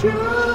Welcome 0.00 0.47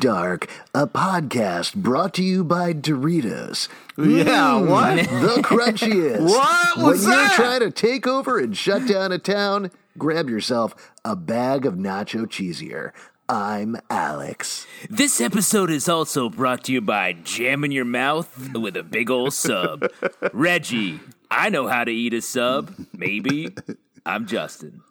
Dark, 0.00 0.48
a 0.74 0.86
podcast 0.86 1.74
brought 1.74 2.14
to 2.14 2.22
you 2.22 2.44
by 2.44 2.72
Doritos. 2.72 3.68
Yeah, 3.96 4.60
Mm, 4.60 4.68
what? 4.68 4.96
The 5.36 5.42
crunchiest. 5.42 6.20
What? 6.28 6.76
Was 6.78 7.04
that? 7.04 7.10
When 7.10 7.18
What's 7.22 7.38
you 7.38 7.44
try 7.44 7.58
to 7.60 7.70
take 7.70 8.06
over 8.06 8.38
and 8.38 8.56
shut 8.56 8.86
down 8.86 9.12
a 9.12 9.18
town, 9.18 9.70
grab 9.96 10.28
yourself 10.28 10.74
a 11.04 11.16
bag 11.16 11.64
of 11.66 11.74
nacho 11.74 12.26
cheesier. 12.26 12.92
I'm 13.28 13.76
Alex. 13.90 14.66
This 14.90 15.20
episode 15.20 15.70
is 15.70 15.88
also 15.88 16.28
brought 16.28 16.64
to 16.64 16.72
you 16.72 16.80
by 16.80 17.14
jamming 17.14 17.72
your 17.72 17.84
mouth 17.84 18.54
with 18.54 18.76
a 18.76 18.82
big 18.82 19.10
old 19.10 19.32
sub. 19.32 19.88
Reggie, 20.32 21.00
I 21.30 21.48
know 21.48 21.66
how 21.66 21.84
to 21.84 21.90
eat 21.90 22.14
a 22.14 22.20
sub. 22.22 22.72
Maybe. 22.92 23.54
I'm 24.04 24.26
Justin. 24.26 24.82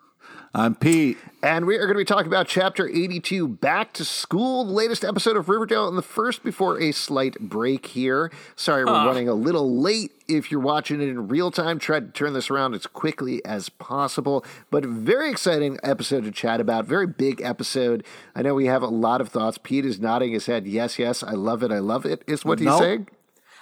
I'm 0.55 0.73
Pete. 0.73 1.17
And 1.43 1.65
we 1.65 1.75
are 1.75 1.81
going 1.81 1.95
to 1.95 1.99
be 1.99 2.05
talking 2.05 2.27
about 2.27 2.47
Chapter 2.47 2.87
82, 2.87 3.45
Back 3.45 3.91
to 3.91 4.05
School, 4.05 4.63
the 4.63 4.71
latest 4.71 5.03
episode 5.03 5.35
of 5.35 5.49
Riverdale, 5.49 5.89
and 5.89 5.97
the 5.97 6.01
first 6.01 6.45
before 6.45 6.79
a 6.79 6.93
slight 6.93 7.37
break 7.41 7.87
here. 7.87 8.31
Sorry, 8.55 8.85
we're 8.85 8.93
ah. 8.93 9.05
running 9.05 9.27
a 9.27 9.33
little 9.33 9.77
late. 9.77 10.13
If 10.29 10.51
you're 10.51 10.61
watching 10.61 11.01
it 11.01 11.09
in 11.09 11.27
real 11.27 11.51
time, 11.51 11.77
try 11.77 11.99
to 11.99 12.07
turn 12.07 12.31
this 12.31 12.49
around 12.49 12.73
as 12.73 12.87
quickly 12.87 13.43
as 13.43 13.67
possible. 13.67 14.45
But 14.71 14.85
very 14.85 15.29
exciting 15.29 15.77
episode 15.83 16.23
to 16.23 16.31
chat 16.31 16.61
about. 16.61 16.85
Very 16.85 17.05
big 17.05 17.41
episode. 17.41 18.05
I 18.33 18.41
know 18.41 18.55
we 18.55 18.67
have 18.67 18.81
a 18.81 18.87
lot 18.87 19.19
of 19.19 19.27
thoughts. 19.27 19.57
Pete 19.61 19.85
is 19.85 19.99
nodding 19.99 20.31
his 20.31 20.45
head. 20.45 20.65
Yes, 20.67 20.97
yes, 20.97 21.21
I 21.21 21.33
love 21.33 21.63
it. 21.63 21.71
I 21.73 21.79
love 21.79 22.05
it. 22.05 22.23
Is 22.27 22.45
what 22.45 22.59
he's 22.59 22.77
saying. 22.77 23.09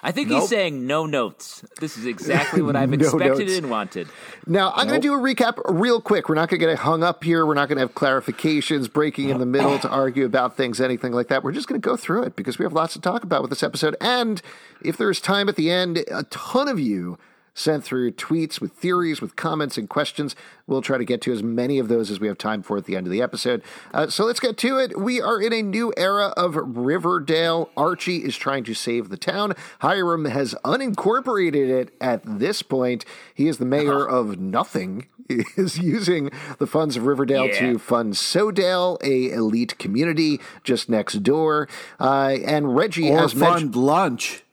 I 0.06 0.12
think 0.12 0.28
Nope. 0.30 0.42
he's 0.42 0.50
saying 0.50 0.86
no 0.86 1.06
notes. 1.06 1.64
This 1.80 1.98
is 1.98 2.06
exactly 2.06 2.62
what 2.62 2.76
I've 2.76 2.90
No 2.92 2.96
expected 2.96 3.48
notes. 3.48 3.58
and 3.58 3.70
wanted. 3.72 4.08
Now, 4.46 4.74
I'm 4.76 4.88
going 4.88 5.00
to 5.00 5.08
do 5.08 5.14
a 5.14 5.18
recap 5.18 5.60
real 5.66 6.02
quick. 6.02 6.28
We're 6.28 6.36
not 6.36 6.50
going 6.50 6.60
to 6.60 6.66
get 6.68 6.78
hung 6.80 7.04
up 7.04 7.24
here. 7.24 7.46
We're 7.46 7.54
not 7.54 7.70
going 7.70 7.78
to 7.78 7.82
have 7.84 7.94
clarifications, 7.96 8.92
breaking 8.92 9.30
in 9.30 9.38
the 9.40 9.46
middle 9.46 9.80
to 9.80 9.90
argue 9.90 10.26
about 10.26 10.58
things, 10.58 10.82
anything 10.82 11.14
like 11.14 11.30
that. 11.30 11.44
We're 11.44 11.54
just 11.54 11.68
going 11.68 11.80
to 11.82 11.86
go 11.86 11.96
through 11.96 12.24
it 12.24 12.36
because 12.36 12.60
we 12.60 12.66
have 12.66 12.74
lots 12.74 12.94
to 12.94 13.02
talk 13.02 13.24
about 13.24 13.42
with 13.42 13.50
this 13.50 13.64
episode. 13.64 13.96
And 14.02 14.42
if 14.84 14.98
there's 14.98 15.22
time 15.22 15.48
at 15.48 15.56
the 15.56 15.72
end, 15.72 16.04
a 16.12 16.24
ton 16.24 16.68
of 16.68 16.80
you 16.80 17.18
sent 17.56 17.84
through 17.84 18.12
tweets 18.12 18.60
with 18.60 18.72
theories, 18.74 19.22
with 19.22 19.36
comments 19.36 19.78
and 19.78 19.88
questions. 19.88 20.36
We'll 20.66 20.82
try 20.82 20.98
to 20.98 21.04
get 21.06 21.22
to 21.24 21.32
as 21.34 21.44
many 21.44 21.78
of 21.78 21.90
those 21.90 22.10
as 22.10 22.20
we 22.22 22.28
have 22.28 22.38
time 22.38 22.64
for 22.64 22.78
at 22.78 22.86
the 22.86 22.96
end 22.96 23.06
of 23.06 23.12
the 23.12 23.22
episode. 23.22 23.62
Uh, 23.94 24.08
so 24.08 24.24
let's 24.24 24.40
get 24.40 24.58
to 24.60 24.78
it. 24.78 24.98
We 24.98 25.20
are 25.22 25.42
in 25.42 25.52
a 25.52 25.62
new 25.62 25.94
era 25.98 26.28
of 26.38 26.56
Riverdale. 26.56 27.70
Archie 27.76 28.24
is 28.24 28.38
trying 28.38 28.64
to 28.64 28.74
save 28.74 29.10
the 29.10 29.18
town. 29.18 29.54
Hiram 29.80 30.24
has 30.26 30.56
unincorporated 30.64 31.68
it 31.70 31.94
at 32.00 32.22
this 32.26 32.62
point. 32.62 33.04
He 33.34 33.48
is 33.50 33.58
the 33.58 33.66
mayor 33.66 34.08
of 34.08 34.40
nothing. 34.40 35.08
He 35.30 35.46
is 35.56 35.80
using 35.80 36.32
the 36.60 36.68
funds 36.68 36.98
of 36.98 37.06
Riverdale 37.06 37.46
Yeah. 37.48 37.60
to 37.72 37.80
fund 37.80 38.16
Sodale, 38.18 38.98
a 39.02 39.32
elite 39.32 39.78
community 39.80 40.42
just 40.66 40.90
next 40.90 41.24
door. 41.24 41.70
Uh, 41.98 42.36
and 42.46 42.76
Reggie 42.76 43.10
Or 43.10 43.20
has 43.20 43.34
mentioned. 43.34 43.74
fund 43.74 43.76
lunch. 43.78 44.44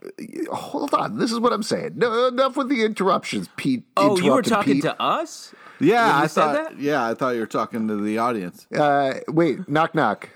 Hold 0.53 0.95
on, 0.95 1.19
this 1.19 1.33
is 1.33 1.41
what 1.41 1.53
I'm 1.53 1.65
saying. 1.65 1.95
No, 1.97 2.29
enough 2.29 2.57
with 2.57 2.69
the 2.69 2.85
interruptions, 2.85 3.49
Pete. 3.57 3.83
Oh, 3.97 4.17
you 4.21 4.33
were 4.33 4.43
talking 4.43 4.75
Pete. 4.75 4.83
to 4.85 5.03
us? 5.03 5.53
Yeah, 5.81 6.15
I 6.15 6.27
said 6.27 6.43
thought. 6.43 6.55
that? 6.55 6.79
Yeah, 6.81 7.05
I 7.07 7.15
thought 7.15 7.31
you 7.35 7.41
were 7.41 7.47
talking 7.47 7.89
to 7.89 7.97
the 7.97 8.19
audience. 8.19 8.67
Uh, 8.73 9.21
wait, 9.29 9.69
knock 9.69 9.95
knock. 9.95 10.29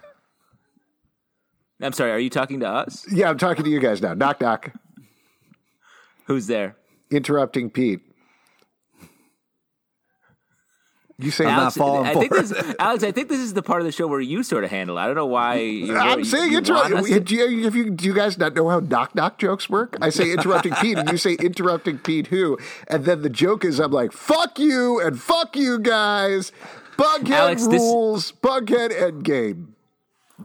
I'm 1.80 1.92
sorry, 1.92 2.12
are 2.12 2.18
you 2.18 2.30
talking 2.30 2.60
to 2.60 2.68
us? 2.68 3.04
Yeah, 3.12 3.28
I'm 3.28 3.38
talking 3.38 3.64
to 3.64 3.70
you 3.70 3.80
guys 3.80 4.00
now. 4.00 4.14
Knock 4.14 4.40
knock. 4.40 4.72
Who's 6.26 6.46
there? 6.46 6.76
Interrupting 7.10 7.70
Pete. 7.70 8.00
You 11.16 11.30
say 11.30 11.44
Alex, 11.46 11.76
falling 11.76 12.06
I 12.06 12.14
think 12.14 12.32
this, 12.32 12.52
Alex, 12.80 13.04
I 13.04 13.12
think 13.12 13.28
this 13.28 13.38
is 13.38 13.54
the 13.54 13.62
part 13.62 13.80
of 13.80 13.86
the 13.86 13.92
show 13.92 14.08
where 14.08 14.20
you 14.20 14.42
sort 14.42 14.64
of 14.64 14.70
handle 14.70 14.98
it. 14.98 15.02
I 15.02 15.06
don't 15.06 15.14
know 15.14 15.26
why. 15.26 15.56
You're, 15.60 15.96
I'm 15.96 16.18
you- 16.20 16.24
saying 16.24 16.50
you 16.50 16.58
interrupt. 16.58 16.90
want 16.92 17.04
us 17.04 17.10
to- 17.10 17.20
Do 17.20 17.34
you, 17.36 17.66
if 17.68 17.74
you, 17.76 17.90
do 17.90 18.04
you 18.04 18.12
guys 18.14 18.36
not 18.36 18.54
know 18.54 18.68
how 18.68 18.80
knock 18.80 19.14
knock 19.14 19.38
jokes 19.38 19.70
work? 19.70 19.96
I 20.02 20.10
say 20.10 20.32
interrupting 20.32 20.74
Pete, 20.74 20.98
and 20.98 21.08
you 21.08 21.16
say 21.16 21.34
interrupting 21.34 21.98
Pete 21.98 22.26
who, 22.28 22.58
and 22.88 23.04
then 23.04 23.22
the 23.22 23.30
joke 23.30 23.64
is 23.64 23.78
I'm 23.78 23.92
like 23.92 24.10
fuck 24.12 24.58
you 24.58 25.00
and 25.00 25.20
fuck 25.20 25.54
you 25.56 25.78
guys. 25.78 26.50
Bughead 26.96 27.30
Alex, 27.30 27.66
this- 27.68 27.80
rules. 27.80 28.32
Bughead 28.32 28.90
endgame. 28.90 29.66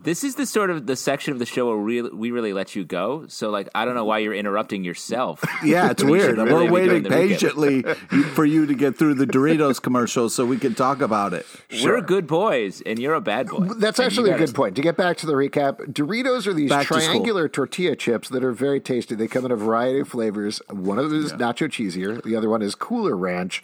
This 0.03 0.23
is 0.23 0.35
the 0.35 0.45
sort 0.45 0.69
of 0.69 0.85
the 0.85 0.95
section 0.95 1.33
of 1.33 1.39
the 1.39 1.45
show 1.45 1.67
where 1.67 1.77
we, 1.77 2.01
we 2.01 2.31
really 2.31 2.53
let 2.53 2.75
you 2.75 2.85
go. 2.85 3.25
So, 3.27 3.49
like, 3.49 3.67
I 3.75 3.85
don't 3.85 3.95
know 3.95 4.05
why 4.05 4.19
you're 4.19 4.33
interrupting 4.33 4.83
yourself. 4.83 5.43
Yeah, 5.63 5.91
it's 5.91 6.03
weird. 6.15 6.37
really 6.37 6.51
We're 6.53 6.71
waiting 6.71 7.03
patiently 7.03 7.81
for 8.33 8.45
you 8.45 8.65
to 8.65 8.73
get 8.73 8.97
through 8.97 9.15
the 9.15 9.25
Doritos 9.27 9.81
commercial 9.81 10.29
so 10.29 10.45
we 10.45 10.57
can 10.57 10.73
talk 10.73 11.01
about 11.01 11.33
it. 11.33 11.45
We're 11.83 12.01
good 12.01 12.27
boys, 12.27 12.81
and 12.85 12.97
you're 12.97 13.13
a 13.13 13.21
bad 13.21 13.47
boy. 13.47 13.65
That's 13.77 13.99
And 13.99 14.05
actually 14.05 14.29
a 14.29 14.33
gotta- 14.33 14.45
good 14.45 14.55
point. 14.55 14.75
To 14.77 14.81
get 14.81 14.95
back 14.95 15.17
to 15.17 15.25
the 15.25 15.33
recap, 15.33 15.79
Doritos 15.91 16.47
are 16.47 16.53
these 16.53 16.69
Back 16.69 16.87
to 16.87 16.93
triangular 16.93 17.49
tortilla 17.49 17.95
chips 17.95 18.29
that 18.29 18.43
are 18.43 18.53
very 18.53 18.79
tasty. 18.79 19.15
They 19.15 19.27
come 19.27 19.45
in 19.45 19.51
a 19.51 19.55
variety 19.57 19.99
of 19.99 20.07
flavors. 20.07 20.61
One 20.69 20.97
of 20.97 21.09
them 21.09 21.25
is 21.25 21.33
nacho 21.33 21.67
cheesier. 21.67 22.23
The 22.23 22.35
other 22.35 22.49
one 22.49 22.61
is 22.61 22.73
Cooler 22.75 23.17
Ranch, 23.17 23.61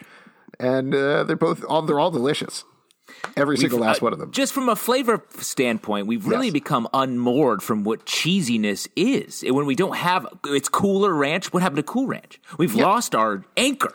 and 0.60 0.94
uh, 0.94 1.24
they're 1.24 1.36
both 1.38 1.64
all 1.66 1.82
they're 1.82 2.00
all 2.00 2.12
delicious. 2.12 2.66
Every 3.38 3.58
single 3.58 3.80
last 3.80 4.02
Uh, 4.02 4.06
one 4.06 4.14
of 4.14 4.20
them. 4.20 4.32
Just 4.32 4.54
from 4.54 4.70
a 4.70 4.76
flavor 4.76 5.24
standpoint, 5.40 6.08
we've 6.08 6.26
really 6.26 6.48
Yes. 6.48 6.54
become 6.54 6.88
unmoored 6.94 7.62
from 7.62 7.84
what 7.84 8.06
cheesiness 8.06 8.88
is. 8.96 9.44
When 9.48 9.66
we 9.66 9.76
don't 9.76 9.96
have 9.96 10.26
it's 10.48 10.70
Cooler 10.70 11.14
Ranch, 11.14 11.54
what 11.54 11.62
happened 11.62 11.78
to 11.78 11.84
Cool 11.84 12.08
Ranch? 12.08 12.40
We've 12.58 12.76
lost 12.76 13.14
our 13.16 13.44
anchor. 13.58 13.94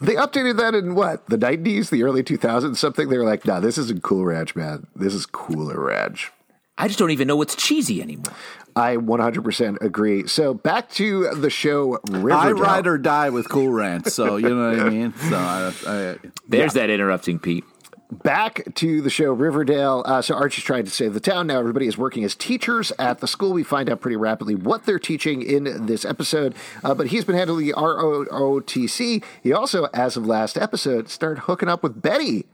They 0.00 0.14
updated 0.14 0.56
that 0.58 0.74
in 0.74 0.94
what 0.94 1.26
the 1.28 1.36
nineties, 1.36 1.90
the 1.90 2.04
early 2.04 2.22
two 2.22 2.36
thousands, 2.36 2.78
something. 2.78 3.08
They 3.08 3.18
were 3.18 3.24
like, 3.24 3.44
"No, 3.44 3.60
this 3.60 3.76
isn't 3.78 4.02
Cool 4.04 4.24
Ranch, 4.24 4.54
man. 4.54 4.86
This 4.94 5.12
is 5.12 5.26
Cooler 5.26 5.80
Ranch." 5.80 6.30
I 6.80 6.86
just 6.86 7.00
don't 7.00 7.10
even 7.10 7.26
know 7.26 7.34
what's 7.34 7.56
cheesy 7.56 8.00
anymore. 8.00 8.32
I 8.76 8.96
100% 8.96 9.78
agree. 9.80 10.28
So 10.28 10.54
back 10.54 10.88
to 10.92 11.28
the 11.34 11.50
show 11.50 11.98
Riverdale. 12.08 12.38
I 12.38 12.52
ride 12.52 12.86
or 12.86 12.96
die 12.96 13.30
with 13.30 13.48
Cool 13.48 13.70
Ranch, 13.70 14.06
so 14.06 14.36
you 14.36 14.48
know 14.50 14.70
what 14.70 14.78
I 14.86 14.88
mean. 14.88 15.12
So 15.28 15.36
I, 15.36 15.72
I, 15.88 16.16
There's 16.46 16.74
that 16.74 16.88
interrupting 16.90 17.40
Pete. 17.40 17.64
Back 18.10 18.74
to 18.76 19.00
the 19.02 19.10
show 19.10 19.32
Riverdale. 19.32 20.02
Uh, 20.06 20.22
so 20.22 20.34
Archie's 20.34 20.64
trying 20.64 20.84
to 20.84 20.90
save 20.90 21.14
the 21.14 21.20
town. 21.20 21.46
Now 21.46 21.58
everybody 21.58 21.86
is 21.86 21.98
working 21.98 22.24
as 22.24 22.34
teachers 22.34 22.92
at 22.98 23.20
the 23.20 23.28
school. 23.28 23.52
We 23.52 23.62
find 23.62 23.90
out 23.90 24.00
pretty 24.00 24.16
rapidly 24.16 24.54
what 24.54 24.86
they're 24.86 24.98
teaching 24.98 25.42
in 25.42 25.86
this 25.86 26.04
episode. 26.04 26.54
Uh, 26.82 26.94
but 26.94 27.08
he's 27.08 27.24
been 27.24 27.36
handling 27.36 27.66
the 27.66 27.74
ROTC. 27.74 29.22
He 29.42 29.52
also, 29.52 29.84
as 29.94 30.16
of 30.16 30.26
last 30.26 30.56
episode, 30.56 31.08
started 31.08 31.42
hooking 31.42 31.68
up 31.68 31.82
with 31.82 32.00
Betty. 32.00 32.46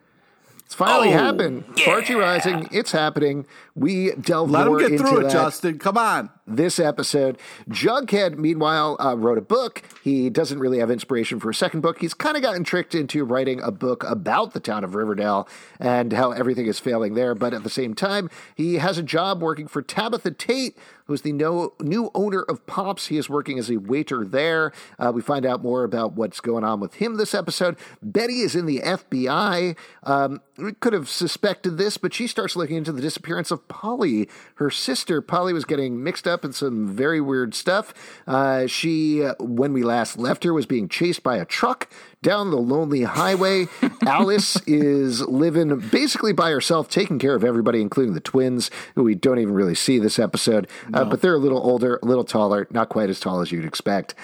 It's 0.66 0.74
finally 0.74 1.08
Oh, 1.10 1.18
happened. 1.18 1.64
Archie 1.86 2.14
Rising. 2.14 2.68
It's 2.72 2.90
happening. 2.92 3.44
We 3.74 4.12
delve 4.12 4.50
let 4.50 4.62
him 4.62 4.68
more 4.72 4.80
get 4.80 4.92
into 4.92 5.04
through 5.04 5.18
it, 5.20 5.22
that 5.24 5.32
Justin. 5.32 5.78
Come 5.78 5.98
on. 5.98 6.30
This 6.46 6.78
episode. 6.78 7.38
Jughead, 7.68 8.36
meanwhile, 8.36 8.96
uh, 9.00 9.16
wrote 9.16 9.38
a 9.38 9.42
book. 9.42 9.82
He 10.02 10.30
doesn't 10.30 10.58
really 10.58 10.78
have 10.78 10.90
inspiration 10.90 11.40
for 11.40 11.50
a 11.50 11.54
second 11.54 11.80
book. 11.80 12.00
He's 12.00 12.14
kind 12.14 12.36
of 12.36 12.42
gotten 12.42 12.64
tricked 12.64 12.94
into 12.94 13.24
writing 13.24 13.60
a 13.62 13.70
book 13.70 14.04
about 14.04 14.52
the 14.52 14.60
town 14.60 14.84
of 14.84 14.94
Riverdale 14.94 15.48
and 15.80 16.12
how 16.12 16.32
everything 16.32 16.66
is 16.66 16.78
failing 16.78 17.14
there. 17.14 17.34
But 17.34 17.54
at 17.54 17.62
the 17.62 17.70
same 17.70 17.94
time, 17.94 18.28
he 18.54 18.74
has 18.74 18.98
a 18.98 19.02
job 19.02 19.42
working 19.42 19.66
for 19.66 19.82
Tabitha 19.82 20.32
Tate, 20.32 20.76
who's 21.06 21.22
the 21.22 21.32
no, 21.32 21.74
new 21.80 22.10
owner 22.14 22.42
of 22.42 22.66
Pops. 22.66 23.06
He 23.06 23.16
is 23.16 23.28
working 23.28 23.58
as 23.58 23.70
a 23.70 23.76
waiter 23.76 24.24
there. 24.24 24.72
Uh, 24.98 25.12
we 25.14 25.22
find 25.22 25.46
out 25.46 25.62
more 25.62 25.84
about 25.84 26.14
what's 26.14 26.40
going 26.40 26.64
on 26.64 26.80
with 26.80 26.94
him 26.94 27.16
this 27.16 27.34
episode. 27.34 27.76
Betty 28.02 28.40
is 28.40 28.54
in 28.54 28.66
the 28.66 28.80
FBI. 28.80 29.76
Um, 30.02 30.40
we 30.56 30.72
could 30.72 30.92
have 30.92 31.08
suspected 31.08 31.78
this, 31.78 31.96
but 31.96 32.14
she 32.14 32.26
starts 32.26 32.56
looking 32.56 32.76
into 32.76 32.92
the 32.92 33.02
disappearance 33.02 33.50
of 33.50 33.66
Polly, 33.68 34.28
her 34.56 34.70
sister. 34.70 35.20
Polly 35.20 35.52
was 35.52 35.64
getting 35.64 36.02
mixed 36.02 36.26
up 36.26 36.33
in 36.42 36.54
some 36.54 36.88
very 36.88 37.20
weird 37.20 37.54
stuff. 37.54 37.92
Uh, 38.26 38.66
she, 38.66 39.20
when 39.38 39.74
we 39.74 39.82
last 39.82 40.16
left 40.16 40.44
her, 40.44 40.54
was 40.54 40.64
being 40.64 40.88
chased 40.88 41.22
by 41.22 41.36
a 41.36 41.44
truck. 41.44 41.90
down 42.22 42.50
the 42.50 42.56
lonely 42.56 43.02
highway. 43.02 43.66
Alice 44.06 44.56
is 44.66 45.20
living 45.28 45.78
basically 45.90 46.32
by 46.32 46.50
herself, 46.50 46.88
taking 46.88 47.18
care 47.18 47.34
of 47.34 47.44
everybody, 47.44 47.82
including 47.82 48.14
the 48.14 48.20
twins, 48.20 48.70
who 48.94 49.02
we 49.02 49.14
don't 49.14 49.38
even 49.38 49.52
really 49.52 49.74
see 49.74 49.98
this 49.98 50.18
episode. 50.18 50.66
Uh, 50.94 51.04
but 51.04 51.20
they're 51.20 51.34
a 51.34 51.38
little 51.38 51.58
older, 51.58 52.00
a 52.02 52.06
little 52.06 52.24
taller, 52.24 52.66
not 52.70 52.88
quite 52.88 53.10
as 53.10 53.20
tall 53.20 53.42
as 53.42 53.52
you'd 53.52 53.66
expect. 53.66 54.14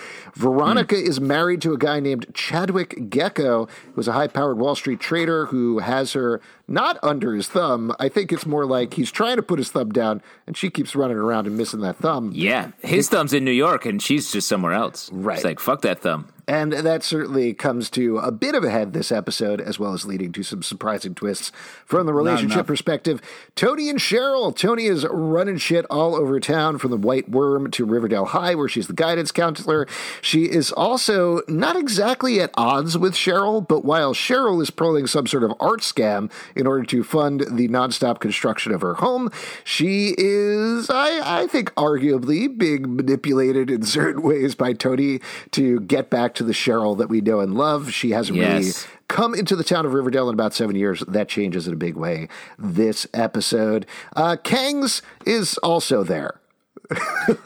Veronica 0.40 0.96
is 0.96 1.20
married 1.20 1.60
to 1.60 1.74
a 1.74 1.78
guy 1.78 2.00
named 2.00 2.26
Chadwick 2.32 3.10
Gekko, 3.10 3.68
who's 3.94 4.08
a 4.08 4.12
high 4.12 4.26
powered 4.26 4.56
Wall 4.56 4.74
Street 4.74 4.98
trader 4.98 5.46
who 5.46 5.80
has 5.80 6.14
her 6.14 6.40
not 6.66 6.98
under 7.02 7.34
his 7.34 7.46
thumb. 7.46 7.94
I 8.00 8.08
think 8.08 8.32
it's 8.32 8.46
more 8.46 8.64
like 8.64 8.94
he's 8.94 9.10
trying 9.10 9.36
to 9.36 9.42
put 9.42 9.58
his 9.58 9.70
thumb 9.70 9.90
down, 9.90 10.22
and 10.46 10.56
she 10.56 10.70
keeps 10.70 10.96
running 10.96 11.18
around 11.18 11.46
and 11.46 11.58
missing 11.58 11.80
that 11.80 11.96
thumb. 11.96 12.32
Yeah, 12.34 12.70
his 12.80 13.10
thumb's 13.10 13.34
in 13.34 13.44
New 13.44 13.50
York, 13.50 13.84
and 13.84 14.00
she's 14.00 14.32
just 14.32 14.48
somewhere 14.48 14.72
else. 14.72 15.10
Right. 15.12 15.36
It's 15.36 15.44
like 15.44 15.60
fuck 15.60 15.82
that 15.82 16.00
thumb. 16.00 16.32
And 16.48 16.72
that 16.72 17.04
certainly 17.04 17.54
comes 17.54 17.90
to 17.90 18.18
a 18.18 18.32
bit 18.32 18.56
of 18.56 18.64
a 18.64 18.70
head 18.70 18.92
this 18.92 19.12
episode, 19.12 19.60
as 19.60 19.78
well 19.78 19.92
as 19.92 20.04
leading 20.04 20.32
to 20.32 20.42
some 20.42 20.64
surprising 20.64 21.14
twists 21.14 21.52
from 21.84 22.06
the 22.06 22.12
relationship 22.12 22.66
perspective. 22.66 23.20
Toni 23.54 23.88
and 23.88 24.00
Cheryl. 24.00 24.56
Toni 24.56 24.86
is 24.86 25.06
running 25.08 25.58
shit 25.58 25.86
all 25.88 26.16
over 26.16 26.40
town 26.40 26.78
from 26.78 26.90
the 26.90 26.96
White 26.96 27.28
Worm 27.28 27.70
to 27.70 27.84
Riverdale 27.84 28.24
High, 28.24 28.56
where 28.56 28.68
she's 28.68 28.88
the 28.88 28.94
guidance 28.94 29.30
counselor. 29.30 29.86
She 30.30 30.44
is 30.44 30.70
also 30.70 31.40
not 31.48 31.74
exactly 31.74 32.40
at 32.40 32.52
odds 32.54 32.96
with 32.96 33.14
Cheryl, 33.14 33.66
but 33.66 33.84
while 33.84 34.14
Cheryl 34.14 34.62
is 34.62 34.70
pulling 34.70 35.08
some 35.08 35.26
sort 35.26 35.42
of 35.42 35.52
art 35.58 35.80
scam 35.80 36.30
in 36.54 36.68
order 36.68 36.84
to 36.84 37.02
fund 37.02 37.40
the 37.50 37.66
nonstop 37.66 38.20
construction 38.20 38.70
of 38.70 38.80
her 38.80 38.94
home, 38.94 39.32
she 39.64 40.14
is, 40.16 40.88
I, 40.88 41.40
I 41.40 41.46
think, 41.48 41.74
arguably 41.74 42.56
being 42.56 42.94
manipulated 42.94 43.72
in 43.72 43.82
certain 43.82 44.22
ways 44.22 44.54
by 44.54 44.72
Toni 44.72 45.18
to 45.50 45.80
get 45.80 46.10
back 46.10 46.34
to 46.34 46.44
the 46.44 46.52
Cheryl 46.52 46.96
that 46.98 47.08
we 47.08 47.20
know 47.20 47.40
and 47.40 47.56
love. 47.56 47.92
She 47.92 48.10
hasn't 48.10 48.38
really 48.38 48.70
come 49.08 49.34
into 49.34 49.56
the 49.56 49.64
town 49.64 49.84
of 49.84 49.94
Riverdale 49.94 50.28
in 50.28 50.34
about 50.34 50.54
seven 50.54 50.76
years. 50.76 51.00
That 51.08 51.28
changes 51.28 51.66
in 51.66 51.72
a 51.72 51.76
big 51.76 51.96
way 51.96 52.28
this 52.56 53.04
episode. 53.12 53.84
Uh, 54.14 54.36
Fangs 54.44 55.02
is 55.26 55.58
also 55.58 56.04
there. 56.04 56.39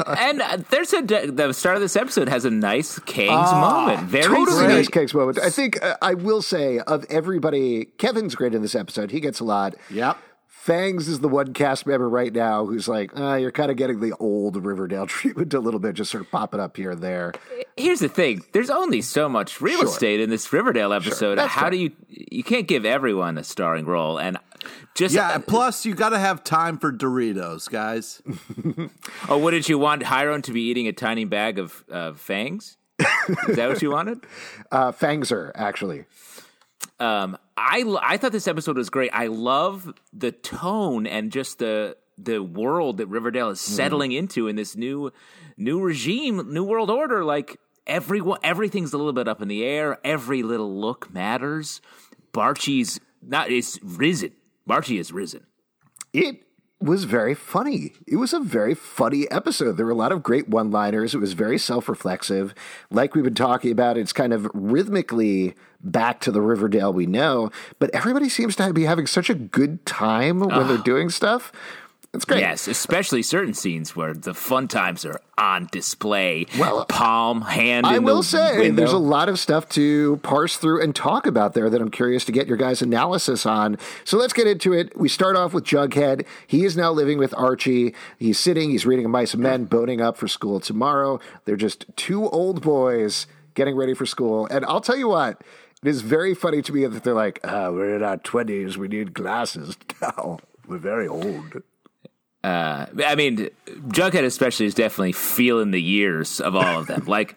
And 0.06 0.40
uh, 0.40 0.58
there's 0.70 0.92
a 0.94 1.02
the 1.02 1.52
start 1.52 1.76
of 1.76 1.82
this 1.82 1.96
episode 1.96 2.28
has 2.28 2.44
a 2.44 2.50
nice 2.50 2.98
Fangs' 3.00 3.52
moment. 3.52 4.00
Very 4.08 4.24
Totally 4.24 4.56
sweet. 4.64 4.68
nice 4.68 4.88
Fangs 4.88 5.12
moment. 5.14 5.38
I 5.38 5.50
think 5.50 5.82
uh, 5.82 5.96
I 6.00 6.14
will 6.14 6.42
say 6.42 6.78
of 6.80 7.04
everybody, 7.10 7.86
Kevin's 7.98 8.34
great 8.34 8.54
in 8.54 8.62
this 8.62 8.74
episode. 8.74 9.10
He 9.10 9.20
gets 9.20 9.40
a 9.40 9.44
lot. 9.44 9.74
Yep. 9.90 10.16
Fangs 10.64 11.08
is 11.08 11.20
the 11.20 11.28
one 11.28 11.52
cast 11.52 11.84
member 11.86 12.08
right 12.08 12.32
now 12.32 12.64
who's 12.64 12.88
like, 12.88 13.10
uh, 13.20 13.34
you're 13.34 13.52
kind 13.52 13.70
of 13.70 13.76
getting 13.76 14.00
the 14.00 14.14
old 14.18 14.56
Riverdale 14.64 15.06
treatment 15.08 15.52
a 15.52 15.60
little 15.60 15.78
bit, 15.78 15.94
just 15.94 16.10
sort 16.10 16.24
of 16.24 16.30
popping 16.30 16.58
up 16.58 16.74
here 16.78 16.92
and 16.92 17.02
there. 17.02 17.32
Here's 17.76 18.00
the 18.00 18.08
thing: 18.08 18.42
there's 18.52 18.70
only 18.70 19.02
so 19.02 19.28
much 19.28 19.60
real 19.60 19.80
Sure. 19.80 19.88
estate 19.88 20.20
in 20.20 20.30
this 20.30 20.50
Riverdale 20.50 20.94
episode. 20.94 21.36
That's 21.36 21.52
How 21.52 21.62
fair. 21.62 21.70
do 21.72 21.76
you? 21.76 21.90
You 22.08 22.42
can't 22.42 22.66
give 22.66 22.86
everyone 22.86 23.36
a 23.36 23.44
starring 23.44 23.84
role, 23.84 24.18
and 24.18 24.38
just 24.94 25.14
Yeah, 25.14 25.36
plus 25.36 25.84
you 25.84 25.94
got 25.94 26.10
to 26.10 26.18
have 26.18 26.42
time 26.44 26.78
for 26.78 26.90
Doritos, 26.92 27.68
guys. 27.70 28.22
Oh, 29.28 29.36
what 29.36 29.50
did 29.50 29.68
you 29.68 29.78
want 29.78 30.02
Hiram 30.04 30.40
to 30.42 30.52
be 30.52 30.62
eating 30.62 30.86
a 30.88 30.92
tiny 30.94 31.26
bag 31.26 31.58
of 31.58 31.84
uh, 31.92 32.14
fangs? 32.14 32.78
Is 33.48 33.56
that 33.56 33.68
what 33.68 33.82
you 33.82 33.90
wanted? 33.90 34.20
Uh, 34.72 34.92
Fangser, 34.92 35.50
actually. 35.54 36.04
Um, 36.98 37.36
I 37.56 37.84
I 38.02 38.16
thought 38.16 38.32
this 38.32 38.48
episode 38.48 38.76
was 38.76 38.90
great. 38.90 39.10
I 39.12 39.28
love 39.28 39.92
the 40.12 40.32
tone 40.32 41.06
and 41.06 41.30
just 41.30 41.58
the 41.58 41.96
the 42.18 42.40
world 42.40 42.98
that 42.98 43.06
Riverdale 43.06 43.50
is 43.50 43.60
mm-hmm. 43.60 43.74
settling 43.74 44.12
into 44.12 44.48
in 44.48 44.56
this 44.56 44.76
new 44.76 45.12
new 45.56 45.80
regime, 45.80 46.52
new 46.52 46.64
world 46.64 46.90
order. 46.90 47.24
Like 47.24 47.58
everyone, 47.86 48.38
everything's 48.42 48.92
a 48.92 48.96
little 48.96 49.12
bit 49.12 49.28
up 49.28 49.42
in 49.42 49.48
the 49.48 49.64
air. 49.64 49.98
Every 50.04 50.42
little 50.42 50.80
look 50.80 51.12
matters. 51.12 51.80
Barchie's 52.32 53.00
not 53.22 53.50
is 53.50 53.78
risen. 53.82 54.32
Barchie 54.68 54.98
is 54.98 55.12
risen. 55.12 55.46
It 56.12 56.42
was 56.80 57.04
very 57.04 57.34
funny. 57.34 57.92
It 58.06 58.16
was 58.16 58.32
a 58.32 58.40
very 58.40 58.74
funny 58.74 59.30
episode. 59.30 59.76
There 59.76 59.86
were 59.86 59.92
a 59.92 59.96
lot 59.96 60.12
of 60.12 60.22
great 60.22 60.48
one 60.48 60.70
liners. 60.70 61.14
It 61.14 61.18
was 61.18 61.32
very 61.32 61.58
self 61.58 61.88
reflexive. 61.88 62.54
Like 62.90 63.14
we've 63.14 63.24
been 63.24 63.34
talking 63.34 63.72
about, 63.72 63.96
it's 63.96 64.12
kind 64.12 64.32
of 64.32 64.50
rhythmically 64.52 65.54
back 65.80 66.20
to 66.20 66.30
the 66.30 66.40
Riverdale 66.40 66.92
we 66.92 67.06
know, 67.06 67.50
but 67.78 67.90
everybody 67.94 68.28
seems 68.28 68.56
to 68.56 68.72
be 68.72 68.84
having 68.84 69.06
such 69.06 69.28
a 69.30 69.34
good 69.34 69.84
time 69.86 70.40
when 70.40 70.66
they're 70.66 70.78
doing 70.78 71.10
stuff. 71.10 71.52
It's 72.14 72.24
great. 72.24 72.40
Yes, 72.40 72.68
especially 72.68 73.22
certain 73.22 73.54
scenes 73.54 73.96
where 73.96 74.14
the 74.14 74.34
fun 74.34 74.68
times 74.68 75.04
are 75.04 75.20
on 75.36 75.68
display. 75.72 76.46
Well, 76.56 76.84
palm, 76.86 77.42
hand. 77.42 77.86
I 77.86 77.98
will 77.98 78.18
the 78.18 78.22
say 78.22 78.58
window. 78.58 78.76
there's 78.76 78.92
a 78.92 78.98
lot 78.98 79.28
of 79.28 79.40
stuff 79.40 79.68
to 79.70 80.18
parse 80.18 80.56
through 80.56 80.80
and 80.80 80.94
talk 80.94 81.26
about 81.26 81.54
there 81.54 81.68
that 81.68 81.80
I'm 81.82 81.90
curious 81.90 82.24
to 82.26 82.32
get 82.32 82.46
your 82.46 82.56
guys' 82.56 82.80
analysis 82.82 83.44
on. 83.46 83.78
So 84.04 84.16
let's 84.16 84.32
get 84.32 84.46
into 84.46 84.72
it. 84.72 84.96
We 84.96 85.08
start 85.08 85.34
off 85.34 85.52
with 85.52 85.64
Jughead. 85.64 86.24
He 86.46 86.64
is 86.64 86.76
now 86.76 86.92
living 86.92 87.18
with 87.18 87.34
Archie. 87.36 87.94
He's 88.16 88.38
sitting, 88.38 88.70
he's 88.70 88.86
reading 88.86 89.04
a 89.06 89.08
Mice 89.08 89.34
and 89.34 89.42
Men, 89.42 89.64
boning 89.64 90.00
up 90.00 90.16
for 90.16 90.28
school 90.28 90.60
tomorrow. 90.60 91.18
They're 91.46 91.56
just 91.56 91.84
two 91.96 92.28
old 92.28 92.62
boys 92.62 93.26
getting 93.54 93.74
ready 93.74 93.94
for 93.94 94.06
school. 94.06 94.46
And 94.52 94.64
I'll 94.66 94.80
tell 94.80 94.96
you 94.96 95.08
what, 95.08 95.42
it 95.82 95.88
is 95.88 96.02
very 96.02 96.34
funny 96.34 96.62
to 96.62 96.72
me 96.72 96.86
that 96.86 97.02
they're 97.02 97.12
like, 97.12 97.40
ah, 97.42 97.70
we're 97.70 97.96
in 97.96 98.04
our 98.04 98.18
20s, 98.18 98.76
we 98.76 98.86
need 98.86 99.14
glasses 99.14 99.76
now. 100.00 100.38
We're 100.66 100.78
very 100.78 101.08
old. 101.08 101.62
Uh, 102.44 102.84
I 103.06 103.14
mean, 103.14 103.48
Jughead 103.88 104.22
especially 104.24 104.66
is 104.66 104.74
definitely 104.74 105.12
feeling 105.12 105.70
the 105.70 105.80
years 105.80 106.40
of 106.40 106.54
all 106.54 106.80
of 106.80 106.86
them. 106.86 107.04
Like, 107.14 107.36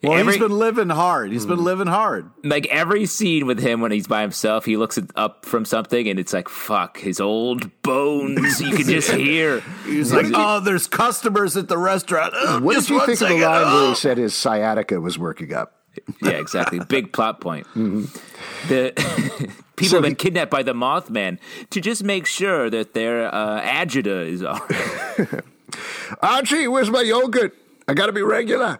Well, 0.00 0.12
every, 0.16 0.34
he's 0.34 0.40
been 0.42 0.56
living 0.56 0.90
hard. 0.90 1.32
He's 1.32 1.44
been 1.44 1.64
living 1.64 1.88
hard. 1.88 2.30
like 2.44 2.66
every 2.66 3.06
scene 3.06 3.46
with 3.46 3.58
him 3.58 3.80
when 3.80 3.90
he's 3.90 4.06
by 4.06 4.20
himself, 4.22 4.64
he 4.64 4.76
looks 4.76 4.96
at, 4.96 5.06
up 5.16 5.44
from 5.44 5.64
something 5.64 6.06
and 6.08 6.20
it's 6.20 6.32
like, 6.32 6.48
fuck, 6.48 6.98
his 6.98 7.20
old 7.20 7.82
bones. 7.82 8.60
You 8.60 8.76
can 8.76 8.86
just 8.86 9.10
hear. 9.12 9.60
He's 9.86 10.12
like, 10.12 10.26
oh, 10.32 10.60
there's 10.60 10.86
customers 10.86 11.56
at 11.56 11.66
the 11.66 11.76
restaurant. 11.78 12.34
Oh, 12.36 12.60
What 12.60 12.76
did 12.76 12.88
you 12.90 12.96
one 12.96 13.06
think 13.06 13.20
of 13.22 13.28
the 13.28 13.34
second. 13.34 13.40
line 13.42 13.60
where 13.66 13.84
Oh. 13.86 13.88
he 13.88 13.94
said 13.96 14.18
his 14.18 14.34
sciatica 14.34 15.00
was 15.00 15.18
working 15.18 15.52
up? 15.52 15.80
Yeah, 16.22 16.30
exactly. 16.32 16.78
Big 16.88 17.12
plot 17.12 17.40
point. 17.40 17.66
The 18.68 18.92
people 19.76 19.90
So 19.90 19.96
have 19.96 20.02
been 20.02 20.14
kidnapped 20.16 20.50
by 20.50 20.62
the 20.62 20.72
Mothman 20.72 21.38
to 21.70 21.80
just 21.80 22.02
make 22.04 22.26
sure 22.26 22.70
that 22.70 22.94
their 22.94 23.34
uh, 23.34 23.60
agita 23.60 24.26
is 24.26 24.42
all 24.42 24.60
right. 24.68 25.44
Archie, 26.22 26.68
where's 26.68 26.90
my 26.90 27.00
yogurt? 27.02 27.56
I 27.88 27.94
got 27.94 28.06
to 28.06 28.12
be 28.12 28.22
regular. 28.22 28.78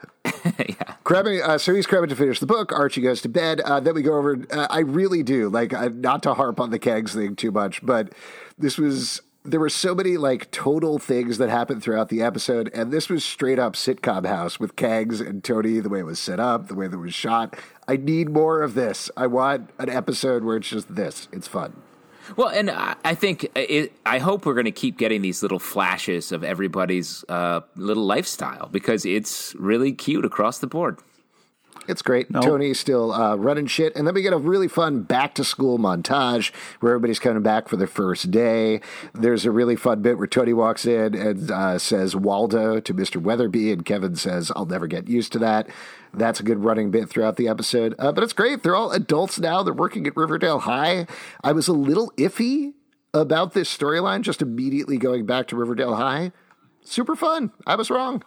yeah. 0.58 0.94
Crabbing, 1.05 1.42
uh, 1.42 1.59
so 1.59 1.75
he's 1.75 1.87
crabbing 1.87 2.09
to 2.09 2.16
finish 2.16 2.40
the 2.40 2.47
book. 2.47 2.73
Archie 2.73 3.02
goes 3.02 3.21
to 3.23 3.28
bed. 3.28 3.61
Uh, 3.61 3.80
then 3.80 3.94
we 3.94 4.02
go 4.02 4.16
over. 4.16 4.38
Uh, 4.50 4.66
I 4.71 4.80
really 4.80 5.23
do 5.23 5.49
like 5.50 5.75
uh, 5.75 5.90
not 5.92 6.23
to 6.23 6.35
harp 6.35 6.61
on 6.61 6.71
the 6.71 6.78
kegs 6.78 7.12
thing 7.14 7.37
too 7.37 7.50
much, 7.50 7.85
but 7.85 8.12
this 8.56 8.78
was 8.78 9.21
there 9.44 9.60
were 9.60 9.68
so 9.68 9.94
many 9.94 10.16
like 10.16 10.50
total 10.50 10.98
things 10.98 11.36
that 11.38 11.50
happened 11.50 11.82
throughout 11.82 12.08
the 12.08 12.22
episode, 12.22 12.70
and 12.72 12.90
this 12.90 13.10
was 13.10 13.24
straight 13.24 13.58
up 13.58 13.74
sitcom 13.74 14.26
house 14.26 14.58
with 14.58 14.74
kegs 14.74 15.20
and 15.20 15.44
Toni. 15.44 15.80
The 15.80 15.90
way 15.90 16.00
it 16.00 16.06
was 16.06 16.18
set 16.18 16.40
up, 16.40 16.68
the 16.68 16.74
way 16.74 16.88
that 16.88 16.96
it 16.96 17.00
was 17.00 17.14
shot. 17.14 17.54
I 17.86 17.96
need 17.96 18.30
more 18.30 18.62
of 18.62 18.74
this. 18.74 19.10
I 19.16 19.26
want 19.26 19.68
an 19.78 19.90
episode 19.90 20.44
where 20.44 20.56
it's 20.56 20.68
just 20.68 20.94
this. 20.94 21.28
It's 21.30 21.46
fun. 21.46 21.74
Well, 22.36 22.48
and 22.48 22.70
I 22.70 23.14
think 23.14 23.50
it, 23.54 23.92
I 24.06 24.18
hope 24.18 24.46
we're 24.46 24.54
going 24.54 24.64
to 24.64 24.72
keep 24.72 24.96
getting 24.96 25.20
these 25.20 25.42
little 25.42 25.58
flashes 25.58 26.32
of 26.32 26.42
everybody's 26.42 27.22
uh, 27.28 27.60
little 27.76 28.06
lifestyle 28.06 28.68
because 28.72 29.04
it's 29.04 29.54
really 29.56 29.92
cute 29.92 30.24
across 30.24 30.58
the 30.58 30.66
board. 30.66 30.98
It's 31.87 32.03
great. 32.03 32.33
Toni's 32.33 32.81
still 32.81 33.12
uh, 33.12 33.37
running 33.37 33.67
shit. 33.67 33.95
And 33.95 34.07
then 34.07 34.14
we 34.14 34.23
get 34.23 34.33
a 34.33 34.38
really 34.38 34.69
fun 34.69 35.03
back 35.03 35.35
to 35.35 35.45
school 35.45 35.79
montage 35.79 36.53
where 36.81 36.93
everybody's 36.93 37.19
coming 37.19 37.43
back 37.43 37.69
for 37.69 37.76
their 37.76 37.87
first 37.87 38.31
day. 38.31 38.81
There's 39.12 39.45
a 39.45 39.50
really 39.50 39.76
fun 39.76 40.00
bit 40.00 40.17
where 40.17 40.26
Toni 40.26 40.55
walks 40.55 40.87
in 40.87 41.14
and 41.14 41.50
uh, 41.50 41.79
says 41.79 42.17
Waldo 42.17 42.81
to 42.81 42.95
Mr. 42.95 43.23
Weatherbee, 43.23 43.73
and 43.73 43.85
Kevin 43.85 44.17
says, 44.17 44.50
I'll 44.57 44.67
never 44.67 44.87
get 44.87 45.09
used 45.09 45.33
to 45.33 45.38
that. 45.41 45.69
That's 46.12 46.41
a 46.41 46.45
good 46.45 46.64
running 46.64 46.91
bit 46.91 47.09
throughout 47.09 47.37
the 47.37 47.49
episode. 47.49 47.95
Uh, 47.99 48.12
but 48.12 48.25
it's 48.25 48.33
great. 48.33 48.62
They're 48.62 48.76
all 48.76 48.93
adults 48.93 49.38
now. 49.38 49.62
They're 49.62 49.75
working 49.75 50.07
at 50.07 50.17
Riverdale 50.17 50.61
High. 50.61 51.07
I 51.43 51.53
was 51.53 51.69
a 51.69 51.73
little 51.73 52.12
iffy 52.17 52.73
about 53.12 53.53
this 53.53 53.75
storyline, 53.75 54.23
just 54.23 54.43
immediately 54.43 54.97
going 54.97 55.26
back 55.26 55.49
to 55.49 55.57
Riverdale 55.57 55.97
High. 55.97 56.33
Super 56.83 57.17
fun. 57.17 57.53
I 57.67 57.76
was 57.76 57.91
wrong. 57.91 58.23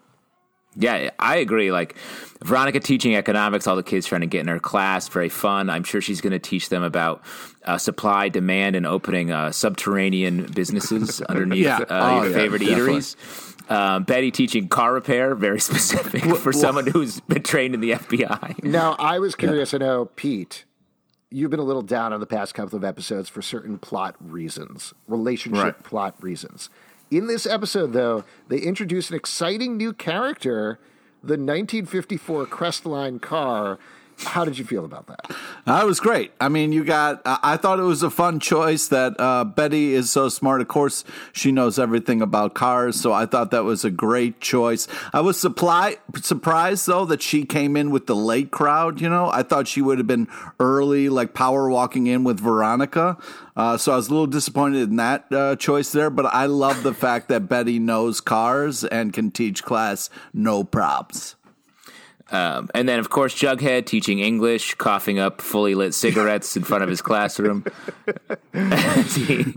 Yeah, 0.80 1.10
I 1.18 1.38
agree. 1.38 1.72
Like 1.72 1.96
Veronica 2.44 2.80
teaching 2.80 3.16
economics, 3.16 3.66
all 3.66 3.76
the 3.76 3.84
kids 3.84 4.06
trying 4.06 4.22
to 4.22 4.28
get 4.28 4.42
in 4.42 4.48
her 4.48 4.60
class, 4.60 5.08
very 5.08 5.30
fun. 5.30 5.70
I'm 5.70 5.84
sure 5.84 6.02
she's 6.02 6.22
going 6.22 6.34
to 6.34 6.40
teach 6.40 6.70
them 6.70 6.84
about 6.84 7.24
uh, 7.66 7.78
supply, 7.78 8.30
demand, 8.30 8.76
and 8.76 8.86
opening 8.86 9.32
uh, 9.32 9.52
subterranean 9.52 10.46
businesses 10.54 11.20
underneath 11.30 11.66
Yeah. 11.66 11.78
uh, 11.80 11.86
Oh, 11.90 12.22
your 12.24 12.30
yeah, 12.32 12.36
favorite 12.38 12.60
definitely. 12.60 12.94
eateries. 13.00 13.72
Um, 13.72 14.04
Betty 14.04 14.32
teaching 14.32 14.68
car 14.70 14.94
repair, 14.94 15.36
very 15.36 15.60
specific 15.72 16.24
for 16.38 16.54
someone 16.54 16.88
who's 16.88 17.20
been 17.22 17.44
trained 17.44 17.74
in 17.74 17.82
the 17.82 17.92
FBI. 17.92 18.64
Now, 18.64 18.96
I 19.00 19.20
was 19.20 19.36
curious. 19.36 19.74
I 19.74 19.80
know, 19.80 20.06
Pete, 20.16 20.64
you've 21.30 21.50
been 21.52 21.60
a 21.60 21.64
little 21.64 21.82
down 21.82 22.14
on 22.14 22.22
the 22.22 22.26
past 22.28 22.54
couple 22.54 22.78
of 22.78 22.86
episodes 22.86 23.28
for 23.28 23.42
certain 23.42 23.78
plot 23.78 24.16
reasons, 24.22 24.94
relationship 25.08 25.64
Right. 25.64 25.84
plot 25.84 26.16
reasons. 26.24 26.70
In 27.10 27.28
this 27.28 27.46
episode, 27.46 27.94
though, 27.94 28.26
they 28.50 28.58
introduce 28.58 29.10
an 29.10 29.16
exciting 29.16 29.78
new 29.78 29.94
character, 29.94 30.78
the 31.24 31.38
1954 31.38 32.48
Crestline 32.48 33.22
car. 33.22 33.80
How 34.20 34.44
did 34.46 34.58
you 34.58 34.66
feel 34.66 34.84
about 34.84 35.08
that? 35.08 35.32
That 35.66 35.86
was 35.86 36.00
great. 36.00 36.32
I 36.42 36.50
mean, 36.50 36.72
you 36.72 36.84
got. 36.84 37.22
I 37.26 37.58
thought 37.58 37.80
it 37.80 37.84
was 37.84 38.02
a 38.02 38.10
fun 38.10 38.40
choice 38.40 38.88
that 38.88 39.20
uh, 39.20 39.44
Betty 39.44 39.94
is 39.94 40.10
so 40.10 40.30
smart. 40.30 40.60
Of 40.62 40.68
course, 40.68 41.04
she 41.34 41.52
knows 41.52 41.78
everything 41.78 42.22
about 42.22 42.56
cars, 42.56 43.00
so 43.00 43.14
I 43.14 43.26
thought 43.26 43.52
that 43.52 43.64
was 43.64 43.86
a 43.86 43.92
great 43.92 44.42
choice. 44.42 44.88
I 45.14 45.22
was 45.22 45.40
supply, 45.40 45.98
surprised 46.22 46.88
though 46.88 47.06
that 47.06 47.22
she 47.22 47.46
came 47.46 47.78
in 47.78 47.92
with 47.92 48.08
the 48.08 48.16
late 48.16 48.52
crowd. 48.52 49.02
You 49.02 49.10
know, 49.10 49.30
I 49.32 49.44
thought 49.44 49.68
she 49.68 49.82
would 49.82 50.00
have 50.00 50.08
been 50.08 50.28
early, 50.60 51.10
like 51.10 51.34
power 51.34 51.70
walking 51.70 52.08
in 52.08 52.24
with 52.24 52.40
Veronica. 52.40 53.18
Uh, 53.56 53.78
so 53.78 53.94
I 53.94 53.96
was 53.96 54.08
a 54.08 54.12
little 54.12 54.28
disappointed 54.28 54.90
in 54.90 54.96
that 54.98 55.32
uh, 55.32 55.56
choice 55.56 55.92
there. 55.92 56.10
But 56.10 56.26
I 56.28 56.46
love 56.46 56.84
the 56.84 56.94
fact 56.94 57.28
that 57.30 57.48
Betty 57.48 57.80
knows 57.80 58.22
cars 58.22 58.84
and 58.84 59.14
can 59.14 59.32
teach 59.32 59.64
class 59.64 60.10
no 60.34 60.64
props. 60.64 61.37
Um, 62.30 62.70
and 62.76 62.90
then, 62.90 63.00
of 63.00 63.10
course, 63.10 63.34
Jughead 63.34 63.86
teaching 63.86 64.20
English, 64.20 64.76
coughing 64.76 65.18
up 65.18 65.40
fully 65.42 65.76
lit 65.76 65.94
cigarettes 65.94 66.58
in 66.58 66.64
front 66.64 66.84
of 66.84 66.90
his 66.90 67.02
classroom. 67.02 67.64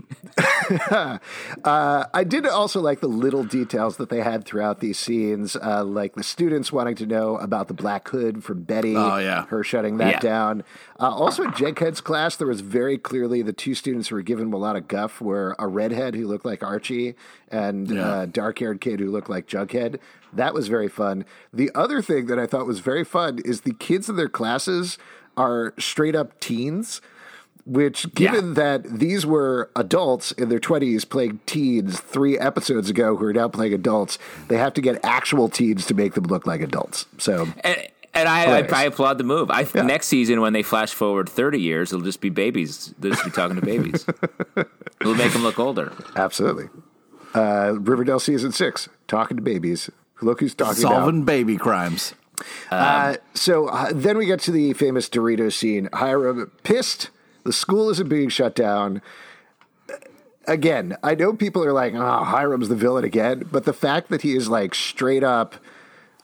Uh, 1.63 2.05
I 2.13 2.23
did 2.23 2.45
also 2.47 2.79
like 2.79 3.01
the 3.01 3.07
little 3.07 3.43
details 3.43 3.97
that 3.97 4.09
they 4.09 4.21
had 4.21 4.45
throughout 4.45 4.79
these 4.79 4.97
scenes, 4.97 5.55
uh, 5.57 5.83
like 5.83 6.15
the 6.15 6.23
students 6.23 6.71
wanting 6.71 6.95
to 6.95 7.05
know 7.05 7.37
about 7.37 7.67
the 7.67 7.73
Black 7.73 8.07
Hood 8.07 8.43
from 8.43 8.63
Betty. 8.63 8.95
Oh, 8.95 9.17
yeah. 9.17 9.45
her 9.47 9.63
shutting 9.63 9.97
that 9.97 10.13
Yeah. 10.15 10.19
down. 10.19 10.63
Uh, 10.99 11.09
also, 11.09 11.43
in 11.43 11.51
Jughead's 11.51 11.99
class, 12.01 12.35
there 12.37 12.47
was 12.47 12.61
very 12.61 12.97
clearly 12.97 13.41
the 13.41 13.53
two 13.53 13.75
students 13.75 14.07
who 14.07 14.15
were 14.15 14.21
giving 14.21 14.45
him 14.47 14.53
a 14.53 14.57
lot 14.57 14.75
of 14.75 14.87
guff 14.87 15.19
were 15.21 15.55
a 15.59 15.67
redhead 15.67 16.15
who 16.15 16.27
looked 16.27 16.45
like 16.45 16.63
Archie 16.63 17.15
and 17.49 17.89
Yeah. 17.89 18.21
a 18.21 18.27
dark-haired 18.27 18.79
kid 18.79 18.99
who 19.01 19.11
looked 19.11 19.29
like 19.29 19.47
Jughead. 19.47 19.99
That 20.33 20.53
was 20.53 20.67
very 20.67 20.87
fun. 20.87 21.25
The 21.53 21.69
other 21.75 22.01
thing 22.01 22.27
that 22.27 22.39
I 22.39 22.45
thought 22.45 22.65
was 22.65 22.79
very 22.79 23.03
fun 23.03 23.39
is 23.43 23.61
the 23.61 23.73
kids 23.73 24.09
in 24.09 24.15
their 24.15 24.29
classes 24.29 24.97
are 25.37 25.73
straight 25.77 26.15
up 26.15 26.39
teens. 26.39 27.01
Which, 27.63 28.11
given 28.15 28.55
that 28.55 28.83
these 28.83 29.23
were 29.23 29.69
adults 29.75 30.31
in 30.31 30.49
their 30.49 30.59
20s 30.59 31.07
playing 31.07 31.41
teens 31.45 31.99
three 31.99 32.37
episodes 32.39 32.89
ago 32.89 33.15
who 33.15 33.25
are 33.25 33.33
now 33.33 33.49
playing 33.49 33.71
adults, 33.75 34.17
they 34.47 34.57
have 34.57 34.73
to 34.73 34.81
get 34.81 34.99
actual 35.05 35.47
teens 35.47 35.85
to 35.85 35.93
make 35.93 36.15
them 36.15 36.23
look 36.23 36.47
like 36.47 36.61
adults. 36.61 37.05
So, 37.19 37.47
And, 37.63 37.87
and 38.15 38.27
I, 38.27 38.61
I, 38.61 38.67
I 38.73 38.83
applaud 38.85 39.19
the 39.19 39.23
move. 39.23 39.51
I, 39.51 39.65
Next 39.75 40.07
season, 40.07 40.41
when 40.41 40.53
they 40.53 40.63
flash 40.63 40.91
forward 40.91 41.29
30 41.29 41.61
years, 41.61 41.93
it'll 41.93 42.03
just 42.03 42.19
be 42.19 42.29
babies. 42.29 42.95
They'll 42.97 43.11
just 43.11 43.25
be 43.25 43.31
talking 43.31 43.57
to 43.57 43.65
babies. 43.65 44.07
it'll 45.01 45.15
make 45.15 45.31
them 45.31 45.43
look 45.43 45.59
older. 45.59 45.93
absolutely. 46.15 46.67
Uh, 47.33 47.75
Riverdale 47.79 48.19
season 48.19 48.51
six, 48.51 48.89
talking 49.07 49.37
to 49.37 49.43
babies. 49.43 49.89
Look 50.21 50.39
who's 50.39 50.55
talking 50.55 50.75
Solving 50.75 51.19
now. 51.19 51.25
baby 51.25 51.57
crimes. 51.57 52.13
Uh, 52.69 53.17
so 53.33 53.67
uh, 53.67 53.91
then 53.93 54.17
we 54.17 54.25
get 54.25 54.39
to 54.41 54.51
the 54.51 54.73
famous 54.73 55.09
Dorito 55.09 55.51
scene. 55.51 55.89
Hiram 55.93 56.51
pissed. 56.63 57.09
The 57.43 57.53
school 57.53 57.89
isn't 57.89 58.09
being 58.09 58.29
shut 58.29 58.55
down. 58.55 59.01
Again, 60.47 60.97
I 61.03 61.15
know 61.15 61.33
people 61.33 61.63
are 61.63 61.73
like, 61.73 61.93
"Oh, 61.93 62.23
Hiram's 62.23 62.69
the 62.69 62.75
villain 62.75 63.03
again," 63.03 63.47
but 63.51 63.65
the 63.65 63.73
fact 63.73 64.09
that 64.09 64.23
he 64.23 64.35
is 64.35 64.49
like 64.49 64.73
straight 64.73 65.23
up, 65.23 65.55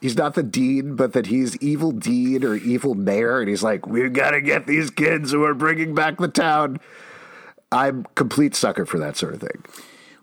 he's 0.00 0.16
not 0.16 0.34
the 0.34 0.42
dean, 0.42 0.96
but 0.96 1.12
that 1.12 1.26
he's 1.26 1.56
evil 1.58 1.92
dean 1.92 2.44
or 2.44 2.56
evil 2.56 2.94
mayor, 2.94 3.40
and 3.40 3.48
he's 3.48 3.62
like, 3.62 3.86
we've 3.86 4.12
got 4.12 4.32
to 4.32 4.40
get 4.40 4.66
these 4.66 4.90
kids 4.90 5.30
who 5.30 5.44
are 5.44 5.54
bringing 5.54 5.94
back 5.94 6.18
the 6.18 6.28
town." 6.28 6.80
I'm 7.70 8.06
complete 8.14 8.54
sucker 8.54 8.86
for 8.86 8.98
that 8.98 9.16
sort 9.16 9.34
of 9.34 9.40
thing. 9.40 9.62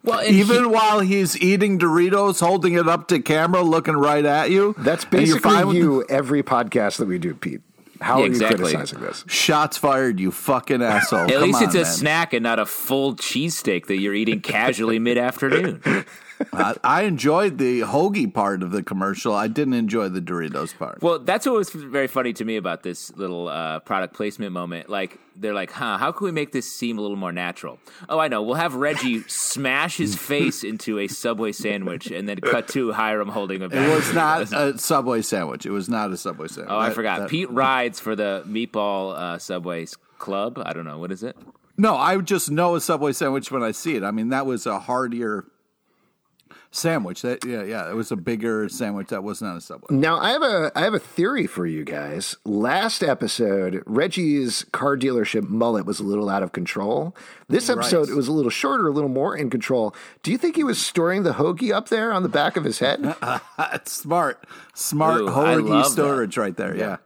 Well, 0.06 0.24
Even 0.24 0.64
he- 0.64 0.70
while 0.70 1.00
he's 1.00 1.40
eating 1.42 1.80
Doritos, 1.80 2.40
holding 2.40 2.74
it 2.74 2.88
up 2.88 3.08
to 3.10 3.20
camera, 3.20 3.62
looking 3.62 3.96
right 3.96 4.24
at 4.26 4.52
you. 4.52 4.76
That's 4.78 5.04
and 5.06 5.28
you're 5.28 5.40
basically 5.40 5.78
you 5.78 6.06
every 6.10 6.44
podcast 6.44 6.98
that 6.98 7.08
we 7.08 7.18
do, 7.18 7.34
Pete. 7.34 7.62
How 8.02 8.18
Yeah, 8.20 8.24
are 8.26 8.28
exactly. 8.28 8.58
you 8.72 8.76
criticizing 8.78 9.00
this? 9.02 9.24
Shots 9.28 9.78
fired, 9.78 10.20
you 10.20 10.30
fucking 10.32 10.82
asshole. 10.82 11.22
at 11.22 11.30
Come 11.32 11.42
least 11.44 11.58
on, 11.60 11.64
it's 11.64 11.76
a 11.76 11.78
man. 11.84 11.86
snack 11.86 12.34
and 12.34 12.44
not 12.44 12.60
a 12.60 12.66
full 12.66 13.16
cheesesteak 13.16 13.86
that 13.88 13.98
you're 14.00 14.14
eating 14.14 14.42
casually 14.42 15.00
mid 15.00 15.18
afternoon. 15.18 15.82
I, 16.54 16.76
I 16.84 17.02
enjoyed 17.04 17.58
the 17.58 17.82
hoagie 17.82 18.34
part 18.34 18.64
of 18.64 18.72
the 18.72 18.84
commercial. 18.84 19.34
I 19.34 19.48
didn't 19.48 19.74
enjoy 19.76 20.10
the 20.10 20.22
Doritos 20.22 20.78
part. 20.78 21.02
Well, 21.02 21.20
that's 21.20 21.46
what 21.46 21.56
was 21.56 21.70
very 21.70 22.08
funny 22.08 22.34
to 22.34 22.46
me 22.46 22.58
about 22.58 22.84
this 22.84 23.16
little 23.16 23.48
uh, 23.48 23.80
product 23.80 24.14
placement 24.14 24.52
moment. 24.52 24.90
Like, 24.90 25.20
they're 25.38 25.54
like, 25.54 25.72
huh, 25.72 25.98
how 25.98 26.12
can 26.12 26.26
we 26.26 26.32
make 26.32 26.52
this 26.52 26.72
seem 26.74 26.98
a 26.98 27.02
little 27.02 27.18
more 27.18 27.32
natural? 27.32 27.80
Oh, 28.10 28.20
I 28.20 28.28
know. 28.28 28.42
We'll 28.42 28.56
have 28.56 28.76
Reggie 28.76 29.24
smash 29.28 29.98
his 29.98 30.16
face 30.16 30.64
into 30.64 31.00
a 31.00 31.08
Subway 31.08 31.52
sandwich 31.52 32.12
and 32.12 32.28
then 32.28 32.40
cut 32.40 32.68
to 32.70 32.92
Hiram 32.94 33.30
holding 33.30 33.62
a 33.62 33.66
it 33.66 33.90
was 33.96 34.14
not 34.14 34.42
a 34.54 34.78
Subway 34.78 35.22
sandwich. 35.22 35.66
It 35.66 35.72
was 35.72 35.90
not 35.90 36.12
a 36.12 36.18
Subway 36.18 36.48
sandwich. 36.48 36.72
Oh, 36.72 36.78
I 36.78 36.88
That- 36.90 36.96
forgot. 36.96 37.20
that- 37.20 37.30
Pete 37.30 37.50
rides 37.52 38.00
for 38.00 38.16
the 38.16 38.44
Meatball 38.48 39.16
uh, 39.18 39.38
Subway's 39.38 39.96
Club. 40.20 40.62
I 40.66 40.74
don't 40.74 40.86
know. 40.86 40.98
What 40.98 41.12
is 41.12 41.24
it? 41.24 41.36
No, 41.78 41.98
I 41.98 42.18
just 42.20 42.50
know 42.50 42.76
a 42.76 42.82
Subway 42.82 43.12
sandwich 43.12 43.52
when 43.52 43.62
I 43.62 43.72
see 43.72 43.96
it. 43.98 44.04
I 44.04 44.12
mean, 44.12 44.30
that 44.30 44.46
was 44.46 44.66
a 44.66 44.80
heartier 44.80 45.44
sandwich. 46.76 47.22
That 47.22 47.46
yeah, 47.46 47.64
yeah, 47.64 47.90
it 47.90 47.96
was 47.96 48.12
a 48.12 48.16
bigger 48.16 48.68
sandwich 48.70 49.08
that 49.08 49.24
was 49.24 49.42
not 49.42 49.58
a 49.58 49.62
Subway. 49.62 49.96
Now 49.96 50.18
I 50.20 50.32
have 50.32 50.42
a 50.42 50.72
I 50.76 50.82
have 50.82 50.94
a 50.94 51.00
theory 51.00 51.48
for 51.48 51.66
you 51.66 51.84
guys. 51.84 52.36
Last 52.46 53.04
episode, 53.04 53.82
Reggie's 53.86 54.66
car 54.72 54.98
dealership 54.98 55.48
mullet 55.50 55.86
was 55.86 56.00
a 56.00 56.04
little 56.04 56.30
out 56.30 56.44
of 56.44 56.52
control. 56.52 57.16
This 57.48 57.70
episode, 57.70 58.02
Right. 58.08 58.10
it 58.10 58.16
was 58.16 58.28
a 58.28 58.32
little 58.34 58.50
shorter, 58.52 58.88
a 58.88 58.92
little 58.92 59.10
more 59.10 59.36
in 59.36 59.50
control. 59.50 59.96
Do 60.24 60.32
you 60.32 60.38
think 60.38 60.56
he 60.56 60.64
was 60.64 60.80
storing 60.84 61.24
the 61.24 61.34
hoagie 61.34 61.72
up 61.74 61.90
there 61.90 62.12
on 62.12 62.24
the 62.24 62.30
back 62.30 62.58
of 62.58 62.64
his 62.64 62.80
head? 62.80 63.16
Smart, 63.86 64.46
smart 64.74 65.22
Ooh, 65.22 65.28
hoagie 65.28 65.70
love 65.70 65.84
that. 65.86 65.92
storage 65.92 66.38
right 66.38 66.56
there. 66.58 66.76
Yeah. 66.76 66.98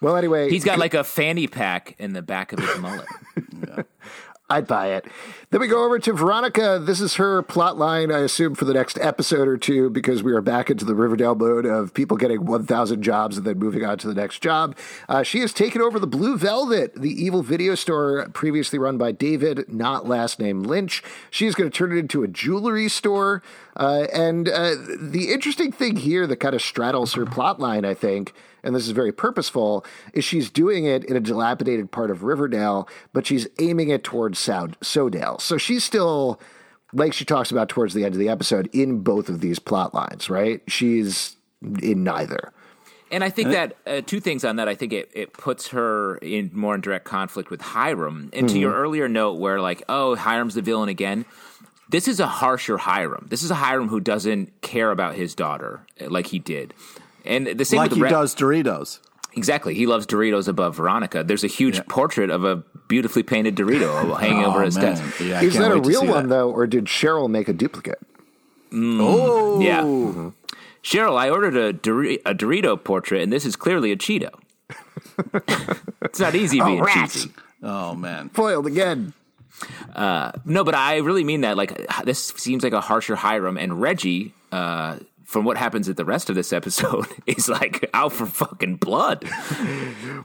well, 0.00 0.16
anyway, 0.16 0.48
He's 0.50 0.64
got 0.64 0.78
like 0.78 0.94
a 0.94 1.04
fanny 1.04 1.46
pack 1.46 1.94
in 1.98 2.12
the 2.14 2.22
back 2.22 2.52
of 2.52 2.58
his 2.60 2.78
mullet. 2.78 3.06
I'd 4.50 4.66
buy 4.66 4.88
it. 4.88 5.06
Then 5.50 5.62
we 5.62 5.68
go 5.68 5.86
over 5.86 5.98
to 5.98 6.12
Veronica. 6.12 6.78
This 6.78 7.00
is 7.00 7.14
her 7.14 7.42
plot 7.42 7.78
line, 7.78 8.12
I 8.12 8.18
assume, 8.18 8.54
for 8.54 8.66
the 8.66 8.74
next 8.74 8.98
episode 8.98 9.48
or 9.48 9.56
two, 9.56 9.88
because 9.88 10.22
we 10.22 10.32
are 10.34 10.42
back 10.42 10.68
into 10.68 10.84
the 10.84 10.94
Riverdale 10.94 11.34
mode 11.34 11.64
of 11.64 11.94
people 11.94 12.18
getting 12.18 12.44
1,000 12.44 13.02
jobs 13.02 13.38
and 13.38 13.46
then 13.46 13.58
moving 13.58 13.86
on 13.86 13.96
to 13.98 14.06
the 14.06 14.14
next 14.14 14.42
job. 14.42 14.76
Uh, 15.08 15.22
she 15.22 15.40
has 15.40 15.54
taken 15.54 15.80
over 15.80 15.98
the 15.98 16.06
Blue 16.06 16.36
Velvet, 16.36 16.94
the 16.94 17.10
evil 17.10 17.42
video 17.42 17.74
store 17.74 18.28
previously 18.34 18.78
run 18.78 18.98
by 18.98 19.12
David, 19.12 19.64
not 19.72 20.06
last 20.06 20.38
name 20.38 20.62
Lynch. 20.62 21.02
She's 21.30 21.54
going 21.54 21.70
to 21.70 21.76
turn 21.76 21.92
it 21.92 21.98
into 21.98 22.22
a 22.22 22.28
jewelry 22.28 22.90
store. 22.90 23.42
Uh, 23.76 24.06
and 24.12 24.46
uh, 24.50 24.74
the 25.00 25.32
interesting 25.32 25.72
thing 25.72 25.96
here 25.96 26.26
that 26.26 26.36
kind 26.36 26.54
of 26.54 26.60
straddles 26.60 27.14
her 27.14 27.24
plot 27.24 27.60
line, 27.60 27.86
I 27.86 27.94
think, 27.94 28.34
and 28.64 28.74
this 28.74 28.86
is 28.86 28.90
very 28.90 29.12
purposeful, 29.12 29.84
is 30.12 30.24
she's 30.24 30.50
doing 30.50 30.86
it 30.86 31.04
in 31.04 31.16
a 31.16 31.20
dilapidated 31.20 31.92
part 31.92 32.10
of 32.10 32.24
Riverdale, 32.24 32.88
but 33.12 33.26
she's 33.26 33.46
aiming 33.60 33.90
it 33.90 34.02
towards 34.02 34.38
Soud- 34.38 34.76
Sodale. 34.80 35.40
So 35.40 35.58
she's 35.58 35.84
still, 35.84 36.40
like 36.92 37.12
she 37.12 37.24
talks 37.24 37.52
about 37.52 37.68
towards 37.68 37.94
the 37.94 38.04
end 38.04 38.14
of 38.14 38.18
the 38.18 38.28
episode, 38.28 38.68
in 38.72 39.00
both 39.00 39.28
of 39.28 39.40
these 39.40 39.58
plot 39.60 39.94
lines, 39.94 40.28
right? 40.28 40.62
She's 40.66 41.36
in 41.82 42.02
neither. 42.02 42.52
And 43.10 43.22
I 43.22 43.30
think 43.30 43.50
that 43.50 43.76
uh, 43.86 44.00
two 44.00 44.18
things 44.18 44.44
on 44.44 44.56
that. 44.56 44.68
I 44.68 44.74
think 44.74 44.92
it, 44.92 45.08
it 45.14 45.32
puts 45.34 45.68
her 45.68 46.16
in 46.16 46.50
more 46.52 46.74
in 46.74 46.80
direct 46.80 47.04
conflict 47.04 47.48
with 47.48 47.60
Hiram. 47.60 48.30
And 48.32 48.48
to 48.48 48.58
your 48.58 48.74
earlier 48.74 49.08
note, 49.08 49.34
where 49.34 49.60
like, 49.60 49.84
oh, 49.88 50.16
Hiram's 50.16 50.54
the 50.54 50.62
villain 50.62 50.88
again. 50.88 51.24
This 51.90 52.08
is 52.08 52.18
a 52.18 52.26
harsher 52.26 52.78
Hiram. 52.78 53.26
This 53.30 53.44
is 53.44 53.52
a 53.52 53.54
Hiram 53.54 53.88
who 53.88 54.00
doesn't 54.00 54.60
care 54.62 54.90
about 54.90 55.14
his 55.14 55.34
daughter 55.34 55.86
like 56.00 56.26
he 56.28 56.40
did. 56.40 56.74
And 57.24 57.46
the 57.46 57.64
same 57.64 57.78
Like 57.78 57.90
with 57.90 57.96
he 57.98 58.02
Re- 58.02 58.10
does 58.10 58.34
Doritos. 58.34 59.00
Exactly. 59.36 59.74
He 59.74 59.86
loves 59.86 60.06
Doritos 60.06 60.46
above 60.46 60.76
Veronica. 60.76 61.24
There's 61.24 61.42
a 61.44 61.48
huge 61.48 61.84
portrait 61.86 62.30
of 62.30 62.44
a 62.44 62.62
beautifully 62.88 63.22
painted 63.22 63.56
Dorito 63.56 64.16
hanging 64.20 64.44
over 64.44 64.62
Oh, 64.62 64.64
his 64.64 64.76
man. 64.76 64.84
desk. 64.96 65.20
Yeah, 65.20 65.40
Is 65.42 65.54
that 65.58 65.72
a 65.72 65.80
real 65.80 66.06
one, 66.06 66.24
that. 66.24 66.28
though, 66.28 66.50
or 66.50 66.66
did 66.66 66.84
Cheryl 66.84 67.28
make 67.28 67.48
a 67.48 67.52
duplicate? 67.52 67.98
Mm. 68.70 68.98
Oh, 69.00 69.60
Yeah. 69.60 69.80
Mm-hmm. 69.82 70.28
Cheryl, 70.82 71.16
I 71.18 71.30
ordered 71.30 71.56
a, 71.56 71.72
Dori- 71.72 72.20
a 72.26 72.34
Dorito 72.34 72.82
portrait, 72.82 73.22
and 73.22 73.32
this 73.32 73.46
is 73.46 73.56
clearly 73.56 73.90
a 73.90 73.96
Cheeto. 73.96 74.30
it's 76.02 76.20
not 76.20 76.34
easy 76.34 76.60
being 76.60 76.82
rats. 76.82 77.14
cheesy. 77.14 77.30
Oh 77.62 77.94
man. 77.94 78.28
Foiled 78.30 78.66
again. 78.66 79.14
Uh, 79.94 80.32
no, 80.44 80.62
but 80.64 80.74
I 80.74 80.98
really 80.98 81.24
mean 81.24 81.40
that. 81.42 81.56
Like, 81.56 81.86
this 82.04 82.28
seems 82.36 82.62
like 82.64 82.72
a 82.72 82.80
harsher 82.80 83.14
Hiram, 83.16 83.56
and 83.56 83.80
Reggie, 83.80 84.34
uh, 84.52 84.98
from 85.34 85.44
what 85.44 85.56
happens 85.56 85.88
at 85.88 85.96
the 85.96 86.04
rest 86.04 86.30
of 86.30 86.36
this 86.36 86.52
episode, 86.52 87.06
is 87.26 87.48
like 87.48 87.90
out 87.92 88.12
for 88.12 88.24
fucking 88.24 88.76
blood. 88.76 89.28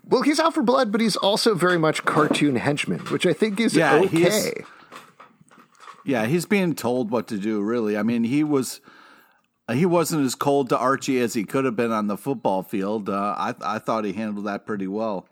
Well, 0.06 0.22
he's 0.22 0.39
out 0.39 0.54
for 0.54 0.62
blood, 0.62 0.92
but 0.92 1.01
he's 1.01 1.16
also 1.16 1.56
very 1.56 1.80
much 1.80 2.06
cartoon 2.06 2.56
henchman, 2.58 3.00
which 3.08 3.25
I 3.25 3.34
think 3.34 3.60
is 3.60 3.75
Yeah, 3.75 3.96
okay. 3.96 4.08
he's- 4.08 4.54
Yeah, 6.06 6.28
he's 6.28 6.46
being 6.46 6.75
told 6.75 7.10
what 7.10 7.28
to 7.30 7.38
do. 7.39 7.60
Really, 7.60 7.98
I 7.98 8.04
mean, 8.04 8.24
he 8.24 8.44
was 8.44 8.82
he 9.72 9.86
wasn't 9.86 10.25
as 10.25 10.36
cold 10.36 10.70
to 10.70 10.78
Archie 10.78 11.20
as 11.20 11.34
he 11.34 11.44
could 11.44 11.66
have 11.66 11.75
been 11.75 11.92
on 11.92 12.06
the 12.06 12.16
football 12.18 12.62
field. 12.62 13.10
Uh, 13.10 13.34
I 13.36 13.56
I 13.62 13.80
thought 13.80 14.06
he 14.06 14.13
handled 14.13 14.46
that 14.46 14.63
pretty 14.66 14.88
well. 14.88 15.28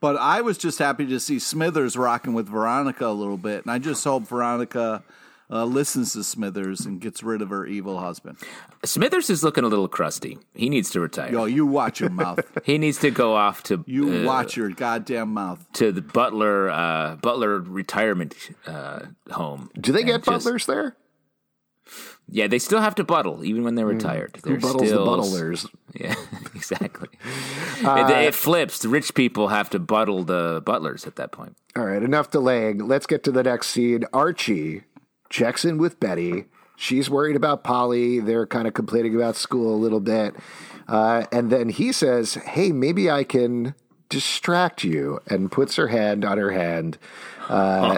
But 0.00 0.16
I 0.16 0.42
was 0.42 0.58
just 0.58 0.78
happy 0.78 1.06
to 1.06 1.18
see 1.20 1.38
Smithers 1.38 1.96
rocking 1.96 2.34
with 2.34 2.48
Veronica 2.48 3.06
a 3.06 3.12
little 3.12 3.38
bit, 3.38 3.62
and 3.64 3.70
I 3.70 3.78
just 3.78 4.04
hope 4.04 4.28
Veronica 4.28 5.02
uh, 5.52 5.64
listens 5.64 6.14
to 6.14 6.24
Smithers 6.24 6.86
and 6.86 7.00
gets 7.00 7.22
rid 7.22 7.42
of 7.42 7.50
her 7.50 7.66
evil 7.66 7.98
husband. 8.00 8.38
Smithers 8.84 9.28
is 9.28 9.44
looking 9.44 9.64
a 9.64 9.68
little 9.68 9.86
crusty. 9.88 10.38
He 10.54 10.68
needs 10.70 10.90
to 10.90 11.00
retire. 11.00 11.30
Yo, 11.30 11.44
you 11.44 11.66
watch 11.66 12.00
your 12.00 12.10
mouth. 12.10 12.40
He 12.64 12.78
needs 12.78 12.98
to 12.98 13.10
go 13.10 13.34
off 13.34 13.62
to 13.64 13.84
You 13.86 14.22
uh, 14.22 14.24
watch 14.24 14.56
your 14.56 14.70
goddamn 14.70 15.34
mouth. 15.34 15.64
to 15.74 15.92
the 15.92 16.00
Butler 16.00 16.70
uh, 16.70 17.16
Butler 17.16 17.58
retirement 17.60 18.34
uh, 18.66 19.00
home. 19.30 19.70
Do 19.78 19.92
they 19.92 20.02
get 20.04 20.24
just- 20.24 20.26
butlers 20.26 20.66
there? 20.66 20.96
Yeah, 22.28 22.46
they 22.46 22.58
still 22.58 22.80
have 22.80 22.94
to 22.94 23.04
buttle 23.04 23.44
even 23.44 23.62
when 23.64 23.74
they're 23.74 23.84
retired. 23.84 24.38
Who 24.42 24.50
They're 24.50 24.60
buttles 24.60 24.86
still, 24.88 25.04
the 25.04 25.10
buttlers? 25.10 25.68
Yeah, 25.94 26.14
exactly. 26.54 27.08
it, 27.82 28.10
it 28.28 28.34
flips. 28.34 28.78
The 28.78 28.88
rich 28.88 29.12
people 29.14 29.48
have 29.48 29.68
to 29.70 29.78
buttle 29.78 30.24
the 30.24 30.62
butlers 30.64 31.04
at 31.06 31.16
that 31.16 31.32
point. 31.32 31.54
All 31.76 31.84
right, 31.84 32.02
enough 32.02 32.30
delaying. 32.30 32.78
Let's 32.78 33.04
get 33.06 33.22
to 33.24 33.30
the 33.32 33.42
next 33.42 33.66
scene. 33.68 34.04
Archie 34.14 34.84
checks 35.32 35.64
in 35.64 35.78
with 35.78 35.98
Betty. 35.98 36.44
She's 36.76 37.10
worried 37.10 37.36
about 37.36 37.64
Polly. 37.64 38.20
They're 38.20 38.46
kind 38.46 38.68
of 38.68 38.74
complaining 38.74 39.16
about 39.16 39.36
school 39.36 39.74
a 39.74 39.76
little 39.76 40.00
bit. 40.00 40.34
Uh, 40.86 41.24
and 41.32 41.50
then 41.50 41.70
he 41.70 41.92
says, 41.92 42.34
Hey, 42.34 42.70
maybe 42.70 43.10
I 43.10 43.24
can 43.24 43.74
distract 44.08 44.84
you, 44.84 45.18
and 45.26 45.50
puts 45.50 45.76
her 45.76 45.88
hand 45.88 46.22
on 46.22 46.36
her 46.36 46.50
hand. 46.50 46.98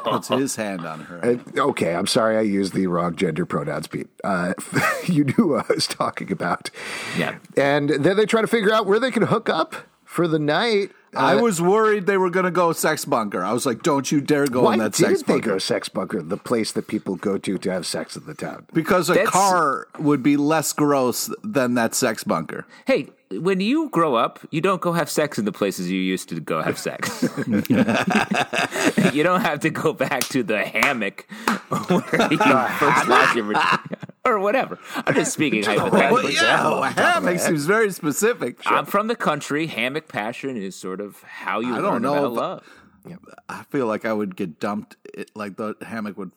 Puts 0.05 0.29
his 0.29 0.57
hand 0.57 0.87
on 0.87 1.01
her. 1.01 1.25
Uh, 1.57 1.61
okay, 1.61 1.95
I'm 1.95 2.07
sorry 2.07 2.37
I 2.37 2.41
used 2.41 2.73
the 2.73 2.87
wrong 2.87 3.15
gender 3.15 3.45
pronouns, 3.45 3.87
Pete. 3.87 4.09
Uh, 4.23 4.55
you 5.07 5.25
knew 5.25 5.49
what 5.49 5.71
I 5.71 5.75
was 5.75 5.87
talking 5.87 6.33
about. 6.33 6.71
Yeah. 7.19 7.39
And 7.57 7.91
then 7.91 8.17
they 8.17 8.27
try 8.27 8.41
to 8.41 8.47
figure 8.47 8.73
out 8.73 8.87
where 8.87 8.99
they 8.99 9.11
can 9.11 9.25
hook 9.25 9.49
up 9.49 9.75
for 10.05 10.27
the 10.27 10.39
night. 10.39 10.93
I 11.17 11.35
uh, 11.37 11.43
was 11.43 11.61
worried 11.61 12.07
they 12.07 12.17
were 12.17 12.31
going 12.31 12.45
to 12.45 12.51
go 12.51 12.73
sex 12.73 13.05
bunker. 13.05 13.43
I 13.45 13.53
was 13.53 13.67
like, 13.67 13.83
don't 13.83 14.11
you 14.11 14.21
dare 14.21 14.47
go 14.47 14.63
Why 14.63 14.75
in 14.75 14.79
that 14.81 14.93
didn't 14.93 15.17
sex 15.17 15.23
they 15.23 15.35
bunker. 15.35 15.51
go 15.51 15.59
sex 15.59 15.89
bunker, 15.89 16.23
the 16.23 16.37
place 16.37 16.73
that 16.73 16.87
people 16.89 17.17
go 17.17 17.39
to 17.39 17.59
to 17.59 17.71
have 17.71 17.87
sex 17.87 18.17
in 18.17 18.25
the 18.27 18.35
town? 18.35 18.67
Because 18.73 19.11
a 19.11 19.15
That's- 19.15 19.31
car 19.31 19.89
would 19.99 20.23
be 20.23 20.37
less 20.37 20.73
gross 20.73 21.31
than 21.43 21.75
that 21.75 21.95
sex 21.95 22.25
bunker. 22.25 22.67
Hey, 22.87 23.09
when 23.41 23.61
you 23.61 23.89
grow 23.91 24.15
up, 24.15 24.41
you 24.51 24.61
don't 24.61 24.81
go 24.81 24.93
have 24.93 25.11
sex 25.11 25.39
in 25.39 25.45
the 25.45 25.53
places 25.53 25.91
you 25.91 26.01
used 26.01 26.29
to 26.31 26.41
go 26.41 26.63
have 26.63 26.79
sex. 26.79 27.23
you 27.49 29.23
don't 29.23 29.41
have 29.41 29.61
to 29.61 29.71
go 29.71 29.93
back 29.93 30.23
to 30.25 30.43
the 30.43 30.65
hammock 30.65 31.27
where 31.69 31.83
you 32.31 32.39
first 32.39 33.09
lost 33.09 33.37
your 33.37 33.45
virginity. 33.45 33.97
Or 34.27 34.39
whatever. 34.39 34.79
I'm 34.97 35.15
just 35.15 35.33
speaking 35.35 35.63
oh, 35.69 35.79
hypothetically. 35.79 36.35
yeah, 36.35 36.81
a 36.81 36.91
hammock 36.91 37.39
seems 37.41 37.67
very 37.67 37.91
specific. 37.93 38.59
I'm 38.65 38.87
from 38.87 39.09
the 39.09 39.17
country. 39.17 39.67
Hammock 39.67 40.09
passion 40.09 40.57
is 40.57 40.75
sort 40.75 41.01
of 41.01 41.23
how 41.23 41.61
you 41.61 41.75
I 41.75 41.79
learn 41.81 41.83
don't 41.83 42.03
know 42.03 42.25
about 42.25 42.33
love. 42.33 42.69
I 43.51 43.65
feel 43.65 43.87
like 43.87 44.07
I 44.07 44.13
would 44.15 44.35
get 44.35 44.59
dumped. 44.59 44.97
It, 45.13 45.31
like 45.35 45.57
the 45.57 45.75
hammock 45.83 46.17
would. 46.17 46.31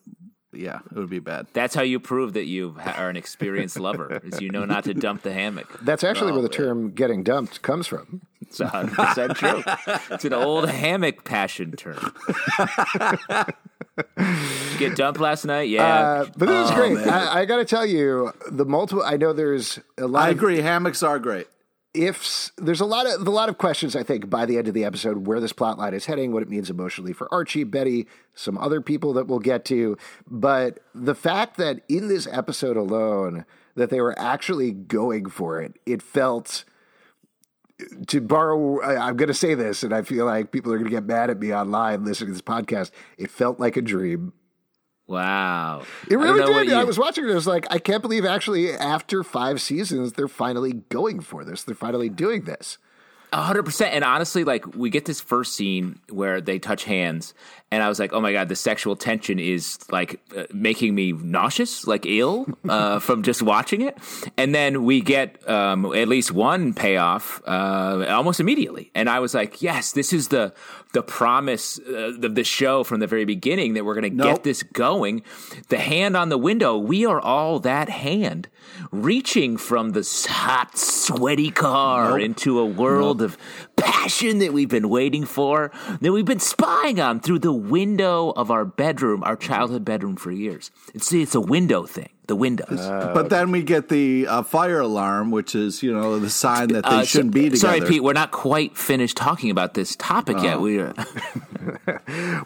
Yeah, 0.54 0.80
it 0.92 0.96
would 0.98 1.10
be 1.10 1.20
bad. 1.20 1.48
That's 1.54 1.75
how 1.75 1.82
you 1.82 2.00
prove 2.00 2.34
that 2.34 2.46
you 2.46 2.75
are 2.84 3.10
an 3.10 3.18
experienced 3.18 3.77
lover, 3.80 4.22
is 4.24 4.39
you 4.42 4.50
know 4.50 4.63
not 4.66 4.86
to 4.86 4.94
dump 4.96 5.22
the 5.24 5.34
hammock. 5.34 5.68
That's 5.82 6.04
actually 6.04 6.32
where 6.32 6.42
the 6.42 6.50
term 6.50 6.92
getting 6.92 7.22
dumped 7.24 7.62
comes 7.62 7.86
from. 7.86 8.22
It's 8.42 8.60
100% 8.60 9.36
true. 9.36 9.63
It's 10.16 10.24
an 10.24 10.34
old 10.34 10.70
hammock 10.70 11.25
passion 11.25 11.74
term. 11.74 12.13
Did 13.98 14.74
you 14.74 14.80
get 14.80 14.96
dumped 14.96 15.20
last 15.20 15.44
night? 15.46 15.70
Yeah. 15.70 15.84
Uh, 15.86 16.25
but 16.38 16.46
this 16.48 16.70
is 16.70 16.75
great. 16.75 16.94
man. 16.94 17.10
I, 17.10 17.39
I 17.42 17.46
got 17.46 17.58
to 17.58 17.66
tell 17.66 17.86
you, 17.86 18.32
the 18.50 18.66
multiple. 18.66 19.04
I 19.04 19.18
know 19.18 19.34
there's 19.34 19.80
a 19.98 20.08
lot 20.08 20.24
I 20.24 20.30
of 20.30 20.38
agree. 20.38 20.60
Hammocks 20.62 21.04
are 21.04 21.20
great. 21.20 21.48
Ifs. 21.98 22.51
There's 22.58 22.80
a 22.82 22.86
lot 22.86 23.06
of 23.08 23.25
a 23.25 23.32
lot 23.32 23.50
of 23.50 23.58
questions. 23.58 23.96
I 23.96 24.04
think 24.04 24.30
by 24.30 24.46
the 24.46 24.58
end 24.58 24.68
of 24.68 24.74
the 24.74 24.86
episode, 24.86 25.25
where 25.27 25.39
this 25.39 25.54
plot 25.54 25.77
line 25.77 25.94
is 25.94 26.06
heading, 26.06 26.32
what 26.32 26.44
it 26.44 26.50
means 26.50 26.70
emotionally 26.70 27.13
for 27.13 27.27
Archie, 27.34 27.63
Betty, 27.63 28.08
some 28.34 28.58
other 28.58 28.82
people 28.82 29.13
that 29.13 29.27
we'll 29.27 29.39
get 29.39 29.66
to. 29.66 29.98
But 30.30 30.80
the 30.94 31.16
fact 31.16 31.58
that 31.58 31.82
in 31.89 32.08
this 32.08 32.27
episode 32.32 32.77
alone, 32.77 33.46
that 33.75 33.89
they 33.89 34.01
were 34.01 34.18
actually 34.20 34.72
going 34.72 35.30
for 35.30 35.62
it, 35.62 35.75
it 35.86 36.01
felt. 36.01 36.63
To 38.08 38.22
borrow, 38.22 38.82
I- 38.82 39.08
I'm 39.08 39.18
going 39.18 39.27
to 39.27 39.36
say 39.36 39.54
this, 39.54 39.84
and 39.84 39.94
I 39.94 40.01
feel 40.01 40.25
like 40.25 40.51
people 40.51 40.74
are 40.74 40.77
going 40.80 40.89
to 40.89 40.95
get 40.95 41.06
mad 41.06 41.30
at 41.30 41.39
me 41.39 41.54
online 41.54 42.04
listening 42.06 42.30
to 42.30 42.34
this 42.34 42.41
podcast. 42.41 42.89
It 43.19 43.30
felt 43.30 43.60
like 43.60 43.78
a 43.78 43.84
dream. 43.84 44.34
Wow. 45.08 45.84
It 46.10 46.17
I 46.17 46.22
really 46.22 46.41
what 46.41 46.60
did. 46.63 46.70
you- 46.70 46.76
I 46.76 46.84
was 46.84 46.98
watching 47.00 47.26
it. 47.28 47.32
I 47.32 47.36
was 47.36 47.48
like, 47.48 47.65
I 47.70 47.80
can't 47.80 48.02
believe 48.02 48.26
actually 48.26 48.72
after 48.74 49.24
five 49.24 49.62
seasons, 49.62 50.13
they're 50.13 50.28
finally 50.28 50.74
going 50.89 51.20
for 51.22 51.43
this. 51.43 51.63
They're 51.63 51.76
finally 51.76 52.10
doing 52.10 52.43
this. 52.43 52.78
A 53.34 53.41
hundred 53.41 53.63
percent. 53.63 53.93
And 53.93 54.06
honestly, 54.06 54.46
like 54.46 54.74
we 54.74 54.89
get 54.89 55.04
this 55.04 55.20
first 55.20 55.54
scene 55.58 56.00
where 56.10 56.39
they 56.39 56.60
touch 56.60 56.86
hands, 56.86 57.34
and 57.72 57.84
I 57.84 57.89
was 57.89 58.00
like, 58.00 58.13
"Oh 58.13 58.22
my 58.22 58.32
god, 58.32 58.48
the 58.48 58.56
sexual 58.56 58.96
tension 58.96 59.38
is 59.38 59.80
like 59.91 60.22
uh, 60.34 60.43
making 60.54 60.96
me 60.96 61.12
nauseous, 61.12 61.86
like 61.86 62.06
ill, 62.06 62.48
uh, 62.70 63.00
from 63.08 63.24
just 63.24 63.41
watching 63.41 63.82
it." 63.82 63.98
And 64.38 64.56
then 64.56 64.86
we 64.86 65.02
get 65.02 65.46
um, 65.50 65.93
at 65.93 66.08
least 66.08 66.32
one 66.32 66.74
payoff 66.74 67.41
uh, 67.46 68.06
almost 68.08 68.39
immediately, 68.39 68.91
and 68.96 69.10
I 69.10 69.20
was 69.20 69.34
like, 69.34 69.62
"Yes, 69.62 69.91
this 69.91 70.13
is 70.13 70.30
the 70.30 70.54
the 70.93 71.04
promise 71.04 71.80
uh, 71.80 72.13
of 72.21 72.36
the 72.36 72.43
show 72.43 72.84
from 72.84 73.00
the 73.00 73.08
very 73.08 73.26
beginning 73.26 73.73
that 73.73 73.86
we're 73.86 73.93
going 73.93 74.12
to 74.12 74.15
Nope. 74.15 74.28
get 74.28 74.43
this 74.43 74.63
going." 74.63 75.23
The 75.69 75.78
hand 75.78 76.15
on 76.17 76.30
the 76.30 76.38
window, 76.38 76.78
we 76.78 77.06
are 77.06 77.19
all 77.19 77.60
that 77.60 77.89
hand 77.89 78.47
reaching 78.91 79.58
from 79.58 79.91
the 79.91 80.08
hot, 80.30 80.78
sweaty 80.78 81.52
car 81.52 82.19
into 82.19 82.60
a 82.60 82.65
world 82.65 83.21
of 83.21 83.38
passion 83.76 84.39
that 84.39 84.54
we've 84.54 84.69
been 84.69 84.89
waiting 84.89 85.26
for, 85.26 85.71
that 86.02 86.12
we've 86.12 86.26
been 86.26 86.39
spying 86.39 87.00
on 87.00 87.19
through 87.19 87.39
the 87.39 87.54
window 87.54 88.32
of 88.32 88.52
our 88.52 88.65
bedroom, 88.65 89.23
our 89.23 89.36
childhood 89.36 89.86
bedroom 89.86 90.15
for 90.15 90.32
years. 90.32 90.71
It's 90.93 91.12
it's 91.13 91.36
a 91.36 91.41
window 91.41 91.86
thing. 91.86 92.10
The 92.28 92.36
windows. 92.36 92.80
but 92.80 93.30
then 93.30 93.52
we 93.52 93.63
get 93.63 93.88
the 93.88 94.28
uh, 94.28 94.44
fire 94.44 94.82
alarm, 94.82 95.32
which 95.32 95.56
is 95.56 95.82
you 95.82 95.94
know 95.94 96.20
the 96.20 96.30
sign 96.30 96.68
that 96.70 96.84
they 96.84 96.90
Uh, 96.90 97.04
shouldn't 97.04 97.34
be 97.34 97.44
together. 97.50 97.58
Sorry, 97.58 97.82
Pete. 97.82 98.04
We're 98.04 98.12
not 98.13 98.32
quite 98.32 98.76
finished 98.78 99.16
talking 99.16 99.50
about 99.50 99.74
this 99.76 99.96
topic 99.96 100.38
yet. 100.44 100.60
We 100.60 100.80
are. 100.80 100.94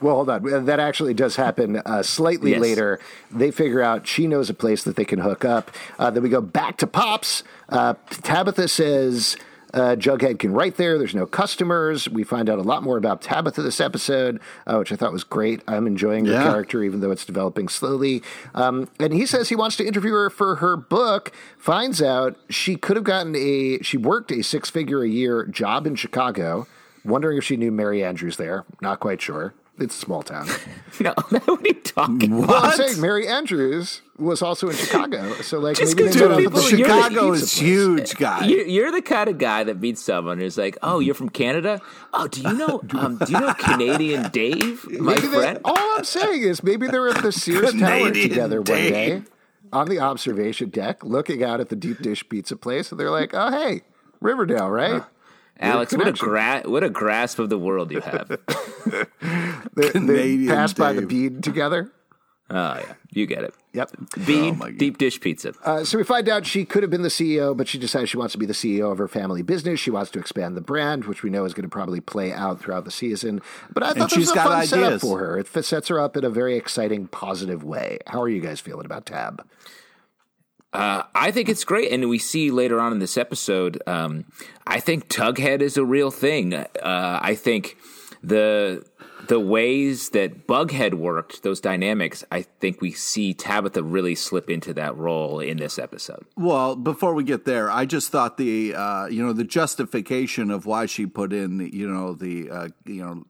Well, 0.01 0.15
hold 0.15 0.29
on. 0.29 0.65
That 0.65 0.79
actually 0.79 1.13
does 1.13 1.35
happen 1.35 1.77
uh, 1.85 2.01
slightly 2.03 2.51
Yes. 2.51 2.61
later. 2.61 2.99
They 3.29 3.51
figure 3.51 3.81
out 3.81 4.07
she 4.07 4.25
knows 4.27 4.49
a 4.49 4.53
place 4.53 4.83
that 4.83 4.95
they 4.95 5.05
can 5.05 5.19
hook 5.19 5.45
up. 5.45 5.69
Uh, 5.99 6.09
then 6.09 6.23
we 6.23 6.29
go 6.29 6.41
back 6.41 6.77
to 6.77 6.87
Pops. 6.87 7.43
Uh, 7.69 7.93
Tabitha 8.09 8.67
says 8.67 9.37
uh, 9.73 9.95
Jughead 9.97 10.39
can 10.39 10.53
write 10.53 10.75
there. 10.77 10.97
There's 10.97 11.15
no 11.15 11.25
customers. 11.25 12.09
We 12.09 12.23
find 12.23 12.49
out 12.49 12.59
a 12.59 12.63
lot 12.63 12.83
more 12.83 12.97
about 12.97 13.21
Tabitha 13.21 13.61
this 13.61 13.79
episode, 13.79 14.39
uh, 14.67 14.77
which 14.77 14.91
I 14.91 14.95
thought 14.95 15.11
was 15.13 15.23
great. 15.23 15.61
I'm 15.67 15.87
enjoying 15.87 16.25
the 16.25 16.33
Yeah. 16.33 16.43
character, 16.43 16.83
even 16.83 16.99
though 16.99 17.11
it's 17.11 17.25
developing 17.25 17.67
slowly. 17.67 18.21
Um, 18.53 18.89
and 18.99 19.13
he 19.13 19.25
says 19.25 19.49
he 19.49 19.55
wants 19.55 19.77
to 19.77 19.85
interview 19.85 20.11
her 20.13 20.29
for 20.29 20.55
her 20.57 20.75
book. 20.75 21.31
Finds 21.57 22.01
out 22.01 22.35
she 22.49 22.75
could 22.75 22.95
have 22.97 23.05
gotten 23.05 23.35
a, 23.35 23.79
she 23.81 23.97
worked 23.97 24.31
a 24.31 24.41
six 24.43 24.69
figure 24.69 25.03
a 25.03 25.07
year 25.07 25.45
job 25.45 25.85
in 25.87 25.95
Chicago. 25.95 26.67
Wondering 27.03 27.37
if 27.37 27.43
she 27.43 27.57
knew 27.57 27.71
Mary 27.71 28.03
Andrews 28.03 28.37
there. 28.37 28.63
Not 28.81 28.99
quite 28.99 29.21
sure. 29.21 29.53
It's 29.81 29.95
a 29.95 29.99
small 29.99 30.21
town. 30.23 30.47
No, 30.99 31.13
what 31.29 31.47
are 31.49 31.57
you 31.65 31.73
talking 31.73 32.31
about? 32.31 32.47
Well, 32.49 32.63
I'm 32.65 32.73
saying 32.73 33.01
Mary 33.01 33.27
Andrews 33.27 34.01
was 34.19 34.43
also 34.43 34.69
in 34.69 34.75
Chicago. 34.75 35.33
So, 35.41 35.57
like, 35.57 35.77
Just 35.77 35.95
maybe 35.97 36.09
they 36.09 36.13
'cause 36.13 36.21
met 36.21 36.27
two 36.27 36.31
up 36.31 36.31
at 36.33 36.37
people- 36.43 36.61
the 36.61 36.77
you're- 36.77 36.83
Chicago 36.83 37.31
is 37.31 37.39
place. 37.41 37.57
huge, 37.57 38.15
guy. 38.17 38.45
You- 38.45 38.65
You're 38.65 38.91
the 38.91 39.01
kind 39.01 39.27
of 39.27 39.39
guy 39.39 39.63
that 39.63 39.79
meets 39.81 40.03
someone 40.03 40.37
who's 40.37 40.59
like, 40.59 40.77
"Oh, 40.83 40.99
you're 40.99 41.15
from 41.15 41.29
Canada? 41.29 41.81
Oh, 42.13 42.27
do 42.27 42.41
you 42.41 42.53
know? 42.53 42.81
Um, 42.93 43.17
do 43.17 43.31
you 43.31 43.39
know 43.39 43.53
Canadian 43.55 44.29
Dave, 44.29 44.85
my 44.99 45.15
Maybe 45.15 45.27
they, 45.27 45.37
friend?" 45.37 45.59
all 45.65 45.75
I'm 45.97 46.03
saying 46.03 46.43
is 46.43 46.61
maybe 46.61 46.85
they're 46.87 47.07
at 47.09 47.23
the 47.23 47.31
Sears 47.31 47.71
Tower 47.71 47.97
Canadian 47.97 48.29
together 48.29 48.57
one 48.57 48.65
day 48.65 49.21
on 49.73 49.87
the 49.87 49.97
observation 49.99 50.69
deck, 50.69 51.03
looking 51.03 51.43
out 51.43 51.59
at 51.59 51.69
the 51.69 51.75
deep 51.75 51.99
dish 52.03 52.27
pizza 52.29 52.55
place, 52.55 52.91
and 52.91 52.99
they're 52.99 53.09
like, 53.09 53.31
"Oh, 53.33 53.49
hey, 53.49 53.81
Riverdale, 54.19 54.69
right?" 54.69 55.01
Alex, 55.59 55.93
what 55.95 56.07
a 56.07 56.11
gra- 56.11 56.63
what 56.65 56.83
a 56.83 56.89
grasp 56.89 57.37
of 57.39 57.49
the 57.49 57.57
world 57.57 57.91
you 57.91 58.01
have. 58.01 58.37
They, 59.75 59.83
they 59.83 59.91
Canadian 59.91 60.47
passed 60.49 60.77
by 60.77 60.93
the 60.93 61.01
Dave. 61.01 61.09
bean 61.09 61.41
together. 61.41 61.91
Oh 62.49 62.75
yeah, 62.75 62.93
you 63.11 63.25
get 63.27 63.43
it. 63.45 63.53
Yep. 63.73 63.91
My 64.17 64.51
God. 64.71 64.77
deep 64.77 64.97
dish 64.97 65.21
pizza. 65.21 65.53
Uh, 65.63 65.85
so 65.85 65.97
we 65.97 66.03
find 66.03 66.27
out 66.27 66.45
she 66.45 66.65
could 66.65 66.83
have 66.83 66.89
been 66.89 67.03
the 67.03 67.07
CEO, 67.07 67.55
but 67.55 67.69
she 67.69 67.77
decides 67.79 68.09
she 68.09 68.17
wants 68.17 68.33
to 68.33 68.37
be 68.37 68.45
the 68.45 68.51
CEO 68.51 68.91
of 68.91 68.97
her 68.97 69.07
family 69.07 69.41
business. 69.41 69.79
She 69.79 69.89
wants 69.89 70.11
to 70.11 70.19
expand 70.19 70.57
the 70.57 70.61
brand, 70.61 71.05
which 71.05 71.23
we 71.23 71.29
know 71.29 71.45
is 71.45 71.53
going 71.53 71.63
to 71.63 71.69
probably 71.69 72.01
play 72.01 72.33
out 72.33 72.59
throughout 72.59 72.83
the 72.83 72.91
season. 72.91 73.41
But 73.73 73.83
I 73.83 73.93
thought 73.93 74.09
this 74.09 74.17
she's 74.17 74.27
was 74.27 74.31
a 74.31 74.35
got 74.35 74.47
fun 74.47 74.67
setup 74.67 74.85
ideas. 74.87 75.01
for 75.01 75.19
her. 75.19 75.39
It 75.39 75.47
f- 75.55 75.63
sets 75.63 75.87
her 75.87 75.97
up 76.01 76.17
in 76.17 76.25
a 76.25 76.29
very 76.29 76.57
exciting, 76.57 77.07
positive 77.07 77.63
way. 77.63 77.99
How 78.07 78.21
are 78.21 78.27
you 78.29 78.41
guys 78.41 78.59
feeling 78.59 78.85
about 78.85 79.05
Tab? 79.05 79.47
Uh, 80.73 81.03
I 81.15 81.31
think 81.31 81.47
it's 81.49 81.63
great, 81.63 81.91
and 81.91 82.09
we 82.09 82.17
see 82.17 82.49
later 82.51 82.79
on 82.81 82.91
in 82.91 82.99
this 82.99 83.17
episode. 83.17 83.81
Um, 83.87 84.25
I 84.67 84.79
think 84.81 85.07
Tughead 85.09 85.61
is 85.61 85.77
a 85.77 85.83
real 85.85 86.11
thing. 86.11 86.53
Uh, 86.53 86.67
I 87.21 87.35
think 87.35 87.77
the 88.23 88.83
the 89.27 89.39
ways 89.39 90.09
that 90.09 90.47
Bughead 90.47 90.93
worked, 90.95 91.43
those 91.43 91.59
dynamics. 91.61 92.23
I 92.31 92.41
think 92.41 92.81
we 92.81 92.91
see 92.91 93.33
Tabitha 93.33 93.83
really 93.83 94.15
slip 94.15 94.49
into 94.49 94.73
that 94.75 94.97
role 94.97 95.39
in 95.39 95.57
this 95.57 95.77
episode. 95.79 96.25
Well, 96.35 96.75
before 96.75 97.13
we 97.13 97.23
get 97.23 97.45
there, 97.45 97.69
I 97.69 97.85
just 97.85 98.09
thought 98.11 98.37
the 98.37 98.73
uh, 98.75 99.05
you 99.07 99.25
know 99.25 99.33
the 99.33 99.43
justification 99.43 100.51
of 100.51 100.65
why 100.65 100.85
she 100.85 101.05
put 101.05 101.33
in 101.33 101.69
you 101.73 101.87
know 101.87 102.13
the 102.13 102.49
uh, 102.49 102.67
you 102.85 103.03
know 103.03 103.25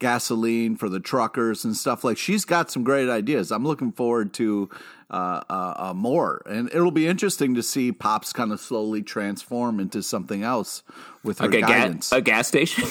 gasoline 0.00 0.76
for 0.76 0.88
the 0.88 1.00
truckers 1.00 1.64
and 1.64 1.76
stuff. 1.76 2.04
Like 2.04 2.18
she's 2.18 2.44
got 2.44 2.70
some 2.70 2.82
great 2.84 3.08
ideas. 3.08 3.50
I'm 3.52 3.64
looking 3.64 3.92
forward 3.92 4.34
to 4.34 4.68
uh, 5.10 5.40
uh, 5.48 5.74
uh, 5.76 5.94
more, 5.94 6.42
and 6.46 6.68
it'll 6.74 6.90
be 6.90 7.06
interesting 7.06 7.54
to 7.54 7.62
see 7.62 7.92
Pops 7.92 8.32
kind 8.32 8.52
of 8.52 8.60
slowly 8.60 9.02
transform 9.02 9.78
into 9.80 10.02
something 10.02 10.42
else 10.42 10.82
with 11.22 11.38
her 11.38 11.46
Like 11.46 11.54
a, 11.58 11.60
ga- 11.60 11.66
guidance. 11.68 12.12
a 12.12 12.20
gas 12.20 12.48
station. 12.48 12.88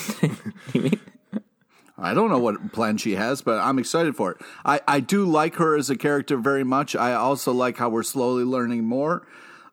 you 2.03 2.09
mean? 2.09 2.11
I 2.11 2.13
don't 2.13 2.29
know 2.29 2.39
what 2.39 2.71
plan 2.73 2.97
she 2.97 3.15
has, 3.15 3.41
but 3.41 3.59
I'm 3.59 3.79
excited 3.79 4.15
for 4.15 4.31
it. 4.31 4.37
I, 4.65 4.81
I 4.87 4.99
do 4.99 5.25
like 5.25 5.55
her 5.55 5.75
as 5.77 5.89
a 5.89 5.95
character 5.95 6.37
very 6.37 6.63
much. 6.63 6.95
I 6.95 7.13
also 7.13 7.51
like 7.51 7.77
how 7.77 7.89
we're 7.89 8.03
slowly 8.03 8.43
learning 8.43 8.85
more. 8.85 9.25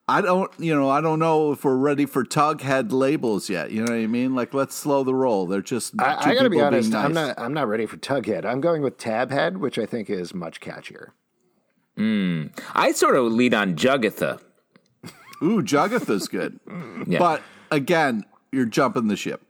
I 0.09 0.23
don't, 0.23 0.51
you 0.59 0.75
know, 0.75 0.91
I 0.91 1.01
don't 1.01 1.21
know 1.21 1.53
if 1.53 1.65
we're 1.65 1.77
ready 1.77 2.05
for 2.05 2.25
Tughead 2.25 2.91
labels 2.91 3.49
yet. 3.49 3.71
You 3.71 3.85
know 3.85 3.93
what 3.93 4.01
I 4.01 4.09
mean? 4.09 4.35
Like, 4.35 4.53
let's 4.53 4.75
slow 4.75 5.05
the 5.05 5.15
roll. 5.15 5.47
They're 5.47 5.63
just. 5.63 5.93
two 5.93 6.05
I, 6.05 6.31
I 6.31 6.35
got 6.35 6.43
to 6.43 6.51
be 6.51 6.57
people 6.57 6.67
honest. 6.67 6.91
being 6.91 7.05
I'm 7.05 7.13
not. 7.13 7.39
I'm 7.39 7.55
not 7.55 7.69
ready 7.69 7.87
for 7.87 7.97
Tughead. 7.97 8.45
I'm 8.45 8.61
going 8.61 8.83
with 8.83 8.99
Tabhead, 8.99 9.59
which 9.59 9.79
I 9.79 9.87
think 9.87 10.11
is 10.11 10.35
much 10.35 10.61
catchier. 10.61 11.11
Hmm. 11.97 12.47
I 12.75 12.91
sort 12.93 13.15
of 13.15 13.27
lead 13.31 13.55
on 13.55 13.77
Jugatha. 13.77 14.41
Ooh, 15.43 15.63
Jagatha's 15.63 16.29
good, 16.29 16.59
Yeah. 17.07 17.19
but 17.19 17.43
again, 17.71 18.25
you're 18.53 18.67
jumping 18.67 19.07
the 19.09 19.17
ship. 19.17 19.43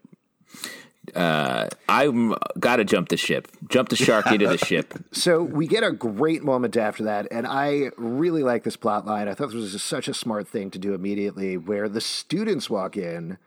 I'm 1.16 2.34
got 2.58 2.76
to 2.76 2.84
jump 2.84 3.08
the 3.08 3.16
ship. 3.16 3.48
Jump 3.68 3.88
the 3.88 3.96
shark 3.96 4.26
into 4.28 4.48
the 4.48 4.58
ship. 4.58 4.94
So 5.12 5.42
we 5.42 5.66
get 5.66 5.82
a 5.82 5.92
great 5.92 6.42
moment 6.44 6.76
after 6.76 7.04
that, 7.04 7.26
and 7.30 7.46
I 7.46 7.90
really 7.96 8.42
like 8.42 8.62
this 8.64 8.76
plot 8.76 9.06
line. 9.06 9.28
I 9.28 9.34
thought 9.34 9.46
this 9.48 9.54
was 9.54 9.72
just 9.72 9.86
such 9.86 10.08
a 10.08 10.14
smart 10.14 10.46
thing 10.48 10.70
to 10.70 10.78
do 10.78 10.94
immediately, 10.94 11.56
where 11.56 11.88
the 11.88 12.00
students 12.00 12.70
walk 12.70 12.96
in, 12.96 13.38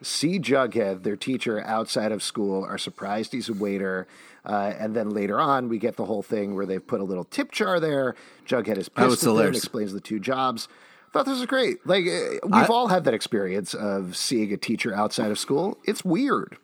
see 0.00 0.38
Jughead, 0.40 1.02
their 1.02 1.16
teacher, 1.16 1.60
outside 1.64 2.10
of 2.12 2.22
school, 2.22 2.64
are 2.64 2.78
surprised 2.78 3.32
he's 3.32 3.48
a 3.48 3.52
waiter, 3.52 4.06
uh, 4.46 4.72
and 4.78 4.96
then 4.96 5.10
later 5.10 5.38
on 5.40 5.68
we 5.68 5.78
get 5.78 5.96
the 5.96 6.06
whole 6.06 6.22
thing 6.22 6.54
where 6.54 6.66
they've 6.66 6.84
put 6.86 7.00
a 7.00 7.04
little 7.04 7.24
tip 7.24 7.52
jar 7.52 7.78
there. 7.78 8.14
Jughead 8.46 8.78
is 8.78 8.88
That 8.96 9.06
was 9.06 9.16
pissed 9.16 9.22
at 9.24 9.26
them, 9.26 9.34
hilarious. 9.36 9.58
explains 9.58 9.92
the 9.92 10.00
two 10.00 10.18
jobs. 10.18 10.66
Thought 11.12 11.26
this 11.26 11.38
was 11.38 11.46
great. 11.46 11.86
Like 11.86 12.06
uh, 12.06 12.46
we've 12.48 12.70
all 12.70 12.88
had 12.88 13.04
that 13.04 13.12
experience 13.14 13.74
of 13.74 14.16
seeing 14.16 14.50
a 14.52 14.56
teacher 14.56 14.94
outside 14.94 15.30
of 15.30 15.38
school. 15.38 15.76
It's 15.84 16.04
weird. 16.04 16.56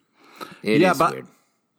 It 0.62 0.74
is 0.76 0.80
Yeah, 0.80 0.94
but- 0.98 1.12
weird. 1.14 1.26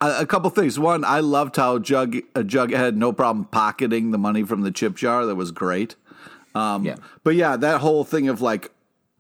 A, 0.02 0.20
a 0.22 0.26
couple 0.26 0.50
things. 0.50 0.80
One, 0.80 1.04
I 1.04 1.20
loved 1.20 1.58
how 1.58 1.78
Jug 1.78 2.16
uh, 2.34 2.40
Jughead 2.40 2.78
had 2.78 2.96
no 2.96 3.12
problem 3.12 3.44
pocketing 3.44 4.12
the 4.12 4.18
money 4.18 4.44
from 4.44 4.62
the 4.62 4.72
chip 4.72 4.96
jar. 4.96 5.26
That 5.26 5.36
was 5.36 5.52
great. 5.52 5.96
Um, 6.56 6.86
Yeah. 6.86 6.96
But 7.26 7.36
yeah, 7.36 7.58
that 7.58 7.82
whole 7.82 8.06
thing 8.06 8.30
of 8.30 8.40
like, 8.40 8.72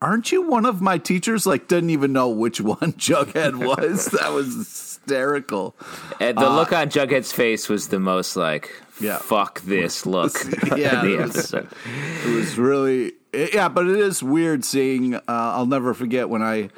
aren't 0.01 0.31
you 0.31 0.41
one 0.49 0.65
of 0.65 0.81
my 0.81 0.97
teachers? 0.97 1.45
Like, 1.45 1.67
didn't 1.67 1.89
even 1.89 2.13
know 2.13 2.29
which 2.29 2.61
one 2.77 2.93
Jughead 2.93 3.55
was. 3.55 4.05
that 4.05 4.31
was 4.31 4.55
hysterical. 4.55 5.75
And 6.21 6.37
the 6.37 6.49
look 6.49 6.71
on 6.71 6.87
Jughead's 6.89 7.33
face 7.33 7.67
was 7.67 7.89
the 7.89 7.99
most 7.99 8.37
like, 8.37 8.71
Yeah. 9.01 9.17
fuck 9.17 9.59
this 9.61 10.05
look. 10.05 10.31
Yeah, 10.77 11.03
it 11.05 11.19
was-. 11.19 11.53
It 12.25 12.35
was 12.35 12.57
really, 12.57 13.13
yeah, 13.33 13.67
but 13.67 13.85
it 13.85 13.97
is 13.99 14.23
weird 14.23 14.63
seeing. 14.63 15.15
Uh, 15.15 15.21
I'll 15.27 15.65
never 15.65 15.93
forget 15.93 16.29
when 16.29 16.41
I 16.41 16.69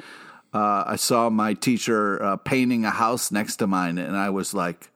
uh, 0.52 0.84
I 0.86 0.96
saw 0.96 1.30
my 1.30 1.54
teacher 1.54 2.22
uh, 2.22 2.36
painting 2.36 2.84
a 2.84 2.90
house 2.90 3.30
next 3.30 3.56
to 3.56 3.66
mine, 3.66 3.98
and 3.98 4.16
I 4.16 4.30
was 4.30 4.54
like, 4.54 4.90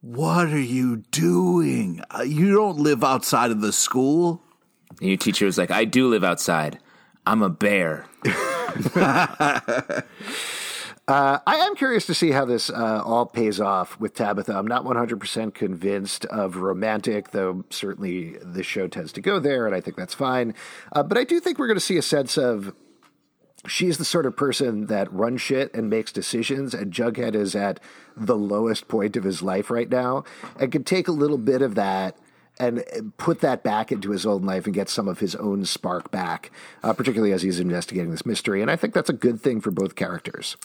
"What 0.00 0.48
are 0.48 0.60
you 0.60 0.98
doing? 1.10 2.02
Uh, 2.10 2.22
you 2.22 2.52
don't 2.52 2.78
live 2.78 3.02
outside 3.02 3.50
of 3.50 3.60
the 3.60 3.72
school." 3.72 4.42
And 5.00 5.08
your 5.08 5.16
teacher 5.16 5.46
was 5.46 5.58
like, 5.58 5.70
I 5.70 5.84
do 5.84 6.08
live 6.08 6.24
outside. 6.24 6.78
I'm 7.26 7.42
a 7.42 7.50
bear. 7.50 8.06
Uh, 11.06 11.38
I 11.46 11.56
am 11.56 11.74
curious 11.74 12.04
to 12.04 12.12
see 12.12 12.32
how 12.32 12.44
this 12.44 12.68
uh, 12.68 13.02
all 13.02 13.24
pays 13.24 13.62
off 13.62 13.98
with 13.98 14.12
Tabitha. 14.12 14.54
I'm 14.54 14.66
not 14.66 14.84
100% 14.84 15.54
convinced 15.54 16.26
of 16.26 16.56
romantic, 16.56 17.30
though 17.30 17.64
certainly 17.70 18.36
the 18.42 18.62
show 18.62 18.88
tends 18.88 19.12
to 19.12 19.22
go 19.22 19.38
there, 19.38 19.64
and 19.66 19.74
I 19.74 19.80
think 19.80 19.96
that's 19.96 20.12
fine. 20.12 20.52
Uh, 20.92 21.02
but 21.02 21.16
I 21.16 21.24
do 21.24 21.40
think 21.40 21.58
we're 21.58 21.66
going 21.66 21.78
to 21.78 21.80
see 21.80 21.96
a 21.96 22.02
sense 22.02 22.36
of 22.36 22.74
she's 23.66 23.98
the 23.98 24.04
sort 24.04 24.26
of 24.26 24.36
person 24.36 24.86
that 24.86 25.12
runs 25.12 25.40
shit 25.40 25.72
and 25.74 25.90
makes 25.90 26.12
decisions, 26.12 26.74
and 26.74 26.92
Jughead 26.92 27.34
is 27.34 27.54
at 27.54 27.80
the 28.16 28.36
lowest 28.36 28.88
point 28.88 29.16
of 29.16 29.24
his 29.24 29.42
life 29.42 29.70
right 29.70 29.88
now, 29.88 30.24
and 30.58 30.72
could 30.72 30.86
take 30.86 31.08
a 31.08 31.12
little 31.12 31.38
bit 31.38 31.62
of 31.62 31.74
that 31.74 32.16
and 32.60 32.82
put 33.18 33.40
that 33.40 33.62
back 33.62 33.92
into 33.92 34.10
his 34.10 34.26
own 34.26 34.42
life 34.42 34.66
and 34.66 34.74
get 34.74 34.88
some 34.88 35.06
of 35.06 35.20
his 35.20 35.36
own 35.36 35.64
spark 35.64 36.10
back, 36.10 36.50
uh, 36.82 36.92
particularly 36.92 37.32
as 37.32 37.42
he's 37.42 37.60
investigating 37.60 38.10
this 38.10 38.26
mystery. 38.26 38.60
And 38.62 38.70
I 38.70 38.76
think 38.76 38.94
that's 38.94 39.10
a 39.10 39.14
good 39.14 39.40
thing 39.40 39.60
for 39.60 39.70
both 39.70 39.94
characters. 39.94 40.56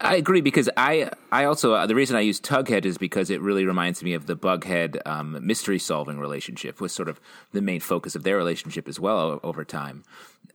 I 0.00 0.14
agree 0.14 0.40
because 0.40 0.70
I 0.76 1.10
I 1.32 1.44
also 1.44 1.74
uh, 1.74 1.86
the 1.86 1.94
reason 1.94 2.16
I 2.16 2.20
use 2.20 2.40
Tughead 2.40 2.84
is 2.84 2.96
because 2.96 3.28
it 3.28 3.40
really 3.40 3.66
reminds 3.66 4.02
me 4.02 4.14
of 4.14 4.26
the 4.26 4.36
Bughead 4.36 5.04
um, 5.06 5.38
mystery 5.44 5.78
solving 5.78 6.18
relationship 6.18 6.80
was 6.80 6.92
sort 6.92 7.08
of 7.08 7.20
the 7.52 7.60
main 7.60 7.80
focus 7.80 8.14
of 8.14 8.22
their 8.22 8.36
relationship 8.36 8.88
as 8.88 9.00
well 9.00 9.40
over 9.42 9.64
time. 9.64 10.04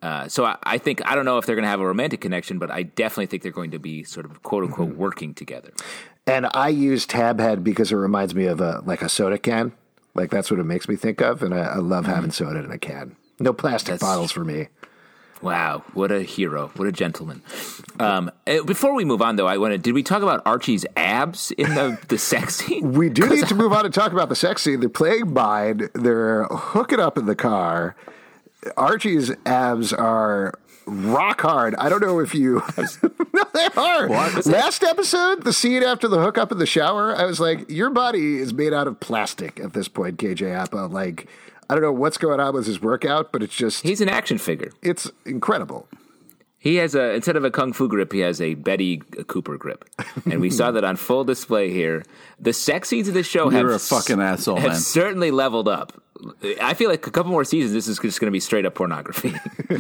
Uh, 0.06 0.30
so 0.30 0.46
I, 0.46 0.56
I 0.62 0.78
think 0.78 1.02
I 1.04 1.16
don't 1.16 1.26
know 1.26 1.40
if 1.40 1.48
they're 1.48 1.56
going 1.56 1.64
to 1.64 1.70
have 1.70 1.80
a 1.80 1.88
romantic 1.88 2.22
connection, 2.22 2.60
but 2.60 2.70
I 2.70 2.84
definitely 2.84 3.26
think 3.26 3.42
they're 3.42 3.52
going 3.52 3.72
to 3.72 3.80
be 3.80 4.04
sort 4.04 4.28
of 4.28 4.44
quote 4.44 4.64
unquote 4.64 4.96
working 4.96 5.34
together. 5.34 5.72
And 6.28 6.48
I 6.54 6.70
use 6.70 7.08
Tabhead 7.08 7.64
because 7.64 7.92
it 7.92 7.96
reminds 7.96 8.36
me 8.36 8.46
of 8.46 8.62
a 8.62 8.84
like 8.86 9.02
a 9.02 9.10
soda 9.10 9.40
can. 9.40 9.72
Like 10.14 10.30
that's 10.30 10.52
what 10.52 10.60
it 10.60 10.64
makes 10.66 10.88
me 10.88 10.96
think 10.96 11.22
of, 11.22 11.42
and 11.42 11.56
I, 11.56 11.62
I 11.62 11.78
love 11.78 12.06
having 12.06 12.30
soda 12.30 12.64
in 12.64 12.70
a 12.70 12.78
can. 12.78 13.16
No 13.40 13.52
plastic 13.52 13.94
That's- 13.94 14.02
bottles 14.08 14.32
for 14.32 14.46
me. 14.46 14.68
Wow, 15.42 15.84
what 15.94 16.12
a 16.12 16.22
hero! 16.22 16.72
What 16.76 16.88
a 16.88 16.92
gentleman! 16.92 17.42
Um, 18.00 18.32
eh, 18.48 18.62
before 18.62 18.94
we 18.94 19.06
move 19.06 19.22
on, 19.24 19.36
though, 19.38 19.48
I 19.48 19.58
wanted 19.58 19.82
did 19.82 19.94
we 19.94 20.04
talk 20.04 20.22
about 20.22 20.44
Archie's 20.46 20.86
abs 20.96 21.50
in 21.52 21.74
the 21.74 21.98
the 22.10 22.20
sex 22.20 22.56
scene? 22.66 22.94
We 22.94 23.10
do 23.10 23.28
need 23.28 23.48
to 23.48 23.56
move 23.64 23.74
on 23.74 23.86
and 23.86 23.94
talk 23.94 24.12
about 24.12 24.30
the 24.30 24.36
sex 24.36 24.62
scene. 24.62 24.82
They're 24.82 24.88
playing 24.88 25.34
mine. 25.34 25.90
They're 25.94 26.46
hooking 26.46 27.00
up 27.00 27.18
in 27.18 27.26
the 27.26 27.36
car. 27.36 27.96
Archie's 28.78 29.32
abs 29.46 29.94
are 29.94 30.54
rock 30.86 31.42
hard. 31.42 31.76
I 31.76 31.90
don't 31.90 32.02
know 32.02 32.20
if 32.20 32.34
you. 32.36 32.62
no, 33.34 33.44
they 33.54 33.68
are. 33.76 34.08
Last 34.10 34.84
episode, 34.84 35.44
the 35.44 35.54
scene 35.54 35.84
after 35.84 36.08
the 36.08 36.20
hookup 36.22 36.52
in 36.52 36.58
the 36.58 36.66
shower, 36.66 37.16
I 37.16 37.26
was 37.26 37.40
like, 37.40 37.70
your 37.70 37.90
body 37.90 38.38
is 38.38 38.54
made 38.54 38.74
out 38.74 38.88
of 38.88 39.00
plastic 39.00 39.60
at 39.60 39.74
this 39.74 39.88
point, 39.88 40.18
KJ 40.18 40.54
Apa. 40.56 40.88
Like, 40.88 41.28
I 41.70 41.74
don't 41.74 41.82
know 41.82 41.92
what's 41.92 42.18
going 42.18 42.40
on 42.40 42.54
with 42.54 42.68
his 42.68 42.82
workout, 42.82 43.32
but 43.32 43.42
it's 43.42 43.56
just, 43.56 43.82
He's 43.84 44.02
an 44.02 44.10
action 44.10 44.38
figure. 44.38 44.72
it's 44.82 45.10
incredible. 45.26 45.88
He 46.60 46.78
has 46.78 46.96
a 46.96 47.14
instead 47.14 47.36
of 47.36 47.44
a 47.44 47.52
kung 47.52 47.74
fu 47.74 47.88
grip, 47.88 48.12
he 48.12 48.22
has 48.22 48.42
a 48.42 48.56
Betty 48.56 48.98
Cooper 49.28 49.56
grip, 49.56 49.86
and 50.26 50.42
we 50.42 50.50
saw 50.50 50.72
that 50.72 50.84
on 50.84 50.96
full 50.96 51.24
display 51.24 51.70
here. 51.72 52.04
The 52.40 52.54
sex 52.54 52.90
scenes 52.90 53.08
of 53.08 53.14
this 53.14 53.28
show 53.28 53.52
You're 53.52 53.70
have 53.70 53.76
a 53.76 53.78
fucking 53.78 54.20
asshole, 54.20 54.56
have 54.58 54.72
man. 54.72 54.80
certainly 54.80 55.30
leveled 55.30 55.68
up. 55.68 56.02
I 56.62 56.74
feel 56.74 56.90
like 56.90 57.06
a 57.06 57.12
couple 57.12 57.32
more 57.32 57.44
seasons, 57.44 57.74
this 57.74 57.88
is 57.88 58.00
just 58.00 58.20
going 58.20 58.28
to 58.28 58.32
be 58.32 58.40
straight 58.40 58.66
up 58.66 58.76
pornography. 58.76 59.34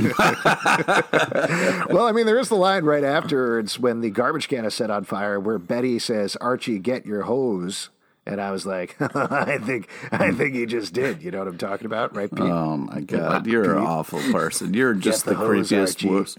Well, 1.89 2.05
I 2.07 2.11
mean, 2.13 2.25
there 2.25 2.39
is 2.39 2.49
the 2.49 2.55
line 2.55 2.83
right 2.83 3.03
afterwards 3.03 3.79
when 3.79 4.01
the 4.01 4.09
garbage 4.09 4.47
can 4.47 4.65
is 4.65 4.73
set 4.73 4.89
on 4.89 5.03
fire 5.03 5.39
where 5.39 5.57
Betty 5.57 5.99
says, 5.99 6.35
Archie, 6.37 6.79
get 6.79 7.05
your 7.05 7.23
hose. 7.23 7.89
And 8.25 8.41
I 8.41 8.51
was 8.51 8.65
like, 8.65 8.95
I 8.99 9.59
think, 9.59 9.87
I 10.11 10.31
think 10.31 10.55
he 10.55 10.65
just 10.65 10.93
did. 10.93 11.21
You 11.21 11.31
know 11.31 11.39
what 11.39 11.47
I'm 11.47 11.57
talking 11.57 11.85
about, 11.85 12.15
right, 12.15 12.29
Pete? 12.29 12.39
Oh 12.39 12.77
my 12.77 13.01
god, 13.01 13.45
you're 13.45 13.77
an 13.77 13.85
awful 13.85 14.19
person. 14.31 14.73
You're 14.73 14.95
just 14.95 15.25
the 15.25 15.31
the, 15.31 15.37
hose, 15.37 15.69
creepiest. 15.69 15.79
Archie. 15.79 16.09
Worst. 16.09 16.37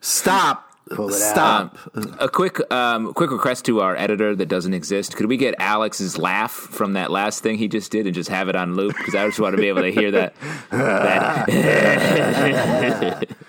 Stop. 0.00 0.65
Pull 0.90 1.08
it 1.08 1.14
out. 1.14 1.76
Stop. 1.76 1.78
a 2.20 2.28
quick 2.28 2.60
um, 2.72 3.12
quick 3.12 3.32
request 3.32 3.64
to 3.64 3.80
our 3.80 3.96
editor 3.96 4.36
that 4.36 4.46
doesn't 4.46 4.72
exist. 4.72 5.16
Could 5.16 5.26
we 5.26 5.36
get 5.36 5.56
Alex's 5.58 6.16
laugh 6.16 6.52
from 6.52 6.92
that 6.92 7.10
last 7.10 7.42
thing 7.42 7.58
he 7.58 7.66
just 7.66 7.90
did 7.90 8.06
and 8.06 8.14
just 8.14 8.30
have 8.30 8.48
it 8.48 8.54
on 8.54 8.76
loop? 8.76 8.96
Because 8.96 9.16
I 9.16 9.26
just 9.26 9.40
want 9.40 9.56
to 9.56 9.60
be 9.60 9.66
able 9.68 9.82
to 9.82 9.90
hear 9.90 10.12
that. 10.12 10.34
that. 10.70 11.48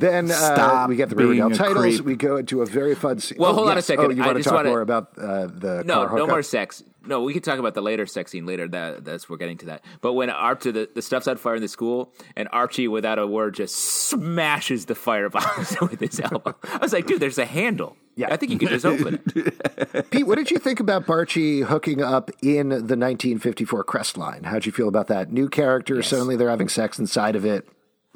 Then 0.00 0.30
uh, 0.30 0.86
we 0.88 0.96
get 0.96 1.08
the 1.10 1.14
Riverdale 1.16 1.50
titles. 1.50 1.76
creep. 1.96 2.00
We 2.00 2.16
go 2.16 2.36
into 2.36 2.62
a 2.62 2.66
very 2.66 2.94
fun 2.94 3.20
scene. 3.20 3.38
Well, 3.38 3.50
Oh, 3.50 3.54
hold 3.54 3.68
on 3.68 3.78
a 3.78 3.82
second. 3.82 4.06
Oh, 4.06 4.10
you 4.10 4.22
I 4.22 4.26
want 4.26 4.38
to 4.38 4.44
talk 4.44 4.52
wanna- 4.54 4.68
more 4.70 4.80
about 4.80 5.10
uh, 5.18 5.46
the 5.46 5.82
No, 5.86 6.06
car 6.06 6.16
no 6.18 6.26
more 6.26 6.42
sex. 6.42 6.82
No, 7.02 7.22
we 7.22 7.32
can 7.32 7.40
talk 7.40 7.58
about 7.58 7.72
the 7.72 7.80
later 7.80 8.04
sex 8.04 8.30
scene 8.30 8.44
later. 8.44 8.68
That 8.68 9.04
that's 9.06 9.26
we're 9.28 9.38
getting 9.38 9.56
to 9.58 9.66
that. 9.66 9.84
But 10.02 10.12
when 10.12 10.28
Archie 10.28 10.70
the, 10.70 10.88
the 10.94 11.00
stuff's 11.00 11.26
on 11.28 11.38
fire 11.38 11.54
in 11.54 11.62
the 11.62 11.68
school, 11.68 12.12
and 12.36 12.46
Archie 12.52 12.88
without 12.88 13.18
a 13.18 13.26
word 13.26 13.54
just 13.54 13.74
smashes 13.74 14.84
the 14.86 14.94
firebox 14.94 15.80
with 15.80 15.98
his 16.00 16.20
elbow. 16.20 16.54
I 16.64 16.76
was 16.78 16.92
like, 16.92 17.06
dude, 17.06 17.20
there's 17.20 17.38
a 17.38 17.46
handle. 17.46 17.96
Yeah. 18.16 18.28
I 18.30 18.36
think 18.36 18.52
you 18.52 18.58
could 18.58 18.68
just 18.68 18.84
open 18.84 19.18
it. 19.34 20.10
Pete, 20.10 20.26
what 20.26 20.36
did 20.36 20.50
you 20.50 20.58
think 20.58 20.78
about 20.78 21.06
Barchie 21.06 21.64
hooking 21.64 22.02
up 22.02 22.30
in 22.42 22.68
the 22.68 22.76
1954 22.96 23.84
Crestline? 23.84 24.44
How'd 24.44 24.66
you 24.66 24.72
feel 24.72 24.88
about 24.88 25.06
that? 25.06 25.32
New 25.32 25.48
character, 25.48 26.02
suddenly 26.02 26.36
they're 26.36 26.50
having 26.50 26.68
sex 26.68 26.98
inside 26.98 27.34
of 27.34 27.46
it. 27.46 27.66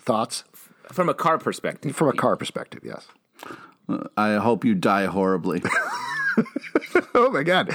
Thoughts? 0.00 0.44
From 0.92 1.08
a 1.08 1.14
car 1.14 1.38
perspective. 1.38 1.94
From 1.96 2.08
a 2.08 2.12
car 2.12 2.36
perspective, 2.36 2.82
yes. 2.84 3.06
I 4.16 4.34
hope 4.34 4.64
you 4.64 4.74
die 4.74 5.06
horribly. 5.06 5.62
Oh 7.14 7.30
my 7.30 7.42
god. 7.42 7.68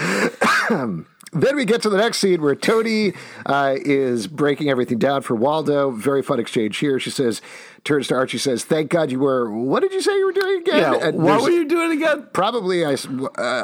then 1.34 1.56
we 1.56 1.64
get 1.66 1.82
to 1.84 1.90
the 1.90 1.98
next 1.98 2.20
scene 2.20 2.42
where 2.42 2.56
Toni 2.56 3.14
uh, 3.46 3.76
is 3.78 4.28
breaking 4.28 4.70
everything 4.70 4.98
down 4.98 5.22
for 5.22 5.36
Waldo. 5.36 5.92
Very 5.92 6.22
fun 6.22 6.40
exchange 6.40 6.78
here. 6.78 7.00
She 7.00 7.10
says, 7.10 7.42
turns 7.84 8.08
to 8.08 8.16
Archie, 8.16 8.38
says, 8.38 8.64
"Thank 8.64 8.90
God 8.90 9.12
you 9.12 9.20
were. 9.20 9.50
What 9.52 9.82
did 9.82 9.94
you 9.94 10.02
say 10.02 10.16
you 10.18 10.26
were 10.26 10.32
doing 10.32 10.62
again?" 10.62 10.78
Yeah, 10.80 11.08
And 11.08 11.22
what 11.22 11.42
were 11.42 11.50
you 11.50 11.68
doing 11.68 11.92
again? 11.92 12.28
Probably, 12.34 12.86
I 12.86 12.94
uh, 12.94 12.96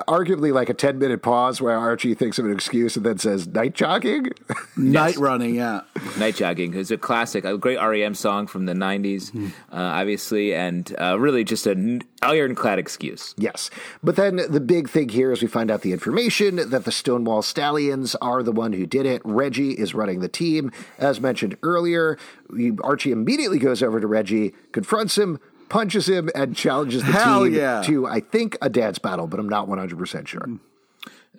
arguably 0.07 0.53
like 0.53 0.69
a 0.69 0.73
ten 0.73 0.99
minute 0.99 1.21
pause 1.21 1.61
where 1.61 1.77
Archie 1.77 2.13
thinks 2.13 2.39
of 2.39 2.45
an 2.45 2.51
excuse 2.51 2.95
and 2.95 3.05
then 3.05 3.17
says, 3.17 3.47
"Night 3.47 3.73
jogging." 3.75 4.27
Night 4.77 5.17
running, 5.17 5.55
yeah. 5.55 5.81
Night 6.19 6.35
Jogging 6.35 6.73
is 6.73 6.91
a 6.91 6.97
classic, 6.97 7.45
a 7.45 7.57
great 7.57 7.77
REM 7.79 8.13
song 8.13 8.45
from 8.47 8.65
the 8.65 8.73
90s, 8.73 9.31
Hmm. 9.31 9.45
uh, 9.71 9.75
obviously, 9.77 10.53
and 10.53 10.93
uh, 10.99 11.17
really 11.17 11.43
just 11.45 11.65
an 11.65 12.01
ironclad 12.21 12.77
excuse. 12.77 13.33
Yes. 13.37 13.69
But 14.03 14.15
then 14.17 14.35
the 14.49 14.59
big 14.59 14.89
thing 14.89 15.07
here 15.09 15.31
is 15.31 15.41
we 15.41 15.47
find 15.47 15.71
out 15.71 15.81
the 15.81 15.93
information 15.93 16.57
that 16.69 16.83
the 16.83 16.91
Stonewall 16.91 17.41
Stallions 17.41 18.15
are 18.15 18.43
the 18.43 18.51
one 18.51 18.73
who 18.73 18.85
did 18.85 19.05
it. 19.05 19.21
Reggie 19.23 19.71
is 19.71 19.93
running 19.93 20.19
the 20.19 20.27
team. 20.27 20.71
As 20.99 21.21
mentioned 21.21 21.55
earlier, 21.63 22.17
we- 22.44 22.44
Archie 22.83 23.11
immediately 23.11 23.59
goes 23.59 23.81
over 23.81 23.99
to 23.99 24.07
Reggie, 24.07 24.53
confronts 24.71 25.17
him, 25.17 25.39
punches 25.69 26.07
him, 26.07 26.29
and 26.35 26.55
challenges 26.55 27.03
the 27.03 27.11
Hell 27.11 27.45
team 27.45 27.53
yeah. 27.53 27.81
to, 27.83 28.07
I 28.07 28.19
think, 28.19 28.57
a 28.61 28.69
dance 28.69 28.99
battle, 28.99 29.27
but 29.27 29.39
I'm 29.39 29.49
not 29.49 29.67
100% 29.67 30.27
sure. 30.27 30.47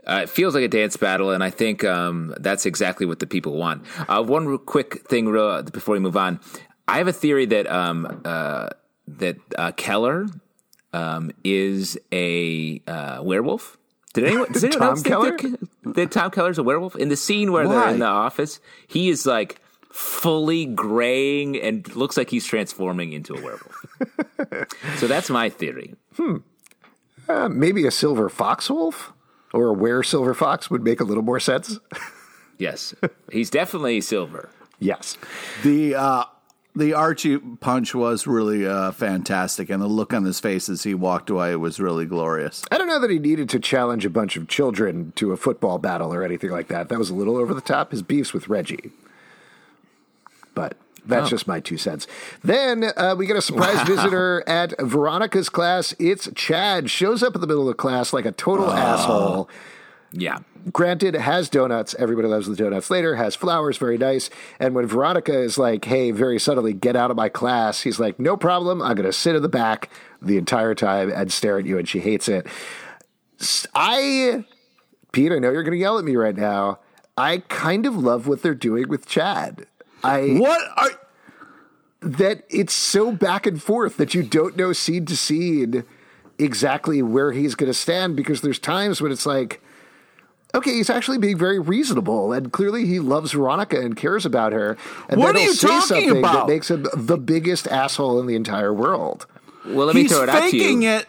Uh, 0.06 0.20
it 0.22 0.30
feels 0.30 0.54
like 0.54 0.62
a 0.62 0.68
dance 0.68 0.96
battle, 0.96 1.30
and 1.30 1.42
I 1.42 1.50
think 1.50 1.82
um, 1.82 2.34
that's 2.38 2.64
exactly 2.64 3.06
what 3.06 3.18
the 3.18 3.26
people 3.26 3.56
want. 3.56 3.84
Uh, 4.08 4.22
one 4.22 4.46
real 4.46 4.58
quick 4.58 5.06
thing, 5.08 5.28
real, 5.28 5.62
before 5.64 5.94
we 5.94 5.98
move 5.98 6.16
on, 6.16 6.38
I 6.86 6.98
have 6.98 7.08
a 7.08 7.12
theory 7.12 7.46
that 7.46 7.68
um, 7.68 8.22
uh, 8.24 8.68
that 9.08 9.36
uh, 9.58 9.72
Keller 9.72 10.26
um, 10.92 11.32
is 11.42 11.98
a 12.12 12.80
uh, 12.86 13.20
werewolf. 13.22 13.76
Did 14.14 14.24
anyone? 14.24 14.46
Does 14.52 14.62
anyone 14.62 14.80
Tom 14.80 14.88
else 14.90 15.02
think 15.02 15.12
Keller? 15.12 15.36
that, 15.84 15.94
that 15.94 16.10
Tom 16.12 16.30
Keller's 16.30 16.58
a 16.58 16.62
werewolf? 16.62 16.94
In 16.94 17.08
the 17.08 17.16
scene 17.16 17.50
where 17.50 17.66
they're 17.66 17.88
in 17.88 17.98
the 17.98 18.06
office, 18.06 18.60
he 18.86 19.08
is 19.08 19.26
like 19.26 19.60
fully 19.96 20.66
graying 20.66 21.56
and 21.58 21.96
looks 21.96 22.18
like 22.18 22.28
he's 22.28 22.44
transforming 22.44 23.14
into 23.14 23.32
a 23.34 23.40
werewolf. 23.40 23.86
so 24.98 25.06
that's 25.06 25.30
my 25.30 25.48
theory. 25.48 25.94
Uh, 27.28 27.48
maybe 27.48 27.86
a 27.86 27.90
silver 27.90 28.28
fox 28.28 28.68
wolf 28.68 29.14
or 29.54 29.68
a 29.68 29.72
were 29.72 30.02
silver 30.02 30.34
fox 30.34 30.70
would 30.70 30.82
make 30.84 31.00
a 31.00 31.04
little 31.04 31.22
more 31.24 31.40
sense. 31.40 31.78
Yes, 32.58 32.94
he's 33.30 33.50
definitely 33.50 34.00
silver. 34.00 34.48
yes. 34.78 35.18
The 35.62 35.94
uh, 35.94 36.24
the 36.74 36.94
Archie 36.94 37.36
punch 37.36 37.94
was 37.94 38.26
really 38.26 38.66
uh, 38.66 38.92
fantastic, 38.92 39.68
and 39.68 39.82
the 39.82 39.86
look 39.86 40.14
on 40.14 40.24
his 40.24 40.40
face 40.40 40.70
as 40.70 40.82
he 40.82 40.94
walked 40.94 41.28
away 41.28 41.54
was 41.56 41.78
really 41.78 42.06
glorious. 42.06 42.64
I 42.70 42.78
don't 42.78 42.88
know 42.88 42.98
that 42.98 43.10
he 43.10 43.18
needed 43.18 43.50
to 43.50 43.60
challenge 43.60 44.06
a 44.06 44.10
bunch 44.10 44.38
of 44.38 44.48
children 44.48 45.12
to 45.16 45.32
a 45.32 45.36
football 45.36 45.76
battle 45.76 46.14
or 46.14 46.22
anything 46.24 46.48
like 46.48 46.68
that. 46.68 46.88
That 46.88 46.98
was 46.98 47.10
a 47.10 47.14
little 47.14 47.36
over 47.36 47.52
the 47.52 47.60
top. 47.60 47.90
His 47.90 48.00
beefs 48.02 48.32
with 48.32 48.48
Reggie. 48.48 48.90
But 50.56 50.76
that's 51.06 51.30
just 51.30 51.46
my 51.46 51.60
two 51.60 51.78
cents. 51.78 52.06
Then 52.42 52.90
uh, 52.96 53.14
we 53.16 53.26
get 53.26 53.36
a 53.36 53.42
surprise 53.42 53.80
visitor 53.86 54.42
at 54.48 54.74
Veronica's 54.80 55.48
class. 55.48 55.94
It's 55.98 56.28
Chad. 56.34 56.90
Shows 56.90 57.22
up 57.22 57.34
in 57.34 57.40
the 57.40 57.46
middle 57.46 57.62
of 57.62 57.68
the 57.68 57.74
class 57.74 58.12
like 58.12 58.24
a 58.24 58.32
total 58.32 58.70
asshole. 58.70 59.48
Yeah. 60.12 60.38
Granted, 60.72 61.14
has 61.14 61.48
donuts. 61.48 61.94
Everybody 61.98 62.26
loves 62.26 62.48
the 62.48 62.56
donuts 62.56 62.90
later. 62.90 63.14
Has 63.14 63.36
flowers. 63.36 63.78
Very 63.78 63.98
nice. 63.98 64.30
And 64.58 64.74
when 64.74 64.86
Veronica 64.86 65.38
is 65.38 65.58
like, 65.58 65.84
hey, 65.84 66.10
very 66.10 66.40
subtly, 66.40 66.72
get 66.72 66.96
out 66.96 67.12
of 67.12 67.16
my 67.16 67.28
class, 67.28 67.82
he's 67.82 68.00
like, 68.00 68.18
no 68.18 68.36
problem. 68.36 68.82
I'm 68.82 68.96
going 68.96 69.06
to 69.06 69.12
sit 69.12 69.36
in 69.36 69.42
the 69.42 69.48
back 69.48 69.90
the 70.20 70.38
entire 70.38 70.74
time 70.74 71.12
and 71.12 71.32
stare 71.32 71.58
at 71.58 71.66
you. 71.66 71.78
And 71.78 71.88
she 71.88 72.00
hates 72.00 72.28
it. 72.28 72.46
I, 73.74 74.44
Pete, 75.12 75.30
I 75.30 75.38
know 75.38 75.52
you're 75.52 75.62
going 75.62 75.72
to 75.72 75.78
yell 75.78 75.98
at 75.98 76.04
me 76.04 76.16
right 76.16 76.36
now. 76.36 76.80
I 77.16 77.38
kind 77.48 77.86
of 77.86 77.96
love 77.96 78.26
what 78.26 78.42
they're 78.42 78.54
doing 78.54 78.88
with 78.88 79.06
Chad. 79.06 79.66
I 80.06 80.36
What 80.38 80.60
are 80.76 80.90
that 82.00 82.44
it's 82.50 82.72
so 82.74 83.10
back 83.12 83.46
and 83.46 83.60
forth 83.62 83.96
that 83.96 84.14
you 84.14 84.22
don't 84.22 84.56
know 84.56 84.72
seed 84.72 85.06
to 85.08 85.16
seed 85.16 85.84
exactly 86.38 87.02
where 87.02 87.32
he's 87.32 87.54
going 87.54 87.70
to 87.70 87.74
stand 87.74 88.16
because 88.16 88.42
there's 88.42 88.58
times 88.58 89.00
when 89.00 89.10
it's 89.10 89.26
like, 89.26 89.60
okay, 90.54 90.72
he's 90.72 90.90
actually 90.90 91.18
being 91.18 91.38
very 91.38 91.58
reasonable 91.58 92.32
and 92.32 92.52
clearly 92.52 92.86
he 92.86 93.00
loves 93.00 93.32
Veronica 93.32 93.80
and 93.80 93.96
cares 93.96 94.24
about 94.26 94.52
her. 94.52 94.76
And 95.08 95.18
What 95.18 95.34
then 95.34 95.36
are 95.36 95.38
he'll 95.40 95.48
you 95.48 95.54
say 95.54 95.66
talking 95.68 95.86
something 95.86 96.18
about? 96.18 96.46
that 96.46 96.52
makes 96.52 96.70
him 96.70 96.86
the 96.94 97.16
biggest 97.16 97.66
asshole 97.68 98.20
in 98.20 98.26
the 98.26 98.36
entire 98.36 98.72
world. 98.72 99.26
Well, 99.64 99.86
let 99.86 99.96
me 99.96 100.02
he's 100.02 100.12
throw 100.12 100.22
it 100.22 100.28
out 100.28 100.36
to 100.36 100.50
faking 100.50 100.82
you. 100.82 100.90
it? 100.90 101.06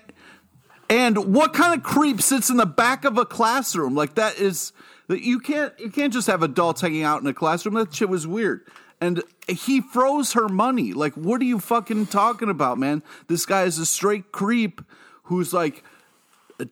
And 0.89 1.33
what 1.35 1.53
kind 1.53 1.77
of 1.77 1.83
creep 1.83 2.21
sits 2.21 2.49
in 2.49 2.57
the 2.57 2.65
back 2.65 3.03
of 3.03 3.17
a 3.17 3.25
classroom 3.25 3.93
like 3.93 4.15
that? 4.15 4.39
Is 4.39 4.71
that 5.07 5.21
you 5.21 5.39
can't 5.39 5.77
you 5.79 5.89
can't 5.89 6.13
just 6.13 6.27
have 6.27 6.41
adults 6.41 6.79
hanging 6.81 7.03
out 7.03 7.21
in 7.21 7.27
a 7.27 7.33
classroom. 7.33 7.75
That 7.75 7.93
shit 7.93 8.07
was 8.09 8.25
weird. 8.25 8.65
And 8.99 9.23
he 9.47 9.81
froze 9.81 10.33
her 10.33 10.49
money. 10.49 10.93
Like, 10.93 11.13
what 11.13 11.39
are 11.41 11.45
you 11.45 11.59
fucking 11.59 12.07
talking 12.07 12.49
about, 12.49 12.77
man? 12.79 13.03
This 13.27 13.45
guy 13.45 13.63
is 13.63 13.77
a 13.77 13.85
straight 13.85 14.31
creep 14.31 14.81
who's 15.23 15.53
like 15.53 15.83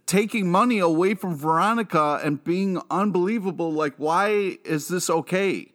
taking 0.07 0.49
money 0.49 0.79
away 0.79 1.13
from 1.13 1.35
Veronica 1.35 2.19
and 2.23 2.43
being 2.43 2.81
unbelievable. 2.89 3.71
Like, 3.71 3.93
why 3.97 4.57
is 4.63 4.87
this 4.87 5.09
okay? 5.09 5.71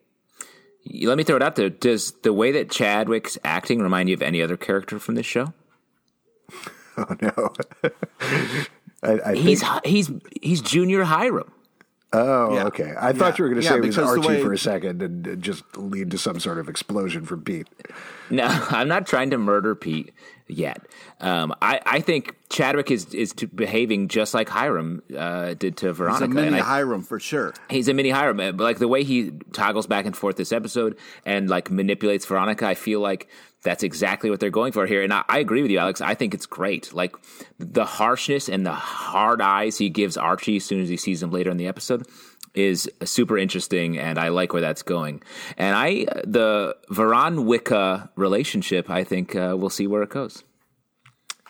Let 1.02 1.18
me 1.18 1.24
throw 1.24 1.36
it 1.36 1.42
out 1.42 1.56
there. 1.56 1.68
Does 1.70 2.12
the 2.22 2.32
way 2.32 2.50
that 2.52 2.70
Chadwick's 2.70 3.38
acting 3.44 3.80
remind 3.80 4.08
you 4.08 4.14
of 4.14 4.22
any 4.22 4.42
other 4.42 4.56
character 4.56 4.98
from 4.98 5.14
this 5.14 5.26
show? 5.26 5.52
Oh 6.98 7.16
no. 7.22 7.52
I, 9.02 9.30
I 9.30 9.34
He's 9.34 9.62
think, 9.62 9.86
he's 9.86 10.10
he's 10.42 10.60
Junior 10.60 11.04
Hiram. 11.04 11.50
Oh, 12.12 12.54
Yeah. 12.54 12.64
okay. 12.66 12.94
I 12.98 13.12
thought 13.12 13.38
you 13.38 13.44
were 13.44 13.48
going 13.50 13.60
to 13.60 13.64
Yeah, 13.64 13.70
say 13.72 13.78
it 13.78 13.84
was 13.86 13.98
Archie 13.98 14.26
way- 14.28 14.42
for 14.42 14.52
a 14.52 14.58
second 14.58 15.02
and 15.02 15.26
and 15.26 15.42
just 15.42 15.64
lead 15.76 16.10
to 16.12 16.18
some 16.18 16.40
sort 16.40 16.58
of 16.58 16.68
explosion 16.68 17.24
from 17.24 17.42
Pete. 17.42 17.68
No, 18.30 18.44
I'm 18.70 18.88
not 18.88 19.06
trying 19.06 19.30
to 19.30 19.38
murder 19.38 19.74
Pete 19.74 20.12
yet. 20.46 20.82
Um, 21.20 21.54
I, 21.62 21.80
I 21.86 22.00
think 22.00 22.34
Chadwick 22.48 22.90
is 22.90 23.14
is 23.14 23.32
to 23.34 23.46
behaving 23.46 24.08
just 24.08 24.34
like 24.34 24.48
Hiram 24.48 25.02
uh, 25.16 25.54
did 25.54 25.76
to 25.78 25.88
He's 25.88 25.96
Veronica. 25.98 26.24
a 26.24 26.28
mini 26.28 26.46
and 26.48 26.56
I- 26.56 26.60
Hiram 26.60 27.02
for 27.02 27.20
sure. 27.20 27.54
He's 27.68 27.88
a 27.88 27.94
mini 27.94 28.10
Hiram, 28.10 28.36
but 28.38 28.58
like 28.58 28.78
the 28.78 28.88
way 28.88 29.04
he 29.04 29.30
toggles 29.52 29.86
back 29.86 30.06
and 30.06 30.16
forth 30.16 30.36
this 30.36 30.50
episode 30.52 30.96
and 31.24 31.48
like 31.48 31.70
manipulates 31.70 32.26
Veronica, 32.26 32.66
I 32.66 32.74
feel 32.74 33.00
like 33.00 33.28
that's 33.62 33.82
exactly 33.82 34.30
what 34.30 34.40
they're 34.40 34.50
going 34.50 34.72
for 34.72 34.86
here. 34.86 35.02
And 35.02 35.12
I, 35.12 35.24
I 35.28 35.38
agree 35.38 35.62
with 35.62 35.70
you, 35.70 35.78
Alex. 35.78 36.00
I 36.00 36.14
think 36.14 36.34
it's 36.34 36.46
great. 36.46 36.92
Like 36.92 37.14
the 37.58 37.84
harshness 37.84 38.48
and 38.48 38.64
the 38.64 38.72
hard 38.72 39.40
eyes 39.40 39.78
he 39.78 39.90
gives 39.90 40.16
Archie 40.16 40.56
as 40.56 40.64
soon 40.64 40.80
as 40.80 40.88
he 40.88 40.96
sees 40.96 41.22
him 41.22 41.30
later 41.30 41.50
in 41.50 41.56
the 41.56 41.68
episode 41.68 42.06
is 42.54 42.90
super 43.04 43.38
interesting, 43.38 43.96
and 43.96 44.18
I 44.18 44.28
like 44.28 44.52
where 44.52 44.62
that's 44.62 44.82
going. 44.82 45.22
And 45.56 45.76
I, 45.76 46.06
the 46.24 46.76
Veron 46.90 47.44
Wicca 47.44 48.10
relationship, 48.16 48.90
I 48.90 49.04
think 49.04 49.36
uh, 49.36 49.54
we'll 49.56 49.70
see 49.70 49.86
where 49.86 50.02
it 50.02 50.10
goes. 50.10 50.42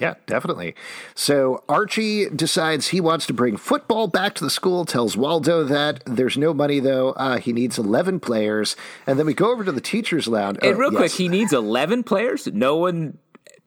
Yeah, 0.00 0.14
definitely. 0.26 0.74
So 1.14 1.62
Archie 1.68 2.28
decides 2.30 2.88
he 2.88 3.00
wants 3.00 3.26
to 3.26 3.34
bring 3.34 3.56
football 3.56 4.06
back 4.08 4.34
to 4.36 4.44
the 4.44 4.50
school, 4.50 4.84
tells 4.84 5.16
Waldo 5.16 5.62
that 5.64 6.02
there's 6.06 6.38
no 6.38 6.54
money, 6.54 6.80
though. 6.80 7.10
Uh, 7.12 7.36
he 7.38 7.52
needs 7.52 7.78
11 7.78 8.20
players. 8.20 8.76
And 9.06 9.18
then 9.18 9.26
we 9.26 9.34
go 9.34 9.52
over 9.52 9.62
to 9.64 9.72
the 9.72 9.80
teacher's 9.80 10.26
lounge. 10.26 10.58
And 10.62 10.74
Oh, 10.74 10.78
real 10.78 10.90
quick, 10.90 11.12
he 11.12 11.28
needs 11.28 11.52
11 11.52 12.04
players. 12.04 12.46
No 12.46 12.76
one, 12.76 13.18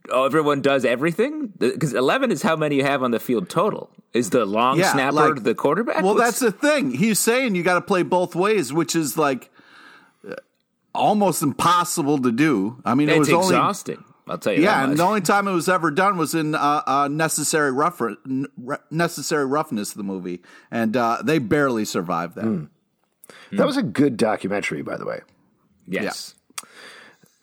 oh, 0.09 0.25
everyone 0.25 0.61
does 0.61 0.85
everything? 0.85 1.53
Because 1.57 1.93
11 1.93 2.31
is 2.31 2.41
how 2.41 2.55
many 2.55 2.77
you 2.77 2.83
have 2.83 3.03
on 3.03 3.11
the 3.11 3.19
field 3.19 3.47
total. 3.49 3.91
Is 4.13 4.29
the 4.31 4.45
long 4.45 4.77
Yeah, 4.79 4.91
snapper 4.91 5.15
like- 5.35 5.43
the 5.43 5.55
quarterback? 5.55 6.03
Well, 6.03 6.15
What's- 6.15 6.39
that's 6.39 6.39
the 6.39 6.51
thing. 6.51 6.91
He's 6.91 7.19
saying 7.19 7.55
you 7.55 7.63
got 7.63 7.75
to 7.75 7.81
play 7.81 8.03
both 8.03 8.35
ways, 8.35 8.73
which 8.73 8.95
is 8.95 9.17
like 9.17 9.49
uh, 10.27 10.33
almost 10.95 11.41
impossible 11.43 12.19
to 12.19 12.31
do. 12.31 12.81
I 12.85 12.95
mean, 12.95 13.09
it 13.09 13.13
it's 13.13 13.19
was 13.21 13.29
only 13.29 13.47
exhausting. 13.55 14.03
I'll 14.27 14.37
tell 14.37 14.53
you 14.53 14.63
yeah, 14.63 14.81
that 14.81 14.89
and 14.89 14.97
the 14.97 15.03
only 15.03 15.21
time 15.21 15.47
it 15.47 15.53
was 15.53 15.67
ever 15.67 15.91
done 15.91 16.17
was 16.17 16.33
in 16.33 16.55
uh, 16.55 16.81
uh, 16.85 17.07
necessary 17.09 17.71
rough 17.71 18.01
necessary 18.89 19.45
roughness 19.45 19.91
of 19.91 19.97
the 19.97 20.03
movie, 20.03 20.41
and 20.71 20.95
uh, 20.95 21.21
they 21.23 21.39
barely 21.39 21.83
survived 21.85 22.35
that. 22.35 22.67
That 23.51 23.67
was 23.67 23.77
a 23.77 23.83
good 23.83 24.17
documentary, 24.17 24.81
by 24.81 24.97
the 24.97 25.05
way. 25.05 25.21
yes. 25.87 26.35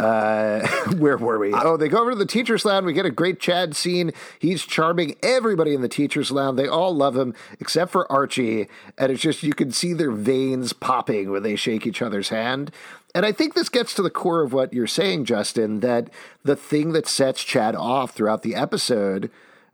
Where 0.97 1.19
were 1.19 1.38
we? 1.38 1.53
oh, 1.53 1.77
they 1.77 1.88
go 1.88 2.01
over 2.01 2.12
to 2.12 2.16
the 2.16 2.25
teacher's 2.25 2.64
lounge. 2.64 2.87
We 2.87 2.95
get 2.95 3.05
a 3.05 3.11
great 3.11 3.38
Chad 3.38 3.77
scene. 3.77 4.12
He's 4.38 4.64
charming 4.64 5.16
everybody 5.23 5.75
in 5.75 5.83
the 5.83 5.88
teacher's 5.88 6.31
lounge. 6.31 6.57
They 6.57 6.66
all 6.66 6.95
love 6.95 7.16
him 7.16 7.35
except 7.61 7.93
for 7.93 8.11
Archie. 8.11 8.66
And 8.97 9.12
it's 9.12 9.21
just, 9.21 9.43
you 9.43 9.53
can 9.53 9.71
see 9.73 9.93
their 9.93 10.11
veins 10.11 10.73
popping 10.73 11.31
when 11.31 11.43
they 11.43 11.55
shake 11.55 11.87
each 11.87 12.01
other's 12.01 12.31
hand. 12.31 12.71
And 13.14 13.27
I 13.27 13.33
think 13.33 13.55
this 13.55 13.68
gets 13.68 13.94
to 13.94 14.03
the 14.03 14.11
core 14.11 14.42
of 14.42 14.53
what 14.53 14.73
you're 14.73 14.87
saying, 14.87 15.25
Justin, 15.25 15.81
that 15.81 16.11
the 16.44 16.57
thing 16.57 16.92
that 16.92 17.09
sets 17.09 17.42
Chad 17.42 17.75
off 17.75 18.12
throughout 18.12 18.42
the 18.42 18.55
episode, 18.55 19.31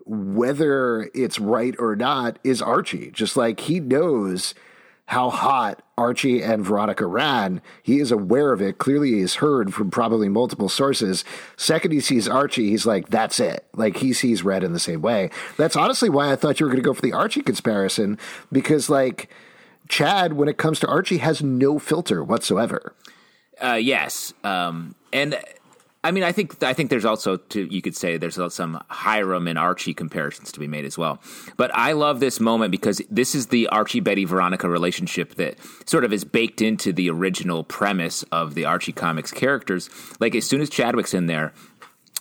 whether 0.07 1.11
it's 1.14 1.38
right 1.38 1.75
or 1.79 1.96
not, 1.96 2.38
is 2.42 2.62
Archie. 2.62 3.11
Just 3.11 3.37
like 3.37 3.61
he 3.61 3.79
knows 3.81 4.55
how 5.11 5.31
hot 5.31 5.83
Archie 5.96 6.42
and 6.42 6.64
Veronica 6.64 7.07
ran. 7.07 7.62
He 7.83 8.01
is 8.01 8.11
aware 8.11 8.53
of 8.53 8.61
it. 8.61 8.79
Clearly, 8.79 9.12
he's 9.12 9.37
heard 9.37 9.72
from 9.72 9.90
probably 9.90 10.29
multiple 10.29 10.68
sources. 10.68 11.25
Second, 11.57 11.92
he 11.92 12.01
sees 12.01 12.27
Archie, 12.27 12.70
he's 12.70 12.87
like, 12.87 13.09
that's 13.09 13.38
it. 13.38 13.66
Like, 13.75 13.99
he 13.99 14.12
sees 14.12 14.42
Red 14.42 14.64
in 14.64 14.72
the 14.72 14.81
same 14.81 15.03
way. 15.03 15.31
That's 15.57 15.77
honestly 15.77 16.09
why 16.09 16.33
I 16.33 16.37
thought 16.37 16.59
you 16.59 16.66
were 16.66 16.70
going 16.70 16.83
to 16.83 16.87
go 16.87 16.92
for 16.92 17.03
the 17.03 17.12
Archie 17.12 17.42
comparison, 17.42 18.18
because, 18.51 18.90
like, 18.90 19.31
Chad, 19.88 20.33
when 20.33 20.49
it 20.49 20.59
comes 20.59 20.81
to 20.81 20.88
Archie, 20.88 21.18
has 21.18 21.40
no 21.40 21.79
filter 21.79 22.25
whatsoever. 22.25 22.92
Uh, 23.61 23.75
yes. 23.75 24.33
Um, 24.45 24.95
and 25.12 25.38
I 26.07 26.12
mean, 26.12 26.23
I 26.23 26.31
think 26.31 26.62
I 26.62 26.73
think 26.73 26.90
there's 26.90 27.05
also 27.05 27.37
to 27.37 27.64
you 27.75 27.83
could 27.83 27.97
say 27.97 28.16
there's 28.16 28.38
some 28.55 28.81
Hiram 28.88 29.49
and 29.49 29.59
Archie 29.59 29.92
comparisons 29.92 30.53
to 30.53 30.61
be 30.61 30.69
made 30.69 30.85
as 30.85 30.97
well. 30.97 31.21
But 31.57 31.75
I 31.75 31.92
love 31.92 32.21
this 32.21 32.38
moment 32.38 32.71
because 32.71 33.03
this 33.11 33.35
is 33.35 33.49
the 33.49 33.66
Archie 33.69 33.99
Betty 33.99 34.25
Veronica 34.25 34.69
relationship 34.69 35.35
that 35.35 35.57
sort 35.85 36.05
of 36.05 36.12
is 36.12 36.25
baked 36.25 36.62
into 36.62 36.92
the 36.92 37.11
original 37.11 37.64
premise 37.64 38.23
of 38.31 38.55
the 38.55 38.64
Archie 38.64 38.92
comics 38.92 39.33
characters. 39.33 39.90
Like 40.21 40.37
as 40.37 40.47
soon 40.47 40.61
as 40.61 40.71
Chadwick's 40.71 41.12
in 41.12 41.27
there, 41.27 41.53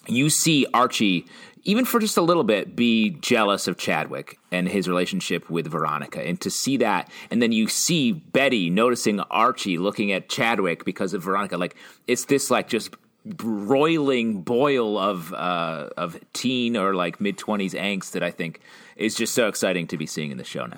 you 0.07 0.31
see 0.31 0.65
Archie 0.73 1.27
even 1.65 1.83
for 1.83 1.99
just 1.99 2.15
a 2.15 2.21
little 2.21 2.43
bit, 2.43 2.75
be 2.75 3.09
jealous 3.21 3.67
of 3.67 3.77
Chadwick 3.77 4.39
and 4.51 4.69
his 4.69 4.87
relationship 4.87 5.49
with 5.49 5.67
Veronica. 5.67 6.25
And 6.25 6.39
to 6.41 6.49
see 6.49 6.77
that, 6.77 7.11
and 7.29 7.41
then 7.41 7.51
you 7.51 7.67
see 7.67 8.13
Betty 8.13 8.69
noticing 8.69 9.19
Archie 9.19 9.77
looking 9.77 10.11
at 10.11 10.29
Chadwick 10.29 10.85
because 10.85 11.13
of 11.13 11.23
Veronica. 11.23 11.57
Like, 11.57 11.75
it's 12.07 12.25
this, 12.25 12.49
like, 12.49 12.69
just 12.69 12.95
broiling 13.25 14.41
boil 14.43 14.99
of 14.99 15.33
uh, 15.33 15.89
of 15.97 16.19
teen 16.33 16.77
or 16.77 16.93
like 16.93 17.19
mid 17.19 17.35
twenties 17.39 17.73
angst 17.73 18.11
that 18.11 18.21
I 18.21 18.29
think 18.29 18.59
is 18.95 19.15
just 19.15 19.33
so 19.33 19.47
exciting 19.47 19.87
to 19.87 19.97
be 19.97 20.05
seeing 20.05 20.29
in 20.29 20.37
the 20.37 20.43
show 20.43 20.67
now. 20.67 20.77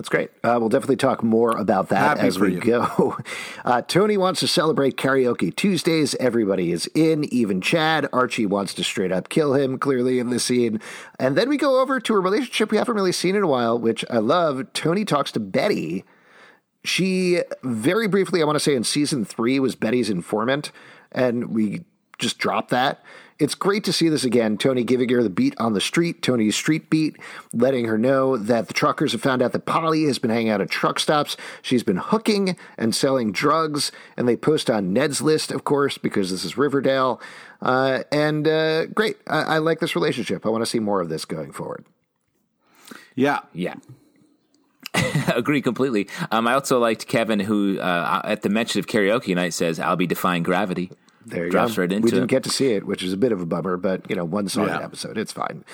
That's 0.00 0.08
great. 0.08 0.30
Uh, 0.42 0.56
we'll 0.58 0.70
definitely 0.70 0.96
talk 0.96 1.22
more 1.22 1.50
about 1.50 1.90
that 1.90 2.16
Happy 2.16 2.26
as 2.26 2.38
we 2.38 2.54
you. 2.54 2.60
go. 2.60 3.18
Uh, 3.62 3.82
Toni 3.82 4.16
wants 4.16 4.40
to 4.40 4.48
celebrate 4.48 4.96
karaoke 4.96 5.54
Tuesdays. 5.54 6.14
Everybody 6.14 6.72
is 6.72 6.88
in, 6.94 7.24
even 7.24 7.60
Chad. 7.60 8.08
Archie 8.10 8.46
wants 8.46 8.72
to 8.74 8.82
straight 8.82 9.12
up 9.12 9.28
kill 9.28 9.52
him, 9.52 9.78
clearly, 9.78 10.18
in 10.18 10.30
the 10.30 10.40
scene. 10.40 10.80
And 11.18 11.36
then 11.36 11.50
we 11.50 11.58
go 11.58 11.82
over 11.82 12.00
to 12.00 12.14
a 12.14 12.20
relationship 12.20 12.70
we 12.70 12.78
haven't 12.78 12.94
really 12.94 13.12
seen 13.12 13.36
in 13.36 13.42
a 13.42 13.46
while, 13.46 13.78
which 13.78 14.02
I 14.08 14.16
love. 14.16 14.72
Toni 14.72 15.04
talks 15.04 15.30
to 15.32 15.40
Betty. 15.40 16.04
She, 16.82 17.42
very 17.62 18.08
briefly, 18.08 18.40
I 18.40 18.46
want 18.46 18.56
to 18.56 18.60
say 18.60 18.74
in 18.74 18.84
season 18.84 19.26
three, 19.26 19.60
was 19.60 19.74
Betty's 19.74 20.08
informant. 20.08 20.72
And 21.12 21.50
we 21.50 21.84
just 22.18 22.38
dropped 22.38 22.70
that. 22.70 23.04
It's 23.40 23.54
great 23.54 23.84
to 23.84 23.92
see 23.92 24.10
this 24.10 24.22
again. 24.22 24.58
Toni 24.58 24.84
giving 24.84 25.08
her 25.08 25.22
the 25.22 25.30
beat 25.30 25.54
on 25.58 25.72
the 25.72 25.80
street, 25.80 26.20
Toni's 26.20 26.54
street 26.54 26.90
beat, 26.90 27.16
letting 27.54 27.86
her 27.86 27.96
know 27.96 28.36
that 28.36 28.68
the 28.68 28.74
truckers 28.74 29.12
have 29.12 29.22
found 29.22 29.40
out 29.40 29.52
that 29.52 29.64
Polly 29.64 30.04
has 30.04 30.18
been 30.18 30.30
hanging 30.30 30.50
out 30.50 30.60
at 30.60 30.68
truck 30.68 31.00
stops. 31.00 31.38
She's 31.62 31.82
been 31.82 31.96
hooking 31.96 32.56
and 32.76 32.94
selling 32.94 33.32
drugs, 33.32 33.92
and 34.14 34.28
they 34.28 34.36
post 34.36 34.68
on 34.68 34.92
Ned's 34.92 35.22
list, 35.22 35.50
of 35.50 35.64
course, 35.64 35.96
because 35.96 36.30
this 36.30 36.44
is 36.44 36.58
Riverdale. 36.58 37.18
Uh, 37.62 38.02
and 38.12 38.46
uh, 38.46 38.86
great. 38.86 39.16
I-, 39.26 39.54
I 39.54 39.58
like 39.58 39.80
this 39.80 39.96
relationship. 39.96 40.44
I 40.44 40.50
want 40.50 40.60
to 40.62 40.70
see 40.70 40.78
more 40.78 41.00
of 41.00 41.08
this 41.08 41.24
going 41.24 41.50
forward. 41.50 41.86
Yeah. 43.14 43.40
Yeah. 43.54 43.74
Agree 45.34 45.62
completely. 45.62 46.08
Um, 46.30 46.46
I 46.46 46.54
also 46.54 46.78
liked 46.78 47.06
Kevin, 47.06 47.40
who 47.40 47.78
uh, 47.80 48.20
at 48.24 48.42
the 48.42 48.50
mention 48.50 48.80
of 48.80 48.86
karaoke 48.86 49.34
night 49.34 49.54
says, 49.54 49.78
"I'll 49.78 49.96
be 49.96 50.06
defying 50.06 50.42
gravity." 50.42 50.90
There 51.30 51.44
you 51.46 51.50
Drops 51.50 51.76
go. 51.76 51.82
right 51.82 51.90
into 51.92 52.04
we 52.04 52.10
didn't 52.10 52.26
get 52.28 52.42
to 52.44 52.50
see 52.50 52.72
it, 52.72 52.86
which 52.86 53.02
is 53.02 53.12
a 53.12 53.16
bit 53.16 53.32
of 53.32 53.40
a 53.40 53.46
bummer, 53.46 53.76
but 53.76 54.08
you 54.10 54.16
know, 54.16 54.24
one 54.24 54.48
saw 54.48 54.66
Yeah. 54.66 54.80
episode. 54.80 55.16
It's 55.18 55.32
fine. 55.32 55.64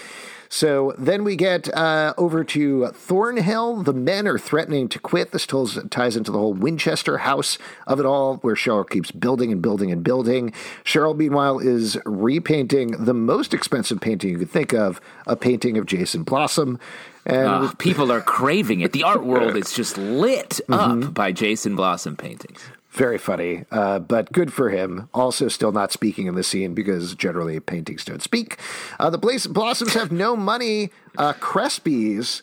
So 0.49 0.95
then 0.97 1.25
we 1.25 1.35
get 1.35 1.69
uh, 1.77 2.15
over 2.17 2.45
to 2.45 2.87
Thornhill. 2.95 3.83
The 3.83 3.93
men 3.93 4.29
are 4.29 4.39
threatening 4.39 4.89
to 4.91 5.01
quit. 5.01 5.33
This 5.33 5.45
tells, 5.45 5.77
ties 5.91 6.17
into 6.17 6.31
the 6.31 6.39
whole 6.39 6.53
Winchester 6.55 7.19
house 7.19 7.59
of 7.89 7.99
it 7.99 8.07
all, 8.07 8.37
where 8.37 8.55
Cheryl 8.55 8.89
keeps 8.89 9.11
building 9.11 9.51
and 9.51 9.61
building 9.61 9.91
and 9.91 10.05
building. 10.05 10.53
Cheryl, 10.85 11.17
meanwhile, 11.17 11.59
is 11.59 11.99
repainting 12.07 12.93
the 12.93 13.13
most 13.15 13.53
expensive 13.55 14.01
painting 14.01 14.31
you 14.31 14.39
could 14.39 14.51
think 14.51 14.73
of 14.73 15.01
a 15.27 15.35
painting 15.35 15.77
of 15.79 15.87
Jason 15.87 16.23
Blossom. 16.23 16.79
And 17.25 17.49
Ah, 17.49 17.73
people 17.79 18.13
are 18.13 18.21
craving 18.21 18.83
it. 18.83 18.93
The 18.93 19.03
art 19.03 19.25
world 19.25 19.57
is 19.63 19.73
just 19.73 19.99
lit 19.99 20.61
up 20.69 21.13
by 21.13 21.33
Jason 21.33 21.75
Blossom 21.75 22.15
paintings. 22.17 22.61
Very 22.97 23.19
funny, 23.19 23.67
uh, 23.71 23.99
but 23.99 24.33
good 24.33 24.55
for 24.55 24.71
him. 24.71 25.11
Also, 25.13 25.49
still 25.49 25.71
not 25.71 25.93
speaking 25.93 26.29
in 26.29 26.35
the 26.35 26.43
scene 26.43 26.73
because 26.73 27.15
generally 27.15 27.61
paintings 27.61 28.07
don't 28.07 28.23
speak. 28.23 28.59
Uh, 28.99 29.11
the 29.11 29.19
Blaze 29.19 29.47
Blossoms 29.47 29.93
have 29.93 30.11
no 30.11 30.35
money. 30.35 30.91
Uh, 31.19 31.35
Crespies 31.35 32.41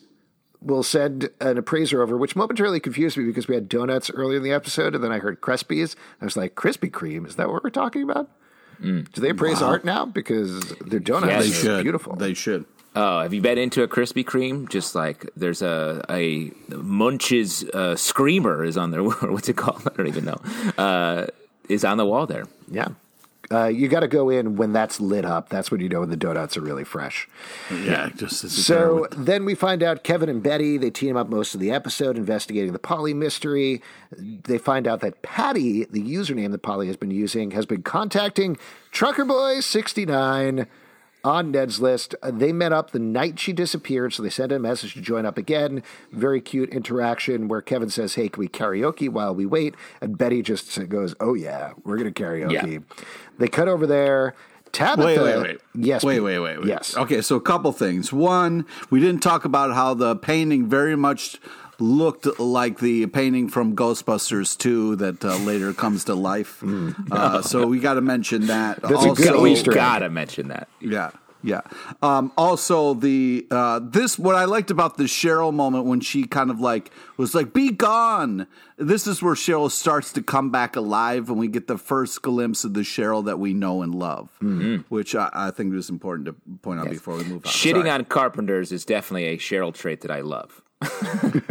will 0.61 0.83
send 0.83 1.29
an 1.41 1.57
appraiser 1.57 2.03
over, 2.03 2.15
which 2.17 2.35
momentarily 2.35 2.79
confused 2.79 3.17
me 3.17 3.25
because 3.25 3.47
we 3.47 3.55
had 3.55 3.67
donuts 3.67 4.11
earlier 4.11 4.37
in 4.37 4.43
the 4.43 4.51
episode, 4.51 4.93
and 4.93 5.03
then 5.03 5.11
I 5.11 5.17
heard 5.17 5.41
Crespies. 5.41 5.95
I 6.21 6.25
was 6.25 6.37
like, 6.37 6.53
Krispy 6.53 6.91
Kreme, 6.91 7.25
is 7.27 7.35
that 7.37 7.49
what 7.49 7.63
we're 7.63 7.71
talking 7.71 8.03
about? 8.03 8.29
Do 8.81 9.03
they 9.15 9.29
appraise 9.29 9.61
art 9.61 9.85
now? 9.85 10.05
Because 10.05 10.59
their 10.81 10.99
donuts 10.99 11.31
Yes. 11.31 11.43
They 11.63 11.69
are 11.69 11.75
should. 11.77 11.83
beautiful. 11.83 12.15
They 12.15 12.33
should. 12.33 12.65
Oh, 12.95 13.21
have 13.21 13.33
you 13.33 13.41
been 13.41 13.57
into 13.57 13.81
a 13.81 13.87
Krispy 13.87 14.23
Kreme? 14.23 14.69
Just 14.69 14.93
like 14.93 15.27
there's 15.35 15.61
a 15.61 16.03
a 16.09 16.51
Munch's 16.69 17.63
uh, 17.69 17.95
screamer 17.95 18.63
is 18.63 18.77
on 18.77 18.91
there. 18.91 19.03
What's 19.03 19.49
it 19.49 19.57
called? 19.57 19.87
I 19.91 19.95
don't 19.95 20.07
even 20.07 20.25
know. 20.25 20.39
Uh, 20.77 21.27
is 21.69 21.83
on 21.83 21.97
the 21.97 22.05
wall 22.05 22.27
there. 22.27 22.45
yeah. 22.69 22.89
Uh, 23.51 23.67
you 23.67 23.87
got 23.87 23.99
to 23.99 24.07
go 24.07 24.29
in 24.29 24.55
when 24.55 24.71
that's 24.73 24.99
lit 24.99 25.25
up. 25.25 25.49
That's 25.49 25.69
when 25.69 25.79
you 25.79 25.89
know 25.89 25.99
when 25.99 26.09
the 26.09 26.15
donuts 26.17 26.55
are 26.57 26.61
really 26.61 26.85
fresh. 26.85 27.27
Yeah, 27.69 28.09
just 28.15 28.43
as 28.43 28.65
So 28.65 29.05
then 29.11 29.43
we 29.45 29.53
find 29.53 29.83
out 29.83 30.03
Kevin 30.03 30.29
and 30.29 30.41
Betty, 30.41 30.77
they 30.77 30.89
team 30.89 31.17
up 31.17 31.29
most 31.29 31.53
of 31.53 31.59
the 31.59 31.69
episode 31.69 32.17
investigating 32.17 32.71
the 32.71 32.79
Polly 32.79 33.13
mystery. 33.13 33.81
They 34.17 34.57
find 34.57 34.87
out 34.87 35.01
that 35.01 35.21
Patty, 35.21 35.83
the 35.85 36.01
username 36.01 36.51
that 36.51 36.63
Polly 36.63 36.87
has 36.87 36.97
been 36.97 37.11
using, 37.11 37.51
has 37.51 37.65
been 37.65 37.83
contacting 37.83 38.57
Trucker 38.91 39.25
Boy 39.25 39.59
69 39.59 40.65
on 41.23 41.51
Ned's 41.51 41.79
list. 41.79 42.15
Uh, 42.21 42.31
They 42.31 42.51
met 42.51 42.73
up 42.73 42.91
the 42.91 42.99
night 42.99 43.39
she 43.39 43.53
disappeared, 43.53 44.13
so 44.13 44.23
they 44.23 44.29
sent 44.29 44.51
a 44.51 44.59
message 44.59 44.93
to 44.93 45.01
join 45.01 45.25
up 45.25 45.37
again. 45.37 45.83
Very 46.11 46.41
cute 46.41 46.69
interaction 46.69 47.47
where 47.47 47.61
Kevin 47.61 47.89
says, 47.89 48.15
Hey, 48.15 48.29
can 48.29 48.39
we 48.41 48.47
karaoke 48.47 49.09
while 49.09 49.33
we 49.33 49.45
wait? 49.45 49.75
And 50.01 50.17
Betty 50.17 50.41
just 50.41 50.87
goes, 50.89 51.15
Oh, 51.19 51.33
yeah, 51.33 51.73
we're 51.83 51.97
going 51.97 52.13
to 52.13 52.23
karaoke. 52.23 52.73
Yeah. 52.73 52.97
They 53.37 53.47
cut 53.47 53.67
over 53.67 53.87
there. 53.87 54.35
Tabitha. 54.71 55.05
Wait, 55.05 55.19
wait, 55.19 55.41
wait. 55.43 55.61
Yes. 55.75 56.03
Wait, 56.03 56.19
wait, 56.19 56.39
wait, 56.39 56.57
wait. 56.57 56.67
Yes. 56.67 56.97
Okay, 56.97 57.21
so 57.21 57.35
a 57.35 57.41
couple 57.41 57.71
things. 57.71 58.11
One, 58.11 58.65
we 58.89 58.99
didn't 58.99 59.21
talk 59.21 59.45
about 59.45 59.73
how 59.73 59.93
the 59.93 60.15
painting 60.15 60.67
very 60.67 60.95
much 60.95 61.39
looked 61.79 62.39
like 62.39 62.79
the 62.79 63.05
painting 63.07 63.49
from 63.49 63.75
Ghostbusters 63.75 64.57
2 64.57 64.95
that 64.97 65.23
uh, 65.25 65.37
later 65.37 65.73
comes 65.73 66.05
to 66.05 66.15
life. 66.15 66.63
Uh, 67.11 67.41
so 67.41 67.67
we 67.67 67.79
got 67.79 67.95
to 67.95 68.01
mention 68.01 68.47
that. 68.47 68.81
Mm. 68.81 68.89
That's 68.89 69.05
Also- 69.05 69.41
we 69.41 69.61
gotta 69.63 70.09
mention 70.09 70.47
that. 70.49 70.67
Yeah, 70.79 71.11
yeah. 71.43 71.61
Um, 72.01 72.31
also, 72.37 72.93
the 72.93 73.45
uh, 73.51 73.79
this 73.83 74.17
what 74.17 74.35
I 74.35 74.45
liked 74.45 74.71
about 74.71 74.97
the 74.97 75.03
Cheryl 75.03 75.53
moment 75.53 75.85
when 75.85 75.99
she 75.99 76.25
kind 76.25 76.49
of 76.49 76.59
like 76.59 76.91
was 77.17 77.35
like, 77.35 77.53
"Be 77.53 77.71
gone." 77.71 78.47
This 78.77 79.05
is 79.07 79.21
where 79.21 79.35
Cheryl 79.35 79.69
starts 79.69 80.11
to 80.13 80.21
come 80.23 80.49
back 80.51 80.75
alive, 80.75 81.29
and 81.29 81.37
we 81.37 81.47
get 81.47 81.67
the 81.67 81.77
first 81.77 82.21
glimpse 82.21 82.63
of 82.63 82.73
the 82.73 82.81
Cheryl 82.81 83.23
that 83.25 83.39
we 83.39 83.53
know 83.53 83.81
and 83.81 83.93
love, 83.93 84.29
which 84.89 85.15
I, 85.15 85.29
I 85.33 85.51
think 85.51 85.73
was 85.73 85.89
important 85.89 86.25
to 86.27 86.33
point 86.61 86.79
out 86.79 86.89
before 86.89 87.15
we 87.17 87.23
move 87.25 87.45
on. 87.45 87.51
Shitting 87.51 87.81
Sorry. 87.81 87.89
on 87.89 88.05
carpenters 88.05 88.71
is 88.71 88.83
definitely 88.85 89.25
a 89.25 89.37
Cheryl 89.37 89.73
trait 89.73 90.01
that 90.01 90.11
I 90.11 90.21
love. 90.21 90.61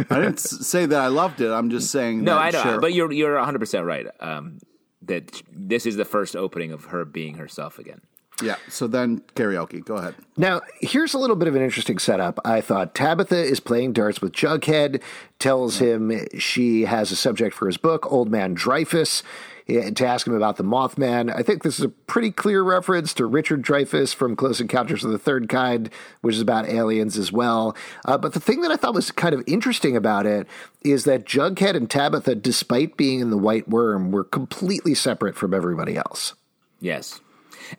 I 0.09 0.19
didn't 0.21 0.39
say 0.39 0.85
that 0.85 0.99
I 0.99 1.07
loved 1.07 1.41
it. 1.41 1.51
I'm 1.51 1.69
just 1.69 1.91
saying. 1.91 2.23
No, 2.23 2.35
that 2.35 2.41
I 2.41 2.49
know, 2.51 2.63
Cheryl- 2.77 2.81
but 2.81 2.93
you're 2.93 3.11
you're 3.11 3.35
100 3.35 3.59
percent 3.59 3.85
right. 3.85 4.07
Um, 4.19 4.59
that 5.03 5.41
this 5.51 5.85
is 5.85 5.95
the 5.95 6.05
first 6.05 6.35
opening 6.35 6.71
of 6.71 6.85
her 6.85 7.03
being 7.05 7.35
herself 7.35 7.77
again. 7.79 8.01
yeah. 8.41 8.55
So 8.69 8.87
then 8.87 9.21
karaoke. 9.35 9.83
Go 9.83 9.95
ahead. 9.95 10.15
Now, 10.37 10.61
here's 10.79 11.13
a 11.13 11.17
little 11.17 11.35
bit 11.35 11.47
of 11.47 11.55
an 11.55 11.61
interesting 11.61 11.99
setup. 11.99 12.39
I 12.45 12.61
thought 12.61 12.95
Tabitha 12.95 13.37
is 13.43 13.59
playing 13.59 13.93
darts 13.93 14.21
with 14.21 14.31
Jughead, 14.31 15.01
tells 15.39 15.77
him 15.79 16.25
she 16.39 16.85
has 16.85 17.11
a 17.11 17.15
subject 17.15 17.53
for 17.55 17.67
his 17.67 17.77
book, 17.77 18.09
Old 18.11 18.31
Man 18.31 18.53
Dreyfus, 18.53 19.23
to 19.67 20.05
ask 20.05 20.27
him 20.27 20.33
about 20.33 20.57
the 20.57 20.63
Mothman. 20.63 21.33
I 21.33 21.41
think 21.41 21.63
this 21.63 21.79
is 21.79 21.85
a 21.85 21.89
pretty 21.89 22.31
clear 22.31 22.61
reference 22.63 23.13
to 23.15 23.25
Richard 23.25 23.61
Dreyfuss 23.61 24.13
from 24.13 24.35
Close 24.35 24.59
Encounters 24.59 25.03
of 25.03 25.11
the 25.11 25.17
Third 25.17 25.47
Kind, 25.49 25.89
which 26.21 26.35
is 26.35 26.41
about 26.41 26.67
aliens 26.67 27.17
as 27.17 27.31
well. 27.31 27.75
Uh, 28.05 28.17
but 28.17 28.33
the 28.33 28.39
thing 28.39 28.61
that 28.61 28.71
I 28.71 28.75
thought 28.75 28.93
was 28.93 29.11
kind 29.11 29.33
of 29.33 29.43
interesting 29.47 29.95
about 29.95 30.25
it 30.25 30.47
is 30.83 31.05
that 31.05 31.25
Jughead 31.25 31.75
and 31.75 31.89
Tabitha, 31.89 32.35
despite 32.35 32.97
being 32.97 33.19
in 33.21 33.29
the 33.29 33.37
White 33.37 33.69
Worm, 33.69 34.11
were 34.11 34.23
completely 34.25 34.93
separate 34.93 35.35
from 35.35 35.53
everybody 35.53 35.95
else. 35.95 36.33
Yes, 36.79 37.21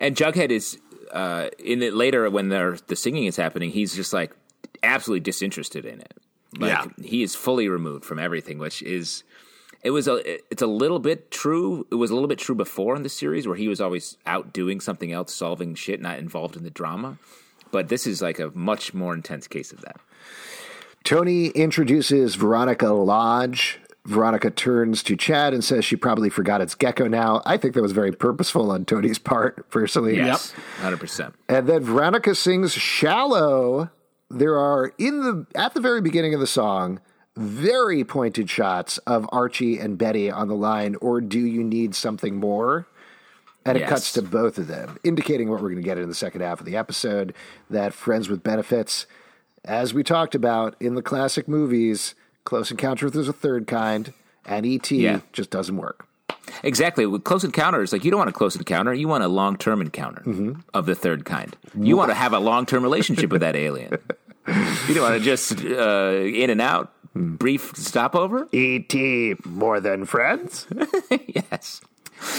and 0.01 0.17
Jughead 0.17 0.51
is 0.51 0.79
uh, 1.13 1.51
in 1.59 1.83
it 1.83 1.93
later 1.95 2.29
when 2.31 2.49
the 2.49 2.81
singing 2.95 3.27
is 3.27 3.37
happening. 3.37 3.71
He's 3.71 3.95
just 3.95 4.13
like 4.13 4.33
absolutely 4.83 5.21
disinterested 5.21 5.85
in 5.85 6.01
it. 6.01 6.15
Like, 6.59 6.71
Yeah. 6.73 6.87
he 7.05 7.23
is 7.23 7.35
fully 7.35 7.69
removed 7.69 8.05
from 8.05 8.19
everything, 8.19 8.59
which 8.59 8.81
is 8.83 9.25
it 9.85 9.91
was 9.91 10.09
a 10.09 10.21
it's 10.51 10.63
a 10.63 10.67
little 10.67 10.99
bit 10.99 11.31
true. 11.31 11.87
It 11.93 11.97
was 11.97 12.11
a 12.11 12.15
little 12.15 12.29
bit 12.29 12.39
true 12.39 12.55
before 12.55 12.97
in 12.97 13.03
the 13.03 13.11
series 13.11 13.47
where 13.47 13.57
he 13.57 13.69
was 13.69 13.81
always 13.81 14.17
out 14.27 14.53
doing 14.53 14.81
something 14.81 15.13
else, 15.13 15.33
solving 15.33 15.75
shit, 15.75 16.01
not 16.01 16.19
involved 16.19 16.57
in 16.57 16.65
the 16.65 16.71
drama. 16.71 17.19
But 17.71 17.89
this 17.89 18.07
is 18.07 18.23
like 18.23 18.39
a 18.39 18.51
much 18.55 18.95
more 18.95 19.13
intense 19.13 19.47
case 19.47 19.73
of 19.73 19.83
that. 19.83 20.01
Toni 21.05 21.49
introduces 21.49 22.35
Veronica 22.35 22.89
Lodge. 22.89 23.79
Veronica 24.07 24.51
turns 24.51 25.03
to 25.03 25.17
Chad 25.17 25.55
and 25.55 25.63
says 25.63 25.85
she 25.85 25.97
probably 25.97 26.31
forgot 26.31 26.61
it's 26.61 26.75
Gekko 26.75 27.09
now. 27.09 27.43
I 27.45 27.57
think 27.57 27.75
that 27.75 27.83
was 27.83 27.93
very 27.93 28.13
purposeful 28.13 28.71
on 28.71 28.85
Toni's 28.85 29.19
part, 29.19 29.71
personally. 29.71 30.17
Yes, 30.17 30.53
hundred 30.81 31.01
percent. 31.01 31.35
And 31.49 31.67
then 31.67 31.83
Veronica 31.83 32.35
sings 32.35 32.73
"Shallow." 32.73 33.91
There 34.31 34.59
are 34.59 34.93
in 34.99 35.21
the 35.21 35.47
at 35.55 35.75
the 35.75 35.81
very 35.81 36.01
beginning 36.01 36.33
of 36.33 36.41
the 36.41 36.47
song 36.47 37.01
very 37.37 38.05
pointed 38.05 38.49
shots 38.49 38.99
of 38.99 39.29
Archie 39.33 39.79
and 39.79 39.99
Betty 39.99 40.31
on 40.31 40.49
the 40.49 40.55
line. 40.55 40.97
Or 41.01 41.21
do 41.21 41.39
you 41.41 41.65
need 41.65 41.95
something 41.95 42.37
more? 42.37 42.87
And 43.67 43.77
it 43.79 43.81
Yes. 43.81 43.89
cuts 43.91 44.13
to 44.13 44.23
both 44.23 44.59
of 44.59 44.67
them, 44.69 44.99
indicating 45.05 45.49
what 45.49 45.63
we're 45.63 45.71
going 45.71 45.77
to 45.77 45.83
get 45.83 45.97
in 45.99 46.09
the 46.09 46.15
second 46.15 46.43
half 46.43 46.61
of 46.61 46.67
the 46.67 46.77
episode 46.77 47.33
that 47.71 47.95
Friends 47.95 48.29
with 48.29 48.43
Benefits, 48.43 49.07
as 49.65 49.95
we 49.95 50.03
talked 50.03 50.35
about 50.35 50.77
in 50.81 50.95
the 50.97 51.03
classic 51.03 51.49
movies, 51.49 52.15
Close 52.45 52.71
Encounter 52.71 53.07
with 53.07 53.17
a 53.17 53.33
Third 53.33 53.67
Kind 53.67 54.13
and 54.45 54.67
E.T. 54.67 54.97
Yeah. 55.03 55.21
just 55.33 55.49
doesn't 55.49 55.79
work. 55.79 56.07
Exactly. 56.63 57.07
With 57.07 57.25
close 57.25 57.43
encounters, 57.43 57.91
like 57.91 58.05
you 58.05 58.11
don't 58.11 58.19
want 58.19 58.29
a 58.29 58.35
close 58.35 58.55
encounter, 58.55 58.93
you 58.93 59.09
want 59.09 59.25
a 59.25 59.29
long 59.29 59.57
term 59.57 59.81
encounter 59.81 60.21
Mm-hmm. 60.27 60.61
of 60.75 60.85
the 60.85 60.95
third 60.95 61.25
kind. 61.25 61.57
You 61.79 61.97
want 61.97 62.11
to 62.11 62.15
have 62.15 62.35
a 62.35 62.39
long 62.39 62.67
term 62.67 62.83
relationship 62.83 63.31
with 63.33 63.41
that 63.41 63.57
alien. 63.57 63.97
You 64.47 64.95
don't 64.95 65.03
want 65.03 65.15
to 65.19 65.21
just 65.25 65.65
uh, 65.65 66.11
in 66.23 66.51
and 66.51 66.61
out, 66.61 66.93
Hmm. 67.15 67.37
brief 67.37 67.73
stopover. 67.77 68.49
E.T. 68.53 69.37
more 69.45 69.81
than 69.81 70.05
friends? 70.05 70.67
yes. 71.27 71.81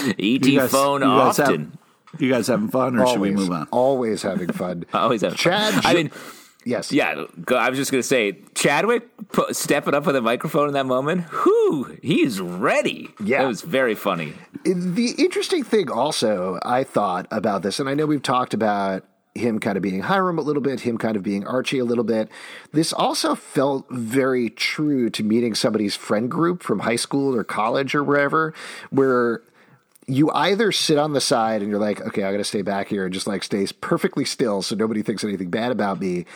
ET 0.08 0.18
You 0.20 0.38
guys- 0.60 0.70
phone 0.70 1.00
you 1.02 1.06
guys 1.08 1.36
have- 1.38 1.48
often. 1.48 1.78
you 2.18 2.30
guys 2.30 2.46
having 2.46 2.68
fun, 2.68 2.98
or 2.98 3.06
should 3.06 3.20
we 3.20 3.30
move 3.32 3.50
on? 3.50 3.66
Always 3.70 4.22
having 4.22 4.52
fun. 4.52 4.84
Always 4.94 5.22
have. 5.22 5.36
Chad, 5.36 5.74
I 5.84 5.92
Jo- 5.92 5.96
mean, 5.98 6.10
yes. 6.64 6.92
yeah. 6.92 7.24
go- 7.44 7.56
I 7.56 7.68
was 7.70 7.78
just 7.78 7.90
going 7.90 8.00
to 8.02 8.06
say, 8.06 8.38
Chadwick 8.54 9.08
pu- 9.32 9.52
stepping 9.52 9.94
up 9.94 10.06
with 10.06 10.16
a 10.16 10.20
microphone 10.22 10.68
in 10.68 10.74
that 10.74 10.86
moment. 10.86 11.22
Whew, 11.24 11.98
he's 12.02 12.40
ready. 12.40 13.10
Yeah. 13.22 13.42
that 13.42 13.48
was 13.48 13.62
very 13.62 13.94
funny. 13.94 14.34
The 14.64 15.14
interesting 15.18 15.62
thing 15.62 15.90
also, 15.90 16.58
I 16.62 16.84
thought 16.84 17.26
about 17.30 17.62
this, 17.62 17.78
and 17.80 17.88
I 17.88 17.94
know 17.94 18.04
we've 18.06 18.22
talked 18.22 18.52
about 18.54 19.04
him 19.36 19.58
kind 19.58 19.76
of 19.76 19.82
being 19.82 20.00
Hiram 20.00 20.38
a 20.38 20.42
little 20.42 20.62
bit, 20.62 20.80
him 20.80 20.98
kind 20.98 21.16
of 21.16 21.22
being 21.22 21.46
Archie 21.46 21.78
a 21.78 21.84
little 21.84 22.04
bit. 22.04 22.28
This 22.72 22.92
also 22.92 23.34
felt 23.34 23.86
very 23.90 24.50
true 24.50 25.10
to 25.10 25.22
meeting 25.22 25.54
somebody's 25.54 25.94
friend 25.96 26.30
group 26.30 26.62
from 26.62 26.80
high 26.80 26.96
school 26.96 27.34
or 27.34 27.44
college 27.44 27.94
or 27.94 28.02
wherever, 28.02 28.54
where 28.90 29.42
you 30.08 30.30
either 30.30 30.70
sit 30.70 30.98
on 30.98 31.12
the 31.12 31.20
side 31.20 31.62
and 31.62 31.70
you're 31.70 31.80
like, 31.80 32.00
okay, 32.00 32.22
I 32.22 32.30
got 32.30 32.38
to 32.38 32.44
stay 32.44 32.62
back 32.62 32.88
here 32.88 33.04
and 33.04 33.12
just 33.12 33.26
like 33.26 33.42
stays 33.42 33.72
perfectly 33.72 34.24
still 34.24 34.62
so 34.62 34.76
nobody 34.76 35.02
thinks 35.02 35.24
anything 35.24 35.50
bad 35.50 35.72
about 35.72 36.00
me. 36.00 36.26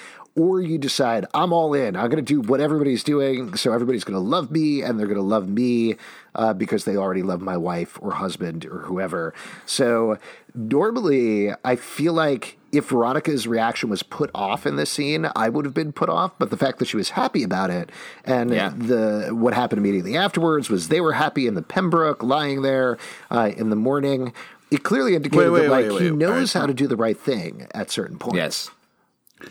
Or 0.40 0.60
you 0.62 0.78
decide, 0.78 1.26
I'm 1.34 1.52
all 1.52 1.74
in. 1.74 1.96
I'm 1.96 2.08
going 2.08 2.24
to 2.24 2.34
do 2.34 2.40
what 2.40 2.60
everybody's 2.60 3.04
doing. 3.04 3.56
So 3.56 3.72
everybody's 3.72 4.04
going 4.04 4.14
to 4.22 4.26
love 4.36 4.50
me 4.50 4.80
and 4.82 4.98
they're 4.98 5.06
going 5.06 5.18
to 5.18 5.22
love 5.36 5.48
me 5.48 5.96
uh, 6.34 6.54
because 6.54 6.84
they 6.86 6.96
already 6.96 7.22
love 7.22 7.42
my 7.42 7.56
wife 7.58 7.98
or 8.00 8.12
husband 8.12 8.64
or 8.64 8.78
whoever. 8.80 9.34
So 9.66 10.16
normally, 10.54 11.52
I 11.64 11.76
feel 11.76 12.12
like 12.14 12.56
if 12.72 12.88
Veronica's 12.88 13.46
reaction 13.46 13.90
was 13.90 14.02
put 14.02 14.30
off 14.34 14.64
in 14.64 14.76
this 14.76 14.90
scene, 14.90 15.28
I 15.34 15.48
would 15.48 15.64
have 15.64 15.74
been 15.74 15.92
put 15.92 16.08
off. 16.08 16.32
But 16.38 16.50
the 16.50 16.56
fact 16.56 16.78
that 16.78 16.86
she 16.88 16.96
was 16.96 17.10
happy 17.10 17.42
about 17.42 17.70
it 17.70 17.90
and 18.24 18.50
Yeah. 18.50 18.72
the 18.74 19.30
what 19.32 19.52
happened 19.54 19.80
immediately 19.80 20.16
afterwards 20.16 20.70
was 20.70 20.88
they 20.88 21.00
were 21.00 21.14
happy 21.14 21.46
in 21.46 21.54
the 21.54 21.62
Pembroke 21.62 22.22
lying 22.22 22.62
there 22.62 22.96
uh, 23.30 23.50
in 23.56 23.70
the 23.70 23.76
morning. 23.76 24.32
It 24.70 24.84
clearly 24.84 25.16
indicated 25.16 25.50
Wait, 25.50 25.50
wait, 25.50 25.60
that 25.62 25.70
like 25.70 25.90
wait, 25.90 26.02
he 26.02 26.10
knows 26.10 26.54
All 26.54 26.62
how 26.62 26.66
to 26.66 26.74
do 26.74 26.86
the 26.86 26.96
right 26.96 27.18
thing 27.18 27.66
at 27.74 27.90
certain 27.90 28.18
points. 28.18 28.36
Yes. 28.36 28.70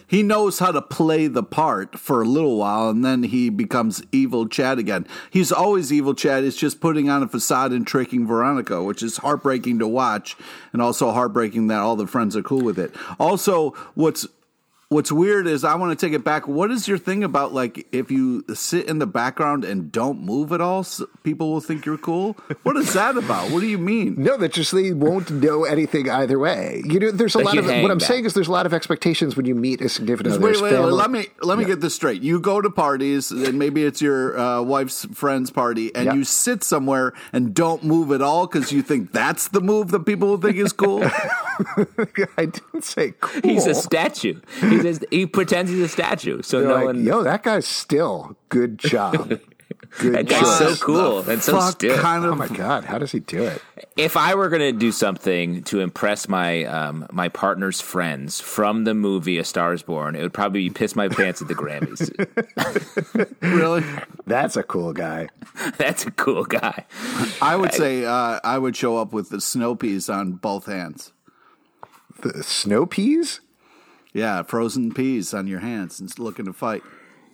He 0.07 0.23
knows 0.23 0.59
how 0.59 0.71
to 0.71 0.81
play 0.81 1.27
the 1.27 1.43
part 1.43 1.97
for 1.97 2.21
a 2.21 2.25
little 2.25 2.57
while, 2.57 2.89
and 2.89 3.03
then 3.03 3.23
he 3.23 3.49
becomes 3.49 4.03
evil 4.11 4.47
Chad 4.47 4.79
again. 4.79 5.07
He's 5.29 5.51
always 5.51 5.91
evil 5.91 6.13
Chad. 6.13 6.43
It's 6.43 6.57
just 6.57 6.81
putting 6.81 7.09
on 7.09 7.23
a 7.23 7.27
facade 7.27 7.71
and 7.71 7.85
tricking 7.85 8.25
Veronica, 8.27 8.83
which 8.83 9.03
is 9.03 9.17
heartbreaking 9.17 9.79
to 9.79 9.87
watch, 9.87 10.35
and 10.73 10.81
also 10.81 11.11
heartbreaking 11.11 11.67
that 11.67 11.79
all 11.79 11.95
the 11.95 12.07
friends 12.07 12.35
are 12.35 12.43
cool 12.43 12.61
with 12.61 12.79
it. 12.79 12.93
Also, 13.19 13.71
what's 13.95 14.27
What's 14.91 15.11
weird 15.11 15.45
is 15.45 15.63
I 15.63 15.75
want 15.75 15.97
to 15.99 16.03
take 16.03 16.15
it 16.15 16.23
back. 16.23 16.47
What 16.47 16.71
is 16.71 16.87
your 16.87 16.97
thing 16.97 17.23
about 17.23 17.53
like 17.53 17.85
if 17.91 18.09
you 18.09 18.43
sit 18.55 18.87
in 18.89 18.97
the 18.97 19.05
background 19.05 19.63
and 19.63 19.91
don't 19.91 20.19
move 20.23 20.51
at 20.51 20.61
all, 20.61 20.83
people 21.21 21.51
will 21.51 21.61
think 21.61 21.85
you're 21.85 21.99
cool? 21.99 22.33
What 22.63 22.75
is 22.75 22.93
that 22.93 23.15
about? 23.15 23.51
What 23.51 23.59
do 23.59 23.67
you 23.67 23.77
mean? 23.77 24.15
No, 24.17 24.35
that 24.37 24.51
just 24.51 24.71
they 24.71 24.91
won't 24.91 25.29
know 25.29 25.63
anything 25.63 26.09
either 26.09 26.39
way. 26.39 26.81
You 26.85 26.99
know, 26.99 27.11
there's 27.11 27.35
a 27.35 27.37
Like 27.37 27.45
lot 27.45 27.57
of 27.59 27.65
hang 27.65 27.83
what 27.83 27.91
I'm 27.91 27.99
back. 27.99 28.07
saying 28.07 28.25
is 28.25 28.33
there's 28.33 28.47
a 28.47 28.51
lot 28.51 28.65
of 28.65 28.73
expectations 28.73 29.37
when 29.37 29.45
you 29.45 29.53
meet 29.53 29.79
a 29.81 29.89
significant 29.89 30.33
other. 30.33 30.43
Wait, 30.43 30.59
wait, 30.59 30.73
wait. 30.73 30.79
Let 30.79 31.11
me 31.11 31.27
let 31.43 31.59
me 31.59 31.65
get 31.65 31.81
this 31.81 31.93
straight. 31.93 32.23
You 32.23 32.39
go 32.39 32.59
to 32.59 32.71
parties, 32.71 33.29
and 33.29 33.59
maybe 33.59 33.83
it's 33.83 34.01
your 34.01 34.39
uh, 34.39 34.63
wife's 34.63 35.05
friend's 35.13 35.51
party, 35.51 35.93
and 35.93 36.05
Yeah. 36.07 36.13
you 36.15 36.23
sit 36.23 36.63
somewhere 36.63 37.13
and 37.31 37.53
don't 37.53 37.83
move 37.83 38.11
at 38.11 38.23
all 38.23 38.47
because 38.47 38.71
you 38.71 38.81
think 38.81 39.11
that's 39.11 39.49
the 39.49 39.61
move 39.61 39.91
that 39.91 40.07
people 40.07 40.29
will 40.29 40.37
think 40.37 40.57
is 40.57 40.73
cool. 40.73 41.03
I 42.39 42.45
didn't 42.45 42.83
say 42.83 43.13
cool. 43.19 43.41
He's 43.43 43.67
a 43.67 43.75
statue. 43.75 44.39
He 44.82 44.93
says 44.93 44.99
he 45.11 45.25
pretends 45.25 45.71
he's 45.71 45.82
a 45.82 45.88
statue, 45.88 46.41
so 46.41 46.59
They're 46.59 46.69
no 46.69 46.75
like, 46.75 46.86
one. 46.86 47.03
yo, 47.03 47.23
that 47.23 47.43
guy's 47.43 47.67
still 47.67 48.36
good 48.49 48.77
job. 48.77 49.39
Good 49.99 50.13
That 50.13 50.27
guy's 50.27 50.57
so 50.59 50.75
cool 50.75 51.19
and 51.27 51.41
so 51.41 51.53
Fuck 51.59 51.71
still. 51.73 51.97
kind 51.97 52.23
of, 52.23 52.34
Oh 52.34 52.36
my 52.36 52.47
god, 52.47 52.86
how 52.86 52.99
does 52.99 53.11
he 53.11 53.19
do 53.21 53.43
it? 53.43 53.59
If 53.97 54.17
I 54.17 54.36
were 54.36 54.47
going 54.49 54.61
to 54.61 54.71
do 54.71 54.91
something 54.91 55.63
to 55.63 55.80
impress 55.80 56.27
my 56.30 56.63
um, 56.65 57.07
my 57.11 57.27
partner's 57.30 57.82
friends 57.82 58.39
from 58.39 58.84
the 58.84 58.93
movie 58.93 59.39
A 59.39 59.43
Star 59.43 59.73
Is 59.73 59.82
Born, 59.82 60.15
it 60.15 60.21
would 60.21 60.34
probably 60.34 60.67
be 60.67 60.69
piss 60.73 60.95
my 60.95 61.07
pants 61.07 61.41
at 61.41 61.47
the 61.47 61.55
Grammys. 61.55 62.11
really. 63.41 63.84
That's 64.27 64.55
a 64.57 64.63
cool 64.63 64.93
guy. 64.93 65.30
That's 65.77 66.05
a 66.05 66.11
cool 66.11 66.43
guy. 66.43 66.86
I 67.41 67.55
would 67.55 67.73
say 67.73 68.05
uh, 68.05 68.39
I 68.43 68.59
would 68.59 68.75
show 68.75 68.97
up 68.97 69.11
with 69.11 69.30
the 69.30 69.41
snow 69.41 69.75
peas 69.75 70.07
on 70.07 70.34
both 70.34 70.65
hands. 70.67 71.13
The 72.21 72.43
snow 72.43 72.86
peas? 72.86 73.39
Yeah, 74.14 74.43
frozen 74.43 74.93
peas 74.93 75.34
on 75.34 75.47
your 75.47 75.60
hands 75.60 75.99
and 75.99 76.18
looking 76.20 76.45
to 76.45 76.53
fight. 76.53 76.84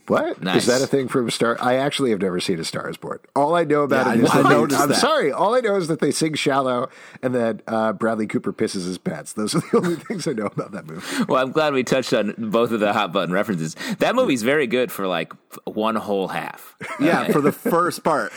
What 0.07 0.37
is 0.37 0.43
Nice. 0.43 0.65
that 0.67 0.83
a 0.83 0.85
thing 0.87 1.07
from 1.07 1.31
Star? 1.31 1.57
I 1.59 1.77
actually 1.77 2.11
have 2.11 2.21
never 2.21 2.39
seen 2.39 2.59
a 2.59 2.63
Star 2.63 2.87
is 2.91 2.95
Born. 2.95 3.17
All 3.35 3.55
I 3.55 3.63
know 3.63 3.81
about 3.81 4.05
Yeah, 4.05 4.13
it 4.13 4.19
is 4.19 4.29
I- 4.29 4.33
I 4.33 4.41
that 4.43 4.49
they- 4.49 4.55
noticed 4.55 4.81
I'm 4.81 4.89
that. 4.89 4.97
sorry. 4.99 5.31
All 5.31 5.55
I 5.55 5.61
know 5.61 5.77
is 5.77 5.87
that 5.87 5.99
they 5.99 6.11
sing 6.11 6.35
"Shallow" 6.35 6.89
and 7.23 7.33
that 7.33 7.61
uh, 7.67 7.91
Bradley 7.93 8.27
Cooper 8.27 8.53
pisses 8.53 8.85
his 8.85 8.99
pants. 8.99 9.33
Those 9.33 9.55
are 9.55 9.61
the 9.61 9.77
only 9.77 9.95
things 9.95 10.27
I 10.27 10.33
know 10.33 10.45
about 10.45 10.73
that 10.73 10.85
movie. 10.85 11.23
Well, 11.27 11.41
I'm 11.41 11.51
glad 11.51 11.73
we 11.73 11.83
touched 11.83 12.13
on 12.13 12.35
both 12.37 12.69
of 12.71 12.81
the 12.81 12.93
hot 12.93 13.13
button 13.13 13.33
references. 13.33 13.75
That 13.97 14.13
movie's 14.13 14.43
very 14.43 14.67
good 14.67 14.91
for 14.91 15.07
like 15.07 15.33
one 15.63 15.95
whole 15.95 16.27
half. 16.27 16.75
Yeah, 16.99 17.31
for 17.31 17.41
the 17.41 17.51
first 17.53 18.03
part. 18.03 18.31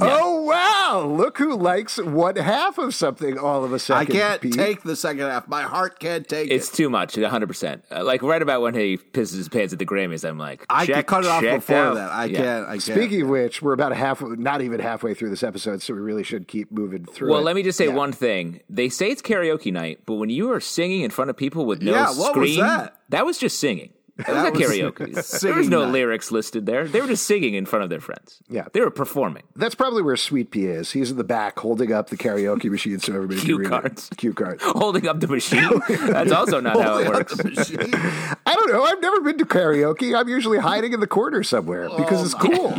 Oh 0.00 0.42
wow! 0.42 1.06
Look 1.06 1.38
who 1.38 1.54
likes 1.56 1.98
one 1.98 2.36
half 2.36 2.78
of 2.78 2.94
something 2.94 3.38
all 3.38 3.64
of 3.64 3.72
a 3.72 3.76
I 3.76 3.78
second. 3.78 4.14
can't 4.14 4.40
Pete. 4.40 4.52
take 4.54 4.82
the 4.82 4.96
second 4.96 5.20
half. 5.20 5.48
My 5.48 5.62
heart 5.62 5.98
can't 6.00 6.26
take 6.28 6.50
It's 6.50 6.68
it. 6.70 6.74
too 6.76 6.90
much, 6.90 7.14
100%. 7.14 7.82
Uh, 7.90 8.04
like 8.04 8.22
right 8.22 8.42
about 8.42 8.62
when 8.62 8.74
he 8.74 8.96
pisses 8.96 9.36
his 9.36 9.48
pants 9.48 9.72
at 9.72 9.78
the 9.78 9.86
Grammys, 9.86 10.28
I'm 10.28 10.38
like, 10.38 10.64
I 10.68 10.86
check, 10.86 11.06
cut 11.06 11.24
it 11.24 11.28
off 11.30 11.42
before 11.42 11.76
out. 11.76 11.94
that. 11.94 12.10
I 12.12 12.24
Yeah. 12.26 12.38
can't. 12.38 12.66
I 12.66 12.70
can't. 12.72 12.82
Speaking 12.82 13.22
of 13.22 13.28
which, 13.28 13.62
we're 13.62 13.72
about 13.72 13.92
a 13.92 13.96
half, 13.96 14.20
not 14.22 14.62
even 14.62 14.80
halfway 14.80 15.14
through 15.14 15.30
this 15.30 15.42
episode, 15.42 15.82
so 15.82 15.94
we 15.94 16.00
really 16.00 16.24
should 16.24 16.48
keep 16.48 16.70
moving 16.72 17.04
through. 17.04 17.30
Well, 17.30 17.40
it. 17.40 17.44
let 17.44 17.56
me 17.56 17.62
just 17.62 17.78
say 17.78 17.86
Yeah. 17.86 17.94
one 17.94 18.12
thing. 18.12 18.60
They 18.68 18.88
say 18.88 19.10
it's 19.10 19.22
karaoke 19.22 19.72
night, 19.72 20.00
but 20.06 20.14
when 20.14 20.30
you 20.30 20.52
are 20.52 20.60
singing 20.60 21.02
in 21.02 21.10
front 21.10 21.30
of 21.30 21.36
people 21.36 21.66
with 21.66 21.82
no 21.82 21.92
Yeah, 21.92 22.06
what 22.08 22.36
was 22.36 22.50
screen, 22.54 22.60
that? 22.60 23.26
was 23.26 23.38
just 23.38 23.58
singing. 23.58 23.90
That 24.26 24.52
was 24.52 24.60
a 24.60 24.64
karaoke. 24.64 25.40
there 25.40 25.54
was 25.54 25.68
no 25.68 25.84
night. 25.84 25.92
lyrics 25.92 26.30
listed 26.30 26.66
there. 26.66 26.86
They 26.86 27.00
were 27.00 27.06
just 27.06 27.26
singing 27.26 27.54
in 27.54 27.66
front 27.66 27.82
of 27.84 27.90
their 27.90 28.00
friends. 28.00 28.40
Yeah. 28.48 28.66
They 28.72 28.80
were 28.80 28.90
performing. 28.90 29.42
That's 29.56 29.74
probably 29.74 30.02
where 30.02 30.16
Sweet 30.16 30.50
Pea 30.50 30.66
is. 30.66 30.92
He's 30.92 31.10
in 31.10 31.16
the 31.16 31.24
back 31.24 31.58
holding 31.58 31.92
up 31.92 32.10
the 32.10 32.16
karaoke 32.16 32.70
machine 32.70 32.98
so 33.00 33.14
everybody 33.14 33.40
Cue 33.40 33.56
can 33.56 33.62
read 33.70 33.70
cards. 33.82 34.08
it. 34.12 34.18
Cue 34.18 34.32
cards. 34.34 34.62
Holding 34.64 35.06
up 35.08 35.20
the 35.20 35.28
machine. 35.28 35.68
That's 35.88 36.32
also 36.32 36.60
not 36.60 36.80
how 36.80 36.98
it 36.98 37.08
works. 37.08 37.38
I 37.38 38.54
don't 38.54 38.72
know. 38.72 38.84
I've 38.84 39.00
never 39.00 39.20
been 39.20 39.38
to 39.38 39.44
karaoke. 39.44 40.18
I'm 40.18 40.28
usually 40.28 40.58
hiding 40.58 40.92
in 40.92 41.00
the 41.00 41.06
corner 41.06 41.42
somewhere 41.42 41.88
because 41.96 42.20
Oh 42.20 42.24
it's 42.24 42.34
cool. 42.56 42.70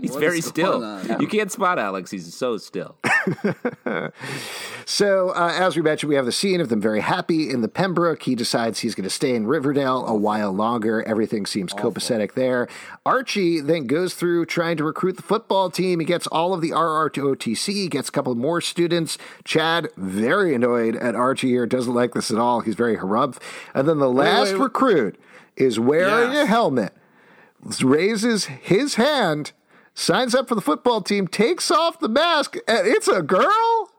He's 0.00 0.12
What 0.12 0.20
very 0.20 0.40
still. 0.40 0.80
going? 0.80 1.20
You 1.20 1.26
can't 1.26 1.50
spot 1.50 1.78
Alex. 1.78 2.10
He's 2.10 2.34
so 2.34 2.56
still. 2.58 2.96
So, 4.88 5.30
uh, 5.30 5.50
as 5.52 5.74
we 5.74 5.82
mentioned, 5.82 6.10
we 6.10 6.14
have 6.14 6.26
the 6.26 6.32
scene 6.32 6.60
of 6.60 6.68
them 6.68 6.80
very 6.80 7.00
happy 7.00 7.50
in 7.50 7.60
the 7.60 7.66
Pembroke. 7.68 8.22
He 8.22 8.36
decides 8.36 8.78
he's 8.78 8.94
going 8.94 9.02
to 9.02 9.10
stay 9.10 9.34
in 9.34 9.44
Riverdale 9.48 10.06
a 10.06 10.14
while 10.14 10.52
longer. 10.52 11.02
Everything 11.02 11.44
seems 11.44 11.72
copacetic 11.72 12.34
there. 12.34 12.68
Archie 13.04 13.60
then 13.60 13.88
goes 13.88 14.14
through 14.14 14.46
trying 14.46 14.76
to 14.76 14.84
recruit 14.84 15.16
the 15.16 15.24
football 15.24 15.70
team. 15.70 15.98
He 15.98 16.06
gets 16.06 16.28
all 16.28 16.54
of 16.54 16.60
the 16.60 16.70
RROTC, 16.70 17.66
he 17.66 17.88
gets 17.88 18.08
a 18.10 18.12
couple 18.12 18.32
more 18.36 18.60
students. 18.60 19.18
Chad, 19.44 19.88
very 19.96 20.54
annoyed 20.54 20.94
at 20.94 21.16
Archie 21.16 21.48
here, 21.48 21.66
doesn't 21.66 21.92
like 21.94 22.14
this 22.14 22.30
at 22.30 22.38
all. 22.38 22.60
He's 22.60 22.76
very 22.76 22.96
harumph. 22.96 23.38
And 23.74 23.88
then 23.88 23.98
the 23.98 24.08
last 24.08 24.52
wait, 24.52 24.54
wait. 24.54 24.62
recruit 24.62 25.20
is 25.56 25.80
wearing 25.80 26.32
Yes. 26.32 26.44
a 26.44 26.46
helmet, 26.46 26.92
raises 27.82 28.44
his 28.44 28.94
hand, 28.94 29.50
signs 29.96 30.34
up 30.36 30.48
for 30.48 30.54
the 30.54 30.60
football 30.60 31.00
team, 31.00 31.26
takes 31.26 31.70
off 31.72 31.98
the 31.98 32.08
mask, 32.08 32.56
and 32.68 32.86
it's 32.86 33.08
a 33.08 33.22
girl? 33.22 33.90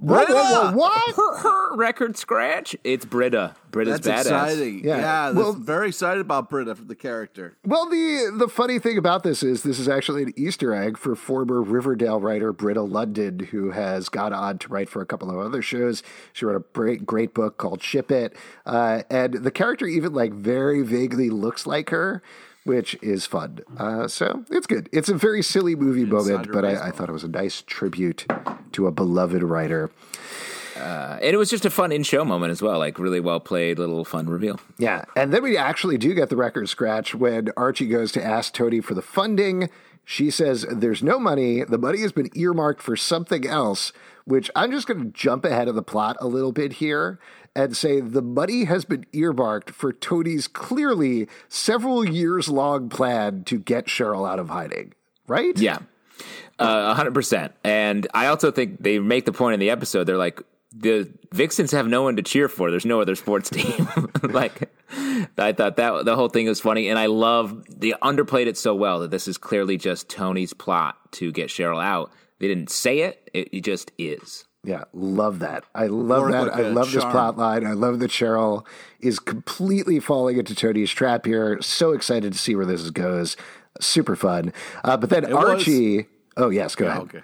What? 0.00 0.28
what, 0.28 0.74
what, 0.74 0.74
what? 0.74 1.14
her, 1.16 1.36
her 1.38 1.76
record 1.76 2.18
scratch. 2.18 2.76
It's 2.84 3.06
Britta. 3.06 3.56
Britta's 3.70 4.00
That's 4.02 4.28
badass. 4.28 4.42
exciting. 4.44 4.84
Yeah. 4.84 4.98
Yeah, 4.98 5.24
Well- 5.30 5.34
well, 5.34 5.52
very 5.54 5.88
excited 5.88 6.20
about 6.20 6.50
Britta, 6.50 6.74
the 6.74 6.94
character. 6.94 7.56
Well, 7.64 7.88
the 7.88 8.30
the 8.36 8.48
funny 8.48 8.78
thing 8.78 8.98
about 8.98 9.22
this 9.22 9.42
is 9.42 9.62
this 9.62 9.78
is 9.78 9.88
actually 9.88 10.24
an 10.24 10.34
Easter 10.36 10.74
egg 10.74 10.98
for 10.98 11.16
former 11.16 11.62
Riverdale 11.62 12.20
writer 12.20 12.52
Britta 12.52 12.80
Lundin, 12.82 13.46
who 13.46 13.70
has 13.70 14.10
gone 14.10 14.34
on 14.34 14.58
to 14.58 14.68
write 14.68 14.90
for 14.90 15.00
a 15.00 15.06
couple 15.06 15.30
of 15.30 15.38
other 15.38 15.62
shows. 15.62 16.02
She 16.34 16.44
wrote 16.44 16.56
a 16.56 16.64
great 16.74 17.06
great 17.06 17.32
book 17.32 17.56
called 17.56 17.82
Ship 17.82 18.10
It, 18.10 18.36
uh, 18.66 19.04
and 19.08 19.32
the 19.42 19.50
character 19.50 19.86
even 19.86 20.12
like 20.12 20.34
very 20.34 20.82
vaguely 20.82 21.30
looks 21.30 21.66
like 21.66 21.88
her. 21.88 22.22
Which 22.64 22.96
is 23.00 23.24
fun. 23.24 23.60
Uh, 23.78 24.08
so 24.08 24.44
it's 24.50 24.66
good. 24.66 24.88
It's 24.92 25.08
a 25.08 25.14
very 25.14 25.42
silly 25.42 25.74
movie 25.74 26.04
moment, 26.04 26.52
but 26.52 26.64
I, 26.64 26.88
I 26.88 26.90
thought 26.90 27.08
it 27.08 27.12
was 27.12 27.24
a 27.24 27.28
nice 27.28 27.62
tribute 27.66 28.26
to 28.72 28.86
a 28.86 28.90
beloved 28.90 29.42
writer. 29.42 29.90
Uh, 30.76 31.18
and 31.20 31.34
it 31.34 31.36
was 31.36 31.50
just 31.50 31.64
a 31.64 31.70
fun 31.70 31.90
in-show 31.90 32.24
moment 32.24 32.52
as 32.52 32.62
well, 32.62 32.78
like 32.78 32.98
really 32.98 33.20
well 33.20 33.40
played, 33.40 33.78
little 33.78 34.04
fun 34.04 34.28
reveal. 34.28 34.60
Yeah, 34.78 35.04
and 35.16 35.32
then 35.32 35.42
we 35.42 35.56
actually 35.56 35.98
do 35.98 36.14
get 36.14 36.28
the 36.28 36.36
record 36.36 36.68
scratch 36.68 37.14
when 37.14 37.48
Archie 37.56 37.88
goes 37.88 38.12
to 38.12 38.24
ask 38.24 38.52
Toni 38.52 38.80
for 38.80 38.94
the 38.94 39.02
funding. 39.02 39.70
She 40.04 40.30
says 40.30 40.64
there's 40.70 41.02
no 41.02 41.18
money. 41.18 41.64
The 41.64 41.78
money 41.78 42.00
has 42.00 42.12
been 42.12 42.30
earmarked 42.34 42.80
for 42.80 42.96
something 42.96 43.46
else, 43.46 43.92
which 44.24 44.50
I'm 44.54 44.70
just 44.70 44.86
going 44.86 45.00
to 45.00 45.10
jump 45.10 45.44
ahead 45.44 45.68
of 45.68 45.74
the 45.74 45.82
plot 45.82 46.16
a 46.20 46.26
little 46.26 46.52
bit 46.52 46.74
here 46.74 47.18
and 47.54 47.76
say 47.76 48.00
the 48.00 48.22
money 48.22 48.64
has 48.64 48.84
been 48.84 49.06
earmarked 49.12 49.70
for 49.70 49.92
Toni's 49.92 50.46
clearly 50.46 51.28
several 51.48 52.04
years 52.04 52.48
long 52.48 52.88
plan 52.88 53.44
to 53.44 53.58
get 53.58 53.86
Cheryl 53.86 54.28
out 54.28 54.38
of 54.38 54.48
hiding, 54.50 54.94
right? 55.26 55.58
Yeah. 55.58 55.78
Uh, 56.58 56.94
100%. 56.94 57.52
And 57.62 58.06
I 58.14 58.26
also 58.26 58.50
think 58.50 58.82
they 58.82 58.98
make 58.98 59.24
the 59.24 59.32
point 59.32 59.54
in 59.54 59.60
the 59.60 59.70
episode, 59.70 60.04
they're 60.04 60.16
like, 60.16 60.42
the 60.72 61.10
Vixens 61.32 61.72
have 61.72 61.86
no 61.86 62.02
one 62.02 62.16
to 62.16 62.22
cheer 62.22 62.48
for. 62.48 62.70
There's 62.70 62.84
no 62.84 63.00
other 63.00 63.14
sports 63.14 63.50
team. 63.50 63.88
like, 64.22 64.70
I 65.38 65.52
thought 65.52 65.76
that 65.76 66.04
the 66.04 66.16
whole 66.16 66.28
thing 66.28 66.46
was 66.46 66.60
funny, 66.60 66.88
and 66.88 66.98
I 66.98 67.06
love 67.06 67.64
they 67.68 67.92
underplayed 67.92 68.46
it 68.46 68.56
so 68.56 68.74
well 68.74 69.00
that 69.00 69.10
this 69.10 69.28
is 69.28 69.38
clearly 69.38 69.76
just 69.76 70.08
Toni's 70.08 70.52
plot 70.52 70.96
to 71.12 71.32
get 71.32 71.48
Cheryl 71.48 71.82
out. 71.82 72.12
They 72.38 72.48
didn't 72.48 72.70
say 72.70 73.00
it; 73.00 73.30
it, 73.32 73.48
it 73.52 73.60
just 73.62 73.92
is. 73.98 74.44
Yeah, 74.64 74.84
love 74.92 75.38
that. 75.38 75.64
I 75.74 75.86
love 75.86 76.30
that. 76.32 76.48
like 76.48 76.52
I 76.52 76.68
love 76.68 76.90
this 76.92 77.02
charm. 77.02 77.12
plot 77.12 77.38
line. 77.38 77.64
I 77.66 77.72
love 77.72 78.00
that 78.00 78.10
Cheryl 78.10 78.66
is 79.00 79.18
completely 79.18 80.00
falling 80.00 80.38
into 80.38 80.54
Toni's 80.54 80.90
trap 80.90 81.24
here. 81.26 81.60
So 81.62 81.92
excited 81.92 82.32
to 82.32 82.38
see 82.38 82.54
where 82.56 82.66
this 82.66 82.90
goes. 82.90 83.36
Super 83.80 84.16
fun. 84.16 84.52
Uh, 84.84 84.96
but 84.96 85.10
then 85.10 85.30
was- 85.30 85.44
Archie. 85.44 86.06
Oh 86.36 86.50
yes, 86.50 86.74
go 86.74 86.86
ahead. 86.86 87.02
Okay. 87.02 87.22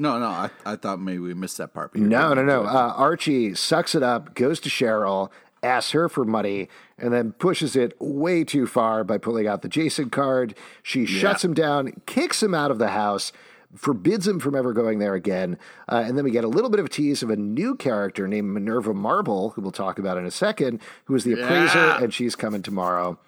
No, 0.00 0.18
no, 0.20 0.26
I, 0.26 0.50
I 0.64 0.76
thought 0.76 1.00
maybe 1.00 1.18
we 1.18 1.34
missed 1.34 1.58
that 1.58 1.74
part. 1.74 1.96
No, 1.96 2.32
no, 2.32 2.44
no. 2.44 2.62
Uh, 2.64 2.94
Archie 2.96 3.54
sucks 3.56 3.96
it 3.96 4.02
up, 4.04 4.32
goes 4.36 4.60
to 4.60 4.68
Cheryl, 4.68 5.30
asks 5.60 5.90
her 5.90 6.08
for 6.08 6.24
money, 6.24 6.68
and 6.98 7.12
then 7.12 7.32
pushes 7.32 7.74
it 7.74 7.96
way 7.98 8.44
too 8.44 8.68
far 8.68 9.02
by 9.02 9.18
pulling 9.18 9.48
out 9.48 9.62
the 9.62 9.68
Jason 9.68 10.08
card. 10.08 10.54
She 10.84 11.04
shuts 11.04 11.44
him 11.44 11.52
down, 11.52 12.00
kicks 12.06 12.40
him 12.40 12.54
out 12.54 12.70
of 12.70 12.78
the 12.78 12.88
house, 12.90 13.32
forbids 13.74 14.26
him 14.26 14.40
from 14.40 14.54
ever 14.54 14.72
going 14.72 14.98
there 14.98 15.14
again. 15.14 15.58
Uh, 15.88 16.02
and 16.06 16.16
then 16.16 16.24
we 16.24 16.30
get 16.30 16.44
a 16.44 16.48
little 16.48 16.70
bit 16.70 16.80
of 16.80 16.86
a 16.86 16.88
tease 16.88 17.22
of 17.22 17.30
a 17.30 17.36
new 17.36 17.74
character 17.74 18.26
named 18.26 18.52
Minerva 18.52 18.94
Marble, 18.94 19.50
who 19.50 19.62
we'll 19.62 19.72
talk 19.72 19.98
about 19.98 20.16
in 20.16 20.24
a 20.24 20.30
second, 20.30 20.80
who 21.04 21.14
is 21.14 21.24
the 21.24 21.32
appraiser, 21.34 22.02
and 22.02 22.12
she's 22.12 22.34
coming 22.34 22.62
tomorrow. 22.62 23.18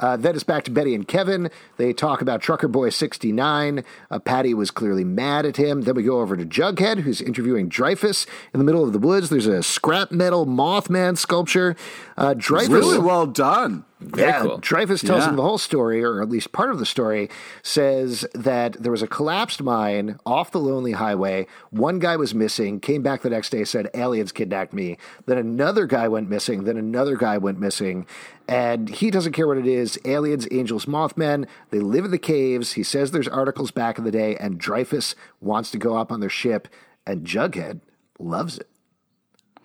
Uh, 0.00 0.16
then 0.16 0.34
it's 0.34 0.44
back 0.44 0.62
to 0.62 0.70
Betty 0.70 0.94
and 0.94 1.08
Kevin. 1.08 1.50
They 1.76 1.92
talk 1.92 2.22
about 2.22 2.40
Trucker 2.40 2.68
Boy 2.68 2.90
69. 2.90 3.82
Uh, 4.10 4.18
Patty 4.20 4.54
was 4.54 4.70
clearly 4.70 5.02
mad 5.02 5.44
at 5.44 5.56
him. 5.56 5.82
Then 5.82 5.96
we 5.96 6.04
go 6.04 6.20
over 6.20 6.36
to 6.36 6.46
Jughead, 6.46 7.00
who's 7.00 7.20
interviewing 7.20 7.68
Dreyfus 7.68 8.24
in 8.54 8.58
the 8.58 8.64
middle 8.64 8.84
of 8.84 8.92
the 8.92 9.00
woods. 9.00 9.28
There's 9.28 9.46
a 9.46 9.62
scrap 9.62 10.12
metal 10.12 10.46
Mothman 10.46 11.18
sculpture. 11.18 11.74
Uh, 12.18 12.34
Dreyfus. 12.34 12.68
Really 12.68 12.98
well 12.98 13.26
done. 13.26 13.84
Very 14.00 14.28
yeah, 14.28 14.42
cool. 14.42 14.58
Dreyfus 14.58 15.02
tells 15.02 15.22
Yeah. 15.22 15.30
him 15.30 15.36
the 15.36 15.42
whole 15.42 15.56
story, 15.58 16.02
or 16.02 16.20
at 16.20 16.28
least 16.28 16.50
part 16.50 16.70
of 16.70 16.80
the 16.80 16.86
story, 16.86 17.30
says 17.62 18.26
that 18.34 18.72
there 18.74 18.90
was 18.90 19.02
a 19.02 19.06
collapsed 19.06 19.62
mine 19.62 20.18
off 20.26 20.50
the 20.50 20.58
Lonely 20.58 20.92
Highway. 20.92 21.46
One 21.70 22.00
guy 22.00 22.16
was 22.16 22.34
missing, 22.34 22.80
came 22.80 23.02
back 23.02 23.22
the 23.22 23.30
next 23.30 23.50
day, 23.50 23.62
said, 23.64 23.88
Aliens 23.94 24.32
kidnapped 24.32 24.72
me. 24.72 24.98
Then 25.26 25.38
another 25.38 25.86
guy 25.86 26.08
went 26.08 26.28
missing, 26.28 26.64
then 26.64 26.76
another 26.76 27.16
guy 27.16 27.38
went 27.38 27.60
missing. 27.60 28.04
And 28.48 28.88
he 28.88 29.10
doesn't 29.12 29.32
care 29.32 29.46
what 29.46 29.58
it 29.58 29.66
is 29.66 29.98
aliens, 30.04 30.48
angels, 30.50 30.86
Mothmen. 30.86 31.46
They 31.70 31.80
live 31.80 32.04
in 32.04 32.10
the 32.10 32.18
caves. 32.18 32.72
He 32.72 32.82
says 32.82 33.12
there's 33.12 33.28
articles 33.28 33.70
back 33.70 33.96
in 33.96 34.02
the 34.04 34.10
day, 34.10 34.36
and 34.36 34.58
Dreyfus 34.58 35.14
wants 35.40 35.70
to 35.70 35.78
go 35.78 35.96
up 35.96 36.10
on 36.10 36.18
their 36.18 36.30
ship, 36.30 36.66
and 37.06 37.24
Jughead 37.24 37.80
loves 38.18 38.58
it. 38.58 38.68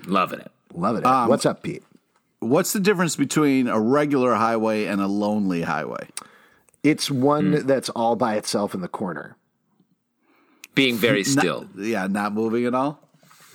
Loving 0.06 0.40
it. 0.40 0.52
Loving 0.74 1.04
it. 1.04 1.30
What's 1.30 1.46
up, 1.48 1.64
Pete? 1.64 1.84
What's 2.44 2.74
the 2.74 2.80
difference 2.80 3.16
between 3.16 3.68
a 3.68 3.80
regular 3.80 4.34
highway 4.34 4.86
and 4.86 5.02
a 5.02 5.08
lonely 5.08 5.62
highway? 5.62 6.10
It's 6.84 7.10
one 7.10 7.54
hmm. 7.54 7.68
that's 7.68 7.90
all 7.90 8.16
by 8.16 8.36
itself 8.36 8.74
in 8.74 8.82
the 8.82 8.88
corner. 8.88 9.38
Being 10.76 10.96
very 10.96 11.24
still. 11.24 11.68
Yeah, 11.78 12.08
not 12.08 12.34
moving 12.34 12.66
at 12.66 12.74
all. 12.74 13.00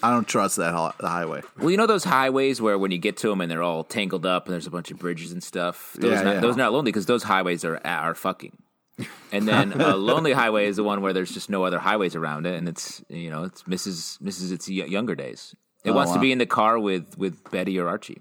I 0.02 0.12
don't 0.12 0.28
trust 0.28 0.56
that 0.56 0.72
hi- 0.72 0.94
the 1.00 1.08
highway. 1.08 1.42
Well, 1.58 1.70
you 1.70 1.76
know 1.76 1.86
those 1.86 2.04
highways 2.04 2.60
where 2.60 2.78
when 2.78 2.90
you 2.92 2.98
get 2.98 3.16
to 3.18 3.28
them 3.28 3.40
and 3.40 3.50
they're 3.50 3.62
all 3.62 3.82
tangled 3.82 4.24
up 4.24 4.46
and 4.46 4.52
there's 4.52 4.66
a 4.66 4.70
bunch 4.70 4.90
of 4.90 4.98
bridges 4.98 5.32
and 5.32 5.42
stuff. 5.42 5.94
Those 5.98 6.12
Yeah, 6.12 6.22
not, 6.22 6.34
yeah. 6.34 6.40
those 6.40 6.56
not 6.56 6.72
lonely 6.72 6.92
because 6.92 7.06
those 7.06 7.24
highways 7.24 7.64
are 7.64 7.80
are 7.84 8.14
fucking. 8.14 8.56
And 9.32 9.46
then 9.46 9.72
a 9.72 9.96
lonely 9.96 10.32
highway 10.32 10.66
is 10.66 10.76
the 10.76 10.84
one 10.84 11.02
where 11.02 11.12
there's 11.12 11.32
just 11.32 11.50
no 11.50 11.64
other 11.64 11.78
highways 11.78 12.14
around 12.14 12.46
it, 12.46 12.56
and 12.56 12.68
it's 12.68 13.02
you 13.08 13.30
know 13.30 13.44
it's 13.44 13.66
misses 13.66 14.18
misses 14.20 14.52
its 14.52 14.68
y- 14.68 14.74
younger 14.84 15.14
days. 15.14 15.54
It 15.84 15.90
oh, 15.90 15.94
wants 15.94 16.12
to 16.12 16.20
be 16.20 16.32
in 16.32 16.38
the 16.38 16.46
car 16.46 16.78
with 16.78 17.18
with 17.18 17.50
Betty 17.50 17.78
or 17.78 17.88
Archie. 17.88 18.20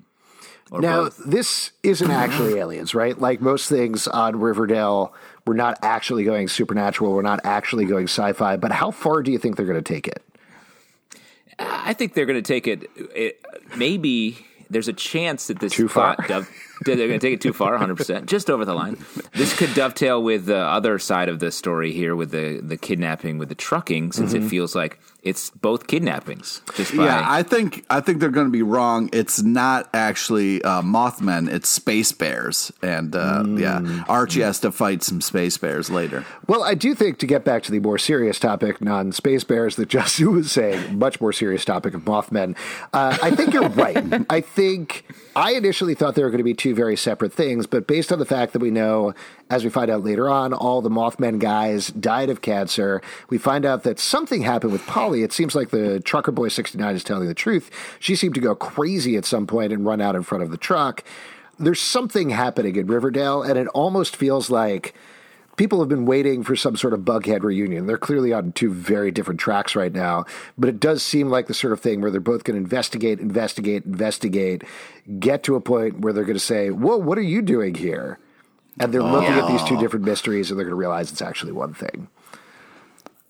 Now, 0.71 1.05
both. 1.05 1.17
this 1.25 1.71
isn't 1.83 2.11
actually 2.11 2.55
aliens, 2.55 2.93
right? 2.93 3.17
Like 3.17 3.41
most 3.41 3.69
things 3.69 4.07
on 4.07 4.39
Riverdale, 4.39 5.13
we're 5.45 5.55
not 5.55 5.77
actually 5.81 6.23
going 6.23 6.47
supernatural. 6.47 7.13
We're 7.13 7.21
not 7.21 7.39
actually 7.43 7.85
going 7.85 8.05
sci 8.07 8.33
fi. 8.33 8.57
But 8.57 8.71
how 8.71 8.91
far 8.91 9.23
do 9.23 9.31
you 9.31 9.37
think 9.37 9.55
they're 9.55 9.65
going 9.65 9.81
to 9.81 9.93
take 9.93 10.07
it? 10.07 10.23
I 11.59 11.93
think 11.93 12.13
they're 12.13 12.25
going 12.25 12.41
to 12.41 12.47
take 12.47 12.67
it, 12.67 12.89
it. 13.15 13.41
Maybe 13.75 14.45
there's 14.69 14.87
a 14.87 14.93
chance 14.93 15.47
that 15.47 15.59
this 15.59 15.73
Too 15.73 15.87
far? 15.87 16.15
plot 16.15 16.27
dove, 16.27 16.49
they're 16.85 16.95
going 16.95 17.19
to 17.19 17.19
take 17.19 17.33
it 17.33 17.41
too 17.41 17.53
far, 17.53 17.71
100, 17.71 17.95
percent 17.97 18.25
just 18.27 18.49
over 18.49 18.65
the 18.65 18.73
line. 18.73 18.97
This 19.33 19.55
could 19.57 19.73
dovetail 19.73 20.21
with 20.21 20.45
the 20.45 20.57
other 20.57 20.99
side 20.99 21.29
of 21.29 21.39
the 21.39 21.51
story 21.51 21.91
here, 21.93 22.15
with 22.15 22.31
the 22.31 22.59
the 22.61 22.77
kidnapping 22.77 23.37
with 23.37 23.49
the 23.49 23.55
trucking, 23.55 24.11
since 24.11 24.33
Mm-hmm. 24.33 24.45
it 24.45 24.49
feels 24.49 24.75
like 24.75 24.99
it's 25.23 25.49
both 25.49 25.87
kidnappings. 25.87 26.61
Just 26.75 26.95
by, 26.95 27.05
Yeah, 27.05 27.23
I 27.25 27.43
think 27.43 27.85
I 27.89 27.99
think 28.01 28.19
they're 28.19 28.29
going 28.29 28.47
to 28.47 28.51
be 28.51 28.61
wrong. 28.63 29.09
It's 29.13 29.41
not 29.41 29.89
actually 29.93 30.61
uh, 30.63 30.81
Mothman; 30.81 31.51
it's 31.51 31.67
space 31.69 32.11
bears, 32.11 32.71
and 32.81 33.15
uh, 33.15 33.43
yeah, 33.47 34.03
Archie 34.07 34.41
has 34.41 34.59
to 34.61 34.71
fight 34.71 35.03
some 35.03 35.21
space 35.21 35.57
bears 35.57 35.89
later. 35.89 36.25
Well, 36.47 36.63
I 36.63 36.75
do 36.75 36.93
think 36.95 37.17
to 37.19 37.27
get 37.27 37.43
back 37.43 37.63
to 37.63 37.71
the 37.71 37.79
more 37.79 37.97
serious 37.97 38.39
topic, 38.39 38.81
non 38.81 39.11
space 39.11 39.43
bears, 39.43 39.75
that 39.77 39.89
Justin 39.97 40.33
was 40.35 40.51
saying, 40.51 40.97
much 40.97 41.19
more 41.19 41.33
serious 41.33 41.65
topic 41.65 41.93
of 41.93 42.01
Mothmen. 42.05 42.55
Uh, 42.93 43.17
I 43.21 43.31
think 43.31 43.53
you're 43.53 43.69
right. 43.69 43.97
I 44.29 44.41
think 44.41 45.05
I 45.35 45.53
initially 45.53 45.95
thought 45.95 46.15
there 46.15 46.25
were 46.25 46.31
going 46.31 46.37
to 46.39 46.43
be 46.43 46.53
two 46.53 46.66
very 46.73 46.95
separate 46.95 47.33
things, 47.33 47.67
but 47.67 47.87
based 47.87 48.11
on 48.11 48.19
the 48.19 48.25
fact 48.25 48.53
that 48.53 48.59
we 48.59 48.71
know, 48.71 49.13
as 49.49 49.63
we 49.63 49.69
find 49.69 49.89
out 49.89 50.03
later 50.03 50.29
on, 50.29 50.53
all 50.53 50.81
the 50.81 50.89
Mothman 50.89 51.39
guys 51.39 51.87
died 51.87 52.29
of 52.29 52.41
cancer, 52.41 53.01
we 53.29 53.37
find 53.37 53.65
out 53.65 53.83
that 53.83 53.99
something 53.99 54.41
happened 54.41 54.71
with 54.71 54.85
Polly. 54.85 55.23
It 55.23 55.33
seems 55.33 55.55
like 55.55 55.69
the 55.69 55.99
trucker 55.99 56.31
boy 56.31 56.49
69 56.49 56.95
is 56.95 57.03
telling 57.03 57.27
the 57.27 57.33
truth. 57.33 57.69
She 57.99 58.15
seemed 58.15 58.35
to 58.35 58.41
go 58.41 58.55
crazy 58.55 59.15
at 59.15 59.25
some 59.25 59.47
point 59.47 59.73
and 59.73 59.85
run 59.85 60.01
out 60.01 60.15
in 60.15 60.23
front 60.23 60.43
of 60.43 60.51
the 60.51 60.57
truck. 60.57 61.03
There's 61.59 61.81
something 61.81 62.29
happening 62.29 62.75
in 62.75 62.87
Riverdale, 62.87 63.41
and 63.41 63.57
it 63.57 63.67
almost 63.69 64.15
feels 64.15 64.49
like 64.49 64.93
people 65.57 65.79
have 65.79 65.89
been 65.89 66.05
waiting 66.05 66.43
for 66.43 66.55
some 66.55 66.77
sort 66.77 66.93
of 66.93 67.01
Bughead 67.01 67.41
reunion. 67.43 67.87
They're 67.87 67.97
clearly 67.97 68.31
on 68.31 68.53
two 68.53 68.71
very 68.71 69.11
different 69.11 69.39
tracks 69.39 69.75
right 69.75 69.91
now, 69.91 70.25
but 70.57 70.69
it 70.69 70.79
does 70.79 71.03
seem 71.03 71.29
like 71.29 71.47
the 71.47 71.53
sort 71.53 71.73
of 71.73 71.81
thing 71.81 71.99
where 71.99 72.09
they're 72.11 72.21
both 72.21 72.43
going 72.43 72.55
to 72.55 72.63
investigate, 72.63 73.19
investigate, 73.19 73.83
investigate, 73.85 74.63
get 75.19 75.43
to 75.43 75.55
a 75.55 75.61
point 75.61 75.99
where 75.99 76.13
they're 76.13 76.23
going 76.23 76.35
to 76.35 76.39
say, 76.39 76.69
Whoa, 76.69 76.97
what 76.97 77.17
are 77.17 77.23
you 77.23 77.41
doing 77.41 77.75
here? 77.75 78.19
And 78.79 78.93
they're 78.93 79.01
looking 79.03 79.33
at 79.33 79.47
these 79.47 79.63
two 79.63 79.77
different 79.79 80.05
mysteries 80.05 80.51
and 80.51 80.57
they're 80.59 80.65
going 80.65 80.71
to 80.71 80.79
realize 80.79 81.11
it's 81.11 81.21
actually 81.21 81.51
one 81.51 81.73
thing. 81.73 82.07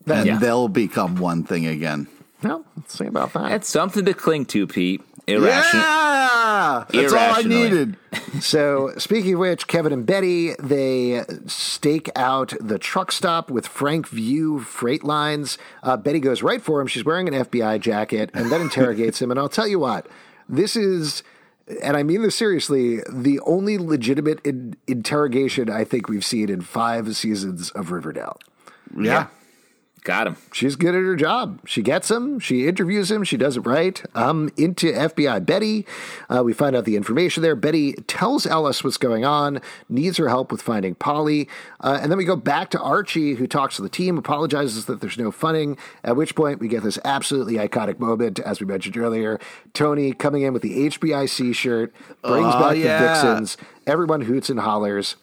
And 0.05 0.25
Yeah. 0.25 0.37
they'll 0.39 0.67
become 0.67 1.15
one 1.15 1.43
thing 1.43 1.65
again. 1.65 2.07
No, 2.43 2.65
let's 2.75 2.93
say 2.97 3.07
about 3.07 3.33
that. 3.33 3.49
that's 3.49 3.69
something 3.69 4.05
to 4.05 4.13
cling 4.13 4.45
to, 4.47 4.67
Pete. 4.67 5.01
Irrational. 5.27 5.81
Yeah, 5.81 6.85
that's 6.93 7.13
all 7.13 7.35
I 7.35 7.41
needed. 7.43 7.97
So, 8.41 8.91
speaking 8.97 9.33
of 9.33 9.39
which, 9.39 9.67
Kevin 9.67 9.91
and 9.91 10.05
Betty 10.05 10.53
they 10.59 11.23
stake 11.47 12.11
out 12.15 12.53
the 12.59 12.77
truck 12.77 13.11
stop 13.11 13.49
with 13.49 13.65
Frank 13.65 14.07
View 14.07 14.59
Freight 14.59 15.03
Lines. 15.03 15.57
Uh, 15.81 15.97
Betty 15.97 16.19
goes 16.19 16.43
right 16.43 16.61
for 16.61 16.79
him. 16.79 16.85
She's 16.87 17.03
wearing 17.03 17.27
an 17.27 17.45
FBI 17.45 17.79
jacket 17.79 18.29
and 18.35 18.51
then 18.51 18.61
interrogates 18.61 19.19
him. 19.21 19.31
And 19.31 19.39
I'll 19.39 19.49
tell 19.49 19.67
you 19.67 19.79
what, 19.79 20.07
this 20.47 20.75
is, 20.75 21.23
and 21.81 21.97
I 21.97 22.03
mean 22.03 22.21
this 22.21 22.35
seriously, 22.35 22.99
the 23.09 23.39
only 23.39 23.79
legitimate 23.79 24.39
in- 24.45 24.75
interrogation 24.85 25.67
I 25.69 25.83
think 25.83 26.07
we've 26.07 26.25
seen 26.25 26.49
in 26.49 26.61
five 26.61 27.15
seasons 27.15 27.71
of 27.71 27.91
Riverdale. 27.91 28.37
Yeah. 28.95 29.27
Got 30.07 30.25
him. 30.27 30.37
She's 30.53 30.77
good 30.77 30.95
at 30.95 31.01
her 31.01 31.17
job. 31.17 31.59
She 31.65 31.81
gets 31.81 32.09
him. 32.09 32.39
She 32.39 32.65
interviews 32.65 33.11
him. 33.11 33.25
She 33.25 33.35
does 33.35 33.57
it 33.57 33.65
right. 33.65 34.01
I'm 34.15 34.49
into 34.55 34.89
FBI 34.93 35.45
Betty. 35.45 35.85
Uh, 36.29 36.43
we 36.45 36.53
find 36.53 36.77
out 36.77 36.85
the 36.85 36.95
information 36.95 37.43
there. 37.43 37.57
Betty 37.57 37.91
tells 38.07 38.45
Ellis 38.45 38.85
what's 38.85 38.95
going 38.95 39.25
on, 39.25 39.59
needs 39.89 40.15
her 40.15 40.29
help 40.29 40.49
with 40.49 40.61
finding 40.61 40.95
Polly. 40.95 41.49
Uh, 41.81 41.99
and 42.01 42.09
then 42.09 42.17
we 42.17 42.23
go 42.23 42.37
back 42.37 42.69
to 42.69 42.79
Archie, 42.79 43.33
who 43.33 43.47
talks 43.47 43.75
to 43.75 43.81
the 43.81 43.89
team, 43.89 44.17
apologizes 44.17 44.85
that 44.85 45.01
there's 45.01 45.17
no 45.17 45.29
funding, 45.29 45.77
at 46.05 46.15
which 46.15 46.35
point 46.35 46.61
we 46.61 46.69
get 46.69 46.83
this 46.83 46.97
absolutely 47.03 47.55
iconic 47.55 47.99
moment, 47.99 48.39
as 48.39 48.61
we 48.61 48.65
mentioned 48.65 48.95
earlier. 48.95 49.41
Toni 49.73 50.13
coming 50.13 50.43
in 50.43 50.53
with 50.53 50.61
the 50.61 50.87
HBIC 50.87 51.53
shirt, 51.53 51.93
brings 52.21 52.47
Oh, 52.55 52.59
back 52.61 52.77
yeah. 52.77 53.01
the 53.01 53.07
Vixens. 53.09 53.57
Everyone 53.85 54.21
hoots 54.21 54.49
and 54.49 54.61
hollers. 54.61 55.17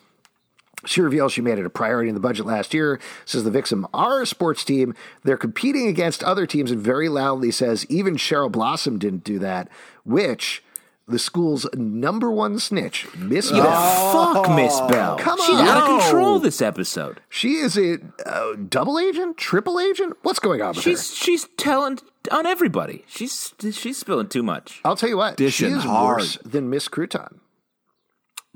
She 0.86 1.00
reveals 1.00 1.32
she 1.32 1.40
made 1.40 1.58
it 1.58 1.66
a 1.66 1.70
priority 1.70 2.08
in 2.08 2.14
the 2.14 2.20
budget 2.20 2.46
last 2.46 2.74
year, 2.74 3.00
says 3.24 3.44
the 3.44 3.50
Vixen 3.50 3.86
are 3.94 4.22
a 4.22 4.26
sports 4.26 4.64
team. 4.64 4.94
They're 5.22 5.36
competing 5.36 5.88
against 5.88 6.22
other 6.24 6.46
teams, 6.46 6.70
and 6.70 6.80
very 6.80 7.08
loudly 7.08 7.50
says 7.50 7.86
even 7.88 8.16
Cheryl 8.16 8.50
Blossom 8.50 8.98
didn't 8.98 9.24
do 9.24 9.38
that, 9.38 9.68
which 10.04 10.62
the 11.06 11.18
school's 11.18 11.66
number 11.74 12.30
one 12.30 12.58
snitch, 12.58 13.06
Miss 13.16 13.50
Bell. 13.50 14.12
Fuck 14.12 14.56
Miss 14.56 14.80
Bell. 14.82 15.18
Come 15.18 15.38
on. 15.38 15.46
She's 15.46 15.60
out 15.60 15.82
of 15.82 16.00
control 16.00 16.38
this 16.38 16.62
episode. 16.62 17.20
She 17.28 17.56
is 17.56 17.76
a 17.76 17.98
uh, 18.24 18.54
double 18.68 18.98
agent, 18.98 19.36
triple 19.36 19.78
agent. 19.78 20.16
What's 20.22 20.38
going 20.38 20.62
on 20.62 20.68
with 20.68 20.76
her? 20.76 20.82
She's 20.82 21.14
she's 21.14 21.48
telling 21.56 21.98
on 22.30 22.46
everybody. 22.46 23.04
She's 23.06 23.52
she's 23.72 23.98
spilling 23.98 24.28
too 24.28 24.42
much. 24.42 24.80
I'll 24.84 24.96
tell 24.96 25.10
you 25.10 25.18
what, 25.18 25.38
she 25.38 25.66
is 25.66 25.82
hard. 25.84 26.20
worse 26.20 26.38
than 26.38 26.70
Miss 26.70 26.88
Crouton. 26.88 27.38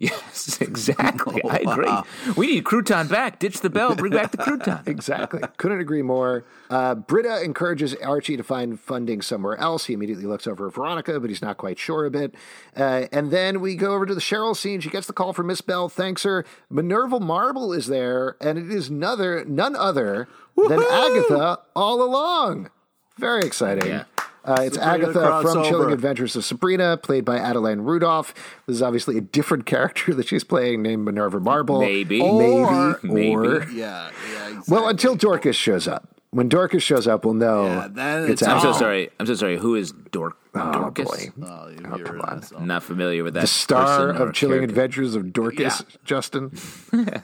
Yes, 0.01 0.59
exactly. 0.61 1.42
I 1.51 1.57
agree. 1.59 2.32
We 2.36 2.46
need 2.46 2.64
crouton 2.64 3.11
back. 3.11 3.40
Ditch 3.40 3.61
the 3.61 3.68
bell. 3.70 3.96
Bring 3.96 4.12
back 4.12 4.30
the 4.30 4.38
crouton. 4.38 4.78
Exactly. 4.88 5.40
Couldn't 5.57 5.80
agree 5.80 6.03
more. 6.03 6.44
Uh, 6.70 6.94
Britta 6.94 7.42
encourages 7.42 7.94
Archie 7.96 8.36
to 8.36 8.42
find 8.42 8.78
funding 8.78 9.20
somewhere 9.22 9.57
else. 9.57 9.86
He 9.86 9.92
immediately 9.94 10.24
looks 10.24 10.46
over 10.46 10.68
at 10.68 10.74
Veronica, 10.74 11.18
but 11.18 11.30
he's 11.30 11.42
not 11.42 11.57
quite 11.57 11.78
sure 11.78 12.07
of 12.07 12.14
it. 12.14 12.34
Uh, 12.76 13.07
and 13.12 13.30
then 13.30 13.61
we 13.61 13.74
go 13.74 13.92
over 13.94 14.07
to 14.07 14.14
the 14.14 14.20
Cheryl 14.20 14.57
scene. 14.57 14.80
She 14.80 14.88
gets 14.88 15.07
the 15.07 15.12
call 15.12 15.32
from 15.32 15.49
Miss 15.49 15.61
Bell, 15.61 15.88
thanks 15.88 16.22
her. 16.22 16.44
Minerva 16.70 17.18
Marble 17.20 17.72
is 17.72 17.86
there, 17.88 18.36
and 18.40 18.59
it 18.59 18.70
is 18.70 18.88
another, 18.88 19.44
none 19.44 19.74
other 19.74 20.28
than 20.57 20.80
Agatha 20.80 21.59
all 21.74 22.03
along. 22.03 22.70
Very 23.18 23.42
exciting. 23.42 23.88
Yeah. 23.88 24.05
Uh, 24.45 24.62
it's 24.62 24.76
Sabrina 24.76 25.09
Agatha 25.09 25.43
from. 25.43 25.64
Chilling 25.64 25.93
Adventures 25.93 26.34
of 26.36 26.45
Sabrina, 26.45 26.97
played 26.97 27.24
by 27.24 27.39
Adeline 27.39 27.80
Rudolph. 27.80 28.32
This 28.66 28.76
is 28.76 28.82
obviously 28.82 29.18
a 29.18 29.20
different 29.20 29.66
character 29.72 30.14
that 30.14 30.26
she's 30.28 30.45
playing 30.45 30.82
named 30.82 31.05
Minerva 31.05 31.41
Marble. 31.41 31.80
Maybe. 31.80 32.20
Maybe. 32.22 32.53
Or- 32.53 32.99
maybe. 33.03 33.49
Yeah, 33.74 34.11
yeah. 34.32 34.49
Exactly. 34.49 34.62
well, 34.68 34.89
until 34.89 35.14
Dorcas 35.16 35.57
shows 35.57 35.86
up. 35.86 36.09
When 36.30 36.49
Dorcas 36.51 36.82
shows 36.82 37.07
up, 37.09 37.24
we'll 37.24 37.32
know 37.34 37.64
Yeah, 37.64 37.89
then 37.91 38.30
it's 38.30 38.43
I'm 38.43 38.61
so 38.61 38.72
sorry. 38.72 39.09
I'm 39.18 39.24
so 39.26 39.34
sorry. 39.34 39.57
Who 39.57 39.74
is 39.76 39.93
Dork? 39.93 40.36
Oh, 40.55 40.72
Dorcas? 40.72 41.07
boy. 41.09 41.47
oh, 41.47 41.68
you're 41.70 42.16
an 42.16 42.20
asshole. 42.26 42.59
I'm 42.61 42.66
not 42.66 42.82
familiar 42.82 43.24
with 43.24 43.32
that. 43.34 43.41
The 43.41 43.47
star 43.47 44.11
of 44.11 44.34
Chilling 44.34 44.59
character. 44.59 44.70
Adventures 44.72 45.14
of 45.14 45.32
Dorcas, 45.32 45.82
Yeah. 45.89 45.97
Justin. 46.05 46.51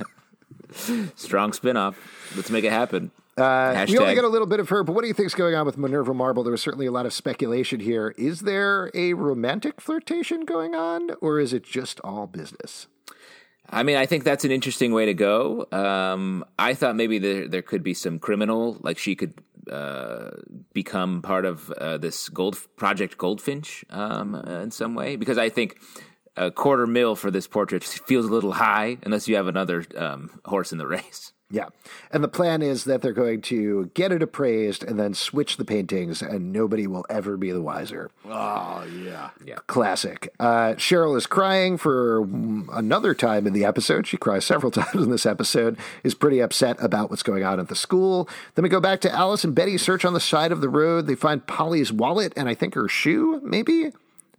Strong 1.17 1.53
spinoff. 1.53 1.95
Let's 2.35 2.51
make 2.51 2.65
it 2.65 2.73
happen. 2.73 3.11
Uh, 3.37 3.85
we 3.89 3.99
only 3.99 4.15
got 4.15 4.25
a 4.25 4.29
little 4.29 4.47
bit 4.47 4.61
of 4.61 4.69
her, 4.69 4.85
but 4.85 4.95
what 4.95 5.03
do 5.03 5.09
you 5.09 5.15
think's 5.15 5.35
going 5.35 5.55
on 5.55 5.67
with 5.67 5.77
Minerva 5.77 6.15
Marble? 6.15 6.45
There 6.45 6.53
was 6.53 6.63
certainly 6.63 6.87
a 6.87 6.93
lot 6.93 7.05
of 7.05 7.13
speculation 7.13 7.81
here. 7.81 8.15
Is 8.17 8.41
there 8.41 8.91
a 8.95 9.15
romantic 9.15 9.81
flirtation 9.81 10.45
going 10.45 10.75
on, 10.75 11.11
or 11.21 11.41
is 11.41 11.53
it 11.53 11.65
just 11.65 12.01
all 12.01 12.29
business? 12.29 12.87
I 13.69 13.83
mean, 13.83 13.97
I 13.97 14.07
think 14.07 14.25
that's 14.25 14.45
an 14.45 14.51
interesting 14.51 14.93
way 14.93 15.07
to 15.07 15.15
go. 15.15 15.67
Um, 15.73 16.45
I 16.59 16.75
thought 16.75 16.97
maybe 16.97 17.19
there 17.19 17.49
there 17.49 17.63
could 17.63 17.83
be 17.83 17.95
some 17.95 18.19
criminal, 18.19 18.77
like 18.83 18.99
she 18.99 19.17
could 19.17 19.35
uh, 19.71 20.31
become 20.73 21.23
part 21.23 21.45
of 21.45 21.71
uh, 21.73 21.99
this 21.99 22.29
gold 22.29 22.59
project 22.77 23.19
Goldfinch 23.19 23.85
um, 23.91 24.35
uh, 24.35 24.61
in 24.61 24.71
some 24.71 24.95
way, 24.95 25.17
because 25.17 25.39
I 25.39 25.49
think 25.49 25.81
a 26.37 26.51
quarter 26.51 26.87
mil 26.87 27.17
for 27.17 27.31
this 27.31 27.49
portrait 27.49 27.83
feels 27.83 28.27
a 28.27 28.33
little 28.33 28.53
high, 28.53 28.99
unless 29.03 29.27
you 29.27 29.37
have 29.37 29.49
another 29.49 29.85
um, 29.97 30.41
horse 30.45 30.71
in 30.71 30.79
the 30.79 30.87
race. 30.87 31.33
Yeah. 31.51 31.69
And 32.11 32.25
the 32.25 32.29
plan 32.29 32.63
is 32.63 32.85
that 32.85 33.03
they're 33.03 33.13
going 33.13 33.43
to 33.43 33.91
get 33.95 34.13
it 34.13 34.23
appraised 34.23 34.83
and 34.83 34.99
then 34.99 35.15
switch 35.15 35.57
the 35.57 35.65
paintings, 35.65 36.23
and 36.23 36.53
nobody 36.53 36.87
will 36.87 37.05
ever 37.11 37.37
be 37.37 37.53
the 37.53 37.61
wiser. 37.61 38.11
Oh, 38.25 38.85
yeah. 38.85 39.31
Classic. 39.67 40.33
Uh, 40.41 40.75
Cheryl 40.75 41.17
is 41.17 41.27
crying 41.27 41.77
for 41.77 42.23
another 42.73 43.15
time 43.15 43.47
in 43.47 43.53
the 43.53 43.65
episode. 43.65 44.07
She 44.07 44.17
cries 44.17 44.45
several 44.45 44.71
times 44.73 45.05
in 45.05 45.11
this 45.11 45.27
episode, 45.27 45.79
is 46.03 46.15
pretty 46.15 46.41
upset 46.41 46.83
about 46.83 47.11
what's 47.11 47.23
going 47.23 47.45
on 47.45 47.61
at 47.61 47.69
the 47.69 47.77
school. 47.77 48.29
Then 48.55 48.63
we 48.63 48.69
go 48.69 48.81
back 48.81 49.01
to 49.03 49.13
Alice 49.13 49.45
and 49.45 49.55
Betty 49.55 49.77
search 49.79 50.05
on 50.05 50.15
the 50.15 50.21
side 50.21 50.51
of 50.51 50.61
the 50.61 50.69
road. 50.69 51.07
They 51.07 51.15
find 51.15 51.47
Polly's 51.47 51.93
wallet 51.93 52.33
and 52.37 52.49
I 52.49 52.55
think 52.55 52.75
her 52.75 52.89
shoe, 52.89 53.41
maybe? 53.45 53.93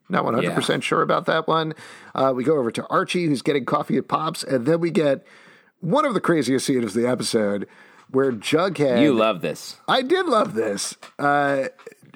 Not 0.10 0.24
100% 0.26 0.84
sure 0.84 1.02
about 1.02 1.26
that 1.26 1.48
one. 1.48 1.74
Uh, 2.14 2.32
we 2.36 2.44
go 2.44 2.58
over 2.58 2.72
to 2.72 2.86
Archie, 2.88 3.26
who's 3.26 3.42
getting 3.42 3.66
coffee 3.66 3.98
at 3.98 4.08
Pops, 4.08 4.44
and 4.44 4.66
then 4.66 4.80
we 4.80 4.92
get 4.92 5.26
one 5.82 6.06
of 6.06 6.14
the 6.14 6.22
craziest 6.22 6.66
scenes 6.66 6.86
of 6.86 6.94
the 6.94 7.08
episode 7.08 7.68
where 8.12 8.32
Jughead. 8.32 9.02
You 9.02 9.14
love 9.14 9.42
this. 9.42 9.78
I 9.88 10.02
did 10.02 10.26
love 10.28 10.54
this. 10.54 10.96
Uh, 11.20 11.66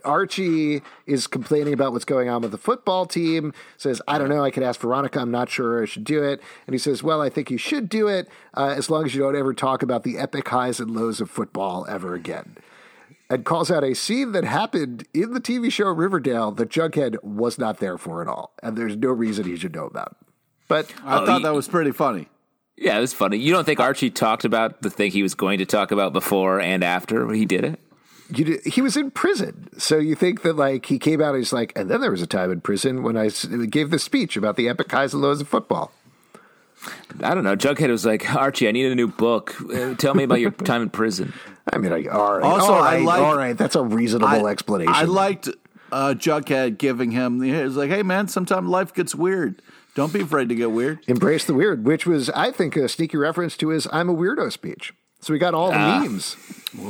Archie 0.05 0.81
is 1.05 1.27
complaining 1.27 1.73
about 1.73 1.91
what's 1.91 2.05
going 2.05 2.29
on 2.29 2.41
with 2.41 2.51
the 2.51 2.57
football 2.57 3.05
team. 3.05 3.53
Says, 3.77 4.01
"I 4.07 4.17
don't 4.17 4.29
know. 4.29 4.43
I 4.43 4.49
could 4.51 4.63
ask 4.63 4.79
Veronica. 4.79 5.19
I'm 5.19 5.31
not 5.31 5.49
sure 5.49 5.81
I 5.81 5.85
should 5.85 6.05
do 6.05 6.23
it." 6.23 6.41
And 6.67 6.73
he 6.73 6.77
says, 6.77 7.03
"Well, 7.03 7.21
I 7.21 7.29
think 7.29 7.51
you 7.51 7.57
should 7.57 7.89
do 7.89 8.07
it 8.07 8.29
uh, 8.55 8.73
as 8.77 8.89
long 8.89 9.05
as 9.05 9.13
you 9.13 9.21
don't 9.21 9.35
ever 9.35 9.53
talk 9.53 9.83
about 9.83 10.03
the 10.03 10.17
epic 10.17 10.47
highs 10.47 10.79
and 10.79 10.91
lows 10.91 11.19
of 11.19 11.29
football 11.29 11.85
ever 11.89 12.13
again." 12.13 12.55
And 13.29 13.45
calls 13.45 13.69
out 13.69 13.83
a 13.83 13.93
scene 13.93 14.31
that 14.31 14.43
happened 14.43 15.05
in 15.13 15.33
the 15.33 15.41
TV 15.41 15.69
show 15.71 15.87
Riverdale 15.91 16.51
that 16.53 16.69
Jughead 16.69 17.21
was 17.23 17.59
not 17.59 17.77
there 17.79 17.97
for 17.97 18.21
at 18.21 18.27
all, 18.27 18.53
and 18.63 18.75
there's 18.77 18.95
no 18.95 19.09
reason 19.09 19.45
he 19.45 19.55
should 19.57 19.75
know 19.75 19.85
about. 19.85 20.15
But 20.67 20.91
I 21.05 21.19
Oh, 21.21 21.25
thought 21.25 21.37
you- 21.39 21.43
that 21.43 21.53
was 21.53 21.67
pretty 21.67 21.91
funny. 21.91 22.29
Yeah, 22.81 22.97
it 22.97 23.01
was 23.01 23.13
funny. 23.13 23.37
You 23.37 23.51
don't 23.51 23.65
think 23.65 23.79
Archie 23.79 24.09
talked 24.09 24.45
about 24.45 24.81
the 24.81 24.89
thing 24.89 25.11
he 25.11 25.21
was 25.21 25.35
going 25.35 25.57
to 25.59 25.65
talk 25.65 25.91
about 25.91 26.13
before 26.13 26.61
and 26.61 26.83
after 26.83 27.29
he 27.31 27.45
did 27.45 27.63
it? 27.65 27.79
you 28.33 28.45
did, 28.45 28.63
he 28.65 28.79
was 28.81 28.95
in 28.95 29.09
prison. 29.11 29.67
So 29.79 29.97
you 29.97 30.15
think 30.15 30.43
that 30.43 30.55
like 30.55 30.85
he 30.85 30.97
came 30.99 31.19
out 31.21 31.29
and 31.29 31.37
he's 31.39 31.51
like, 31.51 31.73
and 31.75 31.89
then 31.89 31.99
there 31.99 32.11
was 32.11 32.21
a 32.21 32.27
time 32.27 32.51
in 32.51 32.61
prison 32.61 33.01
when 33.03 33.17
I 33.17 33.29
gave 33.69 33.89
the 33.89 33.97
speech 33.99 34.37
about 34.37 34.55
the 34.55 34.69
epic 34.69 34.91
highs 34.91 35.13
and 35.13 35.21
lows 35.23 35.41
of 35.41 35.47
football. 35.47 35.91
I 37.21 37.33
don't 37.33 37.43
know. 37.43 37.55
Jughead 37.57 37.89
was 37.89 38.05
like, 38.05 38.33
Archie, 38.33 38.67
I 38.67 38.71
need 38.71 38.85
a 38.89 38.95
new 38.95 39.07
book. 39.07 39.55
Uh, 39.61 39.95
Tell 39.95 40.13
me 40.13 40.23
about 40.23 40.39
your 40.39 40.51
time 40.71 40.81
in 40.83 40.89
prison. 40.89 41.33
I 41.73 41.77
mean, 41.77 41.91
like, 41.91 42.07
all 42.13 42.37
right, 42.37 42.43
Also, 42.43 42.71
all 42.71 42.81
I 42.81 42.95
right, 42.97 43.03
like- 43.05 43.21
all 43.21 43.35
right. 43.35 43.57
That's 43.57 43.75
a 43.75 43.83
reasonable 43.83 44.47
explanation. 44.47 44.93
I 44.93 45.03
liked 45.03 45.49
uh, 45.91 46.13
Jughead 46.17 46.77
giving 46.77 47.11
him 47.11 47.41
He 47.41 47.51
was 47.51 47.75
like, 47.75 47.89
hey 47.89 48.03
man, 48.03 48.27
sometimes 48.27 48.69
life 48.69 48.93
gets 48.93 49.13
weird. 49.15 49.61
Don't 49.95 50.13
be 50.13 50.21
afraid 50.21 50.49
to 50.49 50.55
get 50.55 50.71
weird. 50.71 50.99
embrace 51.07 51.45
the 51.45 51.53
weird, 51.53 51.85
which 51.85 52.05
was, 52.05 52.29
I 52.29 52.51
think, 52.51 52.75
a 52.75 52.87
sneaky 52.87 53.17
reference 53.17 53.57
to 53.57 53.69
his 53.69 53.87
"I'm 53.91 54.09
a 54.09 54.13
weirdo" 54.13 54.51
speech. 54.51 54.93
So 55.21 55.33
we 55.33 55.39
got 55.39 55.53
all 55.53 55.69
the 55.71 55.77
memes, 55.77 56.37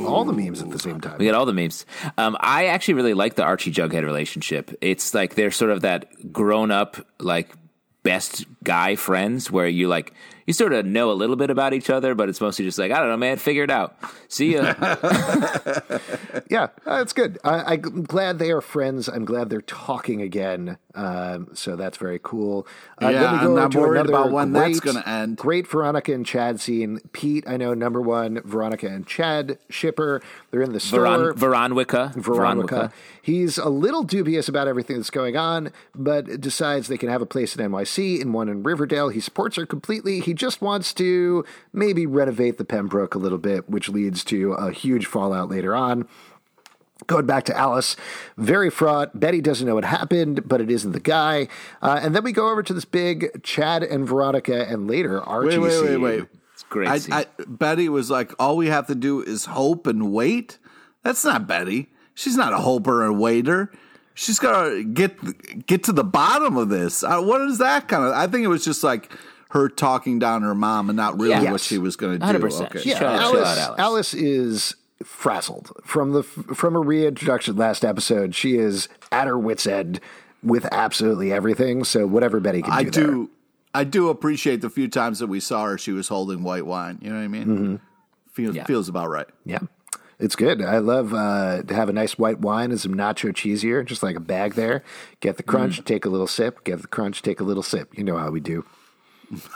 all 0.06 0.24
the 0.24 0.32
memes 0.32 0.62
at 0.62 0.70
the 0.70 0.78
same 0.78 1.00
time. 1.00 1.18
We 1.18 1.26
got 1.26 1.34
all 1.34 1.46
the 1.46 1.52
memes. 1.52 1.84
Um, 2.16 2.36
I 2.38 2.66
actually 2.66 2.94
really 2.94 3.14
like 3.14 3.34
the 3.34 3.42
Archie 3.42 3.72
Jughead 3.72 4.04
relationship. 4.04 4.70
It's 4.80 5.14
like 5.14 5.34
they're 5.34 5.50
sort 5.50 5.72
of 5.72 5.80
that 5.80 6.32
grown 6.32 6.70
up, 6.70 7.04
like 7.18 7.50
best 8.04 8.44
guy 8.62 8.94
friends 8.94 9.50
where 9.50 9.66
you 9.66 9.88
like 9.88 10.14
you 10.46 10.52
sort 10.52 10.72
of 10.72 10.84
know 10.86 11.10
a 11.10 11.14
little 11.14 11.36
bit 11.36 11.50
about 11.50 11.72
each 11.74 11.90
other, 11.90 12.14
but 12.14 12.28
it's 12.28 12.40
mostly 12.40 12.64
just 12.64 12.78
like 12.78 12.90
I 12.92 12.98
don't 12.98 13.08
know, 13.08 13.16
man. 13.16 13.36
Figure 13.38 13.64
it 13.64 13.70
out. 13.70 13.96
See 14.28 14.54
ya. 14.54 14.74
Yeah, 16.48 16.68
uh, 16.86 16.96
it's 17.00 17.12
good. 17.12 17.38
I, 17.44 17.74
I'm 17.74 18.02
glad 18.02 18.38
they 18.40 18.50
are 18.50 18.60
friends. 18.60 19.08
I'm 19.08 19.24
glad 19.24 19.50
they're 19.50 19.60
talking 19.62 20.20
again. 20.20 20.78
Um, 20.96 21.48
so 21.54 21.76
that's 21.76 21.96
very 21.96 22.18
cool. 22.20 22.66
Uh, 23.00 23.08
Yeah, 23.08 23.20
then 23.20 23.32
we 23.32 23.46
I'm 23.46 23.54
not 23.54 23.74
worried 23.74 24.06
about 24.06 24.32
when 24.32 24.52
that's 24.52 24.80
great- 24.80 24.94
gonna 24.94 25.06
end. 25.06 25.36
Great 25.36 25.68
Veronica 25.68 26.12
and 26.12 26.26
Chad 26.26 26.58
scene. 26.60 26.98
Pete, 27.12 27.44
I 27.46 27.56
know 27.56 27.72
number 27.74 28.00
one. 28.00 28.40
Veronica 28.44 28.88
and 28.88 29.06
Chad 29.06 29.58
shipper. 29.68 30.20
They're 30.50 30.62
in 30.62 30.72
the 30.72 30.80
store. 30.80 31.04
Veron- 31.34 31.36
Veronica. 31.36 32.12
Veronica. 32.16 32.92
He's 33.22 33.56
a 33.58 33.68
little 33.68 34.02
dubious 34.02 34.48
about 34.48 34.66
everything 34.66 34.96
that's 34.96 35.10
going 35.10 35.36
on, 35.36 35.72
but 35.94 36.40
decides 36.40 36.88
they 36.88 36.98
can 36.98 37.10
have 37.10 37.22
a 37.22 37.26
place 37.26 37.54
in 37.54 37.64
NYC 37.70 38.20
and 38.20 38.34
one 38.34 38.48
in 38.48 38.62
Riverdale. 38.64 39.10
He 39.10 39.20
supports 39.20 39.54
her 39.56 39.66
completely. 39.66 40.20
He 40.20 40.29
just 40.34 40.62
wants 40.62 40.92
to 40.94 41.44
maybe 41.72 42.06
renovate 42.06 42.58
the 42.58 42.64
Pembroke 42.64 43.14
a 43.14 43.18
little 43.18 43.38
bit, 43.38 43.68
which 43.68 43.88
leads 43.88 44.24
to 44.24 44.52
a 44.52 44.72
huge 44.72 45.06
fallout 45.06 45.48
later 45.48 45.74
on. 45.74 46.08
Going 47.06 47.26
back 47.26 47.44
to 47.44 47.56
Alice, 47.56 47.96
very 48.36 48.68
fraught. 48.68 49.18
Betty 49.18 49.40
doesn't 49.40 49.66
know 49.66 49.74
what 49.74 49.86
happened, 49.86 50.46
but 50.46 50.60
it 50.60 50.70
isn't 50.70 50.92
the 50.92 51.00
guy. 51.00 51.48
Uh, 51.80 51.98
and 52.02 52.14
then 52.14 52.22
we 52.22 52.32
go 52.32 52.50
over 52.50 52.62
to 52.62 52.74
this 52.74 52.84
big 52.84 53.42
Chad 53.42 53.82
and 53.82 54.06
Veronica, 54.06 54.68
and 54.68 54.86
later 54.86 55.20
Archie. 55.22 55.58
Wait, 55.58 55.82
wait, 55.82 55.82
wait, 55.82 55.96
wait. 55.96 56.26
It's 56.52 56.62
a 56.62 56.66
great. 56.66 56.88
I. 56.88 57.20
I, 57.20 57.26
Betty 57.46 57.88
was 57.88 58.10
like, 58.10 58.32
all 58.38 58.56
we 58.56 58.66
have 58.66 58.86
to 58.88 58.94
do 58.94 59.22
is 59.22 59.46
hope 59.46 59.86
and 59.86 60.12
wait. 60.12 60.58
That's 61.02 61.24
not 61.24 61.46
Betty. 61.46 61.88
She's 62.14 62.36
not 62.36 62.52
a 62.52 62.58
hoper 62.58 63.02
and 63.04 63.18
waiter. 63.18 63.72
She's 64.12 64.38
got 64.38 64.64
to 64.64 64.84
get 64.84 65.66
get 65.66 65.84
to 65.84 65.92
the 65.92 66.04
bottom 66.04 66.58
of 66.58 66.68
this. 66.68 67.02
Uh, 67.02 67.22
what 67.22 67.40
is 67.40 67.56
that 67.58 67.88
kind 67.88 68.04
of? 68.04 68.12
I 68.12 68.26
think 68.26 68.44
it 68.44 68.48
was 68.48 68.62
just 68.62 68.84
like 68.84 69.10
her 69.50 69.68
talking 69.68 70.18
down 70.18 70.42
her 70.42 70.54
mom 70.54 70.88
and 70.90 70.96
not 70.96 71.18
really 71.20 71.30
Yeah. 71.42 71.52
what 71.52 71.60
she 71.60 71.78
was 71.78 71.96
going 71.96 72.20
to 72.20 72.26
do. 72.32 72.38
100%. 72.38 72.66
Okay. 72.76 72.82
Yeah. 72.88 73.00
Yeah, 73.00 73.08
out, 73.08 73.20
Alice, 73.20 73.48
out, 73.48 73.58
Alice. 73.58 73.78
Alice 73.78 74.14
is 74.14 74.76
frazzled 75.02 75.72
from 75.84 76.12
the 76.12 76.22
from 76.22 76.76
a 76.76 76.80
reintroduction 76.80 77.56
last 77.56 77.84
episode. 77.84 78.34
She 78.34 78.56
is 78.56 78.88
at 79.10 79.26
her 79.26 79.38
wits 79.38 79.66
end 79.66 80.00
with 80.42 80.66
absolutely 80.72 81.32
everything. 81.32 81.84
So 81.84 82.06
whatever 82.06 82.38
Betty 82.40 82.62
can 82.62 82.72
I 82.72 82.82
do, 82.84 82.90
there. 82.90 83.06
do. 83.06 83.30
I 83.74 83.84
do 83.84 84.08
appreciate 84.08 84.60
the 84.62 84.70
few 84.70 84.88
times 84.88 85.18
that 85.20 85.28
we 85.28 85.40
saw 85.40 85.64
her. 85.66 85.78
She 85.78 85.92
was 85.92 86.08
holding 86.08 86.42
white 86.42 86.66
wine. 86.66 86.98
You 87.00 87.10
know 87.10 87.16
what 87.16 87.22
I 87.24 87.28
mean? 87.28 87.44
Mm-hmm. 87.46 87.76
Feels 88.32 88.56
Yeah. 88.56 88.64
feels 88.64 88.88
about 88.88 89.08
right. 89.10 89.26
Yeah. 89.44 89.60
It's 90.18 90.36
good. 90.36 90.60
I 90.60 90.78
love 90.78 91.14
uh, 91.14 91.62
to 91.62 91.74
have 91.74 91.88
a 91.88 91.94
nice 91.94 92.18
white 92.18 92.40
wine 92.40 92.70
and 92.70 92.78
some 92.80 92.94
nacho 92.94 93.34
cheese 93.34 93.62
here, 93.62 93.82
just 93.82 94.02
like 94.02 94.16
a 94.16 94.20
bag 94.20 94.52
there. 94.52 94.82
Get 95.20 95.38
the 95.38 95.42
crunch, 95.42 95.82
take 95.84 96.04
a 96.04 96.10
little 96.10 96.26
sip. 96.26 96.62
Get 96.64 96.82
the 96.82 96.88
crunch, 96.88 97.22
take 97.22 97.40
a 97.40 97.44
little 97.44 97.62
sip. 97.62 97.96
You 97.96 98.04
know 98.04 98.18
how 98.18 98.30
we 98.30 98.38
do. 98.40 98.66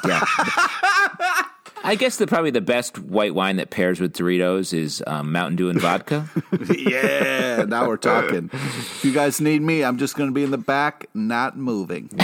Yeah. 0.04 0.24
I 1.86 1.96
guess 1.96 2.16
the 2.16 2.26
probably 2.26 2.50
the 2.50 2.62
best 2.62 2.98
white 2.98 3.34
wine 3.34 3.56
that 3.56 3.68
pairs 3.68 4.00
with 4.00 4.16
Doritos 4.16 4.72
is 4.72 5.02
um, 5.06 5.32
Mountain 5.32 5.56
Dew 5.56 5.68
and 5.68 5.78
vodka. 5.78 6.30
yeah, 6.74 7.66
now 7.68 7.86
we're 7.86 7.98
talking. 7.98 8.48
If 8.52 9.04
you 9.04 9.12
guys 9.12 9.38
need 9.38 9.60
me, 9.60 9.84
I'm 9.84 9.98
just 9.98 10.16
going 10.16 10.30
to 10.30 10.34
be 10.34 10.44
in 10.44 10.50
the 10.50 10.56
back, 10.56 11.08
not 11.12 11.58
moving. 11.58 12.08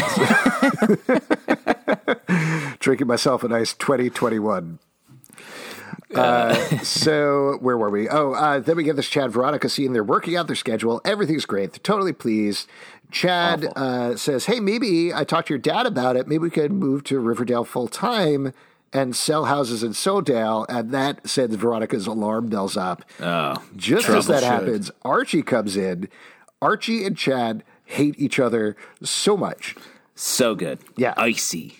Drinking 2.79 3.07
myself 3.07 3.45
a 3.45 3.49
nice 3.49 3.75
2021. 3.75 4.79
Uh, 6.15 6.55
so 6.79 7.59
where 7.61 7.77
were 7.77 7.91
we? 7.91 8.09
Oh, 8.09 8.33
uh, 8.33 8.61
then 8.61 8.77
we 8.77 8.83
get 8.83 8.97
this 8.97 9.09
Chad 9.09 9.31
Veronica 9.31 9.69
scene. 9.69 9.93
They're 9.93 10.03
working 10.03 10.37
out 10.37 10.47
their 10.47 10.57
schedule. 10.57 11.03
Everything's 11.05 11.45
great. 11.45 11.73
They're 11.73 11.81
totally 11.81 12.15
pleased. 12.15 12.67
Chad 13.11 13.73
uh, 13.77 14.17
says, 14.17 14.47
"Hey, 14.47 14.61
maybe 14.61 15.13
I 15.15 15.25
talked 15.25 15.49
to 15.49 15.55
your 15.55 15.59
dad 15.59 15.87
about 15.87 16.17
it. 16.17 16.27
Maybe 16.29 16.39
we 16.39 16.51
could 16.51 16.73
move 16.73 17.05
to 17.05 17.19
Riverdale 17.21 17.65
full 17.65 17.89
time 17.89 18.53
and 18.93 19.15
sell 19.15 19.45
houses 19.47 19.83
in 19.83 19.93
SoDale." 19.93 20.67
And 20.69 20.91
that 20.93 21.29
sends 21.29 21.57
Veronica's 21.57 22.07
alarm 22.07 22.49
bells 22.49 22.77
up. 22.77 23.05
Oh, 23.21 23.63
Just 23.77 24.09
as 24.09 24.27
that 24.27 24.43
happens, 24.43 24.91
Archie 25.03 25.43
comes 25.43 25.77
in. 25.77 26.09
Archie 26.63 27.05
and 27.05 27.17
Chad 27.17 27.65
hate 27.85 28.15
each 28.19 28.39
other 28.39 28.77
so 29.03 29.37
much. 29.37 29.75
so 30.15 30.55
good. 30.55 30.79
Yeah. 30.97 31.15
icy. 31.17 31.77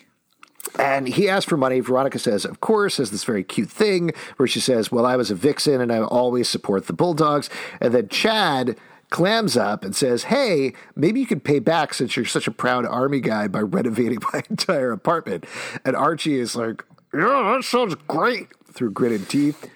And 0.79 1.07
he 1.07 1.27
asks 1.27 1.49
for 1.49 1.57
money. 1.57 1.79
Veronica 1.79 2.17
says, 2.19 2.45
of 2.45 2.61
course, 2.61 2.95
says 2.95 3.11
this 3.11 3.23
very 3.23 3.43
cute 3.43 3.69
thing 3.69 4.11
where 4.37 4.47
she 4.47 4.59
says, 4.59 4.91
Well, 4.91 5.05
I 5.05 5.15
was 5.15 5.29
a 5.31 5.35
vixen 5.35 5.81
and 5.81 5.91
I 5.91 6.01
always 6.01 6.47
support 6.47 6.87
the 6.87 6.93
Bulldogs. 6.93 7.49
And 7.81 7.93
then 7.93 8.07
Chad 8.09 8.77
clams 9.11 9.55
up 9.55 9.83
and 9.85 9.95
says, 9.95 10.23
Hey, 10.23 10.73
maybe 10.95 11.19
you 11.19 11.27
could 11.27 11.43
pay 11.43 11.59
back 11.59 11.93
since 11.93 12.15
you're 12.15 12.25
such 12.25 12.47
a 12.47 12.51
proud 12.51 12.85
army 12.87 13.19
guy 13.19 13.47
by 13.47 13.59
renovating 13.61 14.17
my 14.33 14.41
entire 14.49 14.91
apartment. 14.91 15.45
And 15.85 15.95
Archie 15.95 16.39
is 16.39 16.55
like, 16.55 16.83
Yeah, 17.13 17.53
that 17.55 17.63
sounds 17.63 17.93
great 18.07 18.47
through 18.73 18.91
gritted 18.91 19.29
teeth. 19.29 19.69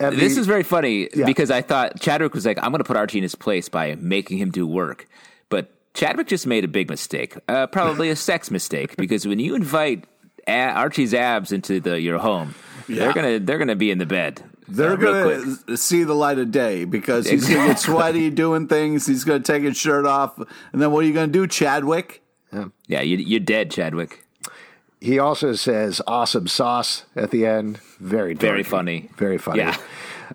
And 0.00 0.16
This 0.16 0.34
the- 0.34 0.40
is 0.42 0.46
very 0.46 0.62
funny 0.62 1.08
Yeah. 1.14 1.24
because 1.26 1.50
I 1.50 1.62
thought 1.62 1.98
Chadwick 2.00 2.34
was 2.34 2.46
like, 2.46 2.58
I'm 2.62 2.70
going 2.70 2.78
to 2.78 2.84
put 2.84 2.96
Archie 2.96 3.18
in 3.18 3.22
his 3.22 3.34
place 3.34 3.68
by 3.68 3.94
making 3.96 4.38
him 4.38 4.50
do 4.50 4.66
work. 4.66 5.06
But 5.48 5.70
Chadwick 5.94 6.26
just 6.26 6.46
made 6.46 6.64
a 6.64 6.68
big 6.68 6.88
mistake, 6.90 7.36
uh, 7.48 7.66
probably 7.68 8.10
a 8.10 8.16
sex 8.30 8.50
mistake, 8.50 8.96
because 8.96 9.26
when 9.26 9.38
you 9.38 9.54
invite 9.54 10.04
a- 10.48 10.52
Archie's 10.72 11.14
abs 11.14 11.52
into 11.52 11.80
the, 11.80 12.00
your 12.00 12.18
home, 12.18 12.54
they're 12.88 13.12
gonna 13.14 13.38
they're 13.38 13.56
gonna 13.56 13.76
be 13.76 13.90
in 13.90 13.96
the 13.98 14.04
bed. 14.04 14.42
They're 14.68 14.92
uh, 14.92 14.96
real 14.96 15.12
going 15.12 15.42
quick. 15.54 15.66
to 15.66 15.76
see 15.76 16.04
the 16.04 16.14
light 16.14 16.38
of 16.38 16.50
day 16.50 16.84
because 16.84 17.28
he's 17.28 17.48
going 17.48 17.60
to 17.62 17.66
get 17.68 17.78
sweaty 17.80 18.30
doing 18.30 18.66
things. 18.68 19.06
He's 19.06 19.24
going 19.24 19.42
to 19.42 19.52
take 19.52 19.62
his 19.62 19.76
shirt 19.76 20.06
off. 20.06 20.38
And 20.72 20.80
then 20.80 20.90
what 20.90 21.04
are 21.04 21.06
you 21.06 21.12
going 21.14 21.30
to 21.30 21.32
do, 21.32 21.46
Chadwick? 21.46 22.22
Yeah, 22.86 23.00
you, 23.00 23.16
you're 23.16 23.40
dead, 23.40 23.70
Chadwick. 23.70 24.24
he 25.00 25.18
also 25.18 25.54
says, 25.54 26.00
Awesome 26.06 26.46
sauce 26.46 27.04
at 27.16 27.30
the 27.30 27.44
end. 27.46 27.78
Very, 27.98 28.34
Very 28.34 28.62
funny. 28.62 29.10
Very 29.16 29.38
funny. 29.38 29.58
Yeah. 29.58 29.76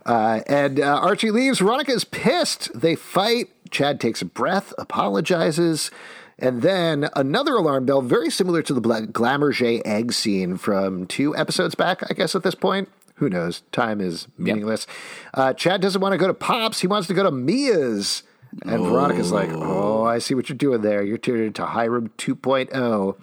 Uh, 0.05 0.41
and 0.47 0.80
uh, 0.80 0.99
Archie 0.99 1.32
leaves. 1.32 1.59
Veronica 1.59 1.91
is 1.91 2.03
pissed. 2.03 2.69
They 2.80 2.95
fight. 2.95 3.47
Chad 3.71 3.99
takes 3.99 4.21
a 4.21 4.25
breath, 4.25 4.73
apologizes. 4.77 5.91
And 6.38 6.61
then 6.61 7.09
another 7.15 7.55
alarm 7.55 7.86
bell, 7.86 8.01
very 8.01 8.30
similar 8.30 8.61
to 8.63 8.73
the 8.73 8.80
Bla- 8.82 9.07
Glamourget 9.07 9.82
egg 9.86 10.13
scene 10.13 10.57
from 10.57 11.05
two 11.05 11.36
episodes 11.36 11.75
back, 11.75 12.01
I 12.09 12.13
guess, 12.13 12.34
at 12.36 12.43
this 12.43 12.55
point. 12.55 12.89
Who 13.20 13.30
knows? 13.30 13.61
Time 13.72 14.01
is 14.01 14.28
meaningless. 14.38 14.88
Uh, 15.34 15.53
Chad 15.53 15.82
doesn't 15.82 16.01
want 16.01 16.13
to 16.13 16.17
go 16.17 16.28
to 16.28 16.34
Pops. 16.34 16.80
He 16.80 16.88
wants 16.88 17.07
to 17.09 17.13
go 17.13 17.24
to 17.24 17.32
Mia's. 17.32 18.24
And 18.65 18.82
Veronica's 18.84 19.32
like, 19.32 19.49
oh, 19.51 20.03
I 20.03 20.17
see 20.20 20.34
what 20.34 20.49
you're 20.49 20.57
doing 20.57 20.82
there. 20.82 21.03
You're 21.03 21.17
tuned 21.20 21.41
into 21.43 21.65
Hiram 21.65 22.09
2.0. 22.17 23.15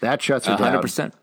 That 0.00 0.20
shuts 0.20 0.46
her 0.46 0.54
hundred 0.56 0.72
down. 0.72 0.82
percent. 0.82 1.14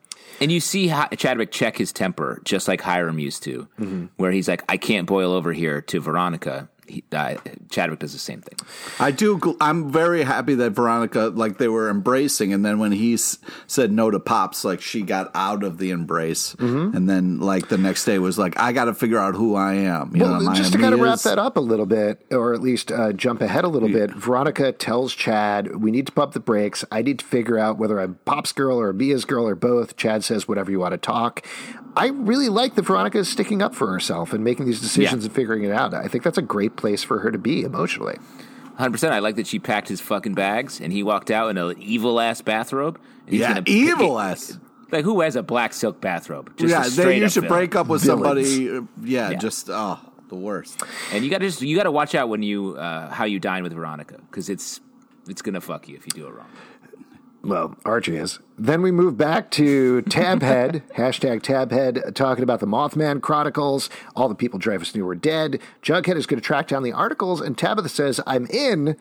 And 0.41 0.51
you 0.51 0.59
see 0.59 0.87
how 0.87 1.07
Chadwick 1.09 1.51
check 1.51 1.77
his 1.77 1.93
temper, 1.93 2.41
just 2.43 2.67
like 2.67 2.81
Hiram 2.81 3.19
used 3.19 3.43
to, 3.43 3.67
Mm-hmm. 3.79 4.05
where 4.17 4.31
he's 4.31 4.47
like, 4.47 4.63
"I 4.67 4.77
can't 4.77 5.05
boil 5.05 5.31
over 5.31 5.53
here." 5.53 5.79
To 5.81 5.99
Veronica, 6.01 6.67
he, 6.87 7.03
uh, 7.11 7.35
Chadwick 7.69 7.99
does 7.99 8.13
the 8.13 8.19
same 8.19 8.41
thing. 8.41 8.57
I 8.99 9.11
do. 9.11 9.39
I'm 9.61 9.91
very 9.91 10.23
happy 10.23 10.55
that 10.55 10.71
Veronica, 10.71 11.31
like 11.33 11.57
they 11.57 11.67
were 11.67 11.89
embracing, 11.89 12.53
and 12.53 12.65
then 12.65 12.79
when 12.79 12.91
he 12.91 13.13
s- 13.13 13.37
said 13.67 13.91
no 13.91 14.11
to 14.11 14.19
pops, 14.19 14.65
like 14.65 14.81
she 14.81 15.01
got 15.01 15.31
out 15.33 15.63
of 15.63 15.77
the 15.77 15.91
embrace, 15.91 16.55
Mm-hmm. 16.55 16.95
and 16.95 17.09
then 17.09 17.39
like 17.39 17.69
the 17.69 17.77
next 17.77 18.05
day 18.05 18.19
was 18.19 18.37
like, 18.37 18.59
I 18.59 18.71
got 18.73 18.85
to 18.85 18.93
figure 18.93 19.17
out 19.19 19.35
who 19.35 19.55
I 19.55 19.73
am. 19.75 20.15
You 20.15 20.23
Well, 20.23 20.35
am 20.35 20.49
I 20.49 20.55
just 20.55 20.73
to 20.73 20.79
kind 20.79 20.93
of 20.93 20.99
wrap 20.99 21.19
that 21.19 21.39
up 21.39 21.57
a 21.57 21.61
little 21.61 21.85
bit, 21.85 22.25
or 22.31 22.53
at 22.53 22.61
least 22.61 22.91
uh, 22.91 23.13
jump 23.13 23.41
ahead 23.41 23.63
a 23.63 23.67
little 23.69 23.89
bit, 23.89 24.11
Veronica 24.11 24.71
tells 24.71 25.13
Chad, 25.13 25.75
"We 25.77 25.91
need 25.91 26.05
to 26.07 26.11
pump 26.13 26.33
the 26.33 26.39
brakes. 26.39 26.83
I 26.91 27.01
need 27.01 27.19
to 27.19 27.25
figure 27.25 27.57
out 27.57 27.77
whether 27.77 27.99
I'm 27.99 28.15
Pop's 28.25 28.51
girl 28.51 28.79
or 28.79 28.91
Mia's 28.93 29.25
girl 29.25 29.47
or 29.47 29.55
both." 29.55 29.95
Chad 29.97 30.23
says, 30.23 30.47
"Whatever 30.47 30.71
you 30.71 30.79
want 30.79 30.91
to 30.93 30.97
talk." 30.97 31.45
I 31.95 32.07
really 32.07 32.49
like 32.49 32.75
that 32.75 32.83
Veronica 32.83 33.19
is 33.19 33.29
sticking 33.29 33.61
up 33.61 33.75
for 33.75 33.87
herself 33.87 34.33
and 34.33 34.43
making 34.43 34.65
these 34.65 34.81
decisions 34.81 35.23
Yeah. 35.23 35.27
and 35.27 35.35
figuring 35.35 35.63
it 35.63 35.71
out. 35.71 35.93
I 35.93 36.07
think 36.07 36.23
that's 36.23 36.37
a 36.37 36.41
great 36.43 36.75
place 36.75 37.03
for 37.03 37.19
her 37.19 37.31
to 37.31 37.37
be 37.37 37.61
emotionally. 37.63 38.17
Hundred 38.75 38.93
percent. 38.93 39.13
I 39.13 39.19
like 39.19 39.35
that 39.35 39.45
she 39.45 39.59
packed 39.59 39.87
his 39.89 40.01
fucking 40.01 40.33
bags 40.33 40.81
and 40.81 40.91
he 40.91 41.03
walked 41.03 41.29
out 41.29 41.49
in 41.49 41.57
an 41.57 41.75
evil 41.79 42.19
ass 42.19 42.41
bathrobe. 42.41 42.99
And 43.25 43.29
he's 43.33 43.41
Yeah, 43.41 43.49
gonna- 43.53 43.63
evil 43.67 44.19
ass. 44.19 44.57
Like 44.91 45.05
who 45.05 45.21
has 45.21 45.35
a 45.35 45.43
black 45.43 45.73
silk 45.73 46.01
bathrobe? 46.01 46.55
Just 46.57 46.71
Yeah, 46.71 46.85
a 46.85 46.89
they, 46.89 47.19
you 47.19 47.29
should 47.29 47.43
villain. 47.43 47.57
break 47.59 47.75
up 47.75 47.87
with 47.87 48.03
Villains. 48.03 48.47
somebody. 48.47 48.69
uh, 48.77 48.81
Yeah, 49.03 49.29
Yeah. 49.31 49.37
just 49.37 49.69
oh, 49.71 49.99
the 50.29 50.35
worst. 50.35 50.81
And 51.11 51.23
you 51.23 51.29
got 51.29 51.39
to 51.39 51.45
just 51.47 51.61
you 51.61 51.75
got 51.77 51.83
to 51.83 51.91
watch 51.91 52.15
out 52.15 52.29
when 52.29 52.41
you 52.43 52.75
uh, 52.77 53.09
how 53.11 53.25
you 53.25 53.39
dine 53.39 53.61
with 53.63 53.73
Veronica 53.73 54.17
because 54.29 54.49
it's 54.49 54.81
it's 55.27 55.41
gonna 55.43 55.61
fuck 55.61 55.87
you 55.87 55.95
if 55.95 56.05
you 56.05 56.11
do 56.11 56.27
it 56.27 56.33
wrong. 56.33 56.47
Well, 57.43 57.75
Archie 57.83 58.15
is. 58.15 58.39
Then 58.57 58.81
we 58.81 58.91
move 58.91 59.17
back 59.17 59.51
to 59.51 60.01
Tabhead, 60.03 60.81
hashtag 60.95 61.41
Tabhead, 61.41 62.07
uh, 62.07 62.11
talking 62.11 62.43
about 62.43 62.61
the 62.61 62.65
Mothman 62.65 63.21
Chronicles. 63.21 63.89
All 64.15 64.29
the 64.29 64.35
people 64.35 64.59
Dreyfus 64.59 64.95
knew 64.95 65.05
were 65.05 65.15
dead. 65.15 65.59
Jughead 65.81 66.15
is 66.15 66.25
going 66.25 66.39
to 66.39 66.45
track 66.45 66.69
down 66.69 66.83
the 66.83 66.93
articles, 66.93 67.41
and 67.41 67.57
Tabitha 67.57 67.89
says, 67.89 68.21
I'm 68.25 68.45
in. 68.45 68.95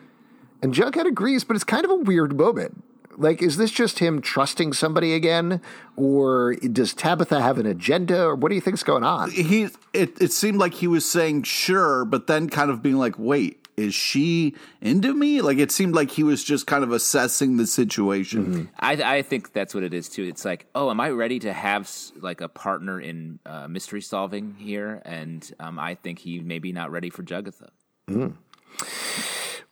And 0.60 0.74
Jughead 0.74 1.06
agrees, 1.06 1.44
but 1.44 1.54
it's 1.54 1.64
kind 1.64 1.84
of 1.84 1.90
a 1.92 1.96
weird 1.96 2.36
moment. 2.36 2.82
Like, 3.16 3.42
is 3.42 3.58
this 3.58 3.70
just 3.70 4.00
him 4.00 4.20
trusting 4.20 4.72
somebody 4.72 5.14
again? 5.14 5.60
Or 5.96 6.54
does 6.54 6.94
Tabitha 6.94 7.40
have 7.40 7.58
an 7.58 7.66
agenda? 7.66 8.24
Or 8.24 8.34
what 8.34 8.48
do 8.48 8.54
you 8.54 8.60
think's 8.60 8.82
going 8.82 9.04
on? 9.04 9.30
He 9.30 9.68
it 9.92 10.20
it 10.20 10.32
seemed 10.32 10.58
like 10.58 10.74
he 10.74 10.86
was 10.86 11.04
saying 11.04 11.42
sure, 11.42 12.04
but 12.04 12.26
then 12.26 12.48
kind 12.48 12.70
of 12.70 12.82
being 12.82 12.96
like, 12.96 13.18
wait. 13.18 13.61
Is 13.76 13.94
she 13.94 14.54
into 14.80 15.14
me? 15.14 15.40
Like 15.40 15.58
it 15.58 15.72
seemed 15.72 15.94
like 15.94 16.10
he 16.10 16.22
was 16.22 16.44
just 16.44 16.66
kind 16.66 16.84
of 16.84 16.92
assessing 16.92 17.56
the 17.56 17.66
situation. 17.66 18.68
I, 18.78 18.92
I 19.18 19.22
think 19.22 19.52
that's 19.52 19.74
what 19.74 19.82
it 19.82 19.94
is 19.94 20.08
too. 20.08 20.24
It's 20.24 20.44
like, 20.44 20.66
oh, 20.74 20.90
am 20.90 21.00
I 21.00 21.10
ready 21.10 21.38
to 21.40 21.52
have 21.52 21.90
like 22.20 22.40
a 22.40 22.48
partner 22.48 23.00
in 23.00 23.38
uh, 23.46 23.68
mystery 23.68 24.02
solving 24.02 24.56
here? 24.58 25.00
And 25.04 25.50
um, 25.58 25.78
I 25.78 25.94
think 25.94 26.18
he 26.18 26.40
may 26.40 26.58
be 26.58 26.72
not 26.72 26.90
ready 26.90 27.08
for 27.10 27.22
Jugatha. 27.22 27.70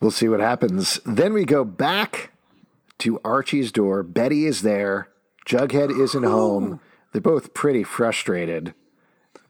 We'll 0.00 0.10
see 0.10 0.28
what 0.28 0.40
happens. 0.40 0.98
Then 1.04 1.34
we 1.34 1.44
go 1.44 1.64
back 1.64 2.32
to 2.98 3.20
Archie's 3.24 3.70
door. 3.70 4.02
Betty 4.02 4.46
is 4.46 4.62
there. 4.62 5.08
Jughead 5.46 5.90
isn't 5.98 6.22
home. 6.24 6.80
They're 7.12 7.20
both 7.20 7.54
pretty 7.54 7.82
frustrated, 7.82 8.72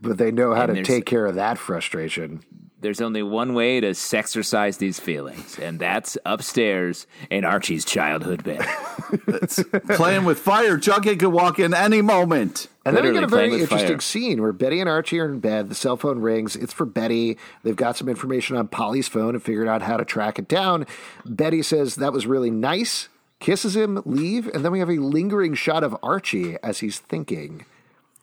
but 0.00 0.18
they 0.18 0.30
know 0.30 0.54
how 0.54 0.64
And 0.64 0.76
to 0.76 0.82
take 0.82 1.06
care 1.06 1.26
of 1.26 1.34
that 1.36 1.58
frustration. 1.58 2.42
There's 2.80 3.02
only 3.02 3.22
one 3.22 3.52
way 3.52 3.78
to 3.80 3.90
sexercise 3.90 4.78
these 4.78 4.98
feelings, 4.98 5.58
and 5.58 5.78
that's 5.78 6.16
upstairs 6.24 7.06
in 7.28 7.44
Archie's 7.44 7.84
childhood 7.84 8.42
bed. 8.42 8.60
Playing 9.90 10.24
with 10.24 10.38
fire, 10.38 10.78
Jughead 10.78 11.18
could 11.18 11.28
walk 11.28 11.58
in 11.58 11.74
any 11.74 12.00
moment. 12.00 12.68
And 12.86 12.96
then 12.96 13.04
we 13.04 13.12
get 13.12 13.22
a 13.22 13.26
very 13.26 13.52
interesting 13.52 13.88
fire. 13.88 14.00
scene 14.00 14.40
where 14.40 14.54
Betty 14.54 14.80
and 14.80 14.88
Archie 14.88 15.20
are 15.20 15.26
in 15.26 15.40
bed. 15.40 15.68
The 15.68 15.74
cell 15.74 15.98
phone 15.98 16.20
rings. 16.20 16.56
It's 16.56 16.72
for 16.72 16.86
Betty. 16.86 17.36
They've 17.62 17.76
got 17.76 17.98
some 17.98 18.08
information 18.08 18.56
on 18.56 18.68
Polly's 18.68 19.08
phone 19.08 19.34
and 19.34 19.42
figured 19.42 19.68
out 19.68 19.82
how 19.82 19.98
to 19.98 20.04
track 20.06 20.38
it 20.38 20.48
down. 20.48 20.86
Betty 21.26 21.62
says 21.62 21.96
that 21.96 22.14
was 22.14 22.26
really 22.26 22.50
nice, 22.50 23.10
kisses 23.40 23.76
him, 23.76 24.00
leave, 24.06 24.46
and 24.48 24.64
then 24.64 24.72
we 24.72 24.78
have 24.78 24.88
a 24.88 24.96
lingering 24.96 25.52
shot 25.52 25.84
of 25.84 25.94
Archie 26.02 26.56
as 26.62 26.78
he's 26.80 26.98
thinking. 26.98 27.66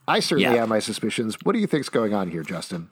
I 0.07 0.19
certainly 0.19 0.53
Yeah. 0.53 0.61
have 0.61 0.69
my 0.69 0.79
suspicions. 0.79 1.37
What 1.43 1.53
do 1.53 1.59
you 1.59 1.67
think's 1.67 1.89
going 1.89 2.13
on 2.13 2.29
here, 2.31 2.43
Justin? 2.43 2.89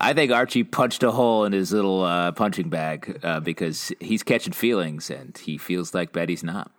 I 0.00 0.12
think 0.14 0.32
Archie 0.32 0.64
punched 0.64 1.02
a 1.02 1.10
hole 1.12 1.44
in 1.44 1.52
his 1.52 1.72
little 1.72 2.02
uh, 2.04 2.32
punching 2.32 2.68
bag 2.68 3.20
uh, 3.22 3.40
because 3.40 3.92
he's 4.00 4.22
catching 4.22 4.52
feelings, 4.52 5.10
and 5.10 5.36
he 5.36 5.58
feels 5.58 5.94
like 5.94 6.12
Betty's 6.12 6.42
not. 6.42 6.70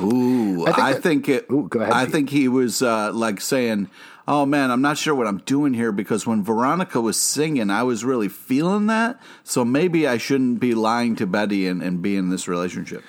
Ooh, 0.00 0.64
I 0.66 0.92
think 0.94 1.02
think, 1.02 1.26
that- 1.26 1.44
it. 1.44 1.50
Ooh, 1.52 1.68
go 1.68 1.80
ahead, 1.80 1.92
I 1.92 2.04
Pete. 2.04 2.12
think 2.12 2.30
he 2.30 2.48
was 2.48 2.80
uh, 2.82 3.12
like 3.12 3.40
saying, 3.40 3.88
"Oh 4.26 4.46
man, 4.46 4.70
I'm 4.70 4.80
not 4.80 4.96
sure 4.96 5.14
what 5.14 5.26
I'm 5.26 5.38
doing 5.44 5.74
here 5.74 5.92
because 5.92 6.26
when 6.26 6.42
Veronica 6.42 7.00
was 7.00 7.18
singing, 7.20 7.68
I 7.70 7.82
was 7.82 8.02
really 8.04 8.28
feeling 8.28 8.86
that. 8.86 9.20
So 9.44 9.64
maybe 9.64 10.06
I 10.08 10.16
shouldn't 10.16 10.58
be 10.60 10.74
lying 10.74 11.16
to 11.16 11.26
Betty 11.26 11.66
and, 11.68 11.82
and 11.82 12.00
be 12.00 12.16
in 12.16 12.30
this 12.30 12.48
relationship." 12.48 13.02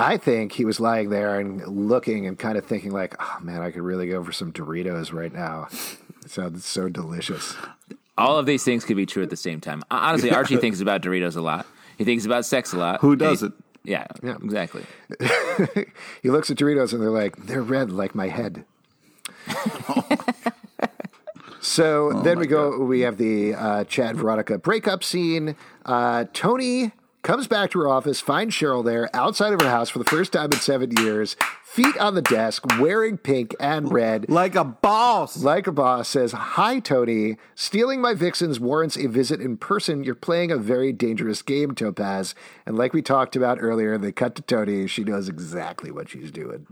I 0.00 0.16
think 0.16 0.52
he 0.52 0.64
was 0.64 0.80
lying 0.80 1.10
there 1.10 1.38
and 1.38 1.66
looking 1.66 2.26
and 2.26 2.38
kind 2.38 2.56
of 2.56 2.64
thinking 2.64 2.90
like, 2.90 3.14
"Oh 3.20 3.38
man, 3.42 3.60
I 3.60 3.70
could 3.70 3.82
really 3.82 4.08
go 4.08 4.24
for 4.24 4.32
some 4.32 4.52
Doritos 4.52 5.12
right 5.12 5.32
now." 5.32 5.68
It 6.24 6.30
sounds 6.30 6.64
so 6.64 6.88
delicious. 6.88 7.54
All 8.16 8.38
of 8.38 8.46
these 8.46 8.64
things 8.64 8.84
could 8.84 8.96
be 8.96 9.06
true 9.06 9.22
at 9.22 9.30
the 9.30 9.36
same 9.36 9.60
time. 9.60 9.82
Honestly, 9.90 10.30
Archie 10.30 10.56
thinks 10.56 10.80
about 10.80 11.02
Doritos 11.02 11.36
a 11.36 11.40
lot. 11.40 11.66
He 11.98 12.04
thinks 12.04 12.24
about 12.24 12.44
sex 12.44 12.72
a 12.72 12.78
lot. 12.78 13.00
Who 13.00 13.16
doesn't? 13.16 13.54
Yeah, 13.84 14.06
yeah, 14.22 14.36
exactly. 14.42 14.84
He 16.22 16.30
looks 16.30 16.50
at 16.50 16.56
Doritos 16.56 16.92
and 16.92 17.02
they're 17.02 17.10
like, 17.10 17.36
"They're 17.46 17.62
red 17.62 17.90
like 17.90 18.14
my 18.14 18.28
head." 18.28 18.64
So 21.62 22.22
then 22.24 22.38
we 22.38 22.46
go. 22.46 22.78
We 22.78 23.00
have 23.00 23.18
the 23.18 23.54
uh, 23.54 23.84
Chad 23.84 24.16
Veronica 24.16 24.58
breakup 24.58 25.04
scene. 25.04 25.56
Uh, 25.84 26.24
Toni 26.32 26.92
comes 27.22 27.46
back 27.46 27.70
to 27.70 27.80
her 27.80 27.88
office, 27.88 28.20
finds 28.20 28.54
Cheryl 28.54 28.84
there 28.84 29.08
outside 29.14 29.52
of 29.52 29.60
her 29.60 29.68
house 29.68 29.88
for 29.88 29.98
the 29.98 30.04
first 30.04 30.32
time 30.32 30.52
in 30.52 30.58
seven 30.58 30.90
years, 30.98 31.36
feet 31.62 31.96
on 31.98 32.14
the 32.14 32.22
desk, 32.22 32.64
wearing 32.78 33.16
pink 33.16 33.54
and 33.60 33.92
red. 33.92 34.28
Like 34.28 34.54
a 34.54 34.64
boss. 34.64 35.42
Like 35.42 35.66
a 35.66 35.72
boss 35.72 36.08
says, 36.08 36.32
Hi, 36.32 36.80
Toni. 36.80 37.36
Stealing 37.54 38.00
my 38.00 38.14
vixens 38.14 38.58
warrants 38.58 38.96
a 38.96 39.06
visit 39.06 39.40
in 39.40 39.56
person. 39.56 40.04
You're 40.04 40.14
playing 40.14 40.50
a 40.50 40.56
very 40.56 40.92
dangerous 40.92 41.42
game, 41.42 41.74
Topaz. 41.74 42.34
And 42.66 42.76
like 42.76 42.92
we 42.92 43.02
talked 43.02 43.36
about 43.36 43.58
earlier, 43.60 43.98
they 43.98 44.12
cut 44.12 44.34
to 44.36 44.42
Toni. 44.42 44.86
She 44.86 45.04
knows 45.04 45.28
exactly 45.28 45.90
what 45.90 46.08
she's 46.08 46.30
doing. 46.30 46.66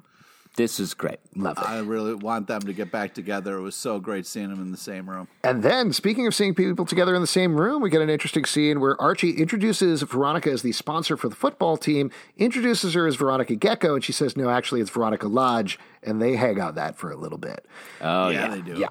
This 0.59 0.81
is 0.81 0.93
great. 0.93 1.21
Love 1.37 1.57
it. 1.57 1.69
I 1.69 1.79
really 1.79 2.15
want 2.15 2.49
them 2.49 2.63
to 2.63 2.73
get 2.73 2.91
back 2.91 3.15
together. 3.15 3.59
It 3.59 3.61
was 3.61 3.77
so 3.77 4.01
great 4.01 4.27
seeing 4.27 4.49
them 4.49 4.61
in 4.61 4.73
the 4.73 4.77
same 4.77 5.09
room. 5.09 5.29
And 5.45 5.63
then, 5.63 5.93
speaking 5.93 6.27
of 6.27 6.35
seeing 6.35 6.53
people 6.53 6.85
together 6.85 7.15
in 7.15 7.21
the 7.21 7.29
same 7.29 7.55
room, 7.55 7.81
we 7.81 7.91
get 7.91 8.01
an 8.01 8.11
interesting 8.11 8.45
scene 8.45 8.81
where 8.81 9.01
Archie 9.01 9.31
introduces 9.31 10.03
Veronica 10.03 10.51
as 10.51 10.63
the 10.63 10.73
sponsor 10.73 11.17
for 11.17 11.29
the 11.29 11.37
football 11.37 11.77
team, 11.77 12.11
introduces 12.39 12.95
her 12.95 13.07
as 13.07 13.15
Veronica 13.15 13.55
Gekko, 13.55 13.95
and 13.95 14.03
she 14.03 14.11
says, 14.11 14.37
No, 14.37 14.51
actually, 14.51 14.81
it's 14.81 14.91
Veronica 14.91 15.29
Lodge. 15.29 15.79
And 16.03 16.21
they 16.21 16.35
hang 16.35 16.61
on 16.61 16.75
that 16.75 16.97
for 16.97 17.13
a 17.13 17.17
little 17.17 17.39
bit. 17.39 17.65
Oh 18.01 18.29
yeah, 18.29 18.49
yeah. 18.49 18.55
they 18.57 18.61
do. 18.63 18.81
Yeah. 18.81 18.89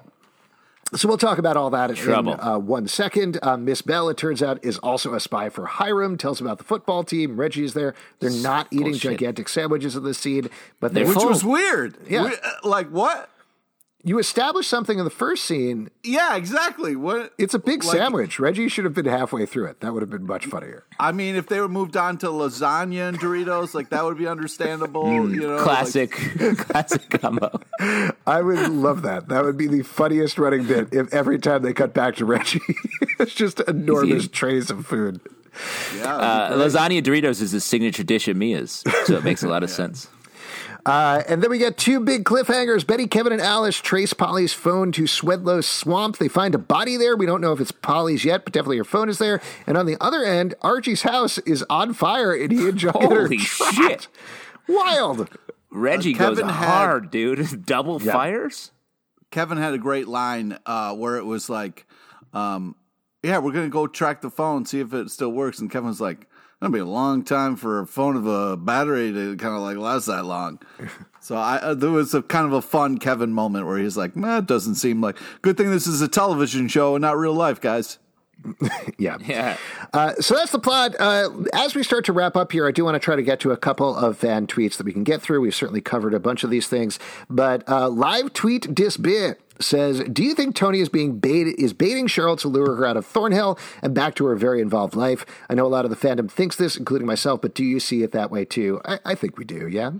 So 0.94 1.06
we'll 1.06 1.18
talk 1.18 1.36
about 1.38 1.56
all 1.56 1.68
that 1.70 1.90
in 1.90 2.28
uh, 2.28 2.58
one 2.58 2.88
second. 2.88 3.38
Uh, 3.42 3.58
Miss 3.58 3.82
Bell, 3.82 4.08
it 4.08 4.16
turns 4.16 4.42
out, 4.42 4.58
is 4.64 4.78
also 4.78 5.12
a 5.14 5.20
spy 5.20 5.50
for 5.50 5.66
Hiram. 5.66 6.16
Tells 6.16 6.40
about 6.40 6.56
the 6.58 6.64
football 6.64 7.04
team. 7.04 7.38
Reggie 7.38 7.64
is 7.64 7.74
there. 7.74 7.94
They're 8.20 8.30
not 8.30 8.68
eating 8.70 8.92
Bullshit. 8.92 9.02
gigantic 9.12 9.48
sandwiches 9.50 9.96
in 9.96 10.02
the 10.02 10.14
scene, 10.14 10.48
but 10.80 10.94
they 10.94 11.00
They're 11.02 11.10
Which 11.10 11.18
full. 11.18 11.28
was 11.28 11.44
weird. 11.44 11.96
Yeah. 12.08 12.24
We- 12.24 12.30
uh, 12.36 12.50
like 12.64 12.88
what? 12.88 13.28
You 14.04 14.18
establish 14.18 14.66
something 14.68 14.98
in 14.98 15.04
the 15.04 15.10
first 15.10 15.44
scene. 15.44 15.90
Yeah, 16.04 16.36
exactly. 16.36 16.94
What? 16.96 17.32
It's 17.36 17.52
a 17.52 17.58
big 17.58 17.82
like- 17.84 17.96
sandwich. 17.96 18.38
Reggie 18.38 18.68
should 18.68 18.84
have 18.84 18.94
been 18.94 19.06
halfway 19.06 19.44
through 19.44 19.66
it. 19.66 19.80
That 19.80 19.92
would 19.92 20.02
have 20.02 20.10
been 20.10 20.24
much 20.26 20.46
funnier. 20.46 20.84
I 21.00 21.12
mean, 21.12 21.34
if 21.34 21.48
they 21.48 21.60
were 21.60 21.68
moved 21.68 21.96
on 21.96 22.16
to 22.18 22.26
lasagna 22.28 23.08
and 23.08 23.18
Doritos, 23.20 23.74
like 23.74 23.90
that 23.90 24.04
would 24.04 24.16
be 24.16 24.26
understandable. 24.28 25.08
You 25.12 25.40
know, 25.40 25.56
like- 25.56 25.64
Classic, 25.64 26.10
classic 26.58 27.10
combo. 27.10 27.60
I 28.26 28.40
would 28.40 28.68
love 28.70 29.02
that. 29.02 29.28
That 29.28 29.44
would 29.44 29.56
be 29.56 29.66
the 29.66 29.82
funniest 29.82 30.38
running 30.38 30.64
bit 30.66 30.88
if 30.92 31.12
every 31.12 31.38
time 31.38 31.62
they 31.62 31.72
cut 31.72 31.92
back 31.92 32.16
to 32.16 32.24
Reggie, 32.24 32.60
it's 33.18 33.34
just 33.34 33.60
enormous 33.60 34.24
eating- 34.24 34.30
trays 34.30 34.70
of 34.70 34.86
food. 34.86 35.20
yeah, 35.96 36.14
Uh, 36.16 36.52
lasagna 36.56 37.02
Doritos 37.02 37.42
is 37.42 37.52
a 37.52 37.60
signature 37.60 38.04
dish 38.04 38.28
of 38.28 38.36
Mia's, 38.36 38.84
so 39.06 39.16
it 39.16 39.24
makes 39.24 39.42
a 39.42 39.48
lot 39.48 39.62
of 39.64 39.70
sense. 39.80 40.08
Uh, 40.88 41.22
and 41.28 41.42
then 41.42 41.50
we 41.50 41.58
get 41.58 41.76
two 41.76 42.00
big 42.00 42.24
cliffhangers. 42.24 42.86
Betty, 42.86 43.06
Kevin, 43.06 43.32
and 43.32 43.42
Alice 43.42 43.76
trace 43.76 44.14
Polly's 44.14 44.54
phone 44.54 44.90
to 44.92 45.02
Swedlow 45.02 45.62
Swamp. 45.62 46.16
They 46.16 46.28
find 46.28 46.54
a 46.54 46.58
body 46.58 46.96
there. 46.96 47.14
We 47.14 47.26
don't 47.26 47.42
know 47.42 47.52
if 47.52 47.60
it's 47.60 47.72
Polly's 47.72 48.24
yet, 48.24 48.44
but 48.44 48.54
definitely 48.54 48.78
her 48.78 48.84
phone 48.84 49.10
is 49.10 49.18
there. 49.18 49.42
And 49.66 49.76
on 49.76 49.84
the 49.84 49.98
other 50.00 50.24
end, 50.24 50.54
Archie's 50.62 51.02
house 51.02 51.36
is 51.38 51.62
on 51.68 51.92
fire, 51.92 52.32
and 52.32 52.50
he 52.50 52.68
and 52.70 52.78
John 52.78 52.96
are 52.96 53.06
Holy 53.24 53.36
trapped. 53.36 53.74
shit. 53.76 54.08
Wild. 54.66 55.28
Reggie 55.70 56.14
Uh, 56.14 56.18
goes 56.18 56.38
Kevin 56.38 56.48
had- 56.54 56.66
hard, 56.68 57.10
dude. 57.10 57.66
Double 57.66 57.98
fires. 57.98 58.70
Kevin 59.30 59.58
had 59.58 59.74
a 59.74 59.78
great 59.78 60.08
line 60.08 60.58
uh, 60.64 60.94
where 60.94 61.16
it 61.16 61.26
was 61.26 61.50
like, 61.50 61.86
um, 62.32 62.74
"Yeah, 63.22 63.38
we're 63.38 63.52
gonna 63.52 63.68
go 63.68 63.86
track 63.86 64.22
the 64.22 64.30
phone, 64.30 64.64
see 64.64 64.80
if 64.80 64.94
it 64.94 65.10
still 65.10 65.28
works." 65.32 65.58
And 65.58 65.70
Kevin's 65.70 66.00
like, 66.00 66.26
"It'll 66.60 66.72
be 66.72 66.78
a 66.78 66.84
long 66.84 67.24
time 67.24 67.56
for 67.56 67.80
a 67.80 67.86
phone 67.86 68.16
of 68.16 68.26
a 68.26 68.56
battery 68.56 69.12
to 69.12 69.36
kind 69.36 69.54
of 69.54 69.62
like 69.62 69.76
last 69.76 70.06
that 70.06 70.24
long." 70.24 70.60
so 71.20 71.36
I 71.36 71.56
uh, 71.56 71.74
there 71.74 71.90
was 71.90 72.14
a 72.14 72.22
kind 72.22 72.46
of 72.46 72.52
a 72.52 72.62
fun 72.62 72.98
Kevin 72.98 73.32
moment 73.32 73.66
where 73.66 73.78
he's 73.78 73.96
like, 73.96 74.16
"Man, 74.16 74.38
it 74.38 74.46
doesn't 74.46 74.76
seem 74.76 75.00
like 75.00 75.16
good 75.42 75.56
thing 75.56 75.70
this 75.70 75.86
is 75.86 76.00
a 76.00 76.08
television 76.08 76.68
show 76.68 76.94
and 76.94 77.02
not 77.02 77.16
real 77.16 77.34
life, 77.34 77.60
guys." 77.60 77.98
Yeah. 78.98 79.16
Yeah. 79.20 79.56
Uh, 79.92 80.14
so 80.14 80.34
that's 80.34 80.50
the 80.50 80.58
plot. 80.58 80.96
Uh, 80.98 81.30
as 81.52 81.74
we 81.74 81.82
start 81.84 82.04
to 82.06 82.12
wrap 82.12 82.36
up 82.36 82.50
here, 82.50 82.66
I 82.66 82.72
do 82.72 82.84
want 82.84 82.96
to 82.96 82.98
try 82.98 83.14
to 83.14 83.22
get 83.22 83.38
to 83.40 83.52
a 83.52 83.56
couple 83.56 83.94
of 83.94 84.18
fan 84.18 84.46
tweets 84.46 84.76
that 84.76 84.84
we 84.84 84.92
can 84.92 85.04
get 85.04 85.22
through. 85.22 85.40
We've 85.40 85.54
certainly 85.54 85.80
covered 85.80 86.14
a 86.14 86.20
bunch 86.20 86.42
of 86.42 86.50
these 86.50 86.66
things, 86.66 86.98
but 87.30 87.68
uh, 87.68 87.88
live 87.88 88.32
tweet 88.32 88.74
disbit 88.74 89.36
says, 89.60 90.02
"Do 90.12 90.22
you 90.22 90.34
think 90.34 90.54
Toni 90.54 90.80
is 90.80 90.88
being 90.88 91.18
bait 91.18 91.46
is 91.58 91.72
baiting 91.72 92.06
Cheryl 92.06 92.38
to 92.40 92.48
lure 92.48 92.74
her 92.76 92.86
out 92.86 92.96
of 92.96 93.06
Thornhill 93.06 93.58
and 93.82 93.94
back 93.94 94.14
to 94.16 94.26
her 94.26 94.36
very 94.36 94.60
involved 94.60 94.94
life? 94.94 95.24
I 95.48 95.54
know 95.54 95.66
a 95.66 95.68
lot 95.68 95.84
of 95.84 95.90
the 95.90 95.96
fandom 95.96 96.30
thinks 96.30 96.56
this, 96.56 96.76
including 96.76 97.06
myself, 97.06 97.40
but 97.40 97.54
do 97.54 97.64
you 97.64 97.80
see 97.80 98.02
it 98.02 98.12
that 98.12 98.30
way 98.30 98.44
too? 98.44 98.80
I, 98.84 98.98
I 99.04 99.14
think 99.14 99.38
we 99.38 99.44
do. 99.44 99.68
Yeah." 99.68 99.92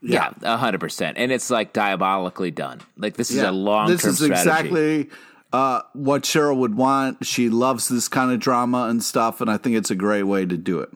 Yeah, 0.00 0.30
a 0.42 0.56
hundred 0.56 0.78
percent. 0.80 1.18
And 1.18 1.32
it's 1.32 1.50
like 1.50 1.72
diabolically 1.72 2.52
done. 2.52 2.80
Like 2.96 3.16
this 3.16 3.30
is 3.32 3.42
a 3.42 3.50
long 3.50 3.88
This 3.88 4.04
is 4.04 4.16
strategy. 4.18 4.40
exactly 4.40 5.10
uh, 5.52 5.82
what 5.92 6.22
Cheryl 6.22 6.56
would 6.58 6.76
want. 6.76 7.26
She 7.26 7.48
loves 7.48 7.88
this 7.88 8.06
kind 8.06 8.30
of 8.30 8.38
drama 8.38 8.84
and 8.84 9.02
stuff, 9.02 9.40
and 9.40 9.50
I 9.50 9.56
think 9.56 9.74
it's 9.76 9.90
a 9.90 9.96
great 9.96 10.22
way 10.22 10.46
to 10.46 10.56
do 10.56 10.78
it. 10.80 10.90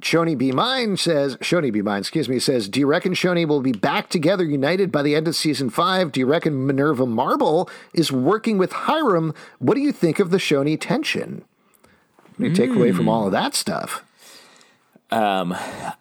Choni 0.00 0.36
Be 0.36 0.52
Mine 0.52 0.96
says, 0.96 1.36
Choni 1.36 1.72
Be 1.72 1.82
Mine, 1.82 2.00
excuse 2.00 2.28
me, 2.28 2.38
says, 2.38 2.68
Do 2.68 2.80
you 2.80 2.86
reckon 2.86 3.12
Choni 3.12 3.46
will 3.46 3.60
be 3.60 3.72
back 3.72 4.08
together 4.08 4.44
united 4.44 4.90
by 4.90 5.02
the 5.02 5.14
end 5.14 5.28
of 5.28 5.36
season 5.36 5.70
five? 5.70 6.12
Do 6.12 6.20
you 6.20 6.26
reckon 6.26 6.66
Minerva 6.66 7.06
Marble 7.06 7.68
is 7.92 8.10
working 8.10 8.58
with 8.58 8.72
Hiram? 8.72 9.34
What 9.58 9.74
do 9.74 9.80
you 9.80 9.92
think 9.92 10.18
of 10.18 10.30
the 10.30 10.38
Choni 10.38 10.78
tension? 10.80 11.44
What 12.36 12.38
do 12.38 12.44
you 12.46 12.54
take 12.54 12.74
away 12.74 12.92
from 12.92 13.08
all 13.08 13.26
of 13.26 13.32
that 13.32 13.54
stuff? 13.54 14.04
Um, 15.10 15.54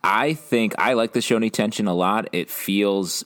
I 0.04 0.34
think 0.34 0.76
I 0.78 0.94
like 0.94 1.14
the 1.14 1.20
Choni 1.20 1.52
tension 1.52 1.88
a 1.88 1.94
lot. 1.94 2.30
It 2.32 2.50
feels 2.50 3.26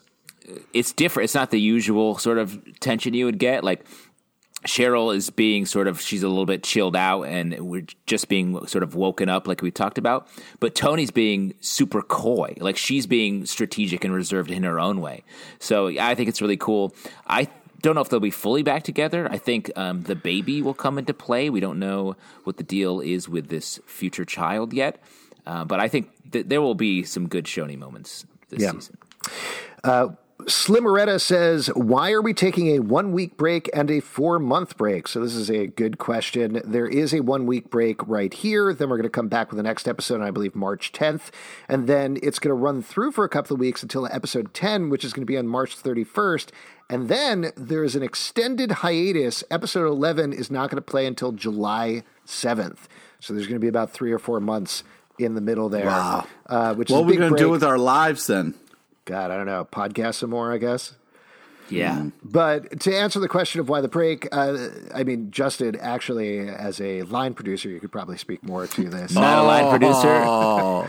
it's 0.74 0.92
different. 0.92 1.26
It's 1.26 1.36
not 1.36 1.52
the 1.52 1.60
usual 1.60 2.18
sort 2.18 2.38
of 2.38 2.80
tension 2.80 3.14
you 3.14 3.26
would 3.26 3.38
get. 3.38 3.64
Like 3.64 3.86
Cheryl 4.66 5.16
is 5.16 5.30
being 5.30 5.66
sort 5.66 5.88
of 5.88 6.00
she's 6.02 6.24
a 6.24 6.28
little 6.28 6.46
bit 6.46 6.64
chilled 6.64 6.96
out 6.96 7.24
and 7.24 7.58
we're 7.60 7.86
just 8.06 8.30
being 8.30 8.66
sort 8.68 8.84
of 8.84 8.96
woken 8.96 9.30
up 9.30 9.48
like 9.48 9.62
we 9.62 9.72
talked 9.72 9.98
about. 9.98 10.28
But 10.60 10.74
Toni's 10.76 11.12
being 11.12 11.54
super 11.60 12.02
coy. 12.02 12.56
Like 12.60 12.78
she's 12.78 13.06
being 13.06 13.46
strategic 13.46 14.04
and 14.04 14.14
reserved 14.14 14.52
in 14.52 14.64
her 14.64 14.80
own 14.80 15.02
way. 15.02 15.24
So 15.60 15.88
I 15.88 16.16
think 16.16 16.30
it's 16.30 16.42
really 16.42 16.58
cool. 16.58 16.96
I 17.28 17.48
don't 17.82 17.96
know 17.96 18.02
if 18.02 18.08
they'll 18.10 18.20
be 18.22 18.32
fully 18.32 18.64
back 18.64 18.84
together. 18.84 19.28
I 19.30 19.38
think 19.38 19.70
um, 19.76 20.04
the 20.04 20.16
baby 20.16 20.62
will 20.62 20.74
come 20.74 20.98
into 20.98 21.14
play. 21.14 21.50
We 21.50 21.60
don't 21.60 21.80
know 21.80 22.16
what 22.46 22.56
the 22.58 22.64
deal 22.64 23.02
is 23.02 23.28
with 23.28 23.50
this 23.50 23.80
future 23.86 24.24
child 24.24 24.72
yet. 24.74 24.98
Uh, 25.46 25.66
but 25.66 25.82
I 25.82 25.90
think 25.90 26.10
th- 26.32 26.46
there 26.48 26.62
will 26.62 26.76
be 26.76 27.04
some 27.04 27.28
good 27.28 27.44
Choni 27.44 27.78
moments 27.78 28.26
this 28.48 28.62
Yeah. 28.62 28.72
season. 28.72 28.98
Slimmeretta 30.42 31.22
says, 31.22 31.68
Why 31.68 32.12
are 32.12 32.22
we 32.22 32.34
taking 32.34 32.76
a 32.76 32.80
one 32.80 33.12
week 33.12 33.38
break 33.38 33.70
and 33.74 33.90
a 33.90 34.00
four 34.00 34.40
month 34.40 34.78
break? 34.78 35.08
So, 35.08 35.22
this 35.22 35.36
is 35.36 35.50
a 35.50 35.68
good 35.68 35.98
question. 35.98 36.62
There 36.66 36.88
is 36.88 37.14
a 37.14 37.22
one 37.22 37.46
week 37.46 37.70
break 37.70 38.06
right 38.08 38.34
here. 38.34 38.74
Then 38.74 38.90
we're 38.90 38.98
going 38.98 39.04
to 39.04 39.10
come 39.10 39.30
back 39.30 39.52
with 39.52 39.58
the 39.58 39.64
next 39.64 39.88
episode, 39.88 40.22
I 40.22 40.32
believe 40.32 40.56
March 40.56 40.92
10th. 40.92 41.30
And 41.70 41.88
then 41.88 42.18
it's 42.22 42.40
going 42.40 42.50
to 42.50 42.56
run 42.56 42.82
through 42.82 43.12
for 43.12 43.24
a 43.24 43.30
couple 43.30 43.54
of 43.54 43.60
weeks 43.60 43.84
until 43.84 44.08
episode 44.08 44.54
10, 44.54 44.90
which 44.90 45.06
is 45.06 45.14
going 45.14 45.22
to 45.22 45.32
be 45.32 45.38
on 45.38 45.48
March 45.48 45.82
31st. 45.82 46.50
And 46.90 47.08
then 47.08 47.52
there's 47.56 47.96
an 47.96 48.04
extended 48.04 48.72
hiatus. 48.72 49.44
Episode 49.50 49.88
11 49.88 50.34
is 50.34 50.52
not 50.52 50.70
going 50.70 50.78
to 50.78 50.82
play 50.82 51.06
until 51.06 51.32
July 51.32 52.04
7th. 52.28 52.80
So, 53.20 53.34
there's 53.34 53.48
going 53.48 53.60
to 53.60 53.64
be 53.64 53.70
about 53.70 53.92
three 53.92 54.12
or 54.12 54.20
four 54.20 54.40
months 54.40 54.84
in 55.20 55.36
the 55.36 55.42
middle 55.42 55.70
there. 55.70 55.86
Wow. 55.86 56.28
Uh, 56.48 56.74
which 56.74 56.90
What 56.90 56.98
is 56.98 57.04
are 57.04 57.06
we 57.06 57.18
going 57.18 57.34
to 57.34 57.38
do 57.38 57.50
with 57.50 57.64
our 57.64 57.78
lives 57.78 58.28
then? 58.28 58.56
God, 59.06 59.32
I 59.32 59.36
don't 59.38 59.46
know. 59.46 59.66
Podcast 59.66 60.16
some 60.16 60.30
more, 60.30 60.54
I 60.54 60.58
guess. 60.58 60.94
Yeah. 61.70 62.10
But 62.24 62.82
to 62.82 62.96
answer 62.96 63.20
the 63.20 63.28
question 63.28 63.60
of 63.60 63.70
why 63.70 63.82
the 63.82 63.88
break, 63.88 64.28
uh, 64.32 64.70
I 64.94 65.04
mean, 65.04 65.32
Justin, 65.32 65.76
actually, 65.80 66.48
as 66.50 66.80
a 66.82 67.04
line 67.04 67.34
producer, 67.34 67.70
you 67.70 67.80
could 67.80 67.92
probably 67.92 68.18
speak 68.18 68.44
more 68.44 68.68
to 68.68 68.90
this. 68.90 69.14
Not 69.14 69.40
a 69.40 69.44
line 69.44 69.70
producer. 69.70 70.24
Oh, 70.34 70.88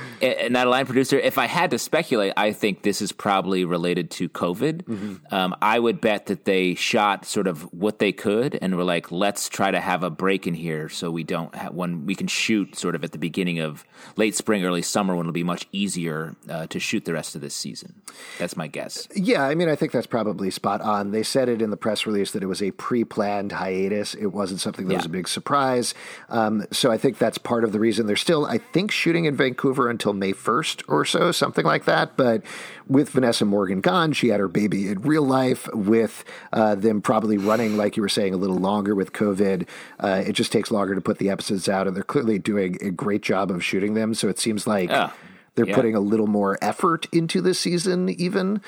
not 0.48 0.66
a 0.66 0.70
line 0.70 0.86
producer. 0.86 1.18
If 1.18 1.38
I 1.38 1.46
had 1.46 1.70
to 1.70 1.78
speculate, 1.78 2.32
I 2.36 2.52
think 2.52 2.82
this 2.82 3.02
is 3.02 3.12
probably 3.12 3.64
related 3.64 4.10
to 4.12 4.28
COVID. 4.28 5.32
Um, 5.32 5.54
I 5.60 5.78
would 5.78 6.00
bet 6.00 6.26
that 6.26 6.44
they 6.44 6.74
shot 6.74 7.24
sort 7.26 7.46
of 7.46 7.62
what 7.72 7.98
they 7.98 8.12
could 8.12 8.58
and 8.60 8.76
were 8.76 8.84
like, 8.84 9.10
let's 9.10 9.48
try 9.48 9.70
to 9.70 9.80
have 9.80 10.02
a 10.02 10.10
break 10.10 10.46
in 10.46 10.54
here 10.54 10.88
so 10.88 11.10
we 11.10 11.24
don't 11.24 11.54
have 11.54 11.74
when 11.74 12.06
we 12.06 12.14
can 12.14 12.26
shoot 12.26 12.76
sort 12.76 12.94
of 12.94 13.04
at 13.04 13.12
the 13.12 13.18
beginning 13.18 13.58
of 13.60 13.84
late 14.16 14.34
spring, 14.34 14.64
early 14.64 14.82
summer 14.82 15.14
when 15.14 15.24
it'll 15.24 15.32
be 15.32 15.44
much 15.44 15.66
easier 15.72 16.34
uh, 16.48 16.66
to 16.68 16.78
shoot 16.80 17.04
the 17.04 17.12
rest 17.12 17.34
of 17.34 17.40
this 17.40 17.54
season. 17.54 18.02
That's 18.38 18.56
my 18.56 18.66
guess. 18.66 19.08
Yeah, 19.14 19.42
I 19.44 19.54
mean, 19.54 19.68
I 19.68 19.76
think 19.76 19.92
that's 19.92 20.06
probably 20.06 20.50
spot 20.64 20.80
on. 20.80 21.10
They 21.10 21.22
said 21.22 21.50
it 21.50 21.60
in 21.60 21.68
the 21.68 21.76
press 21.76 22.06
release 22.06 22.30
that 22.30 22.42
it 22.42 22.46
was 22.46 22.62
a 22.62 22.70
pre 22.70 23.04
planned 23.04 23.52
hiatus. 23.52 24.14
It 24.14 24.28
wasn't 24.28 24.60
something 24.60 24.88
that 24.88 24.96
was 24.96 25.04
a 25.04 25.10
big 25.10 25.28
surprise. 25.28 25.92
Um, 26.30 26.64
so 26.70 26.90
I 26.90 26.96
think 26.96 27.18
that's 27.18 27.36
part 27.36 27.64
of 27.64 27.72
the 27.72 27.78
reason 27.78 28.06
they're 28.06 28.16
still, 28.16 28.46
I 28.46 28.56
think, 28.56 28.90
shooting 28.90 29.26
in 29.26 29.36
Vancouver 29.36 29.90
until 29.90 30.14
May 30.14 30.32
1st 30.32 30.84
or 30.88 31.04
so, 31.04 31.32
something 31.32 31.66
like 31.66 31.84
that. 31.84 32.16
But 32.16 32.42
with 32.88 33.10
Vanessa 33.10 33.44
Morgan 33.44 33.82
gone, 33.82 34.14
she 34.14 34.28
had 34.28 34.40
her 34.40 34.48
baby 34.48 34.88
in 34.88 35.02
real 35.02 35.26
life. 35.26 35.68
With 35.74 36.24
uh, 36.54 36.76
them 36.76 37.02
probably 37.02 37.36
running, 37.36 37.76
like 37.76 37.98
you 37.98 38.02
were 38.02 38.08
saying, 38.08 38.32
a 38.32 38.38
little 38.38 38.56
longer 38.56 38.94
with 38.94 39.12
COVID, 39.12 39.68
uh, 40.00 40.22
it 40.26 40.32
just 40.32 40.50
takes 40.50 40.70
longer 40.70 40.94
to 40.94 41.00
put 41.02 41.18
the 41.18 41.28
episodes 41.28 41.68
out. 41.68 41.86
And 41.86 41.94
they're 41.94 42.02
clearly 42.02 42.38
doing 42.38 42.78
a 42.80 42.90
great 42.90 43.20
job 43.20 43.50
of 43.50 43.62
shooting 43.62 43.92
them. 43.92 44.14
So 44.14 44.28
it 44.28 44.38
seems 44.38 44.66
like. 44.66 44.88
Yeah. 44.88 45.10
They're 45.56 45.66
Yeah. 45.66 45.74
putting 45.76 45.94
a 45.94 46.00
little 46.00 46.26
more 46.26 46.58
effort 46.60 47.06
into 47.12 47.40
this 47.40 47.60
season, 47.60 48.08
even. 48.08 48.60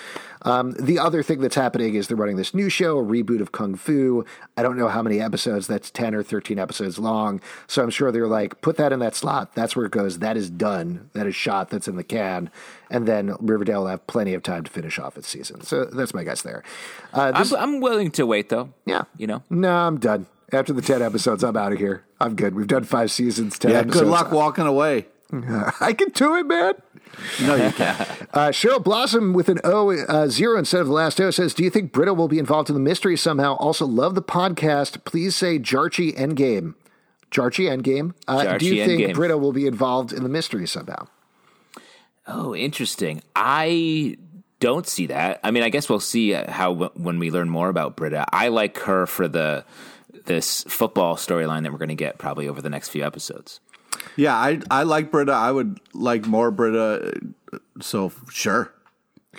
Um, 0.42 0.72
the 0.78 1.00
other 1.00 1.22
thing 1.24 1.40
that's 1.40 1.56
happening 1.56 1.94
is 1.96 2.06
they're 2.06 2.16
running 2.16 2.36
this 2.36 2.54
new 2.54 2.68
show, 2.68 2.98
a 2.98 3.02
reboot 3.04 3.40
of 3.40 3.50
Kung 3.50 3.74
Fu. 3.74 4.24
I 4.56 4.62
don't 4.62 4.76
know 4.78 4.86
how 4.86 5.02
many 5.02 5.20
episodes, 5.20 5.66
that's 5.66 5.90
10 5.90 6.14
or 6.14 6.22
13 6.22 6.60
episodes 6.60 6.98
long. 6.98 7.40
So 7.66 7.82
I'm 7.82 7.90
sure 7.90 8.12
they're 8.12 8.28
like, 8.28 8.60
put 8.60 8.76
that 8.76 8.92
in 8.92 9.00
that 9.00 9.16
slot. 9.16 9.54
That's 9.56 9.74
where 9.74 9.86
it 9.86 9.90
goes. 9.92 10.20
That 10.20 10.36
is 10.36 10.48
done. 10.48 11.10
That 11.14 11.26
is 11.26 11.34
shot. 11.34 11.70
That's 11.70 11.88
in 11.88 11.96
the 11.96 12.04
can. 12.04 12.50
And 12.88 13.08
then 13.08 13.34
Riverdale 13.40 13.80
will 13.80 13.88
have 13.88 14.06
plenty 14.06 14.34
of 14.34 14.44
time 14.44 14.62
to 14.62 14.70
finish 14.70 14.98
off 15.00 15.16
its 15.18 15.26
season. 15.26 15.62
So 15.62 15.86
that's 15.86 16.14
my 16.14 16.22
guess 16.22 16.42
there. 16.42 16.62
Uh, 17.12 17.32
this, 17.32 17.52
I'm, 17.52 17.74
I'm 17.74 17.80
willing 17.80 18.12
to 18.12 18.26
wait 18.26 18.48
though. 18.48 18.68
yeah. 18.84 19.02
You 19.18 19.26
know, 19.26 19.42
No, 19.50 19.70
I'm 19.74 19.98
done. 19.98 20.26
After 20.52 20.72
the 20.72 20.82
10 20.82 21.02
episodes, 21.02 21.42
I'm 21.42 21.56
out 21.56 21.72
of 21.72 21.78
here. 21.80 22.04
I'm 22.20 22.36
good. 22.36 22.54
We've 22.54 22.68
done 22.68 22.84
five 22.84 23.10
seasons, 23.10 23.58
10 23.58 23.72
Yeah, 23.72 23.78
episodes. 23.78 24.02
good 24.02 24.08
luck 24.08 24.30
walking 24.30 24.66
away. 24.66 25.06
I 25.32 25.92
can 25.92 26.08
do 26.10 26.36
it, 26.36 26.46
man. 26.46 26.74
No, 27.42 27.54
you 27.54 27.70
can't. 27.72 28.08
Uh, 28.36 28.50
Cheryl 28.50 28.82
Blossom 28.82 29.32
with 29.32 29.48
an 29.48 29.58
O, 29.64 29.90
uh, 29.90 30.28
zero 30.28 30.58
instead 30.58 30.82
of 30.82 30.88
the 30.88 30.92
last 30.92 31.18
O 31.20 31.30
says, 31.30 31.54
Do 31.54 31.64
you 31.64 31.70
think 31.70 31.90
Britta 31.90 32.12
will 32.12 32.28
be 32.28 32.38
involved 32.38 32.68
in 32.68 32.74
the 32.74 32.80
mystery 32.80 33.16
somehow? 33.16 33.54
Also, 33.54 33.86
love 33.86 34.14
the 34.14 34.22
podcast. 34.22 35.04
Please 35.06 35.34
say 35.34 35.58
Jarchie 35.58 36.14
Endgame. 36.14 36.74
Jarchie 37.30 37.70
Endgame. 37.70 38.12
Uh, 38.28 38.58
do 38.58 38.66
you 38.66 38.74
Jarchie 38.74 38.86
think 38.86 39.14
Britta 39.14 39.38
will 39.38 39.52
be 39.52 39.66
involved 39.66 40.12
in 40.12 40.22
the 40.22 40.28
mystery 40.28 40.66
somehow? 40.66 41.06
Oh, 42.26 42.54
interesting. 42.54 43.22
I 43.34 44.18
don't 44.60 44.86
see 44.86 45.06
that. 45.06 45.40
I 45.42 45.50
mean, 45.50 45.62
I 45.62 45.70
guess 45.70 45.88
we'll 45.88 46.00
see 46.00 46.34
uh, 46.34 46.50
how 46.50 46.74
when 46.94 47.18
we 47.18 47.30
learn 47.30 47.48
more 47.48 47.68
about 47.68 47.96
Britta. 47.96 48.26
I 48.32 48.48
like 48.48 48.78
her 48.80 49.06
for 49.06 49.28
the 49.28 49.64
this 50.26 50.64
football 50.64 51.16
storyline 51.16 51.62
that 51.62 51.72
we're 51.72 51.78
going 51.78 51.88
to 51.88 51.94
get 51.94 52.18
probably 52.18 52.48
over 52.48 52.60
the 52.60 52.70
next 52.70 52.88
few 52.88 53.04
episodes. 53.04 53.60
Yeah, 54.16 54.34
I 54.34 54.60
I 54.70 54.82
like 54.84 55.10
Britta. 55.10 55.32
I 55.32 55.52
would 55.52 55.80
like 55.92 56.26
more 56.26 56.50
Britta. 56.50 57.20
So 57.80 58.12
sure. 58.30 58.72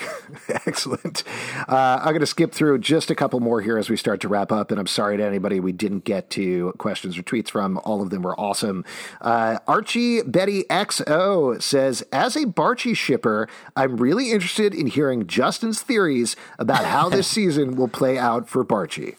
Excellent. 0.49 1.23
Uh, 1.67 1.99
I'm 2.01 2.09
going 2.09 2.19
to 2.19 2.27
skip 2.27 2.53
through 2.53 2.79
just 2.79 3.09
a 3.09 3.15
couple 3.15 3.39
more 3.39 3.61
here 3.61 3.77
as 3.77 3.89
we 3.89 3.97
start 3.97 4.21
to 4.21 4.27
wrap 4.27 4.51
up. 4.51 4.71
And 4.71 4.79
I'm 4.79 4.87
sorry 4.87 5.17
to 5.17 5.23
anybody 5.23 5.59
we 5.59 5.71
didn't 5.71 6.03
get 6.03 6.29
to 6.31 6.73
questions 6.77 7.17
or 7.17 7.23
tweets 7.23 7.49
from. 7.49 7.79
All 7.79 8.01
of 8.01 8.09
them 8.09 8.21
were 8.21 8.39
awesome. 8.39 8.85
Uh, 9.21 9.59
Archie 9.67 10.21
Betty 10.21 10.63
XO 10.65 11.61
says, 11.61 12.03
As 12.11 12.35
a 12.35 12.45
Barchie 12.45 12.95
shipper, 12.95 13.47
I'm 13.75 13.97
really 13.97 14.31
interested 14.31 14.73
in 14.73 14.87
hearing 14.87 15.27
Justin's 15.27 15.81
theories 15.81 16.35
about 16.59 16.85
how 16.85 17.09
this 17.09 17.27
season 17.37 17.75
will 17.75 17.87
play 17.87 18.17
out 18.17 18.47
for 18.47 18.63
Barchie. 18.63 19.15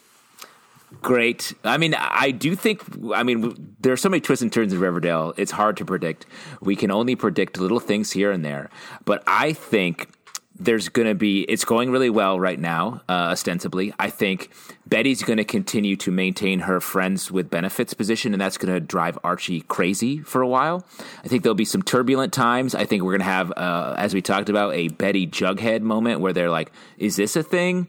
Great. 1.02 1.54
I 1.64 1.78
mean, 1.78 1.94
I 1.94 2.32
do 2.32 2.56
think. 2.56 2.82
I 3.14 3.22
mean, 3.22 3.76
there 3.80 3.92
are 3.92 3.96
so 3.96 4.08
many 4.08 4.20
twists 4.20 4.42
and 4.42 4.52
turns 4.52 4.72
in 4.72 4.80
Riverdale. 4.80 5.32
It's 5.36 5.52
hard 5.52 5.76
to 5.78 5.84
predict. 5.84 6.26
We 6.60 6.76
can 6.76 6.90
only 6.90 7.14
predict 7.14 7.58
little 7.58 7.80
things 7.80 8.10
here 8.12 8.32
and 8.32 8.44
there. 8.44 8.68
But 9.04 9.22
I 9.26 9.52
think 9.52 10.10
there's 10.58 10.88
going 10.88 11.06
to 11.06 11.14
be. 11.14 11.42
It's 11.42 11.64
going 11.64 11.92
really 11.92 12.10
well 12.10 12.40
right 12.40 12.58
now, 12.58 13.02
uh, 13.08 13.30
ostensibly. 13.30 13.94
I 13.98 14.10
think 14.10 14.50
Betty's 14.86 15.22
going 15.22 15.36
to 15.36 15.44
continue 15.44 15.94
to 15.96 16.10
maintain 16.10 16.60
her 16.60 16.80
friends 16.80 17.30
with 17.30 17.48
benefits 17.48 17.94
position, 17.94 18.34
and 18.34 18.40
that's 18.40 18.58
going 18.58 18.74
to 18.74 18.80
drive 18.80 19.18
Archie 19.22 19.60
crazy 19.60 20.18
for 20.18 20.42
a 20.42 20.48
while. 20.48 20.84
I 21.24 21.28
think 21.28 21.44
there'll 21.44 21.54
be 21.54 21.64
some 21.64 21.82
turbulent 21.82 22.32
times. 22.32 22.74
I 22.74 22.84
think 22.84 23.04
we're 23.04 23.12
going 23.12 23.20
to 23.20 23.24
have, 23.24 23.52
uh, 23.56 23.94
as 23.96 24.14
we 24.14 24.22
talked 24.22 24.48
about, 24.48 24.74
a 24.74 24.88
Betty 24.88 25.28
Jughead 25.28 25.82
moment 25.82 26.20
where 26.20 26.32
they're 26.32 26.50
like, 26.50 26.72
"Is 26.98 27.14
this 27.16 27.36
a 27.36 27.44
thing?" 27.44 27.88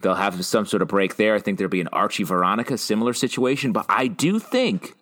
They'll 0.00 0.14
have 0.14 0.44
some 0.44 0.66
sort 0.66 0.82
of 0.82 0.88
break 0.88 1.16
there. 1.16 1.34
I 1.34 1.40
think 1.40 1.58
there'll 1.58 1.70
be 1.70 1.80
an 1.80 1.88
Archie 1.88 2.24
Veronica 2.24 2.78
similar 2.78 3.12
situation, 3.12 3.72
but 3.72 3.86
I 3.88 4.06
do 4.06 4.38
think 4.38 4.94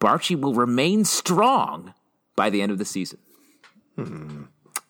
Barchie 0.00 0.38
will 0.38 0.54
remain 0.54 1.04
strong 1.04 1.94
by 2.36 2.50
the 2.50 2.60
end 2.60 2.72
of 2.72 2.78
the 2.78 2.84
season. 2.84 3.18
Hmm. 3.96 4.42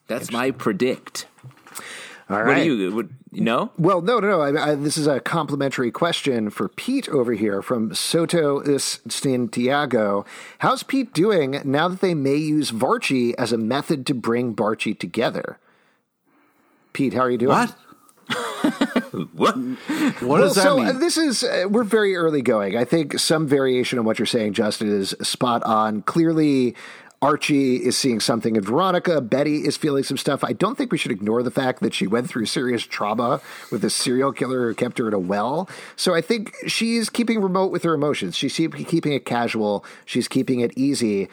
That's 0.07 0.31
my 0.31 0.51
predict. 0.51 1.27
All 2.31 2.43
What 2.43 2.55
do 2.55 2.65
you, 2.65 2.95
would, 2.95 3.11
you 3.33 3.43
know? 3.43 3.71
Well, 3.79 4.01
no, 4.01 4.19
no, 4.19 4.29
no. 4.29 4.41
I, 4.41 4.71
I, 4.71 4.75
this 4.75 4.97
is 4.97 5.07
a 5.07 5.21
complimentary 5.21 5.91
question 5.91 6.49
for 6.49 6.69
Pete 6.69 7.07
over 7.11 7.35
here 7.35 7.61
from 7.61 7.95
Soto 7.95 8.79
Santiago. 8.79 10.25
How's 10.59 10.83
Pete 10.83 11.13
doing 11.13 11.61
now 11.65 11.89
that 11.89 12.01
they 12.01 12.15
may 12.15 12.37
use 12.37 12.71
Varchie 12.71 13.35
as 13.37 13.53
a 13.53 13.59
method 13.59 14.07
to 14.07 14.15
bring 14.15 14.55
Barchie 14.55 14.99
together? 14.99 15.59
Pete, 16.95 17.13
how 17.13 17.21
are 17.21 17.31
you 17.31 17.39
doing? 17.39 17.51
What? 17.51 17.77
What? 19.35 19.57
What 19.57 20.23
Well, 20.23 20.43
does 20.43 20.55
that 20.57 20.63
so 20.63 20.77
mean? 20.77 20.87
uh, 20.89 20.93
this 20.93 21.17
is 21.17 21.43
uh, 21.45 21.67
we're 21.69 21.85
very 21.85 22.17
early 22.17 22.43
going. 22.43 22.77
I 22.77 22.85
think 22.85 23.19
some 23.19 23.47
variation 23.47 23.99
on 23.99 24.05
what 24.05 24.19
you're 24.19 24.27
saying, 24.27 24.55
Justin, 24.55 24.89
is 24.89 25.15
spot 25.23 25.63
on. 25.65 26.03
Clearly, 26.03 26.75
Archie 27.23 27.77
is 27.77 27.97
seeing 27.97 28.21
something 28.21 28.57
in 28.57 28.63
Veronica. 28.63 29.21
Betty 29.21 29.67
is 29.67 29.77
feeling 29.77 30.05
some 30.05 30.17
stuff. 30.17 30.45
I 30.45 30.53
don't 30.53 30.77
think 30.77 30.93
we 30.93 30.99
should 30.99 31.13
ignore 31.13 31.43
the 31.43 31.51
fact 31.51 31.81
that 31.81 31.95
she 31.95 32.07
went 32.07 32.29
through 32.29 32.47
serious 32.47 32.83
trauma 32.83 33.41
with 33.71 33.85
a 33.85 33.91
serial 33.91 34.33
killer 34.33 34.69
who 34.69 34.75
kept 34.75 34.99
her 34.99 35.09
in 35.09 35.15
a 35.15 35.19
well. 35.19 35.69
So 35.97 36.15
I 36.15 36.21
think 36.21 36.55
she's 36.67 37.09
keeping 37.09 37.41
remote 37.41 37.73
with 37.73 37.83
her 37.85 37.95
emotions. 37.95 38.37
She's 38.37 38.55
keeping 38.55 39.13
it 39.13 39.25
casual. 39.25 39.85
She's 40.05 40.29
keeping 40.29 40.61
it 40.61 40.73
easy 40.77 41.29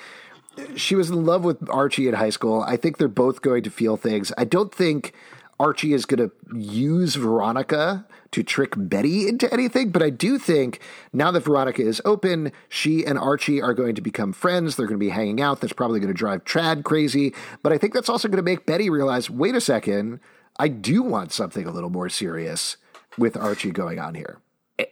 she 0.75 0.95
was 0.95 1.09
in 1.09 1.25
love 1.25 1.43
with 1.43 1.69
Archie 1.69 2.07
in 2.09 2.13
high 2.13 2.29
school. 2.29 2.61
I 2.61 2.75
think 2.77 2.97
they're 2.97 3.07
both 3.07 3.41
going 3.41 3.63
to 3.63 3.69
feel 3.69 3.97
things. 3.97 4.33
I 4.37 4.43
don't 4.43 4.73
think 4.73 5.13
Archie 5.61 5.93
is 5.93 6.07
going 6.07 6.27
to 6.27 6.57
use 6.57 7.15
Veronica 7.15 8.07
to 8.31 8.41
trick 8.41 8.73
Betty 8.75 9.27
into 9.27 9.51
anything, 9.53 9.91
but 9.91 10.01
I 10.01 10.09
do 10.09 10.39
think 10.39 10.79
now 11.13 11.29
that 11.29 11.41
Veronica 11.41 11.83
is 11.83 12.01
open, 12.03 12.51
she 12.67 13.05
and 13.05 13.19
Archie 13.19 13.61
are 13.61 13.75
going 13.75 13.93
to 13.93 14.01
become 14.01 14.33
friends. 14.33 14.75
They're 14.75 14.87
going 14.87 14.99
to 14.99 15.05
be 15.05 15.11
hanging 15.11 15.39
out. 15.39 15.61
That's 15.61 15.73
probably 15.73 15.99
going 15.99 16.11
to 16.11 16.17
drive 16.17 16.45
Chad 16.45 16.83
crazy. 16.83 17.35
But 17.61 17.73
I 17.73 17.77
think 17.77 17.93
that's 17.93 18.09
also 18.09 18.27
going 18.27 18.37
to 18.37 18.43
make 18.43 18.65
Betty 18.65 18.89
realize 18.89 19.29
wait 19.29 19.53
a 19.53 19.61
second, 19.61 20.19
I 20.57 20.67
do 20.67 21.03
want 21.03 21.31
something 21.31 21.67
a 21.67 21.71
little 21.71 21.91
more 21.91 22.09
serious 22.09 22.77
with 23.19 23.37
Archie 23.37 23.71
going 23.71 23.99
on 23.99 24.15
here. 24.15 24.39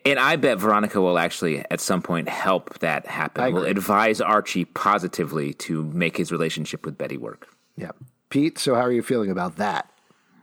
And 0.06 0.20
I 0.20 0.36
bet 0.36 0.60
Veronica 0.60 1.02
will 1.02 1.18
actually, 1.18 1.66
at 1.72 1.80
some 1.82 2.04
point, 2.04 2.30
help 2.30 2.78
that 2.80 3.08
happen. 3.08 3.44
I 3.44 3.50
Will 3.50 3.66
advise 3.66 4.22
Archie 4.22 4.66
positively 4.66 5.54
to 5.54 5.84
make 5.86 6.18
his 6.18 6.32
relationship 6.32 6.86
with 6.86 6.96
Betty 6.96 7.18
work. 7.18 7.48
Yeah. 7.76 7.92
Pete, 8.30 8.60
so 8.60 8.76
how 8.76 8.82
are 8.82 8.92
you 8.92 9.02
feeling 9.02 9.32
about 9.32 9.56
that? 9.56 9.90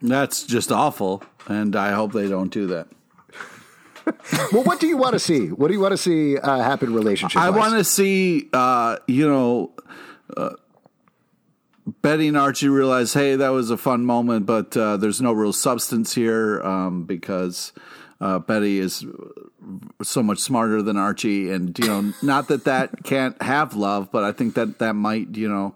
That's 0.03 0.45
just 0.45 0.71
awful, 0.71 1.23
and 1.49 1.75
I 1.75 1.93
hope 1.93 2.13
they 2.13 2.29
don't 2.29 2.53
do 2.53 2.67
that. 2.69 2.89
Well, 4.53 4.63
what 4.63 4.79
do 4.79 4.87
you 4.87 4.97
want 4.97 5.15
to 5.15 5.19
see? 5.19 5.49
What 5.49 5.67
do 5.67 5.75
you 5.75 5.81
want 5.81 5.91
to 5.91 5.97
see 5.97 6.39
uh, 6.39 6.63
happen 6.63 6.95
relationship? 6.95 7.41
I 7.41 7.51
want 7.51 7.75
to 7.75 7.83
see, 7.83 8.49
uh, 8.53 8.99
you 9.09 9.29
know, 9.29 9.73
uh, 10.37 10.51
Betty 12.03 12.29
and 12.29 12.37
Archie 12.37 12.69
realize, 12.69 13.13
hey, 13.15 13.35
that 13.35 13.49
was 13.49 13.71
a 13.71 13.77
fun 13.77 14.05
moment, 14.05 14.47
but 14.47 14.77
uh, 14.77 14.97
there's 14.97 15.21
no 15.21 15.33
real 15.33 15.53
substance 15.53 16.15
here 16.15 16.61
um, 16.63 17.05
because 17.05 17.73
uh, 18.21 18.39
Betty 18.39 18.79
is 18.79 19.05
so 20.03 20.23
much 20.23 20.39
smarter 20.39 20.83
than 20.83 20.97
Archie, 20.97 21.51
and 21.51 21.77
you 21.79 21.87
know, 21.87 22.13
not 22.23 22.49
that 22.49 22.65
that 22.65 23.05
can't 23.05 23.41
have 23.43 23.75
love, 23.75 24.11
but 24.11 24.25
I 24.25 24.33
think 24.33 24.55
that 24.55 24.79
that 24.79 24.95
might, 24.95 25.37
you 25.37 25.49
know. 25.49 25.75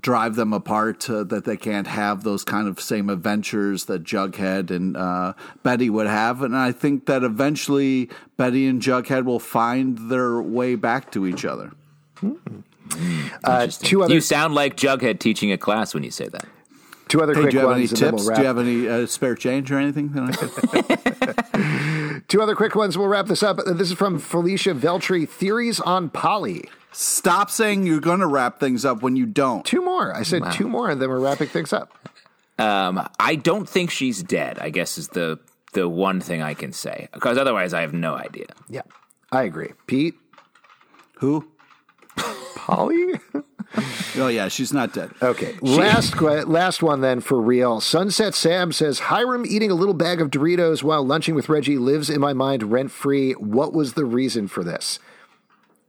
Drive 0.00 0.34
them 0.36 0.52
apart, 0.52 1.08
uh, 1.08 1.22
that 1.24 1.44
they 1.44 1.56
can't 1.56 1.86
have 1.86 2.22
those 2.24 2.44
kind 2.44 2.66
of 2.68 2.80
same 2.80 3.08
adventures 3.10 3.84
that 3.86 4.02
Jughead 4.04 4.70
and 4.70 4.96
uh, 4.96 5.34
Betty 5.62 5.90
would 5.90 6.06
have. 6.06 6.42
And 6.42 6.56
I 6.56 6.72
think 6.72 7.06
that 7.06 7.22
eventually 7.22 8.08
Betty 8.36 8.66
and 8.66 8.80
Jughead 8.82 9.24
will 9.24 9.38
find 9.38 10.10
their 10.10 10.40
way 10.40 10.74
back 10.74 11.12
to 11.12 11.26
each 11.26 11.44
other. 11.44 11.72
uh, 13.44 13.66
two 13.68 14.02
other 14.02 14.14
You 14.14 14.20
sound 14.20 14.54
like 14.54 14.76
Jughead 14.76 15.18
teaching 15.18 15.52
a 15.52 15.58
class 15.58 15.94
when 15.94 16.02
you 16.02 16.10
say 16.10 16.28
that. 16.28 16.46
two 17.08 17.20
other 17.22 17.34
Hey, 17.34 17.40
quick 17.42 17.50
do 17.52 17.56
you 17.56 17.60
have 17.60 17.70
ones. 17.70 17.92
any 17.92 17.98
tips? 18.00 18.24
we'll 18.26 18.34
do 18.34 18.40
you 18.40 18.46
have 18.46 18.58
any 18.58 18.88
uh, 18.88 19.06
spare 19.06 19.34
change 19.34 19.70
or 19.70 19.78
anything? 19.78 20.10
that 20.12 20.22
I 20.22 20.82
could- 20.82 22.22
Two 22.28 22.42
other 22.42 22.56
quick 22.56 22.74
ones. 22.74 22.98
We'll 22.98 23.06
wrap 23.08 23.26
this 23.26 23.42
up. 23.42 23.58
This 23.66 23.90
is 23.90 23.92
from 23.92 24.18
Felicia 24.18 24.74
Veltri. 24.74 25.28
Theories 25.28 25.78
on 25.80 26.08
Polly. 26.10 26.64
Stop 26.98 27.50
saying 27.50 27.86
you're 27.86 28.00
going 28.00 28.20
to 28.20 28.26
wrap 28.26 28.58
things 28.58 28.84
up 28.84 29.02
when 29.02 29.16
you 29.16 29.26
don't. 29.26 29.64
Two 29.66 29.84
more. 29.84 30.14
I 30.14 30.22
said 30.22 30.42
two 30.52 30.66
more, 30.66 30.88
and 30.88 31.00
then 31.00 31.10
we're 31.10 31.20
wrapping 31.20 31.48
things 31.48 31.72
up. 31.72 31.92
Um, 32.58 33.06
I 33.20 33.36
don't 33.36 33.68
think 33.68 33.90
she's 33.90 34.22
dead. 34.22 34.58
I 34.58 34.70
guess 34.70 34.96
is 34.96 35.08
the 35.08 35.38
the 35.74 35.88
one 35.88 36.20
thing 36.22 36.40
I 36.40 36.54
can 36.54 36.72
say 36.72 37.08
because 37.12 37.36
otherwise 37.36 37.74
I 37.74 37.82
have 37.82 37.92
no 37.92 38.14
idea. 38.14 38.46
Yeah, 38.70 38.82
I 39.30 39.42
agree. 39.42 39.72
Pete, 39.86 40.14
Who? 41.16 41.46
Polly. 42.54 43.20
Oh 44.18 44.28
yeah, 44.28 44.48
she's 44.48 44.72
not 44.72 44.94
dead. 44.94 45.10
Okay, 45.20 45.54
last 45.60 46.16
que- 46.16 46.46
last 46.46 46.82
one 46.82 47.02
then 47.02 47.20
for 47.20 47.38
real. 47.38 47.80
Sunset 47.80 48.34
Sam 48.34 48.72
says 48.72 48.98
Hiram 48.98 49.44
eating 49.46 49.70
a 49.70 49.74
little 49.74 49.92
bag 49.92 50.22
of 50.22 50.30
Doritos 50.30 50.82
while 50.82 51.04
lunching 51.04 51.34
with 51.34 51.50
Reggie 51.50 51.76
lives 51.76 52.08
in 52.08 52.20
my 52.20 52.32
mind 52.32 52.62
rent 52.72 52.90
free. 52.90 53.32
What 53.32 53.74
was 53.74 53.92
the 53.92 54.06
reason 54.06 54.48
for 54.48 54.64
this? 54.64 54.98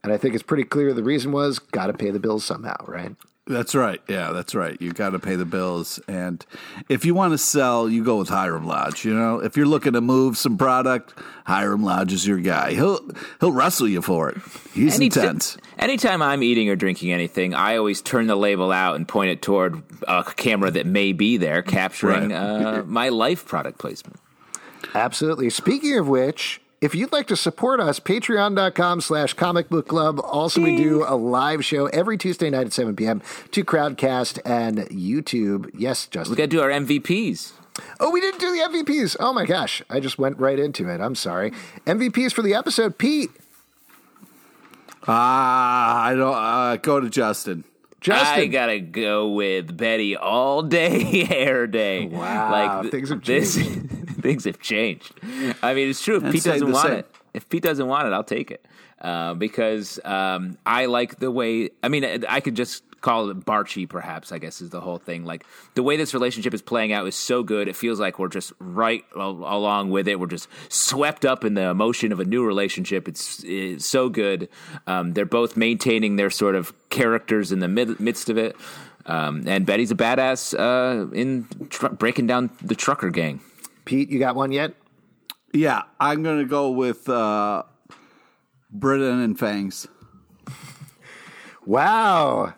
And 0.08 0.14
I 0.14 0.18
think 0.18 0.34
it's 0.36 0.44
pretty 0.44 0.64
clear 0.64 0.94
the 0.94 1.04
reason 1.04 1.34
was 1.34 1.60
got 1.60 1.88
to 1.88 1.94
pay 1.94 2.12
the 2.12 2.20
bills 2.20 2.46
somehow, 2.46 2.78
right? 2.88 3.14
That's 3.46 3.76
right. 3.76 4.02
Yeah, 4.10 4.32
that's 4.32 4.56
right. 4.56 4.76
You 4.82 4.92
got 4.94 5.10
to 5.10 5.20
pay 5.20 5.36
the 5.36 5.46
bills, 5.46 6.00
and 6.08 6.46
if 6.90 7.04
you 7.06 7.14
want 7.14 7.32
to 7.34 7.38
sell, 7.38 7.88
you 7.90 8.04
go 8.04 8.18
with 8.18 8.28
Hiram 8.30 8.66
Lodge. 8.68 9.06
You 9.06 9.14
know, 9.14 9.40
if 9.40 9.56
you're 9.56 9.66
looking 9.66 9.94
to 9.94 10.02
move 10.02 10.38
some 10.38 10.58
product, 10.58 11.14
Hiram 11.46 11.82
Lodge 11.84 12.12
is 12.12 12.28
your 12.28 12.40
guy. 12.40 12.74
He'll 12.74 13.00
he'll 13.40 13.54
wrestle 13.54 13.88
you 13.88 14.02
for 14.02 14.30
it. 14.30 14.38
He's 14.74 14.96
Any- 14.96 15.06
intense. 15.06 15.58
Anytime 15.80 16.22
I'm 16.22 16.44
eating 16.44 16.70
or 16.70 16.76
drinking 16.76 17.14
anything, 17.14 17.54
I 17.54 17.78
always 17.78 18.02
turn 18.02 18.28
the 18.28 18.36
label 18.36 18.72
out 18.72 18.96
and 18.98 19.08
point 19.08 19.30
it 19.32 19.42
toward 19.42 19.82
a 20.08 20.24
camera 20.24 20.72
that 20.72 20.86
may 20.86 21.14
be 21.14 21.38
there, 21.38 21.62
capturing 21.62 22.32
Right. 22.32 22.36
uh, 22.38 22.84
my 22.86 23.08
life 23.10 23.46
product 23.46 23.78
placement. 23.78 24.20
Absolutely. 24.94 25.50
Speaking 25.50 25.98
of 25.98 26.08
which, 26.10 26.60
if 26.82 26.94
you'd 26.94 27.12
like 27.12 27.28
to 27.28 27.36
support 27.36 27.80
us, 27.80 28.00
patreon.com 28.00 29.02
slash 29.02 29.34
comic 29.34 29.70
book 29.70 29.88
club. 29.88 30.20
Also, 30.24 30.62
we 30.62 30.76
do 30.78 31.04
a 31.08 31.16
live 31.16 31.66
show 31.66 31.88
every 31.88 32.18
Tuesday 32.18 32.50
night 32.50 32.68
at 32.68 32.74
7 32.74 32.96
p.m. 32.96 33.22
to 33.52 33.64
Crowdcast 33.64 34.40
and 34.46 34.78
YouTube. 34.90 35.70
Yes, 35.74 36.06
Justin. 36.08 36.32
We 36.34 36.38
got 36.38 36.44
to 36.44 36.48
do 36.48 36.62
our 36.62 36.70
MVPs. 36.70 37.54
Oh, 38.00 38.10
we 38.12 38.22
didn't 38.22 38.40
do 38.40 38.52
the 38.52 38.60
MVPs. 38.60 39.16
Oh 39.20 39.34
my 39.34 39.46
gosh. 39.46 39.82
I 39.90 40.00
just 40.00 40.18
went 40.18 40.38
right 40.40 40.58
into 40.60 40.90
it. 40.90 41.00
I'm 41.02 41.16
sorry. 41.16 41.52
MVPs 41.86 42.32
for 42.34 42.42
the 42.42 42.54
episode. 42.54 42.98
Pete, 42.98 43.30
Ah, 45.10 46.04
I 46.04 46.14
don't 46.16 46.36
uh, 46.36 46.76
go 46.78 47.00
to 47.00 47.10
Justin. 47.10 47.64
Justin. 48.02 48.40
I 48.40 48.46
gotta 48.48 48.80
go 48.80 49.30
with 49.30 49.76
Betty 49.76 50.16
all 50.18 50.62
day, 50.64 51.24
hair 51.26 51.66
day. 51.66 52.06
Wow, 52.08 52.82
th- 52.82 52.92
things 52.92 53.10
have 53.10 53.24
this- 53.24 53.56
changed. 53.56 53.90
things 54.22 54.46
have 54.46 54.60
changed. 54.60 55.14
I 55.62 55.74
mean, 55.74 55.90
it's 55.90 56.04
true. 56.04 56.18
If 56.18 56.32
Pete 56.32 56.44
doesn't 56.44 56.72
want 56.72 56.88
same. 56.88 57.00
it, 57.00 57.16
if 57.34 57.50
Pete 57.50 57.64
doesn't 57.64 57.88
want 57.88 58.08
it, 58.08 58.14
I'll 58.14 58.24
take 58.24 58.52
it 58.52 58.66
uh, 59.02 59.34
because 59.34 60.00
um, 60.04 60.58
I 60.66 60.86
like 60.86 61.20
the 61.20 61.32
way. 61.32 61.70
I 61.84 61.90
mean, 61.90 62.26
I 62.28 62.40
could 62.40 62.56
just 62.56 62.84
call 63.02 63.30
it 63.30 63.46
Barchie, 63.46 63.88
perhaps. 63.88 64.32
I 64.32 64.38
guess 64.38 64.62
is 64.62 64.70
the 64.70 64.82
whole 64.82 64.98
thing. 64.98 65.24
Like 65.26 65.46
the 65.76 65.84
way 65.84 65.98
this 65.98 66.14
relationship 66.14 66.54
is 66.54 66.62
playing 66.62 66.94
out 66.94 67.08
is 67.08 67.16
so 67.16 67.44
good. 67.44 67.68
It 67.68 67.76
feels 67.76 68.00
like 68.00 68.20
we're 68.20 68.28
just 68.28 68.54
right 68.60 69.06
along 69.16 69.92
with 69.92 70.08
it. 70.08 70.20
We're 70.20 70.28
just 70.28 70.50
swept 70.70 71.26
up 71.26 71.44
in 71.44 71.54
the 71.54 71.70
emotion 71.70 72.12
of 72.12 72.20
a 72.20 72.26
new 72.26 72.46
relationship. 72.46 73.08
It's, 73.08 73.44
it's 73.46 73.86
so 73.86 74.10
good. 74.10 74.50
Um, 74.88 75.14
they're 75.14 75.26
both 75.26 75.56
maintaining 75.56 76.16
their 76.16 76.30
sort 76.30 76.56
of 76.56 76.74
characters 76.90 77.52
in 77.52 77.60
the 77.60 77.68
mid- 77.68 78.00
midst 78.00 78.30
of 78.30 78.38
it. 78.38 78.56
Um, 79.06 79.48
and 79.48 79.66
Betty's 79.66 79.92
a 79.92 79.96
badass 79.96 80.54
uh, 80.58 81.10
in 81.14 81.48
tr- 81.70 81.88
breaking 81.88 82.28
down 82.28 82.50
the 82.62 82.76
trucker 82.76 83.10
gang. 83.10 83.40
Pete, 83.88 84.10
you 84.10 84.20
got 84.20 84.36
one 84.36 84.52
yet? 84.52 84.74
Yeah, 85.54 85.84
I'm 85.98 86.22
going 86.22 86.40
to 86.40 86.46
go 86.46 86.70
with 86.70 87.08
uh, 87.08 87.64
Britain 88.70 89.22
and 89.22 89.40
Fangs. 89.40 89.88
Wow. 91.66 92.54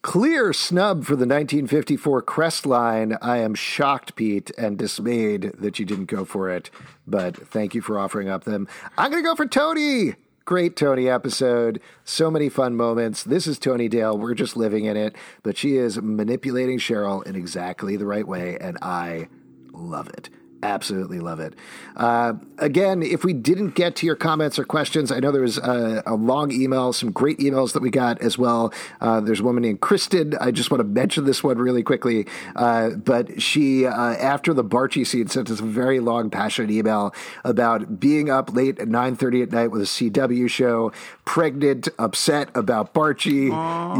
Clear 0.00 0.54
snub 0.54 1.04
for 1.04 1.16
the 1.16 1.26
1954 1.26 2.22
Crest 2.22 2.64
line. 2.64 3.18
I 3.20 3.38
am 3.38 3.54
shocked, 3.54 4.16
Pete, 4.16 4.50
and 4.56 4.78
dismayed 4.78 5.52
that 5.58 5.78
you 5.78 5.84
didn't 5.84 6.06
go 6.06 6.24
for 6.24 6.48
it, 6.48 6.70
but 7.06 7.36
thank 7.36 7.74
you 7.74 7.82
for 7.82 7.98
offering 7.98 8.30
up 8.30 8.44
them. 8.44 8.66
I'm 8.96 9.10
going 9.10 9.22
to 9.22 9.28
go 9.28 9.34
for 9.34 9.46
Toni. 9.46 10.14
Great 10.46 10.76
Toni 10.76 11.10
episode. 11.10 11.80
So 12.04 12.30
many 12.30 12.48
fun 12.48 12.74
moments. 12.74 13.22
This 13.22 13.46
is 13.46 13.58
Toni 13.58 13.88
Dale. 13.88 14.16
We're 14.16 14.34
just 14.34 14.56
living 14.56 14.86
in 14.86 14.96
it, 14.96 15.14
but 15.42 15.58
she 15.58 15.76
is 15.76 16.00
manipulating 16.00 16.78
Cheryl 16.78 17.26
in 17.26 17.36
exactly 17.36 17.96
the 17.96 18.06
right 18.06 18.26
way, 18.26 18.56
and 18.58 18.78
I 18.80 19.28
love 19.72 20.08
it. 20.08 20.30
Absolutely 20.64 21.20
love 21.20 21.40
it. 21.40 21.52
Uh, 21.94 22.32
again, 22.56 23.02
if 23.02 23.22
we 23.22 23.34
didn't 23.34 23.74
get 23.74 23.94
to 23.96 24.06
your 24.06 24.16
comments 24.16 24.58
or 24.58 24.64
questions, 24.64 25.12
I 25.12 25.20
know 25.20 25.30
there 25.30 25.42
was 25.42 25.58
a, 25.58 26.02
a 26.06 26.14
long 26.14 26.50
email, 26.52 26.94
some 26.94 27.12
great 27.12 27.38
emails 27.38 27.74
that 27.74 27.82
we 27.82 27.90
got 27.90 28.18
as 28.22 28.38
well. 28.38 28.72
Uh, 28.98 29.20
there's 29.20 29.40
a 29.40 29.44
woman 29.44 29.62
named 29.62 29.82
Kristen. 29.82 30.34
I 30.40 30.52
just 30.52 30.70
want 30.70 30.80
to 30.80 30.88
mention 30.88 31.26
this 31.26 31.44
one 31.44 31.58
really 31.58 31.82
quickly. 31.82 32.26
Uh, 32.56 32.90
but 32.90 33.42
she, 33.42 33.84
uh, 33.84 33.92
after 33.92 34.54
the 34.54 34.64
Barchie 34.64 35.06
scene, 35.06 35.28
sent 35.28 35.50
us 35.50 35.60
a 35.60 35.64
very 35.64 36.00
long, 36.00 36.30
passionate 36.30 36.70
email 36.70 37.14
about 37.44 38.00
being 38.00 38.30
up 38.30 38.54
late 38.54 38.78
at 38.78 38.88
9.30 38.88 39.42
at 39.42 39.52
night 39.52 39.66
with 39.66 39.82
a 39.82 39.84
CW 39.84 40.48
show, 40.48 40.92
pregnant, 41.24 41.88
upset 41.98 42.48
about 42.54 42.92
Barchie, 42.92 43.48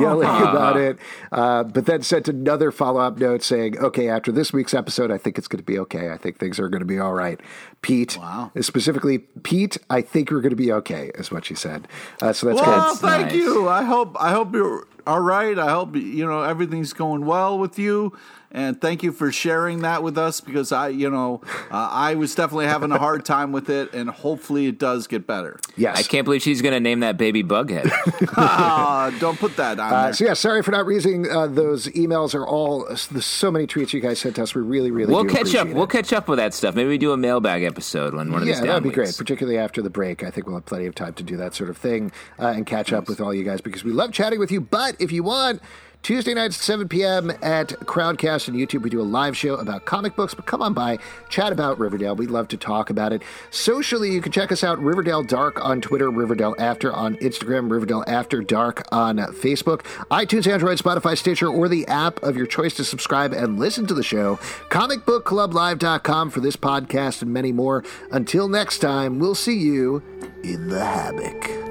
yelling 0.01 0.29
about 0.29 0.77
it. 0.77 0.99
Uh, 1.33 1.65
but 1.65 1.87
then 1.87 2.03
sent 2.03 2.29
another 2.29 2.71
follow-up 2.71 3.19
note 3.19 3.43
saying, 3.43 3.79
okay, 3.79 4.09
after 4.09 4.31
this 4.31 4.53
week's 4.53 4.75
episode, 4.75 5.11
I 5.11 5.19
think 5.19 5.39
it's 5.39 5.49
going 5.49 5.59
to 5.61 5.65
be 5.65 5.79
okay. 5.81 6.11
I 6.11 6.17
think 6.19 6.39
things 6.39 6.59
are 6.61 6.69
going 6.69 6.81
to 6.81 6.87
be 6.87 6.99
all 6.99 7.15
right. 7.15 7.41
Pete, 7.83 8.17
Wow. 8.19 8.51
specifically 8.61 9.19
Pete, 9.19 9.77
I 9.91 10.01
think 10.03 10.31
we're 10.31 10.41
going 10.41 10.51
to 10.51 10.57
be 10.57 10.73
okay, 10.73 11.11
is 11.15 11.31
what 11.31 11.45
she 11.45 11.55
said. 11.55 11.89
Uh, 12.21 12.33
so 12.33 12.47
that's 12.49 12.61
Well, 12.61 12.91
good. 12.93 12.99
thank 13.01 13.27
nice. 13.27 13.35
you. 13.35 13.69
I 13.69 13.83
hope 13.85 14.17
I 14.21 14.31
hope 14.33 14.55
you're 14.55 14.87
all 15.07 15.21
right. 15.21 15.59
I 15.59 15.71
hope 15.71 15.95
you 15.97 16.27
know 16.27 16.43
everything's 16.43 16.93
going 16.95 17.27
well 17.27 17.59
with 17.59 17.79
you. 17.79 18.13
And 18.55 18.81
thank 18.81 19.03
you 19.03 19.11
for 19.11 19.33
sharing 19.33 19.81
that 19.81 20.05
with 20.05 20.17
us 20.17 20.41
because 20.41 20.71
I, 20.71 20.89
you 20.89 21.11
know, 21.11 21.41
uh, 21.73 21.89
I 21.91 22.15
was 22.15 22.37
definitely 22.37 22.67
having 22.67 22.93
a 22.93 22.99
hard 22.99 23.25
time 23.25 23.51
with 23.51 23.69
it, 23.69 23.93
and 23.93 24.09
hopefully 24.09 24.67
it 24.69 24.79
does 24.79 25.09
get 25.09 25.27
better. 25.27 25.59
Yes. 25.77 25.99
I 25.99 26.03
can't 26.05 26.25
believe 26.25 26.41
she's 26.41 26.63
going 26.63 26.73
to 26.73 26.79
name 26.79 27.01
that 27.01 27.17
baby 27.19 27.43
Bughead. 27.43 27.91
Ah, 28.37 29.15
don't 29.21 29.39
put 29.39 29.57
that 29.57 29.79
on 29.81 29.93
Uh, 29.93 30.03
there. 30.05 30.13
so 30.13 30.25
yeah, 30.25 30.35
sorry 30.35 30.63
for 30.63 30.71
not 30.71 30.87
reading 30.87 31.29
uh, 31.31 31.47
those 31.49 31.89
emails. 31.89 32.35
Are 32.35 32.47
all 32.47 32.85
there's 32.87 33.25
so 33.27 33.51
many 33.51 33.67
tweets 33.67 33.93
you 33.93 34.01
guys 34.01 34.19
sent 34.21 34.39
us. 34.39 34.55
We 34.55 34.63
really, 34.63 34.91
really 34.91 35.13
we'll 35.13 35.25
do 35.25 35.31
catch 35.31 35.55
up. 35.55 35.63
appreciate 35.63 35.75
We'll 35.77 35.87
catch 35.89 36.13
up 36.13 36.29
with 36.29 36.39
that 36.39 36.55
stuff. 36.55 36.75
Maybe 36.77 36.89
we 36.89 36.99
do 36.99 37.11
a 37.13 37.17
mailbag 37.17 37.65
episode 37.65 38.15
on 38.15 38.31
one 38.31 38.43
of 38.43 38.49
yeah, 38.49 38.55
these 38.55 38.61
down 38.61 38.69
that'd 38.69 38.83
be 38.85 38.89
weeks. 38.91 38.97
great, 38.97 39.17
particularly 39.17 39.59
after 39.59 39.83
the 39.83 39.91
break. 39.91 40.23
I 40.23 40.31
think 40.31 40.47
we'll 40.47 40.57
have 40.57 40.67
plenty 40.67 40.87
of 40.87 40.95
time 40.95 41.15
to 41.15 41.23
do 41.25 41.37
that 41.39 41.55
sort 41.55 41.71
of 41.71 41.77
thing 41.77 42.13
uh, 42.39 42.47
and 42.49 42.67
catch 42.67 42.93
up 42.93 43.09
with 43.09 43.21
all 43.21 43.35
you 43.35 43.43
guys 43.45 43.61
because 43.61 43.83
we 43.85 43.91
love 43.93 44.13
chatting 44.13 44.39
with 44.39 44.53
you. 44.53 44.61
But 44.61 44.97
if 45.01 45.11
you 45.11 45.23
want, 45.25 45.61
Tuesday 46.05 46.35
nights 46.35 46.59
at 46.59 46.63
7 46.63 46.87
p.m. 46.87 47.31
at 47.41 47.69
Crowdcast 47.69 48.49
and 48.49 48.59
YouTube, 48.59 48.83
we 48.83 48.91
do 48.91 49.01
a 49.01 49.03
live 49.03 49.35
show 49.35 49.55
about 49.55 49.87
comic 49.87 50.15
books. 50.15 50.35
But 50.35 50.45
come 50.45 50.61
on 50.61 50.75
by, 50.75 50.99
chat 51.31 51.51
about 51.51 51.79
Riverdale. 51.79 52.15
We'd 52.15 52.31
love 52.31 52.47
to 52.49 52.59
talk 52.59 52.91
about 52.91 53.15
it. 53.15 53.23
Socially, 53.51 54.11
you 54.13 54.21
can 54.21 54.31
check 54.31 54.53
us 54.53 54.63
out 54.63 54.79
Riverdale 54.79 55.23
Dark 55.23 55.65
on 55.65 55.81
Twitter, 55.81 56.11
Riverdale 56.11 56.55
After 56.59 56.93
on 56.93 57.17
Instagram, 57.17 57.71
Riverdale 57.71 58.05
After 58.07 58.43
Dark 58.43 58.83
on 58.93 59.17
Facebook, 59.17 59.81
iTunes, 60.11 60.47
Android, 60.47 60.77
Spotify, 60.77 61.17
Stitcher, 61.17 61.49
or 61.49 61.71
the 61.71 61.87
app 61.87 62.23
of 62.23 62.37
your 62.37 62.47
choice 62.47 62.75
to 62.75 62.85
subscribe 62.85 63.33
and 63.33 63.59
listen 63.59 63.87
to 63.87 63.95
the 63.95 64.03
show. 64.03 64.37
ComicBookClubLive.com 64.69 66.29
for 66.29 66.41
this 66.41 66.57
podcast 66.57 67.23
and 67.23 67.33
many 67.33 67.51
more. 67.51 67.83
Until 68.11 68.47
next 68.47 68.81
time, 68.81 69.19
we'll 69.19 69.35
see 69.35 69.57
you 69.57 70.03
in 70.43 70.69
the 70.69 70.85
hammock. 70.85 71.65